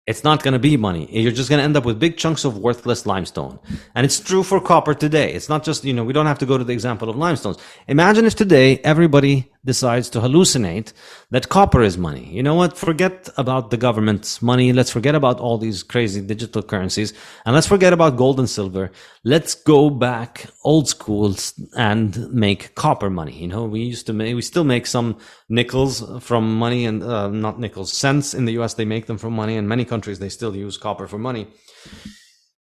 It's 0.06 0.22
not 0.22 0.42
going 0.42 0.52
to 0.52 0.58
be 0.58 0.76
money. 0.76 1.08
You're 1.10 1.32
just 1.32 1.48
going 1.48 1.60
to 1.60 1.64
end 1.64 1.78
up 1.78 1.86
with 1.86 1.98
big 1.98 2.18
chunks 2.18 2.44
of 2.44 2.58
worthless 2.58 3.06
limestone. 3.06 3.58
And 3.94 4.04
it's 4.04 4.20
true 4.20 4.42
for 4.42 4.60
copper 4.60 4.92
today. 4.92 5.32
It's 5.32 5.48
not 5.48 5.64
just, 5.64 5.82
you 5.82 5.94
know, 5.94 6.04
we 6.04 6.12
don't 6.12 6.26
have 6.26 6.38
to 6.40 6.46
go 6.46 6.58
to 6.58 6.64
the 6.64 6.74
example 6.74 7.08
of 7.08 7.16
limestones. 7.16 7.56
Imagine 7.88 8.26
if 8.26 8.34
today 8.34 8.78
everybody 8.84 9.50
decides 9.64 10.10
to 10.10 10.20
hallucinate 10.20 10.92
that 11.30 11.48
copper 11.48 11.82
is 11.82 11.96
money. 11.96 12.28
You 12.30 12.42
know 12.42 12.54
what? 12.54 12.76
Forget 12.76 13.28
about 13.36 13.70
the 13.70 13.76
government's 13.76 14.42
money. 14.42 14.72
Let's 14.72 14.90
forget 14.90 15.14
about 15.14 15.40
all 15.40 15.58
these 15.58 15.82
crazy 15.82 16.20
digital 16.20 16.62
currencies 16.62 17.12
and 17.44 17.54
let's 17.54 17.66
forget 17.66 17.92
about 17.92 18.16
gold 18.16 18.38
and 18.38 18.48
silver. 18.48 18.90
Let's 19.24 19.54
go 19.54 19.90
back 19.90 20.46
old 20.64 20.88
schools 20.88 21.54
and 21.76 22.30
make 22.32 22.74
copper 22.74 23.10
money. 23.10 23.32
You 23.38 23.48
know, 23.48 23.64
we 23.64 23.80
used 23.80 24.06
to 24.06 24.12
make, 24.12 24.34
we 24.34 24.42
still 24.42 24.64
make 24.64 24.86
some 24.86 25.18
nickels 25.48 26.02
from 26.22 26.56
money 26.58 26.84
and 26.84 27.02
uh, 27.02 27.28
not 27.28 27.58
nickels, 27.58 27.92
cents 27.92 28.34
in 28.34 28.44
the 28.44 28.58
US. 28.60 28.74
They 28.74 28.84
make 28.84 29.06
them 29.06 29.18
from 29.18 29.32
money 29.32 29.56
and 29.56 29.68
many 29.68 29.84
countries 29.84 30.18
they 30.18 30.28
still 30.28 30.54
use 30.54 30.76
copper 30.76 31.06
for 31.06 31.18
money. 31.18 31.48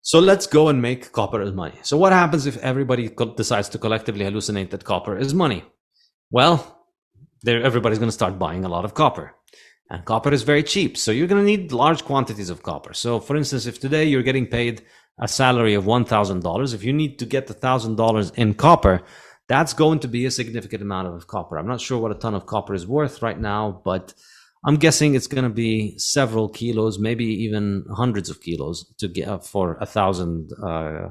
So 0.01 0.19
let's 0.19 0.45
go 0.45 0.67
and 0.67 0.83
make 0.83 1.11
copper 1.11 1.41
as 1.41 1.51
money. 1.51 1.79
So 1.81 1.97
what 1.97 2.13
happens 2.13 2.45
if 2.45 2.57
everybody 2.57 3.09
decides 3.35 3.69
to 3.69 3.79
collectively 3.79 4.23
hallucinate 4.23 4.69
that 4.69 4.83
copper 4.83 5.17
is 5.17 5.33
money? 5.33 5.63
Well, 6.29 6.74
everybody's 7.47 7.99
going 7.99 8.09
to 8.09 8.13
start 8.13 8.39
buying 8.39 8.65
a 8.65 8.69
lot 8.69 8.85
of 8.85 8.93
copper. 8.93 9.35
And 9.89 10.03
copper 10.03 10.33
is 10.33 10.43
very 10.43 10.63
cheap. 10.63 10.97
So 10.97 11.11
you're 11.11 11.27
going 11.27 11.41
to 11.41 11.45
need 11.45 11.71
large 11.71 12.03
quantities 12.05 12.49
of 12.49 12.63
copper. 12.63 12.93
So 12.93 13.19
for 13.19 13.35
instance, 13.35 13.65
if 13.65 13.79
today 13.79 14.05
you're 14.05 14.23
getting 14.23 14.47
paid 14.47 14.83
a 15.19 15.27
salary 15.27 15.75
of 15.75 15.85
$1,000, 15.85 16.73
if 16.73 16.83
you 16.83 16.91
need 16.91 17.19
to 17.19 17.25
get 17.25 17.47
the 17.47 17.53
$1,000 17.53 18.35
in 18.35 18.53
copper, 18.55 19.03
that's 19.47 19.73
going 19.73 19.99
to 19.99 20.07
be 20.07 20.25
a 20.25 20.31
significant 20.31 20.81
amount 20.81 21.07
of 21.07 21.27
copper. 21.27 21.57
I'm 21.57 21.67
not 21.67 21.81
sure 21.81 21.99
what 21.99 22.11
a 22.11 22.15
ton 22.15 22.33
of 22.33 22.47
copper 22.47 22.73
is 22.73 22.87
worth 22.87 23.21
right 23.21 23.39
now, 23.39 23.81
but 23.85 24.13
I'm 24.65 24.77
guessing 24.77 25.13
it's 25.13 25.27
going 25.27 25.43
to 25.43 25.49
be 25.51 25.97
several 25.99 26.49
kilos, 26.49 26.97
maybe 26.97 27.25
even 27.25 27.85
hundreds 27.93 28.29
of 28.31 28.41
kilos 28.41 28.91
to 28.97 29.07
get 29.07 29.45
for 29.45 29.77
a 29.79 29.85
thousand 29.85 30.51
uh, 30.61 31.09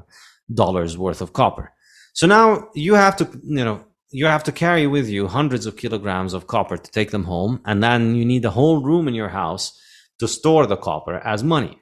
dollars 0.53 0.97
worth 0.97 1.21
of 1.21 1.31
copper. 1.31 1.71
So 2.11 2.27
now 2.27 2.69
you 2.75 2.95
have 2.95 3.15
to, 3.17 3.29
you 3.43 3.63
know, 3.63 3.85
you 4.15 4.27
have 4.27 4.45
to 4.45 4.51
carry 4.51 4.87
with 4.87 5.09
you 5.09 5.27
hundreds 5.27 5.65
of 5.65 5.75
kilograms 5.75 6.33
of 6.33 6.47
copper 6.47 6.77
to 6.77 6.91
take 6.91 7.11
them 7.11 7.25
home, 7.25 7.59
and 7.65 7.83
then 7.83 8.15
you 8.15 8.23
need 8.23 8.45
a 8.45 8.51
whole 8.51 8.81
room 8.81 9.09
in 9.09 9.13
your 9.13 9.29
house 9.29 9.77
to 10.19 10.27
store 10.27 10.65
the 10.65 10.77
copper 10.77 11.15
as 11.17 11.43
money. 11.43 11.81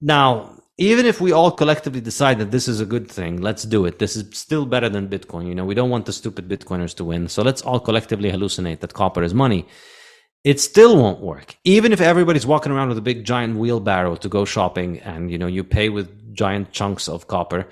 Now, 0.00 0.58
even 0.78 1.06
if 1.06 1.20
we 1.20 1.30
all 1.30 1.52
collectively 1.52 2.00
decide 2.00 2.38
that 2.38 2.50
this 2.50 2.66
is 2.66 2.80
a 2.80 2.86
good 2.94 3.08
thing, 3.08 3.40
let's 3.40 3.62
do 3.62 3.84
it. 3.84 4.00
This 4.00 4.16
is 4.16 4.24
still 4.36 4.66
better 4.66 4.88
than 4.88 5.08
Bitcoin. 5.08 5.46
You 5.46 5.54
know, 5.54 5.64
we 5.64 5.74
don't 5.74 5.90
want 5.90 6.06
the 6.06 6.12
stupid 6.12 6.48
Bitcoiners 6.48 6.94
to 6.96 7.04
win. 7.04 7.28
So 7.28 7.42
let's 7.42 7.62
all 7.62 7.78
collectively 7.78 8.32
hallucinate 8.32 8.80
that 8.80 8.94
copper 8.94 9.22
is 9.22 9.34
money. 9.34 9.66
It 10.42 10.60
still 10.60 10.96
won't 10.96 11.20
work. 11.20 11.56
Even 11.62 11.92
if 11.92 12.00
everybody's 12.00 12.46
walking 12.46 12.72
around 12.72 12.88
with 12.88 12.98
a 12.98 13.08
big 13.10 13.24
giant 13.24 13.58
wheelbarrow 13.58 14.16
to 14.16 14.28
go 14.28 14.44
shopping 14.44 14.98
and, 15.00 15.30
you 15.30 15.38
know, 15.38 15.48
you 15.48 15.62
pay 15.62 15.88
with 15.88 16.34
giant 16.34 16.72
chunks 16.72 17.08
of 17.08 17.28
copper, 17.28 17.66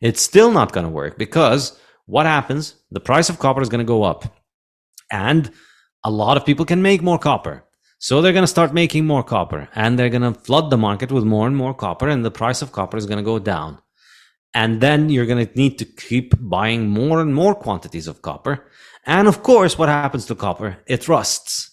it's 0.00 0.22
still 0.22 0.50
not 0.50 0.72
going 0.72 0.86
to 0.86 0.90
work 0.90 1.18
because 1.18 1.78
what 2.12 2.26
happens? 2.26 2.74
The 2.90 3.00
price 3.00 3.30
of 3.30 3.38
copper 3.38 3.62
is 3.62 3.70
going 3.70 3.86
to 3.86 3.94
go 3.96 4.02
up. 4.02 4.36
And 5.10 5.50
a 6.04 6.10
lot 6.10 6.36
of 6.36 6.44
people 6.44 6.66
can 6.66 6.82
make 6.82 7.00
more 7.00 7.18
copper. 7.18 7.64
So 8.00 8.20
they're 8.20 8.34
going 8.34 8.42
to 8.42 8.56
start 8.56 8.74
making 8.74 9.06
more 9.06 9.22
copper 9.22 9.70
and 9.74 9.98
they're 9.98 10.10
going 10.10 10.28
to 10.30 10.38
flood 10.38 10.68
the 10.68 10.76
market 10.76 11.10
with 11.10 11.24
more 11.24 11.46
and 11.46 11.56
more 11.56 11.72
copper 11.72 12.10
and 12.10 12.22
the 12.22 12.30
price 12.30 12.60
of 12.60 12.72
copper 12.72 12.98
is 12.98 13.06
going 13.06 13.16
to 13.16 13.32
go 13.32 13.38
down. 13.38 13.78
And 14.52 14.82
then 14.82 15.08
you're 15.08 15.24
going 15.24 15.46
to 15.46 15.58
need 15.58 15.78
to 15.78 15.86
keep 15.86 16.34
buying 16.38 16.90
more 16.90 17.22
and 17.22 17.34
more 17.34 17.54
quantities 17.54 18.06
of 18.06 18.20
copper. 18.20 18.66
And 19.06 19.26
of 19.26 19.42
course, 19.42 19.78
what 19.78 19.88
happens 19.88 20.26
to 20.26 20.34
copper? 20.34 20.76
It 20.86 21.08
rusts. 21.08 21.70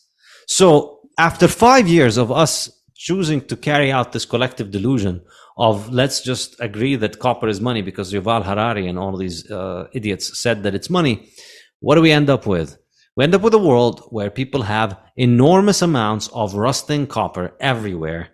So 0.48 1.02
after 1.18 1.50
five 1.50 1.90
years 1.90 2.16
of 2.16 2.32
us 2.32 2.72
choosing 2.96 3.42
to 3.48 3.58
carry 3.58 3.92
out 3.92 4.14
this 4.14 4.24
collective 4.24 4.72
delusion 4.72 5.22
of 5.60 5.92
let's 5.92 6.22
just 6.22 6.56
agree 6.62 6.96
that 6.96 7.20
copper 7.20 7.50
is 7.50 7.60
money 7.60 7.82
because 7.82 8.14
Yuval 8.14 8.46
Harari 8.46 8.88
and 8.88 8.98
all 8.98 9.16
these 9.18 9.52
uh, 9.52 9.88
idiots 9.92 10.40
said 10.40 10.64
that 10.64 10.74
it's 10.74 10.90
money. 10.90 11.30
What 11.82 11.96
do 11.96 12.02
we 12.02 12.12
end 12.12 12.30
up 12.30 12.48
with? 12.48 12.78
We 13.18 13.26
end 13.26 13.36
up 13.36 13.42
with 13.42 13.54
a 13.54 13.60
world 13.60 14.08
where 14.10 14.30
people 14.30 14.62
have 14.62 14.98
enormous 15.18 15.82
amounts 15.82 16.30
of 16.30 16.56
rusting 16.56 17.08
copper 17.08 17.54
everywhere 17.60 18.30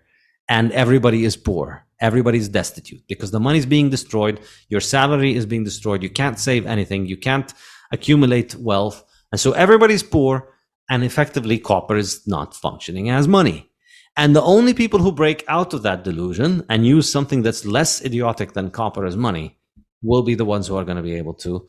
and 0.48 0.70
everybody 0.70 1.24
is 1.24 1.36
poor. 1.36 1.84
Everybody's 1.98 2.48
destitute 2.48 3.02
because 3.08 3.32
the 3.32 3.40
money 3.40 3.58
is 3.58 3.66
being 3.66 3.90
destroyed. 3.90 4.40
Your 4.68 4.80
salary 4.80 5.34
is 5.34 5.46
being 5.46 5.64
destroyed. 5.64 6.04
You 6.04 6.10
can't 6.10 6.38
save 6.38 6.64
anything. 6.66 7.06
You 7.06 7.16
can't 7.16 7.52
accumulate 7.90 8.54
wealth. 8.54 9.02
And 9.32 9.40
so 9.40 9.50
everybody's 9.52 10.04
poor 10.04 10.52
and 10.88 11.02
effectively 11.02 11.58
copper 11.58 11.96
is 11.96 12.24
not 12.28 12.54
functioning 12.54 13.10
as 13.10 13.26
money. 13.26 13.70
And 14.16 14.34
the 14.34 14.42
only 14.42 14.72
people 14.72 15.00
who 15.00 15.12
break 15.12 15.44
out 15.46 15.74
of 15.74 15.82
that 15.82 16.02
delusion 16.02 16.64
and 16.70 16.86
use 16.86 17.10
something 17.10 17.42
that's 17.42 17.66
less 17.66 18.02
idiotic 18.04 18.52
than 18.54 18.70
copper 18.70 19.04
as 19.04 19.16
money 19.16 19.58
will 20.02 20.22
be 20.22 20.34
the 20.34 20.44
ones 20.44 20.66
who 20.66 20.76
are 20.76 20.84
going 20.84 20.96
to 20.96 21.02
be 21.02 21.14
able 21.14 21.34
to 21.34 21.68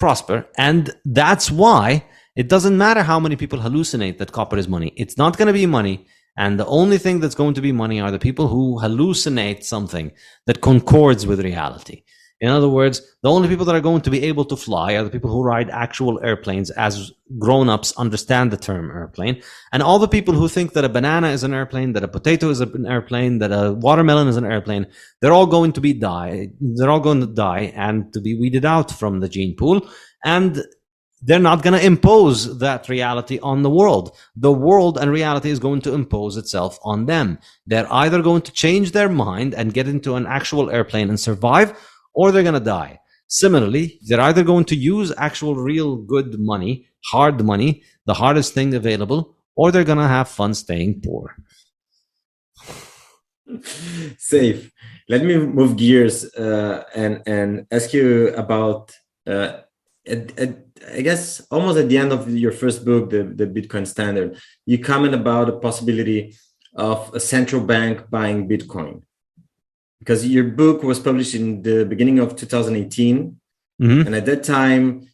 prosper. 0.00 0.46
And 0.58 0.92
that's 1.04 1.50
why 1.50 2.04
it 2.34 2.48
doesn't 2.48 2.76
matter 2.76 3.04
how 3.04 3.20
many 3.20 3.36
people 3.36 3.60
hallucinate 3.60 4.18
that 4.18 4.32
copper 4.32 4.56
is 4.56 4.68
money. 4.68 4.92
It's 4.96 5.16
not 5.16 5.36
going 5.38 5.46
to 5.46 5.52
be 5.52 5.66
money. 5.66 6.06
And 6.36 6.58
the 6.58 6.66
only 6.66 6.98
thing 6.98 7.20
that's 7.20 7.36
going 7.36 7.54
to 7.54 7.60
be 7.60 7.70
money 7.70 8.00
are 8.00 8.10
the 8.10 8.18
people 8.18 8.48
who 8.48 8.80
hallucinate 8.80 9.62
something 9.62 10.10
that 10.46 10.60
concords 10.60 11.28
with 11.28 11.40
reality. 11.40 12.02
In 12.44 12.50
other 12.50 12.68
words, 12.68 13.00
the 13.22 13.30
only 13.30 13.48
people 13.48 13.64
that 13.64 13.74
are 13.74 13.80
going 13.80 14.02
to 14.02 14.10
be 14.10 14.22
able 14.24 14.44
to 14.44 14.54
fly 14.54 14.92
are 14.92 15.02
the 15.02 15.08
people 15.08 15.30
who 15.30 15.42
ride 15.42 15.70
actual 15.70 16.22
airplanes 16.22 16.70
as 16.72 17.10
grown-ups 17.38 17.94
understand 17.96 18.50
the 18.50 18.58
term 18.58 18.90
airplane. 18.90 19.40
And 19.72 19.82
all 19.82 19.98
the 19.98 20.14
people 20.16 20.34
who 20.34 20.46
think 20.46 20.74
that 20.74 20.84
a 20.84 20.90
banana 20.90 21.28
is 21.28 21.42
an 21.42 21.54
airplane, 21.54 21.94
that 21.94 22.04
a 22.04 22.08
potato 22.16 22.50
is 22.50 22.60
an 22.60 22.84
airplane, 22.84 23.38
that 23.38 23.50
a 23.50 23.72
watermelon 23.72 24.28
is 24.28 24.36
an 24.36 24.44
airplane, 24.44 24.86
they're 25.20 25.32
all 25.32 25.46
going 25.46 25.72
to 25.72 25.80
be 25.80 25.94
die. 25.94 26.50
They're 26.60 26.90
all 26.90 27.00
going 27.00 27.20
to 27.20 27.26
die 27.26 27.72
and 27.74 28.12
to 28.12 28.20
be 28.20 28.38
weeded 28.38 28.66
out 28.66 28.90
from 28.90 29.20
the 29.20 29.28
gene 29.30 29.56
pool. 29.56 29.88
And 30.22 30.62
they're 31.22 31.38
not 31.38 31.62
going 31.62 31.80
to 31.80 31.86
impose 31.86 32.58
that 32.58 32.90
reality 32.90 33.38
on 33.38 33.62
the 33.62 33.70
world. 33.70 34.14
The 34.36 34.52
world 34.52 34.98
and 34.98 35.10
reality 35.10 35.48
is 35.48 35.58
going 35.58 35.80
to 35.82 35.94
impose 35.94 36.36
itself 36.36 36.78
on 36.82 37.06
them. 37.06 37.38
They're 37.66 37.90
either 37.90 38.20
going 38.20 38.42
to 38.42 38.52
change 38.52 38.92
their 38.92 39.08
mind 39.08 39.54
and 39.54 39.72
get 39.72 39.88
into 39.88 40.16
an 40.16 40.26
actual 40.26 40.68
airplane 40.68 41.08
and 41.08 41.18
survive, 41.18 41.72
or 42.14 42.32
they're 42.32 42.42
going 42.42 42.54
to 42.54 42.60
die. 42.60 43.00
Similarly, 43.28 43.98
they're 44.06 44.20
either 44.20 44.44
going 44.44 44.64
to 44.66 44.76
use 44.76 45.12
actual 45.16 45.56
real 45.56 45.96
good 45.96 46.38
money, 46.38 46.86
hard 47.12 47.44
money, 47.44 47.82
the 48.06 48.14
hardest 48.14 48.54
thing 48.54 48.74
available, 48.74 49.36
or 49.56 49.72
they're 49.72 49.84
going 49.84 49.98
to 49.98 50.06
have 50.06 50.28
fun 50.28 50.54
staying 50.54 51.00
poor. 51.00 51.36
Saif. 53.50 54.70
Let 55.08 55.24
me 55.24 55.36
move 55.36 55.76
gears 55.76 56.24
uh, 56.34 56.84
and 56.94 57.22
and 57.26 57.66
ask 57.70 57.92
you 57.92 58.28
about. 58.34 58.92
Uh, 59.26 59.60
at, 60.06 60.38
at, 60.38 60.58
I 60.94 61.00
guess 61.00 61.40
almost 61.50 61.78
at 61.78 61.88
the 61.88 61.96
end 61.96 62.12
of 62.12 62.28
your 62.28 62.52
first 62.52 62.84
book, 62.84 63.08
the, 63.08 63.22
the 63.22 63.46
Bitcoin 63.46 63.86
Standard, 63.86 64.38
you 64.66 64.78
comment 64.78 65.14
about 65.14 65.46
the 65.46 65.58
possibility 65.58 66.36
of 66.74 67.10
a 67.14 67.20
central 67.20 67.62
bank 67.62 68.10
buying 68.10 68.46
Bitcoin 68.46 69.02
because 70.04 70.26
your 70.26 70.44
book 70.44 70.82
was 70.82 71.00
published 71.00 71.34
in 71.34 71.62
the 71.62 71.86
beginning 71.86 72.18
of 72.18 72.36
2018 72.36 73.40
mm-hmm. 73.80 74.06
and 74.06 74.14
at 74.14 74.26
that 74.26 74.44
time 74.44 75.08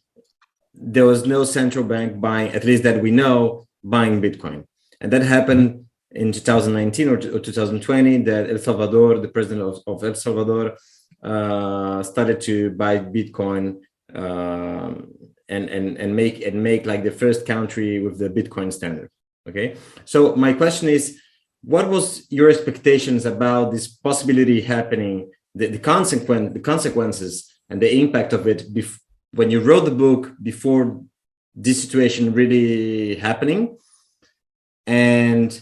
there 0.73 1.05
was 1.05 1.25
no 1.25 1.45
central 1.45 1.85
bank 1.85 2.19
buying 2.19 2.51
at 2.51 2.65
least 2.65 2.83
that 2.83 3.01
we 3.01 3.11
know 3.11 3.65
buying 3.83 4.21
bitcoin. 4.21 4.65
And 4.99 5.11
that 5.13 5.21
happened 5.21 5.85
in 6.11 6.31
2019 6.31 7.07
or, 7.07 7.17
2020 7.17 8.17
that 8.23 8.49
el 8.49 8.57
salvador 8.57 9.19
the 9.19 9.29
president 9.29 9.61
of, 9.61 9.81
of 9.87 10.03
el 10.03 10.15
salvador 10.15 10.77
uh, 11.23 12.03
started 12.03 12.41
to 12.41 12.71
buy 12.71 12.99
bitcoin 12.99 13.79
um, 14.13 15.13
and 15.47 15.69
and 15.69 15.97
and 15.97 16.15
make 16.15 16.45
and 16.45 16.61
make 16.61 16.85
like 16.85 17.03
the 17.03 17.11
first 17.11 17.45
country 17.45 17.99
with 18.03 18.17
the 18.19 18.29
bitcoin 18.29 18.73
standard. 18.73 19.09
Okay? 19.47 19.75
So 20.05 20.35
my 20.35 20.53
question 20.53 20.89
is 20.89 21.19
what 21.63 21.89
was 21.89 22.25
your 22.29 22.49
expectations 22.49 23.25
about 23.25 23.71
this 23.71 23.87
possibility 23.87 24.61
happening 24.61 25.31
the, 25.53 25.67
the 25.67 25.79
consequent 25.79 26.53
the 26.53 26.59
consequences 26.59 27.51
and 27.69 27.81
the 27.81 27.99
impact 27.99 28.33
of 28.33 28.47
it 28.47 28.63
when 29.33 29.51
you 29.51 29.59
wrote 29.59 29.85
the 29.85 29.91
book 29.91 30.31
before 30.41 31.01
this 31.55 31.81
situation 31.81 32.33
really 32.33 33.15
happening? 33.15 33.77
And 34.87 35.61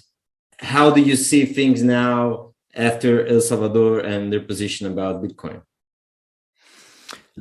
how 0.59 0.91
do 0.91 1.01
you 1.01 1.15
see 1.15 1.45
things 1.45 1.83
now 1.83 2.53
after 2.75 3.25
el 3.25 3.41
salvador 3.41 3.99
and 3.99 4.31
their 4.31 4.41
position 4.41 4.87
about 4.87 5.23
bitcoin 5.23 5.61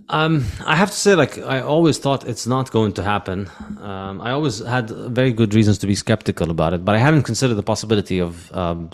um, 0.08 0.44
I 0.64 0.76
have 0.76 0.90
to 0.90 0.96
say, 0.96 1.14
like, 1.14 1.38
I 1.38 1.60
always 1.60 1.98
thought 1.98 2.28
it's 2.28 2.46
not 2.46 2.70
going 2.70 2.92
to 2.94 3.02
happen. 3.02 3.50
Um, 3.80 4.20
I 4.20 4.32
always 4.32 4.58
had 4.58 4.90
very 4.90 5.32
good 5.32 5.54
reasons 5.54 5.78
to 5.78 5.86
be 5.86 5.94
skeptical 5.94 6.50
about 6.50 6.74
it, 6.74 6.84
but 6.84 6.94
I 6.94 6.98
hadn't 6.98 7.22
considered 7.22 7.54
the 7.54 7.62
possibility 7.62 8.18
of. 8.20 8.52
Um, 8.52 8.90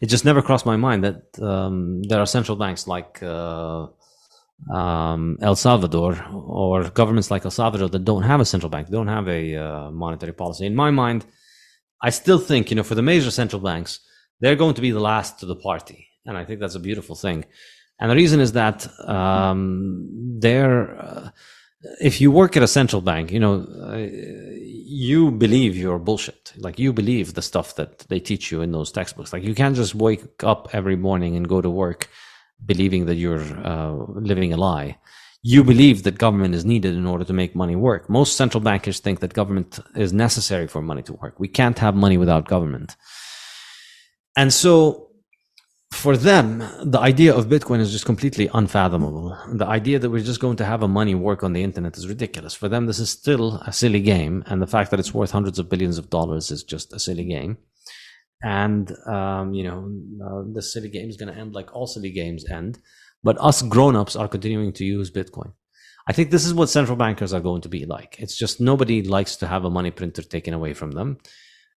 it 0.00 0.06
just 0.06 0.24
never 0.24 0.42
crossed 0.42 0.66
my 0.66 0.76
mind 0.76 1.04
that 1.04 1.38
um, 1.40 2.02
there 2.02 2.20
are 2.20 2.26
central 2.26 2.56
banks 2.56 2.86
like 2.86 3.22
uh, 3.22 3.86
um, 4.72 5.38
El 5.40 5.56
Salvador 5.56 6.22
or 6.32 6.88
governments 6.90 7.30
like 7.30 7.44
El 7.44 7.50
Salvador 7.50 7.88
that 7.88 8.04
don't 8.04 8.22
have 8.22 8.40
a 8.40 8.44
central 8.44 8.70
bank, 8.70 8.88
don't 8.88 9.08
have 9.08 9.28
a 9.28 9.56
uh, 9.56 9.90
monetary 9.90 10.32
policy. 10.32 10.66
In 10.66 10.74
my 10.74 10.90
mind, 10.90 11.24
I 12.02 12.10
still 12.10 12.38
think, 12.38 12.70
you 12.70 12.76
know, 12.76 12.82
for 12.82 12.94
the 12.94 13.02
major 13.02 13.30
central 13.30 13.60
banks, 13.60 14.00
they're 14.40 14.56
going 14.56 14.74
to 14.74 14.82
be 14.82 14.90
the 14.90 15.00
last 15.00 15.40
to 15.40 15.46
the 15.46 15.56
party. 15.56 16.08
And 16.26 16.36
I 16.36 16.44
think 16.44 16.60
that's 16.60 16.74
a 16.74 16.80
beautiful 16.80 17.16
thing. 17.16 17.44
And 17.98 18.10
the 18.10 18.16
reason 18.16 18.40
is 18.40 18.52
that 18.52 18.88
um, 19.08 20.08
they're, 20.38 21.00
uh, 21.00 21.30
if 22.00 22.20
you 22.20 22.30
work 22.30 22.56
at 22.56 22.62
a 22.62 22.68
central 22.68 23.00
bank, 23.00 23.32
you 23.32 23.40
know, 23.40 23.66
uh, 23.82 23.96
you 24.88 25.30
believe 25.30 25.76
your 25.76 25.98
bullshit. 25.98 26.52
Like 26.58 26.78
you 26.78 26.92
believe 26.92 27.34
the 27.34 27.42
stuff 27.42 27.74
that 27.76 28.00
they 28.08 28.20
teach 28.20 28.52
you 28.52 28.60
in 28.60 28.72
those 28.72 28.92
textbooks. 28.92 29.32
Like 29.32 29.42
you 29.42 29.54
can't 29.54 29.74
just 29.74 29.94
wake 29.94 30.22
up 30.42 30.68
every 30.72 30.96
morning 30.96 31.36
and 31.36 31.48
go 31.48 31.60
to 31.60 31.70
work 31.70 32.08
believing 32.64 33.06
that 33.06 33.16
you're 33.16 33.42
uh, 33.66 33.92
living 34.08 34.52
a 34.52 34.56
lie. 34.56 34.98
You 35.42 35.62
believe 35.62 36.02
that 36.04 36.18
government 36.18 36.54
is 36.54 36.64
needed 36.64 36.94
in 36.94 37.06
order 37.06 37.24
to 37.24 37.32
make 37.32 37.54
money 37.54 37.76
work. 37.76 38.08
Most 38.08 38.36
central 38.36 38.60
bankers 38.60 39.00
think 39.00 39.20
that 39.20 39.34
government 39.34 39.78
is 39.94 40.12
necessary 40.12 40.66
for 40.66 40.82
money 40.82 41.02
to 41.02 41.12
work. 41.12 41.38
We 41.38 41.48
can't 41.48 41.78
have 41.78 41.94
money 41.94 42.16
without 42.16 42.48
government. 42.48 42.96
And 44.36 44.52
so 44.52 45.05
for 45.92 46.16
them, 46.16 46.58
the 46.82 46.98
idea 46.98 47.34
of 47.34 47.46
Bitcoin 47.46 47.80
is 47.80 47.92
just 47.92 48.04
completely 48.04 48.50
unfathomable. 48.52 49.36
The 49.52 49.66
idea 49.66 49.98
that 49.98 50.10
we're 50.10 50.22
just 50.22 50.40
going 50.40 50.56
to 50.56 50.64
have 50.64 50.82
a 50.82 50.88
money 50.88 51.14
work 51.14 51.42
on 51.42 51.52
the 51.52 51.62
internet 51.62 51.96
is 51.96 52.08
ridiculous. 52.08 52.54
For 52.54 52.68
them, 52.68 52.86
this 52.86 52.98
is 52.98 53.10
still 53.10 53.56
a 53.66 53.72
silly 53.72 54.00
game. 54.00 54.42
And 54.46 54.60
the 54.60 54.66
fact 54.66 54.90
that 54.90 55.00
it's 55.00 55.14
worth 55.14 55.30
hundreds 55.30 55.58
of 55.58 55.68
billions 55.68 55.98
of 55.98 56.10
dollars 56.10 56.50
is 56.50 56.64
just 56.64 56.92
a 56.92 56.98
silly 56.98 57.24
game. 57.24 57.58
And, 58.42 58.92
um, 59.06 59.54
you 59.54 59.64
know, 59.64 59.90
uh, 60.24 60.42
this 60.52 60.72
silly 60.72 60.90
game 60.90 61.08
is 61.08 61.16
going 61.16 61.32
to 61.32 61.38
end 61.38 61.54
like 61.54 61.74
all 61.74 61.86
silly 61.86 62.10
games 62.10 62.48
end. 62.50 62.78
But 63.22 63.40
us 63.40 63.62
grown-ups 63.62 64.16
are 64.16 64.28
continuing 64.28 64.72
to 64.74 64.84
use 64.84 65.10
Bitcoin. 65.10 65.52
I 66.08 66.12
think 66.12 66.30
this 66.30 66.44
is 66.44 66.54
what 66.54 66.68
central 66.68 66.96
bankers 66.96 67.32
are 67.32 67.40
going 67.40 67.62
to 67.62 67.68
be 67.68 67.84
like. 67.84 68.16
It's 68.18 68.36
just 68.36 68.60
nobody 68.60 69.02
likes 69.02 69.36
to 69.36 69.46
have 69.46 69.64
a 69.64 69.70
money 69.70 69.90
printer 69.90 70.22
taken 70.22 70.54
away 70.54 70.74
from 70.74 70.92
them. 70.92 71.18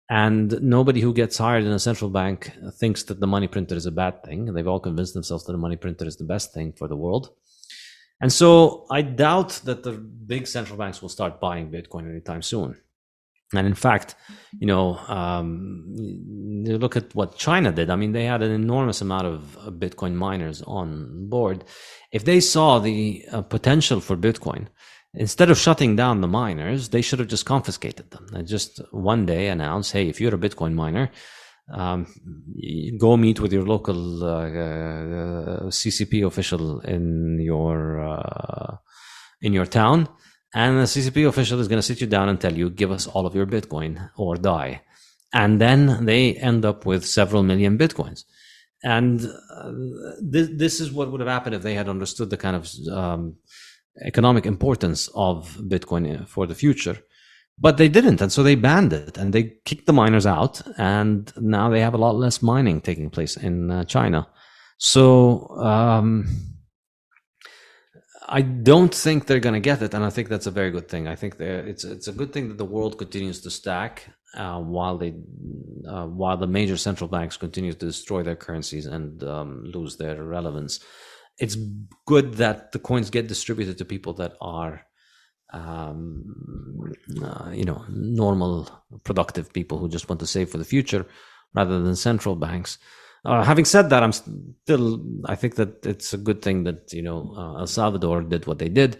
And 0.09 0.59
nobody 0.63 1.01
who 1.01 1.13
gets 1.13 1.37
hired 1.37 1.63
in 1.63 1.71
a 1.71 1.79
central 1.79 2.09
bank 2.09 2.51
thinks 2.73 3.03
that 3.03 3.19
the 3.19 3.27
money 3.27 3.47
printer 3.47 3.75
is 3.75 3.85
a 3.85 3.91
bad 3.91 4.23
thing. 4.23 4.53
They've 4.53 4.67
all 4.67 4.79
convinced 4.79 5.13
themselves 5.13 5.45
that 5.45 5.51
the 5.51 5.59
money 5.59 5.75
printer 5.75 6.05
is 6.05 6.17
the 6.17 6.23
best 6.23 6.51
thing 6.51 6.73
for 6.73 6.87
the 6.87 6.95
world. 6.95 7.29
And 8.19 8.33
so 8.33 8.85
I 8.89 9.03
doubt 9.03 9.61
that 9.65 9.83
the 9.83 9.91
big 9.91 10.47
central 10.47 10.77
banks 10.77 11.01
will 11.01 11.09
start 11.09 11.39
buying 11.39 11.71
Bitcoin 11.71 12.09
anytime 12.09 12.41
soon. 12.41 12.75
And 13.53 13.65
in 13.65 13.73
fact, 13.73 14.15
you 14.59 14.67
know, 14.67 14.97
um, 15.07 15.95
you 15.97 16.77
look 16.77 16.95
at 16.95 17.15
what 17.15 17.37
China 17.37 17.71
did. 17.71 17.89
I 17.89 17.95
mean, 17.95 18.11
they 18.11 18.25
had 18.25 18.43
an 18.43 18.51
enormous 18.51 19.01
amount 19.01 19.25
of 19.25 19.57
Bitcoin 19.79 20.13
miners 20.13 20.61
on 20.63 21.29
board. 21.29 21.63
If 22.11 22.25
they 22.25 22.41
saw 22.41 22.79
the 22.79 23.25
uh, 23.31 23.41
potential 23.41 24.01
for 24.01 24.15
Bitcoin, 24.15 24.67
instead 25.13 25.49
of 25.49 25.57
shutting 25.57 25.95
down 25.95 26.21
the 26.21 26.27
miners, 26.27 26.89
they 26.89 27.01
should 27.01 27.19
have 27.19 27.27
just 27.27 27.45
confiscated 27.45 28.11
them 28.11 28.27
and 28.33 28.47
just 28.47 28.81
one 28.91 29.25
day 29.25 29.47
announce, 29.47 29.91
hey, 29.91 30.07
if 30.07 30.21
you're 30.21 30.35
a 30.35 30.37
Bitcoin 30.37 30.73
miner, 30.73 31.11
um, 31.73 32.07
go 32.97 33.15
meet 33.17 33.39
with 33.39 33.53
your 33.53 33.65
local 33.65 34.23
uh, 34.23 34.27
uh, 34.27 35.61
CCP 35.69 36.25
official 36.25 36.79
in 36.81 37.39
your 37.39 37.99
uh, 37.99 38.77
in 39.41 39.53
your 39.53 39.65
town, 39.65 40.09
and 40.53 40.79
the 40.79 40.83
CCP 40.83 41.27
official 41.27 41.59
is 41.59 41.67
going 41.67 41.77
to 41.77 41.83
sit 41.83 42.01
you 42.01 42.07
down 42.07 42.27
and 42.27 42.41
tell 42.41 42.53
you, 42.53 42.69
give 42.69 42.91
us 42.91 43.07
all 43.07 43.25
of 43.25 43.35
your 43.35 43.45
Bitcoin 43.45 44.09
or 44.17 44.35
die, 44.35 44.81
and 45.31 45.61
then 45.61 46.05
they 46.05 46.33
end 46.33 46.65
up 46.65 46.85
with 46.85 47.05
several 47.05 47.43
million 47.43 47.77
Bitcoins. 47.77 48.23
And 48.81 49.21
uh, 49.53 49.71
this, 50.21 50.49
this 50.53 50.79
is 50.79 50.91
what 50.91 51.11
would 51.11 51.19
have 51.19 51.29
happened 51.29 51.53
if 51.53 51.61
they 51.61 51.75
had 51.75 51.89
understood 51.89 52.29
the 52.29 52.37
kind 52.37 52.55
of 52.55 52.69
um, 52.91 53.35
economic 54.03 54.45
importance 54.45 55.09
of 55.15 55.57
Bitcoin 55.61 56.27
for 56.27 56.47
the 56.47 56.55
future. 56.55 56.97
But 57.61 57.77
they 57.77 57.89
didn't, 57.89 58.21
and 58.21 58.31
so 58.31 58.41
they 58.41 58.55
banned 58.55 58.93
it 58.93 59.17
and 59.17 59.33
they 59.33 59.57
kicked 59.65 59.85
the 59.85 59.93
miners 59.93 60.25
out, 60.25 60.61
and 60.77 61.31
now 61.37 61.69
they 61.69 61.81
have 61.81 61.93
a 61.93 61.97
lot 61.97 62.15
less 62.15 62.41
mining 62.41 62.79
taking 62.79 63.09
place 63.09 63.35
in 63.35 63.69
uh, 63.69 63.83
China. 63.83 64.27
So 64.77 65.49
um, 65.57 66.25
I 68.29 68.41
don't 68.41 68.95
think 68.95 69.25
they're 69.25 69.41
going 69.41 69.55
to 69.55 69.59
get 69.59 69.81
it, 69.81 69.93
and 69.93 70.05
I 70.05 70.09
think 70.09 70.29
that's 70.29 70.47
a 70.47 70.51
very 70.51 70.71
good 70.71 70.87
thing. 70.87 71.07
I 71.07 71.15
think 71.15 71.37
it's 71.39 71.83
it's 71.83 72.07
a 72.07 72.13
good 72.13 72.31
thing 72.31 72.47
that 72.47 72.57
the 72.57 72.65
world 72.65 72.97
continues 72.97 73.41
to 73.41 73.49
stack 73.49 74.09
uh, 74.35 74.59
while 74.59 74.97
they 74.97 75.15
uh, 75.87 76.05
while 76.05 76.37
the 76.37 76.47
major 76.47 76.77
central 76.77 77.09
banks 77.09 77.35
continue 77.35 77.73
to 77.73 77.85
destroy 77.85 78.23
their 78.23 78.35
currencies 78.35 78.85
and 78.85 79.23
um, 79.23 79.63
lose 79.65 79.97
their 79.97 80.23
relevance 80.23 80.79
it's 81.39 81.57
good 82.05 82.35
that 82.35 82.71
the 82.71 82.79
coins 82.79 83.09
get 83.09 83.27
distributed 83.27 83.77
to 83.77 83.85
people 83.85 84.13
that 84.13 84.33
are 84.41 84.85
um, 85.51 86.93
uh, 87.23 87.49
you 87.51 87.65
know 87.65 87.83
normal 87.89 88.69
productive 89.03 89.51
people 89.53 89.77
who 89.77 89.89
just 89.89 90.09
want 90.09 90.19
to 90.19 90.27
save 90.27 90.49
for 90.49 90.57
the 90.57 90.65
future 90.65 91.05
rather 91.53 91.79
than 91.81 91.95
central 91.95 92.35
banks. 92.35 92.77
Uh, 93.25 93.43
having 93.43 93.65
said 93.65 93.89
that 93.89 94.01
i'm 94.01 94.13
still 94.13 95.05
i 95.25 95.35
think 95.35 95.55
that 95.55 95.85
it's 95.85 96.13
a 96.13 96.17
good 96.17 96.41
thing 96.41 96.63
that 96.63 96.93
you 96.93 97.01
know 97.01 97.33
uh, 97.35 97.59
el 97.59 97.67
salvador 97.67 98.21
did 98.21 98.47
what 98.47 98.59
they 98.59 98.69
did 98.69 98.97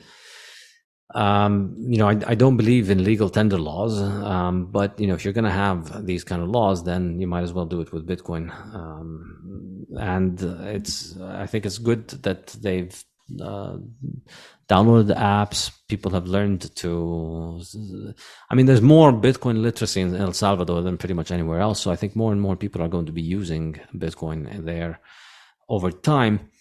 um, 1.15 1.76
you 1.80 1.98
know, 1.98 2.07
I, 2.07 2.19
I, 2.27 2.36
don't 2.36 2.56
believe 2.56 2.91
in 2.91 3.03
legal 3.03 3.31
tender 3.31 3.57
laws, 3.57 3.99
um, 3.99 4.68
but 4.68 4.99
you 4.99 5.07
know, 5.07 5.15
if 5.15 5.23
you're 5.23 5.34
going 5.34 5.44
to 5.45 5.49
have 5.49 6.06
these 6.06 6.23
kind 6.23 6.41
of 6.41 6.49
laws, 6.49 6.84
then 6.84 7.19
you 7.19 7.26
might 7.26 7.41
as 7.41 7.52
well 7.52 7.65
do 7.65 7.81
it 7.81 7.91
with 7.91 8.07
Bitcoin. 8.07 8.52
Um, 8.76 9.88
and 9.99 10.40
it's, 10.41 11.19
I 11.19 11.48
think 11.48 11.65
it's 11.65 11.80
good 11.80 12.10
that 12.10 12.48
they've 12.61 13.03
uh, 13.41 13.77
downloaded 14.68 15.07
the 15.07 15.15
apps. 15.15 15.72
People 15.88 16.11
have 16.11 16.27
learned 16.27 16.76
to. 16.76 17.60
I 18.52 18.56
mean, 18.56 18.68
there's 18.68 18.81
more 18.81 19.11
Bitcoin 19.11 19.64
literacy 19.64 20.02
in 20.02 20.15
El 20.15 20.34
Salvador 20.34 20.84
than 20.84 20.98
pretty 20.98 21.15
much 21.15 21.31
anywhere 21.31 21.60
else. 21.60 21.81
So 21.81 21.90
I 21.90 21.95
think 21.95 22.15
more 22.15 22.31
and 22.31 22.40
more 22.40 22.56
people 22.56 22.84
are 22.84 22.88
going 22.88 23.07
to 23.07 23.11
be 23.11 23.23
using 23.23 23.80
Bitcoin 23.95 24.64
there 24.64 24.99
over 25.68 25.91
time. 25.91 26.52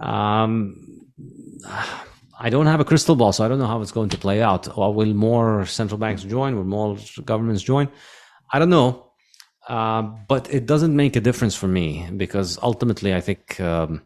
Um, 0.00 1.06
I 2.42 2.48
don't 2.48 2.66
have 2.66 2.80
a 2.80 2.86
crystal 2.86 3.16
ball, 3.16 3.32
so 3.32 3.44
I 3.44 3.48
don't 3.48 3.58
know 3.58 3.66
how 3.66 3.82
it's 3.82 3.92
going 3.92 4.08
to 4.08 4.16
play 4.16 4.40
out. 4.40 4.66
Or 4.78 4.94
will 4.94 5.12
more 5.12 5.66
central 5.66 5.98
banks 5.98 6.22
join? 6.22 6.56
Will 6.56 6.64
more 6.64 6.96
governments 7.22 7.62
join? 7.62 7.88
I 8.50 8.58
don't 8.58 8.70
know. 8.70 9.12
Uh, 9.68 10.02
but 10.26 10.52
it 10.52 10.64
doesn't 10.64 10.96
make 10.96 11.16
a 11.16 11.20
difference 11.20 11.54
for 11.54 11.68
me 11.68 12.08
because 12.16 12.58
ultimately, 12.62 13.14
I 13.14 13.20
think 13.20 13.60
um, 13.60 14.02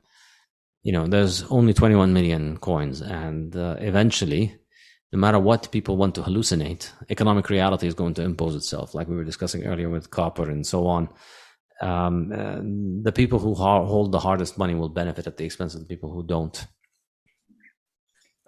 you 0.83 0.93
know 0.93 1.07
there's 1.07 1.45
only 1.45 1.73
21 1.73 2.13
million 2.13 2.57
coins, 2.59 3.01
and 3.01 3.57
uh, 3.57 3.77
eventually, 3.79 4.57
no 5.13 5.19
matter 5.21 5.39
what 5.39 5.71
people 5.71 5.97
want 5.97 6.17
to 6.17 6.23
hallucinate, 6.23 6.91
economic 7.11 7.49
reality 7.49 7.87
is 7.87 7.95
going 7.95 8.15
to 8.15 8.23
impose 8.23 8.57
itself, 8.57 8.97
like 8.97 9.07
we 9.07 9.15
were 9.15 9.25
discussing 9.25 9.65
earlier 9.65 9.89
with 9.89 10.11
copper 10.11 10.51
and 10.51 10.67
so 10.67 10.89
on. 10.89 11.09
Um, 11.81 13.03
the 13.05 13.13
people 13.13 13.39
who 13.39 13.55
hold 13.55 14.11
the 14.11 14.19
hardest 14.19 14.59
money 14.59 14.75
will 14.75 14.89
benefit 14.89 15.29
at 15.29 15.37
the 15.37 15.45
expense 15.45 15.75
of 15.75 15.81
the 15.81 15.87
people 15.87 16.11
who 16.13 16.27
don't 16.27 16.67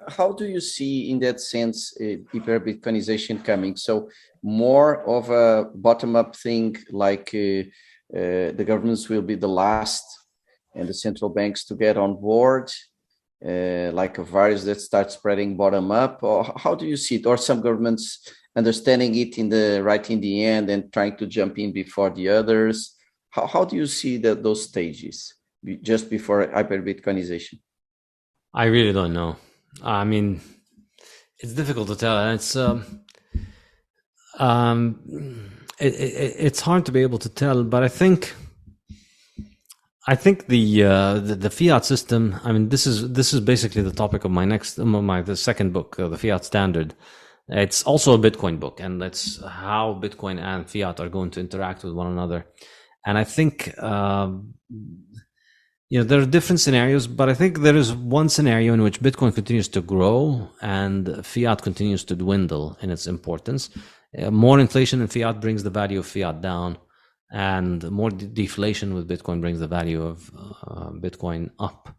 how 0.08 0.32
do 0.32 0.46
you 0.46 0.60
see 0.60 1.10
in 1.10 1.18
that 1.20 1.40
sense 1.40 1.94
uh, 2.00 2.16
hyper 2.32 2.60
bitcoinization 2.60 3.44
coming? 3.44 3.76
So 3.76 4.10
more 4.42 5.02
of 5.06 5.30
a 5.30 5.70
bottom 5.74 6.16
up 6.16 6.36
thing 6.36 6.76
like 6.90 7.30
uh, 7.34 7.62
uh, 8.16 8.52
the 8.58 8.64
governments 8.66 9.08
will 9.08 9.22
be 9.22 9.34
the 9.34 9.48
last 9.48 10.04
and 10.74 10.88
the 10.88 10.94
central 10.94 11.30
banks 11.30 11.64
to 11.66 11.74
get 11.74 11.96
on 11.96 12.20
board 12.20 12.70
uh, 13.44 13.90
like 13.92 14.18
a 14.18 14.24
virus 14.24 14.64
that 14.64 14.80
starts 14.80 15.14
spreading 15.14 15.56
bottom 15.56 15.90
up 15.90 16.22
or 16.22 16.52
how 16.56 16.74
do 16.74 16.86
you 16.86 16.96
see 16.96 17.16
it? 17.16 17.26
Or 17.26 17.36
some 17.36 17.60
governments 17.60 18.32
understanding 18.54 19.14
it 19.14 19.38
in 19.38 19.48
the 19.48 19.82
right 19.82 20.08
in 20.10 20.20
the 20.20 20.44
end 20.44 20.70
and 20.70 20.92
trying 20.92 21.16
to 21.16 21.26
jump 21.26 21.58
in 21.58 21.72
before 21.72 22.10
the 22.10 22.28
others. 22.28 22.94
How, 23.30 23.46
how 23.46 23.64
do 23.64 23.76
you 23.76 23.86
see 23.86 24.16
that 24.18 24.42
those 24.42 24.64
stages 24.64 25.34
just 25.82 26.10
before 26.10 26.48
hyper 26.52 26.80
bitcoinization 26.80 27.58
i 28.54 28.64
really 28.64 28.92
don't 28.92 29.12
know 29.12 29.36
I 29.82 30.04
mean, 30.04 30.40
it's 31.38 31.52
difficult 31.52 31.88
to 31.88 31.96
tell. 31.96 32.30
It's 32.30 32.56
um, 32.56 33.04
um, 34.38 35.52
it, 35.78 35.94
it, 35.94 36.34
it's 36.38 36.60
hard 36.60 36.86
to 36.86 36.92
be 36.92 37.02
able 37.02 37.18
to 37.18 37.28
tell. 37.28 37.64
But 37.64 37.82
I 37.82 37.88
think, 37.88 38.34
I 40.06 40.14
think 40.14 40.46
the, 40.46 40.84
uh, 40.84 41.14
the, 41.18 41.34
the 41.34 41.50
fiat 41.50 41.84
system. 41.84 42.36
I 42.44 42.52
mean, 42.52 42.68
this 42.68 42.86
is 42.86 43.12
this 43.12 43.32
is 43.32 43.40
basically 43.40 43.82
the 43.82 43.92
topic 43.92 44.24
of 44.24 44.30
my 44.30 44.44
next 44.44 44.78
my 44.78 45.22
the 45.22 45.36
second 45.36 45.72
book, 45.72 45.98
uh, 45.98 46.08
the 46.08 46.18
fiat 46.18 46.44
standard. 46.44 46.94
It's 47.48 47.84
also 47.84 48.14
a 48.14 48.18
Bitcoin 48.18 48.58
book, 48.58 48.80
and 48.80 49.00
that's 49.00 49.40
how 49.44 49.98
Bitcoin 50.02 50.40
and 50.40 50.68
fiat 50.68 50.98
are 50.98 51.08
going 51.08 51.30
to 51.32 51.40
interact 51.40 51.84
with 51.84 51.92
one 51.92 52.08
another. 52.08 52.46
And 53.04 53.16
I 53.18 53.24
think. 53.24 53.74
Uh, 53.78 54.30
you 55.88 55.98
know 55.98 56.04
there 56.04 56.20
are 56.20 56.26
different 56.26 56.58
scenarios 56.60 57.06
but 57.06 57.28
i 57.28 57.34
think 57.34 57.60
there 57.60 57.76
is 57.76 57.94
one 57.94 58.28
scenario 58.28 58.74
in 58.74 58.82
which 58.82 59.00
bitcoin 59.00 59.34
continues 59.34 59.68
to 59.68 59.80
grow 59.80 60.48
and 60.60 61.24
fiat 61.24 61.62
continues 61.62 62.04
to 62.04 62.16
dwindle 62.16 62.76
in 62.82 62.90
its 62.90 63.06
importance. 63.06 63.70
Uh, 64.18 64.30
more 64.30 64.58
inflation 64.58 65.00
in 65.00 65.06
fiat 65.06 65.40
brings 65.40 65.62
the 65.62 65.70
value 65.70 65.98
of 65.98 66.06
fiat 66.06 66.40
down 66.40 66.78
and 67.30 67.88
more 67.90 68.10
de- 68.10 68.26
deflation 68.26 68.94
with 68.94 69.08
bitcoin 69.08 69.40
brings 69.40 69.60
the 69.60 69.68
value 69.68 70.02
of 70.02 70.30
uh, 70.66 70.90
bitcoin 71.04 71.50
up. 71.58 71.94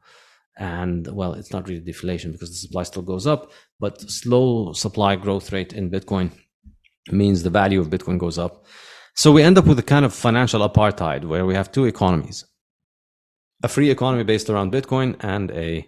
And 0.57 1.07
well 1.15 1.33
it's 1.33 1.53
not 1.53 1.67
really 1.67 1.81
deflation 1.81 2.31
because 2.31 2.49
the 2.49 2.55
supply 2.55 2.83
still 2.83 3.03
goes 3.03 3.27
up 3.27 3.51
but 3.79 4.01
slow 4.01 4.73
supply 4.73 5.15
growth 5.15 5.51
rate 5.53 5.71
in 5.71 5.91
bitcoin 5.91 6.31
means 7.11 7.43
the 7.43 7.49
value 7.49 7.79
of 7.79 7.87
bitcoin 7.87 8.17
goes 8.17 8.37
up. 8.37 8.65
So 9.15 9.31
we 9.31 9.43
end 9.43 9.57
up 9.57 9.65
with 9.65 9.79
a 9.79 9.83
kind 9.93 10.03
of 10.03 10.13
financial 10.13 10.67
apartheid 10.67 11.23
where 11.25 11.45
we 11.45 11.55
have 11.55 11.71
two 11.71 11.85
economies 11.85 12.43
a 13.63 13.67
free 13.67 13.89
economy 13.89 14.23
based 14.23 14.49
around 14.49 14.71
Bitcoin 14.71 15.15
and 15.19 15.51
a 15.51 15.87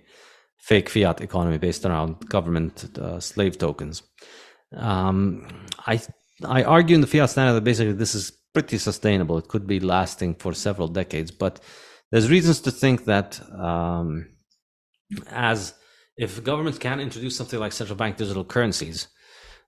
fake 0.57 0.89
fiat 0.89 1.21
economy 1.21 1.57
based 1.57 1.85
around 1.85 2.27
government 2.29 2.97
uh, 2.97 3.19
slave 3.19 3.57
tokens. 3.57 4.03
Um, 4.75 5.47
I 5.87 6.01
I 6.45 6.63
argue 6.63 6.95
in 6.95 7.01
the 7.01 7.07
fiat 7.07 7.29
standard 7.29 7.53
that 7.53 7.63
basically 7.63 7.93
this 7.93 8.15
is 8.15 8.31
pretty 8.53 8.77
sustainable. 8.77 9.37
It 9.37 9.47
could 9.47 9.67
be 9.67 9.79
lasting 9.79 10.35
for 10.35 10.53
several 10.53 10.87
decades, 10.87 11.31
but 11.31 11.59
there's 12.11 12.29
reasons 12.29 12.61
to 12.61 12.71
think 12.71 13.05
that 13.05 13.39
um, 13.51 14.27
as 15.29 15.73
if 16.17 16.43
governments 16.43 16.79
can 16.79 16.99
introduce 16.99 17.35
something 17.37 17.59
like 17.59 17.71
central 17.71 17.97
bank 17.97 18.17
digital 18.17 18.43
currencies, 18.43 19.07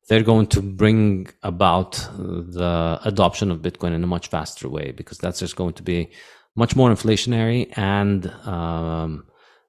they're 0.10 0.24
going 0.24 0.48
to 0.48 0.62
bring 0.62 1.28
about 1.44 1.94
the 2.18 3.00
adoption 3.06 3.52
of 3.52 3.62
Bitcoin 3.62 3.94
in 3.94 4.04
a 4.04 4.08
much 4.08 4.28
faster 4.28 4.68
way 4.68 4.92
because 4.92 5.18
that's 5.18 5.40
just 5.40 5.56
going 5.56 5.74
to 5.74 5.84
be 5.84 6.12
much 6.56 6.76
more 6.76 6.90
inflationary 6.90 7.72
and 7.78 8.28
um, 8.46 9.26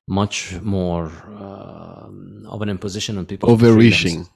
much 0.09 0.61
more 0.61 1.11
uh, 1.39 2.09
of 2.49 2.63
an 2.63 2.69
imposition 2.69 3.19
on 3.19 3.27
people. 3.27 3.51
Overreaching. 3.51 4.27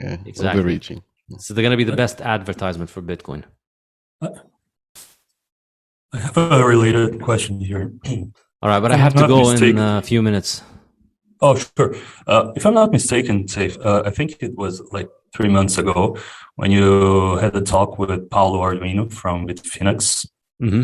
Yeah, 0.00 0.16
exactly. 0.26 0.60
Overreaching. 0.60 1.02
So 1.38 1.54
they're 1.54 1.62
going 1.62 1.70
to 1.72 1.76
be 1.76 1.84
the 1.84 1.96
best 1.96 2.20
advertisement 2.20 2.90
for 2.90 3.00
Bitcoin. 3.00 3.44
I 4.20 6.18
have 6.18 6.36
a 6.36 6.64
related 6.64 7.22
question 7.22 7.60
here. 7.60 7.92
All 8.60 8.68
right, 8.68 8.80
but 8.80 8.92
I 8.92 8.96
have 8.96 9.14
to 9.14 9.26
go 9.26 9.50
mistaken. 9.50 9.78
in 9.78 9.84
a 9.84 10.02
few 10.02 10.22
minutes. 10.22 10.62
Oh, 11.40 11.56
sure. 11.56 11.96
Uh, 12.26 12.52
if 12.54 12.64
I'm 12.66 12.74
not 12.74 12.92
mistaken, 12.92 13.44
Saif, 13.44 13.84
uh, 13.84 14.02
I 14.06 14.10
think 14.10 14.36
it 14.40 14.56
was 14.56 14.80
like 14.92 15.08
three 15.34 15.48
months 15.48 15.78
ago 15.78 16.16
when 16.56 16.70
you 16.70 17.36
had 17.36 17.56
a 17.56 17.60
talk 17.60 17.98
with 17.98 18.30
Paolo 18.30 18.60
Ardoino 18.60 19.10
from 19.10 19.48
Bitfinex. 19.48 20.26
Mm-hmm. 20.60 20.82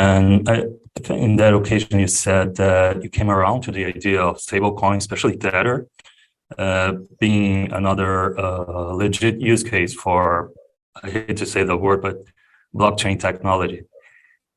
And 0.00 0.48
I, 0.48 0.54
I, 0.54 1.00
think 1.00 1.22
in 1.22 1.36
that 1.36 1.54
occasion 1.54 1.98
you 1.98 2.06
said 2.08 2.56
that 2.56 3.02
you 3.02 3.10
came 3.10 3.30
around 3.30 3.62
to 3.62 3.72
the 3.72 3.84
idea 3.84 4.20
of 4.20 4.38
stablecoin, 4.38 4.96
especially 4.96 5.36
Tether, 5.36 5.88
uh, 6.56 6.92
being 7.18 7.72
another 7.72 8.38
uh, 8.38 8.92
legit 8.94 9.40
use 9.40 9.62
case 9.62 9.94
for, 9.94 10.52
I 11.02 11.10
hate 11.10 11.36
to 11.36 11.46
say 11.46 11.64
the 11.64 11.76
word, 11.76 12.02
but 12.02 12.16
blockchain 12.74 13.18
technology. 13.20 13.82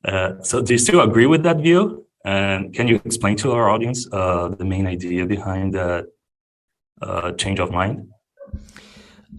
Uh, 0.03 0.41
so 0.41 0.61
do 0.61 0.73
you 0.73 0.79
still 0.79 1.01
agree 1.01 1.25
with 1.25 1.43
that 1.43 1.57
view? 1.57 2.05
And 2.23 2.73
can 2.73 2.87
you 2.87 3.01
explain 3.03 3.35
to 3.37 3.51
our 3.51 3.69
audience 3.69 4.07
uh, 4.11 4.49
the 4.49 4.65
main 4.65 4.87
idea 4.87 5.25
behind 5.25 5.73
that 5.73 6.05
uh, 7.01 7.31
change 7.33 7.59
of 7.59 7.71
mind? 7.71 8.09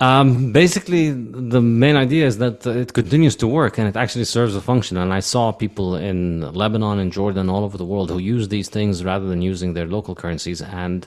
Um, 0.01 0.53
basically, 0.53 1.11
the 1.11 1.61
main 1.61 1.97
idea 1.97 2.27
is 2.27 2.39
that 2.39 2.67
it 2.67 2.93
continues 2.93 3.37
to 3.37 3.47
work 3.47 3.79
and 3.79 3.87
it 3.87 3.97
actually 3.97 4.25
serves 4.25 4.57
a 4.57 4.61
function. 4.61 4.97
And 4.97 5.13
I 5.13 5.21
saw 5.21 5.53
people 5.53 5.97
in 5.97 6.41
Lebanon 6.53 6.99
and 6.99 7.13
Jordan, 7.13 7.49
all 7.49 7.65
over 7.65 7.77
the 7.77 7.85
world, 7.85 8.11
who 8.11 8.19
use 8.19 8.49
these 8.49 8.69
things 8.69 9.05
rather 9.05 9.27
than 9.27 9.43
using 9.43 9.75
their 9.75 9.87
local 9.87 10.15
currencies. 10.15 10.63
And, 10.63 11.07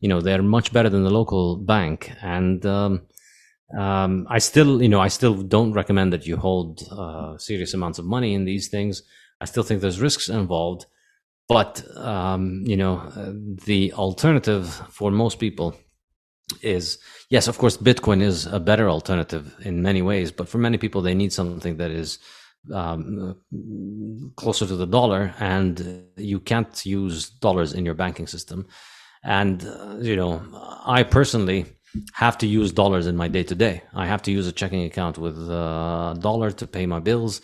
you 0.00 0.08
know, 0.08 0.20
they're 0.20 0.42
much 0.42 0.72
better 0.72 0.88
than 0.88 1.04
the 1.04 1.10
local 1.10 1.56
bank. 1.56 2.12
And, 2.22 2.64
um, 2.66 3.02
um, 3.78 4.26
I 4.28 4.38
still, 4.38 4.82
you 4.82 4.88
know, 4.88 5.00
I 5.00 5.08
still 5.08 5.34
don't 5.34 5.72
recommend 5.72 6.12
that 6.12 6.26
you 6.26 6.36
hold 6.36 6.82
uh, 6.90 7.38
serious 7.38 7.72
amounts 7.72 7.98
of 7.98 8.04
money 8.04 8.34
in 8.34 8.44
these 8.44 8.68
things. 8.68 9.02
I 9.40 9.46
still 9.46 9.62
think 9.62 9.80
there's 9.80 10.00
risks 10.00 10.28
involved. 10.28 10.86
But, 11.48 11.84
um, 11.96 12.62
you 12.64 12.76
know, 12.76 12.96
uh, 12.98 13.32
the 13.66 13.92
alternative 13.92 14.68
for 14.90 15.10
most 15.10 15.38
people 15.38 15.76
is 16.62 16.98
yes, 17.30 17.48
of 17.48 17.58
course, 17.58 17.76
Bitcoin 17.76 18.20
is 18.20 18.46
a 18.46 18.60
better 18.60 18.88
alternative 18.88 19.54
in 19.64 19.82
many 19.82 20.02
ways, 20.02 20.30
but 20.30 20.48
for 20.48 20.58
many 20.58 20.78
people, 20.78 21.02
they 21.02 21.14
need 21.14 21.32
something 21.32 21.76
that 21.78 21.90
is 21.90 22.18
um, 22.72 23.36
closer 24.36 24.66
to 24.66 24.76
the 24.76 24.86
dollar, 24.86 25.34
and 25.38 26.04
you 26.16 26.40
can't 26.40 26.84
use 26.86 27.30
dollars 27.30 27.72
in 27.72 27.84
your 27.84 27.94
banking 27.94 28.26
system. 28.26 28.66
And 29.22 29.64
uh, 29.64 29.96
you 30.00 30.16
know, 30.16 30.42
I 30.84 31.02
personally 31.02 31.66
have 32.12 32.36
to 32.38 32.46
use 32.46 32.72
dollars 32.72 33.06
in 33.06 33.16
my 33.16 33.28
day 33.28 33.42
to 33.44 33.54
day. 33.54 33.82
I 33.94 34.06
have 34.06 34.22
to 34.22 34.32
use 34.32 34.46
a 34.46 34.52
checking 34.52 34.84
account 34.84 35.18
with 35.18 35.38
a 35.38 36.16
dollar 36.20 36.50
to 36.50 36.66
pay 36.66 36.86
my 36.86 37.00
bills 37.00 37.40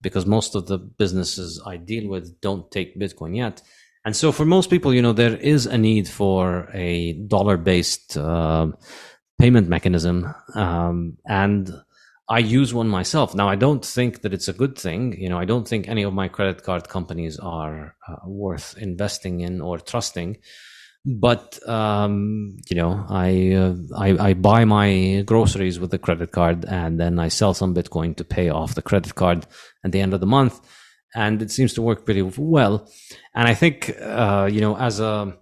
because 0.00 0.26
most 0.26 0.54
of 0.54 0.66
the 0.66 0.78
businesses 0.78 1.62
I 1.64 1.76
deal 1.76 2.08
with 2.08 2.40
don't 2.40 2.70
take 2.70 2.98
Bitcoin 2.98 3.36
yet. 3.36 3.62
And 4.04 4.16
so 4.16 4.32
for 4.32 4.44
most 4.44 4.68
people, 4.68 4.92
you 4.92 5.02
know, 5.02 5.12
there 5.12 5.36
is 5.36 5.66
a 5.66 5.78
need 5.78 6.08
for 6.08 6.68
a 6.72 7.12
dollar 7.12 7.56
based 7.56 8.16
uh, 8.16 8.68
payment 9.38 9.68
mechanism. 9.68 10.34
Um, 10.54 11.18
and 11.24 11.70
I 12.28 12.38
use 12.38 12.74
one 12.74 12.88
myself. 12.88 13.34
Now, 13.34 13.48
I 13.48 13.56
don't 13.56 13.84
think 13.84 14.22
that 14.22 14.32
it's 14.32 14.48
a 14.48 14.52
good 14.52 14.76
thing. 14.76 15.20
You 15.20 15.28
know, 15.28 15.38
I 15.38 15.44
don't 15.44 15.68
think 15.68 15.88
any 15.88 16.02
of 16.02 16.12
my 16.12 16.28
credit 16.28 16.64
card 16.64 16.88
companies 16.88 17.38
are 17.38 17.94
uh, 18.08 18.16
worth 18.26 18.76
investing 18.78 19.40
in 19.40 19.60
or 19.60 19.78
trusting. 19.78 20.38
But 21.04 21.58
um, 21.68 22.58
you 22.70 22.76
know, 22.76 23.04
I, 23.08 23.52
uh, 23.54 23.74
I 23.96 24.28
I 24.28 24.34
buy 24.34 24.64
my 24.64 25.24
groceries 25.26 25.80
with 25.80 25.90
the 25.90 25.98
credit 25.98 26.30
card, 26.30 26.64
and 26.64 27.00
then 27.00 27.18
I 27.18 27.26
sell 27.26 27.54
some 27.54 27.74
Bitcoin 27.74 28.16
to 28.18 28.24
pay 28.24 28.50
off 28.50 28.76
the 28.76 28.82
credit 28.82 29.16
card 29.16 29.44
at 29.82 29.90
the 29.90 30.00
end 30.00 30.14
of 30.14 30.20
the 30.20 30.26
month 30.26 30.60
and 31.14 31.42
it 31.42 31.50
seems 31.50 31.74
to 31.74 31.82
work 31.82 32.04
pretty 32.04 32.22
well. 32.22 32.88
And 33.34 33.48
I 33.48 33.54
think 33.54 33.94
uh, 34.00 34.48
you 34.50 34.60
know, 34.60 34.76
as 34.76 35.00
a 35.00 35.36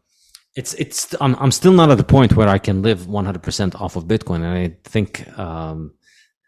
it's 0.56 0.74
it's 0.74 1.14
I'm 1.20 1.36
I'm 1.36 1.52
still 1.52 1.72
not 1.72 1.90
at 1.90 1.98
the 1.98 2.04
point 2.04 2.36
where 2.36 2.48
I 2.48 2.58
can 2.58 2.82
live 2.82 3.00
100% 3.00 3.80
off 3.80 3.96
of 3.96 4.04
Bitcoin, 4.04 4.36
and 4.36 4.46
I 4.46 4.76
think 4.84 5.26
um, 5.38 5.92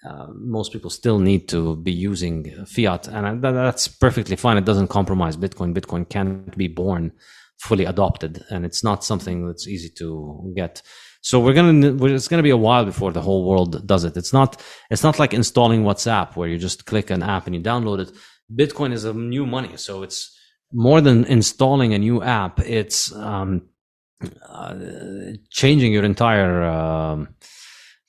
uh, 0.09 0.27
most 0.35 0.73
people 0.73 0.91
still 0.91 1.19
need 1.19 1.49
to 1.49 1.77
be 1.77 1.93
using 1.93 2.67
fiat, 2.67 3.09
and 3.09 3.43
that's 3.43 3.89
perfectly 3.89 4.37
fine. 4.37 4.57
It 4.57 4.65
doesn't 4.65 4.89
compromise 4.89 5.37
Bitcoin. 5.37 5.75
Bitcoin 5.75 6.09
can't 6.09 6.57
be 6.57 6.69
born 6.69 7.13
fully 7.59 7.85
adopted, 7.85 8.45
and 8.51 8.65
it's 8.65 8.83
not 8.83 9.05
something 9.05 9.47
that's 9.47 9.69
easy 9.69 9.91
to 9.99 10.53
get. 10.57 10.83
So 11.21 11.39
we're 11.39 11.55
gonna 11.55 11.95
it's 12.07 12.27
gonna 12.27 12.43
be 12.43 12.51
a 12.51 12.57
while 12.57 12.85
before 12.85 13.13
the 13.13 13.23
whole 13.23 13.49
world 13.49 13.87
does 13.87 14.03
it. 14.03 14.17
It's 14.17 14.33
not 14.33 14.61
it's 14.91 15.05
not 15.05 15.21
like 15.21 15.33
installing 15.33 15.85
WhatsApp 15.85 16.35
where 16.35 16.49
you 16.49 16.59
just 16.59 16.85
click 16.85 17.11
an 17.11 17.23
app 17.23 17.47
and 17.47 17.55
you 17.55 17.63
download 17.63 18.01
it. 18.01 18.11
Bitcoin 18.57 18.93
is 18.93 19.05
a 19.05 19.13
new 19.13 19.47
money, 19.47 19.77
so 19.77 20.03
it's 20.03 20.37
more 20.73 21.01
than 21.01 21.25
installing 21.25 21.95
a 21.95 21.99
new 21.99 22.23
app. 22.23 22.61
It's 22.61 23.15
um, 23.15 23.69
uh, 24.49 24.75
changing 25.51 25.93
your 25.93 26.05
entire 26.05 26.63
um, 26.65 27.29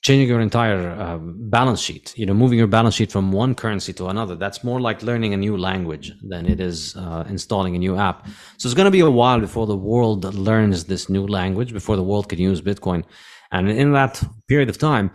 changing 0.04 0.28
your 0.28 0.40
entire 0.40 0.90
uh, 0.90 1.18
balance 1.18 1.80
sheet. 1.80 2.16
You 2.16 2.26
know, 2.26 2.34
moving 2.34 2.58
your 2.58 2.66
balance 2.66 2.94
sheet 2.94 3.10
from 3.10 3.32
one 3.32 3.54
currency 3.54 3.92
to 3.94 4.08
another. 4.08 4.36
That's 4.36 4.62
more 4.62 4.80
like 4.80 5.02
learning 5.02 5.32
a 5.32 5.38
new 5.38 5.56
language 5.56 6.12
than 6.22 6.46
it 6.46 6.60
is 6.60 6.94
uh, 6.96 7.24
installing 7.28 7.74
a 7.74 7.78
new 7.78 7.96
app. 7.96 8.26
So 8.58 8.66
it's 8.66 8.74
going 8.74 8.84
to 8.84 8.90
be 8.90 9.00
a 9.00 9.10
while 9.10 9.40
before 9.40 9.66
the 9.66 9.76
world 9.76 10.34
learns 10.34 10.84
this 10.84 11.08
new 11.08 11.26
language, 11.26 11.72
before 11.72 11.96
the 11.96 12.02
world 12.02 12.28
can 12.28 12.38
use 12.38 12.60
Bitcoin. 12.60 13.04
And 13.50 13.70
in 13.70 13.92
that 13.92 14.22
period 14.46 14.68
of 14.68 14.78
time, 14.78 15.10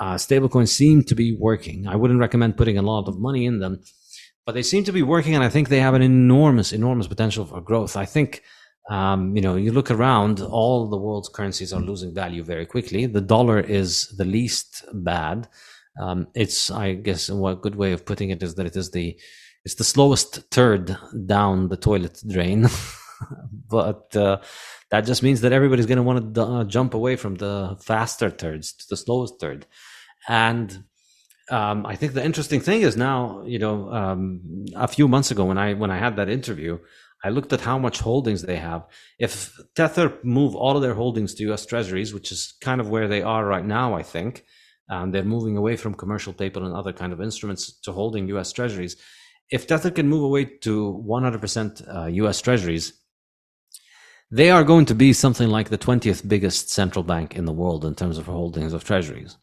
uh, 0.00 0.14
stablecoins 0.14 0.68
seem 0.68 1.04
to 1.04 1.14
be 1.14 1.36
working. 1.38 1.86
I 1.86 1.96
wouldn't 1.96 2.20
recommend 2.20 2.56
putting 2.56 2.78
a 2.78 2.82
lot 2.82 3.08
of 3.08 3.18
money 3.18 3.46
in 3.46 3.60
them 3.60 3.80
but 4.46 4.54
they 4.54 4.62
seem 4.62 4.84
to 4.84 4.92
be 4.92 5.02
working, 5.02 5.34
and 5.34 5.42
I 5.42 5.48
think 5.48 5.68
they 5.68 5.80
have 5.80 5.94
an 5.94 6.02
enormous, 6.02 6.72
enormous 6.72 7.08
potential 7.08 7.44
for 7.44 7.60
growth. 7.60 7.96
I 7.96 8.06
think, 8.06 8.42
um, 8.88 9.34
you 9.34 9.42
know, 9.42 9.56
you 9.56 9.72
look 9.72 9.90
around, 9.90 10.40
all 10.40 10.88
the 10.88 10.96
world's 10.96 11.28
currencies 11.28 11.72
are 11.72 11.80
losing 11.80 12.14
value 12.14 12.44
very 12.44 12.64
quickly. 12.64 13.06
The 13.06 13.20
dollar 13.20 13.58
is 13.58 14.14
the 14.16 14.24
least 14.24 14.84
bad. 14.94 15.48
Um, 16.00 16.28
it's, 16.34 16.70
I 16.70 16.94
guess, 16.94 17.28
a 17.28 17.58
good 17.60 17.74
way 17.74 17.92
of 17.92 18.06
putting 18.06 18.30
it 18.30 18.42
is 18.42 18.54
that 18.54 18.66
it 18.66 18.76
is 18.76 18.92
the 18.92 19.18
it's 19.64 19.74
the 19.74 19.84
slowest 19.84 20.48
turd 20.52 20.96
down 21.26 21.68
the 21.68 21.76
toilet 21.76 22.22
drain. 22.28 22.68
but 23.68 24.14
uh, 24.14 24.38
that 24.92 25.00
just 25.00 25.24
means 25.24 25.40
that 25.40 25.52
everybody's 25.52 25.86
going 25.86 25.96
to 25.96 26.04
want 26.04 26.34
to 26.34 26.42
uh, 26.42 26.64
jump 26.64 26.94
away 26.94 27.16
from 27.16 27.34
the 27.34 27.76
faster 27.82 28.30
turds 28.30 28.72
to 28.74 28.84
the 28.88 28.96
slowest 28.96 29.40
turd. 29.40 29.66
And 30.28 30.84
um, 31.50 31.86
I 31.86 31.94
think 31.94 32.14
the 32.14 32.24
interesting 32.24 32.60
thing 32.60 32.82
is 32.82 32.96
now, 32.96 33.42
you 33.44 33.58
know, 33.58 33.90
um, 33.92 34.66
a 34.74 34.88
few 34.88 35.06
months 35.06 35.30
ago 35.30 35.44
when 35.44 35.58
I 35.58 35.74
when 35.74 35.90
I 35.90 35.98
had 35.98 36.16
that 36.16 36.28
interview, 36.28 36.78
I 37.24 37.28
looked 37.28 37.52
at 37.52 37.60
how 37.60 37.78
much 37.78 38.00
holdings 38.00 38.42
they 38.42 38.56
have. 38.56 38.86
If 39.18 39.58
Tether 39.74 40.18
move 40.22 40.56
all 40.56 40.76
of 40.76 40.82
their 40.82 40.94
holdings 40.94 41.34
to 41.34 41.44
U.S. 41.44 41.64
Treasuries, 41.64 42.12
which 42.12 42.32
is 42.32 42.54
kind 42.60 42.80
of 42.80 42.88
where 42.88 43.08
they 43.08 43.22
are 43.22 43.44
right 43.46 43.64
now, 43.64 43.94
I 43.94 44.02
think, 44.02 44.44
um, 44.90 45.12
they're 45.12 45.24
moving 45.24 45.56
away 45.56 45.76
from 45.76 45.94
commercial 45.94 46.32
paper 46.32 46.60
and 46.60 46.74
other 46.74 46.92
kind 46.92 47.12
of 47.12 47.20
instruments 47.20 47.78
to 47.80 47.92
holding 47.92 48.28
U.S. 48.28 48.52
Treasuries. 48.52 48.96
If 49.48 49.68
Tether 49.68 49.92
can 49.92 50.08
move 50.08 50.24
away 50.24 50.44
to 50.62 51.04
100% 51.06 51.96
uh, 51.96 52.06
U.S. 52.06 52.40
Treasuries, 52.40 52.92
they 54.32 54.50
are 54.50 54.64
going 54.64 54.86
to 54.86 54.94
be 54.94 55.12
something 55.12 55.48
like 55.48 55.68
the 55.68 55.78
20th 55.78 56.28
biggest 56.28 56.70
central 56.70 57.04
bank 57.04 57.36
in 57.36 57.44
the 57.44 57.52
world 57.52 57.84
in 57.84 57.94
terms 57.94 58.18
of 58.18 58.26
holdings 58.26 58.72
of 58.72 58.82
treasuries 58.82 59.36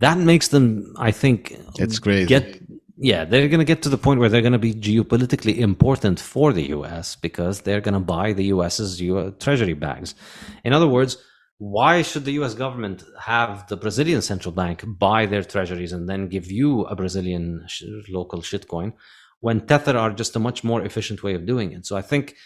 that 0.00 0.18
makes 0.18 0.48
them, 0.48 0.94
I 0.98 1.10
think, 1.10 1.56
it's 1.78 1.98
crazy. 1.98 2.26
Get 2.26 2.60
yeah, 3.02 3.24
they're 3.24 3.48
going 3.48 3.58
to 3.58 3.64
get 3.64 3.82
to 3.82 3.88
the 3.88 3.98
point 3.98 4.20
where 4.20 4.28
they're 4.28 4.42
going 4.42 4.52
to 4.52 4.58
be 4.60 4.74
geopolitically 4.74 5.58
important 5.58 6.20
for 6.20 6.52
the 6.52 6.68
U.S. 6.68 7.16
because 7.16 7.62
they're 7.62 7.80
going 7.80 7.94
to 7.94 8.00
buy 8.00 8.32
the 8.32 8.44
U.S.'s 8.44 9.00
US 9.00 9.26
uh, 9.26 9.30
treasury 9.40 9.74
bags. 9.74 10.14
In 10.62 10.72
other 10.72 10.86
words, 10.86 11.16
why 11.58 12.02
should 12.02 12.24
the 12.24 12.32
US 12.42 12.54
government 12.54 13.04
have 13.20 13.66
the 13.68 13.76
Brazilian 13.76 14.22
central 14.22 14.52
bank 14.52 14.84
buy 14.86 15.26
their 15.26 15.42
treasuries 15.42 15.92
and 15.92 16.08
then 16.08 16.28
give 16.28 16.50
you 16.50 16.82
a 16.84 16.94
Brazilian 16.94 17.64
sh- 17.66 17.84
local 18.08 18.40
shitcoin 18.40 18.92
when 19.40 19.66
Tether 19.66 19.96
are 19.96 20.12
just 20.12 20.36
a 20.36 20.40
much 20.40 20.62
more 20.62 20.82
efficient 20.82 21.22
way 21.22 21.34
of 21.34 21.46
doing 21.46 21.72
it? 21.72 21.86
So 21.86 21.96
I 21.96 22.02
think 22.02 22.36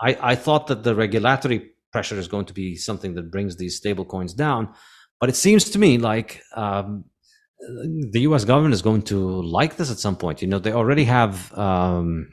I, 0.00 0.16
I 0.20 0.34
thought 0.34 0.66
that 0.68 0.82
the 0.82 0.94
regulatory 0.94 1.70
pressure 1.92 2.18
is 2.18 2.28
going 2.28 2.46
to 2.46 2.52
be 2.52 2.76
something 2.76 3.14
that 3.14 3.30
brings 3.30 3.56
these 3.56 3.76
stable 3.76 4.04
coins 4.04 4.34
down. 4.34 4.74
But 5.20 5.28
it 5.28 5.36
seems 5.36 5.70
to 5.70 5.78
me 5.78 5.98
like 5.98 6.42
um, 6.54 7.04
the 8.10 8.20
US 8.20 8.44
government 8.44 8.74
is 8.74 8.82
going 8.82 9.02
to 9.02 9.42
like 9.42 9.76
this 9.76 9.90
at 9.90 9.98
some 9.98 10.16
point. 10.16 10.42
You 10.42 10.48
know, 10.48 10.58
they 10.58 10.72
already 10.72 11.04
have. 11.04 11.52
Um, 11.56 12.30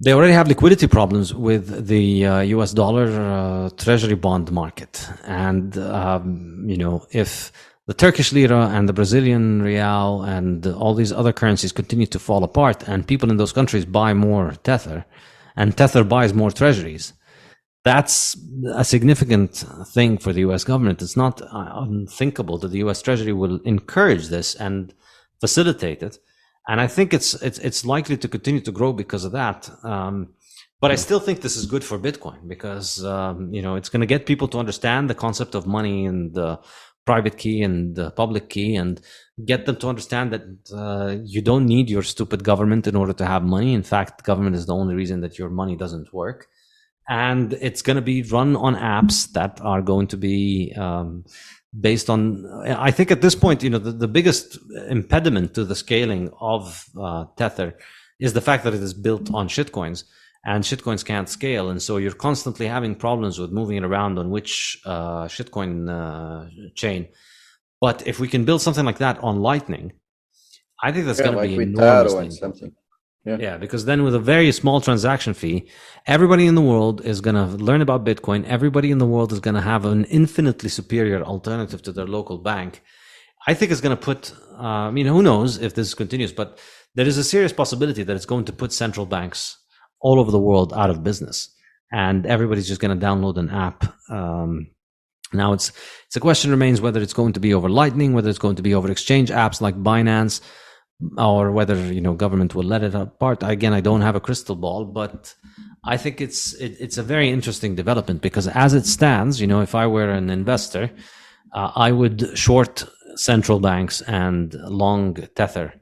they 0.00 0.12
already 0.12 0.32
have 0.32 0.46
liquidity 0.46 0.86
problems 0.86 1.34
with 1.34 1.88
the 1.88 2.24
uh, 2.24 2.40
U.S. 2.40 2.72
dollar 2.72 3.08
uh, 3.08 3.70
treasury 3.70 4.14
bond 4.14 4.52
market, 4.52 5.08
and 5.24 5.76
um, 5.76 6.64
you 6.68 6.76
know 6.76 7.04
if 7.10 7.50
the 7.88 7.94
Turkish 7.94 8.32
lira 8.32 8.68
and 8.68 8.88
the 8.88 8.92
Brazilian 8.92 9.60
real 9.60 10.22
and 10.22 10.64
all 10.66 10.94
these 10.94 11.10
other 11.10 11.32
currencies 11.32 11.72
continue 11.72 12.06
to 12.06 12.18
fall 12.20 12.44
apart, 12.44 12.86
and 12.88 13.08
people 13.08 13.28
in 13.30 13.38
those 13.38 13.52
countries 13.52 13.84
buy 13.84 14.14
more 14.14 14.52
tether, 14.62 15.04
and 15.56 15.76
tether 15.76 16.04
buys 16.04 16.32
more 16.32 16.52
treasuries, 16.52 17.12
that's 17.90 18.36
a 18.82 18.84
significant 18.94 19.52
thing 19.96 20.18
for 20.18 20.30
the 20.32 20.42
U.S. 20.48 20.62
government. 20.64 21.02
It's 21.02 21.16
not 21.24 21.40
uh, 21.42 21.46
unthinkable 21.86 22.56
that 22.58 22.70
the 22.74 22.82
U.S. 22.86 23.00
Treasury 23.06 23.34
will 23.42 23.56
encourage 23.74 24.26
this 24.28 24.48
and 24.66 24.94
facilitate 25.40 26.02
it 26.08 26.18
and 26.68 26.80
I 26.80 26.86
think 26.86 27.14
it's 27.14 27.34
it's 27.42 27.58
it's 27.58 27.84
likely 27.84 28.18
to 28.18 28.28
continue 28.28 28.60
to 28.60 28.70
grow 28.70 28.92
because 28.92 29.24
of 29.24 29.32
that. 29.32 29.70
Um, 29.82 30.34
but 30.80 30.92
I 30.92 30.96
still 30.96 31.18
think 31.18 31.40
this 31.40 31.56
is 31.56 31.66
good 31.66 31.82
for 31.82 31.98
Bitcoin 31.98 32.46
because 32.46 33.02
um, 33.04 33.52
you 33.52 33.62
know 33.62 33.74
it's 33.74 33.88
going 33.88 34.02
to 34.02 34.14
get 34.14 34.26
people 34.26 34.48
to 34.48 34.58
understand 34.58 35.08
the 35.08 35.14
concept 35.14 35.54
of 35.54 35.66
money 35.66 36.04
and 36.04 36.34
the 36.34 36.60
private 37.06 37.38
key 37.38 37.62
and 37.62 37.96
the 37.96 38.10
public 38.10 38.50
key, 38.50 38.76
and 38.76 39.00
get 39.46 39.64
them 39.64 39.76
to 39.76 39.88
understand 39.88 40.30
that 40.34 40.42
uh, 40.74 41.16
you 41.24 41.40
don't 41.40 41.64
need 41.64 41.88
your 41.88 42.02
stupid 42.02 42.44
government 42.44 42.86
in 42.86 42.94
order 42.94 43.14
to 43.14 43.24
have 43.24 43.42
money. 43.42 43.72
In 43.72 43.82
fact, 43.82 44.24
government 44.24 44.54
is 44.54 44.66
the 44.66 44.74
only 44.74 44.94
reason 44.94 45.22
that 45.22 45.38
your 45.38 45.48
money 45.48 45.74
doesn't 45.74 46.12
work, 46.12 46.48
and 47.08 47.54
it's 47.54 47.82
going 47.82 47.96
to 47.96 48.02
be 48.02 48.22
run 48.22 48.56
on 48.56 48.74
apps 48.76 49.32
that 49.32 49.60
are 49.62 49.82
going 49.82 50.06
to 50.06 50.16
be 50.16 50.72
um, 50.76 51.24
based 51.78 52.08
on 52.08 52.46
i 52.66 52.90
think 52.90 53.10
at 53.10 53.22
this 53.22 53.34
point 53.34 53.62
you 53.62 53.70
know 53.70 53.78
the, 53.78 53.92
the 53.92 54.08
biggest 54.08 54.58
impediment 54.88 55.54
to 55.54 55.64
the 55.64 55.74
scaling 55.76 56.30
of 56.40 56.84
uh, 57.00 57.24
tether 57.36 57.76
is 58.20 58.32
the 58.32 58.40
fact 58.40 58.64
that 58.64 58.74
it 58.74 58.82
is 58.82 58.94
built 58.94 59.32
on 59.32 59.48
shitcoins 59.48 60.04
and 60.44 60.64
shitcoins 60.64 61.04
can't 61.04 61.28
scale. 61.28 61.68
And 61.68 61.82
so 61.82 61.96
you're 61.96 62.12
constantly 62.12 62.66
having 62.66 62.94
problems 62.94 63.38
with 63.38 63.50
moving 63.50 63.76
it 63.76 63.84
around 63.84 64.18
on 64.18 64.30
which 64.30 64.80
uh, 64.84 65.24
shitcoin 65.26 65.90
uh, 65.90 66.48
chain. 66.74 67.08
But 67.80 68.06
if 68.06 68.18
we 68.18 68.28
can 68.28 68.44
build 68.44 68.62
something 68.62 68.84
like 68.84 68.98
that 68.98 69.18
on 69.18 69.40
lightning 69.40 69.92
i 70.82 70.92
think 70.92 71.06
that's 71.06 71.18
yeah, 71.18 71.26
going 71.26 71.50
to 71.50 71.56
be 71.56 71.62
enormous 71.62 72.38
something 72.38 72.72
yeah. 73.28 73.36
yeah, 73.38 73.56
because 73.58 73.84
then 73.84 74.02
with 74.02 74.14
a 74.14 74.18
very 74.18 74.50
small 74.52 74.80
transaction 74.80 75.34
fee, 75.34 75.68
everybody 76.06 76.46
in 76.46 76.54
the 76.54 76.62
world 76.62 77.04
is 77.04 77.20
going 77.20 77.34
to 77.34 77.46
learn 77.62 77.82
about 77.82 78.04
Bitcoin. 78.04 78.44
Everybody 78.46 78.90
in 78.90 78.98
the 78.98 79.06
world 79.06 79.32
is 79.32 79.40
going 79.40 79.54
to 79.54 79.60
have 79.60 79.84
an 79.84 80.04
infinitely 80.04 80.70
superior 80.70 81.22
alternative 81.22 81.82
to 81.82 81.92
their 81.92 82.06
local 82.06 82.38
bank. 82.38 82.82
I 83.46 83.54
think 83.54 83.70
it's 83.70 83.80
going 83.80 83.96
to 83.96 84.02
put, 84.02 84.32
uh, 84.58 84.88
I 84.88 84.90
mean, 84.90 85.06
who 85.06 85.22
knows 85.22 85.58
if 85.58 85.74
this 85.74 85.94
continues, 85.94 86.32
but 86.32 86.58
there 86.94 87.06
is 87.06 87.18
a 87.18 87.24
serious 87.24 87.52
possibility 87.52 88.02
that 88.02 88.16
it's 88.16 88.26
going 88.26 88.46
to 88.46 88.52
put 88.52 88.72
central 88.72 89.06
banks 89.06 89.58
all 90.00 90.18
over 90.18 90.30
the 90.30 90.38
world 90.38 90.72
out 90.72 90.90
of 90.90 91.04
business. 91.04 91.54
And 91.92 92.26
everybody's 92.26 92.68
just 92.68 92.80
going 92.80 92.98
to 92.98 93.06
download 93.06 93.36
an 93.36 93.50
app. 93.50 93.84
Um, 94.10 94.68
now 95.32 95.52
it's, 95.52 95.72
it's 96.06 96.16
a 96.16 96.20
question 96.20 96.50
remains 96.50 96.80
whether 96.80 97.00
it's 97.00 97.12
going 97.12 97.34
to 97.34 97.40
be 97.40 97.52
over 97.52 97.68
Lightning, 97.68 98.14
whether 98.14 98.30
it's 98.30 98.38
going 98.38 98.56
to 98.56 98.62
be 98.62 98.74
over 98.74 98.90
exchange 98.90 99.30
apps 99.30 99.60
like 99.60 99.76
Binance 99.76 100.40
or 101.16 101.52
whether 101.52 101.76
you 101.92 102.00
know 102.00 102.14
government 102.14 102.54
will 102.54 102.64
let 102.64 102.82
it 102.82 102.94
apart. 102.94 103.42
Again 103.42 103.72
i 103.72 103.80
don't 103.80 104.00
have 104.00 104.16
a 104.16 104.20
crystal 104.20 104.56
ball 104.56 104.84
but 104.84 105.34
i 105.84 105.96
think 105.96 106.20
it's 106.20 106.54
it, 106.54 106.76
it's 106.80 106.98
a 106.98 107.02
very 107.02 107.30
interesting 107.30 107.74
development 107.74 108.20
because 108.20 108.48
as 108.48 108.74
it 108.74 108.86
stands 108.86 109.40
you 109.40 109.46
know 109.46 109.60
if 109.60 109.74
i 109.74 109.86
were 109.86 110.10
an 110.10 110.28
investor 110.28 110.90
uh, 111.54 111.70
i 111.76 111.92
would 111.92 112.36
short 112.36 112.84
central 113.16 113.58
banks 113.58 114.00
and 114.02 114.54
long 114.54 115.14
tether. 115.34 115.74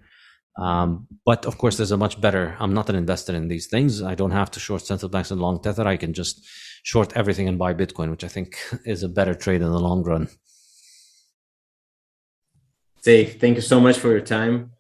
Um, 0.59 1.07
but 1.27 1.45
of 1.45 1.59
course 1.59 1.77
there's 1.77 1.91
a 1.91 1.99
much 1.99 2.19
better 2.19 2.57
i'm 2.61 2.73
not 2.73 2.89
an 2.89 2.97
investor 2.97 3.35
in 3.35 3.49
these 3.49 3.67
things. 3.67 4.03
I 4.03 4.15
don't 4.15 4.31
have 4.31 4.51
to 4.53 4.61
short 4.61 4.83
central 4.87 5.11
banks 5.11 5.31
and 5.31 5.41
long 5.41 5.61
tether. 5.63 5.87
I 5.87 5.99
can 5.99 6.15
just 6.15 6.45
short 6.83 7.15
everything 7.15 7.47
and 7.49 7.59
buy 7.59 7.75
bitcoin 7.75 8.11
which 8.11 8.25
i 8.25 8.29
think 8.29 8.57
is 8.85 9.03
a 9.03 9.09
better 9.09 9.35
trade 9.35 9.63
in 9.63 9.71
the 9.71 9.81
long 9.81 10.03
run. 10.03 10.29
Dave, 13.03 13.39
thank 13.41 13.55
you 13.55 13.63
so 13.63 13.79
much 13.79 13.99
for 13.99 14.11
your 14.11 14.21
time. 14.21 14.73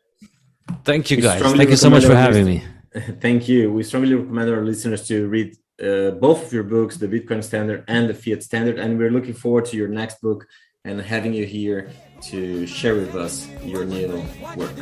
Thank 0.84 1.10
you, 1.10 1.20
guys. 1.20 1.42
Thank 1.42 1.70
you 1.70 1.76
so 1.76 1.90
much 1.90 2.04
for 2.04 2.14
having 2.14 2.46
me. 2.46 2.64
Thank 3.20 3.48
you. 3.48 3.72
We 3.72 3.82
strongly 3.82 4.14
recommend 4.14 4.50
our 4.50 4.64
listeners 4.64 5.06
to 5.08 5.28
read 5.28 5.56
uh, 5.82 6.12
both 6.12 6.46
of 6.46 6.52
your 6.52 6.62
books, 6.62 6.96
the 6.96 7.08
Bitcoin 7.08 7.42
Standard 7.44 7.84
and 7.88 8.08
the 8.08 8.14
Fiat 8.14 8.42
Standard. 8.42 8.78
And 8.78 8.98
we're 8.98 9.10
looking 9.10 9.34
forward 9.34 9.66
to 9.66 9.76
your 9.76 9.88
next 9.88 10.20
book 10.20 10.46
and 10.84 11.00
having 11.00 11.34
you 11.34 11.44
here 11.44 11.90
to 12.22 12.66
share 12.66 12.94
with 12.94 13.14
us 13.14 13.48
your 13.62 13.84
new 13.84 14.24
work. 14.56 14.72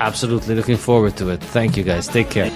Absolutely 0.00 0.54
looking 0.54 0.76
forward 0.76 1.16
to 1.16 1.30
it. 1.30 1.40
Thank 1.40 1.76
you, 1.76 1.84
guys. 1.84 2.08
Take 2.08 2.28
care. 2.28 2.50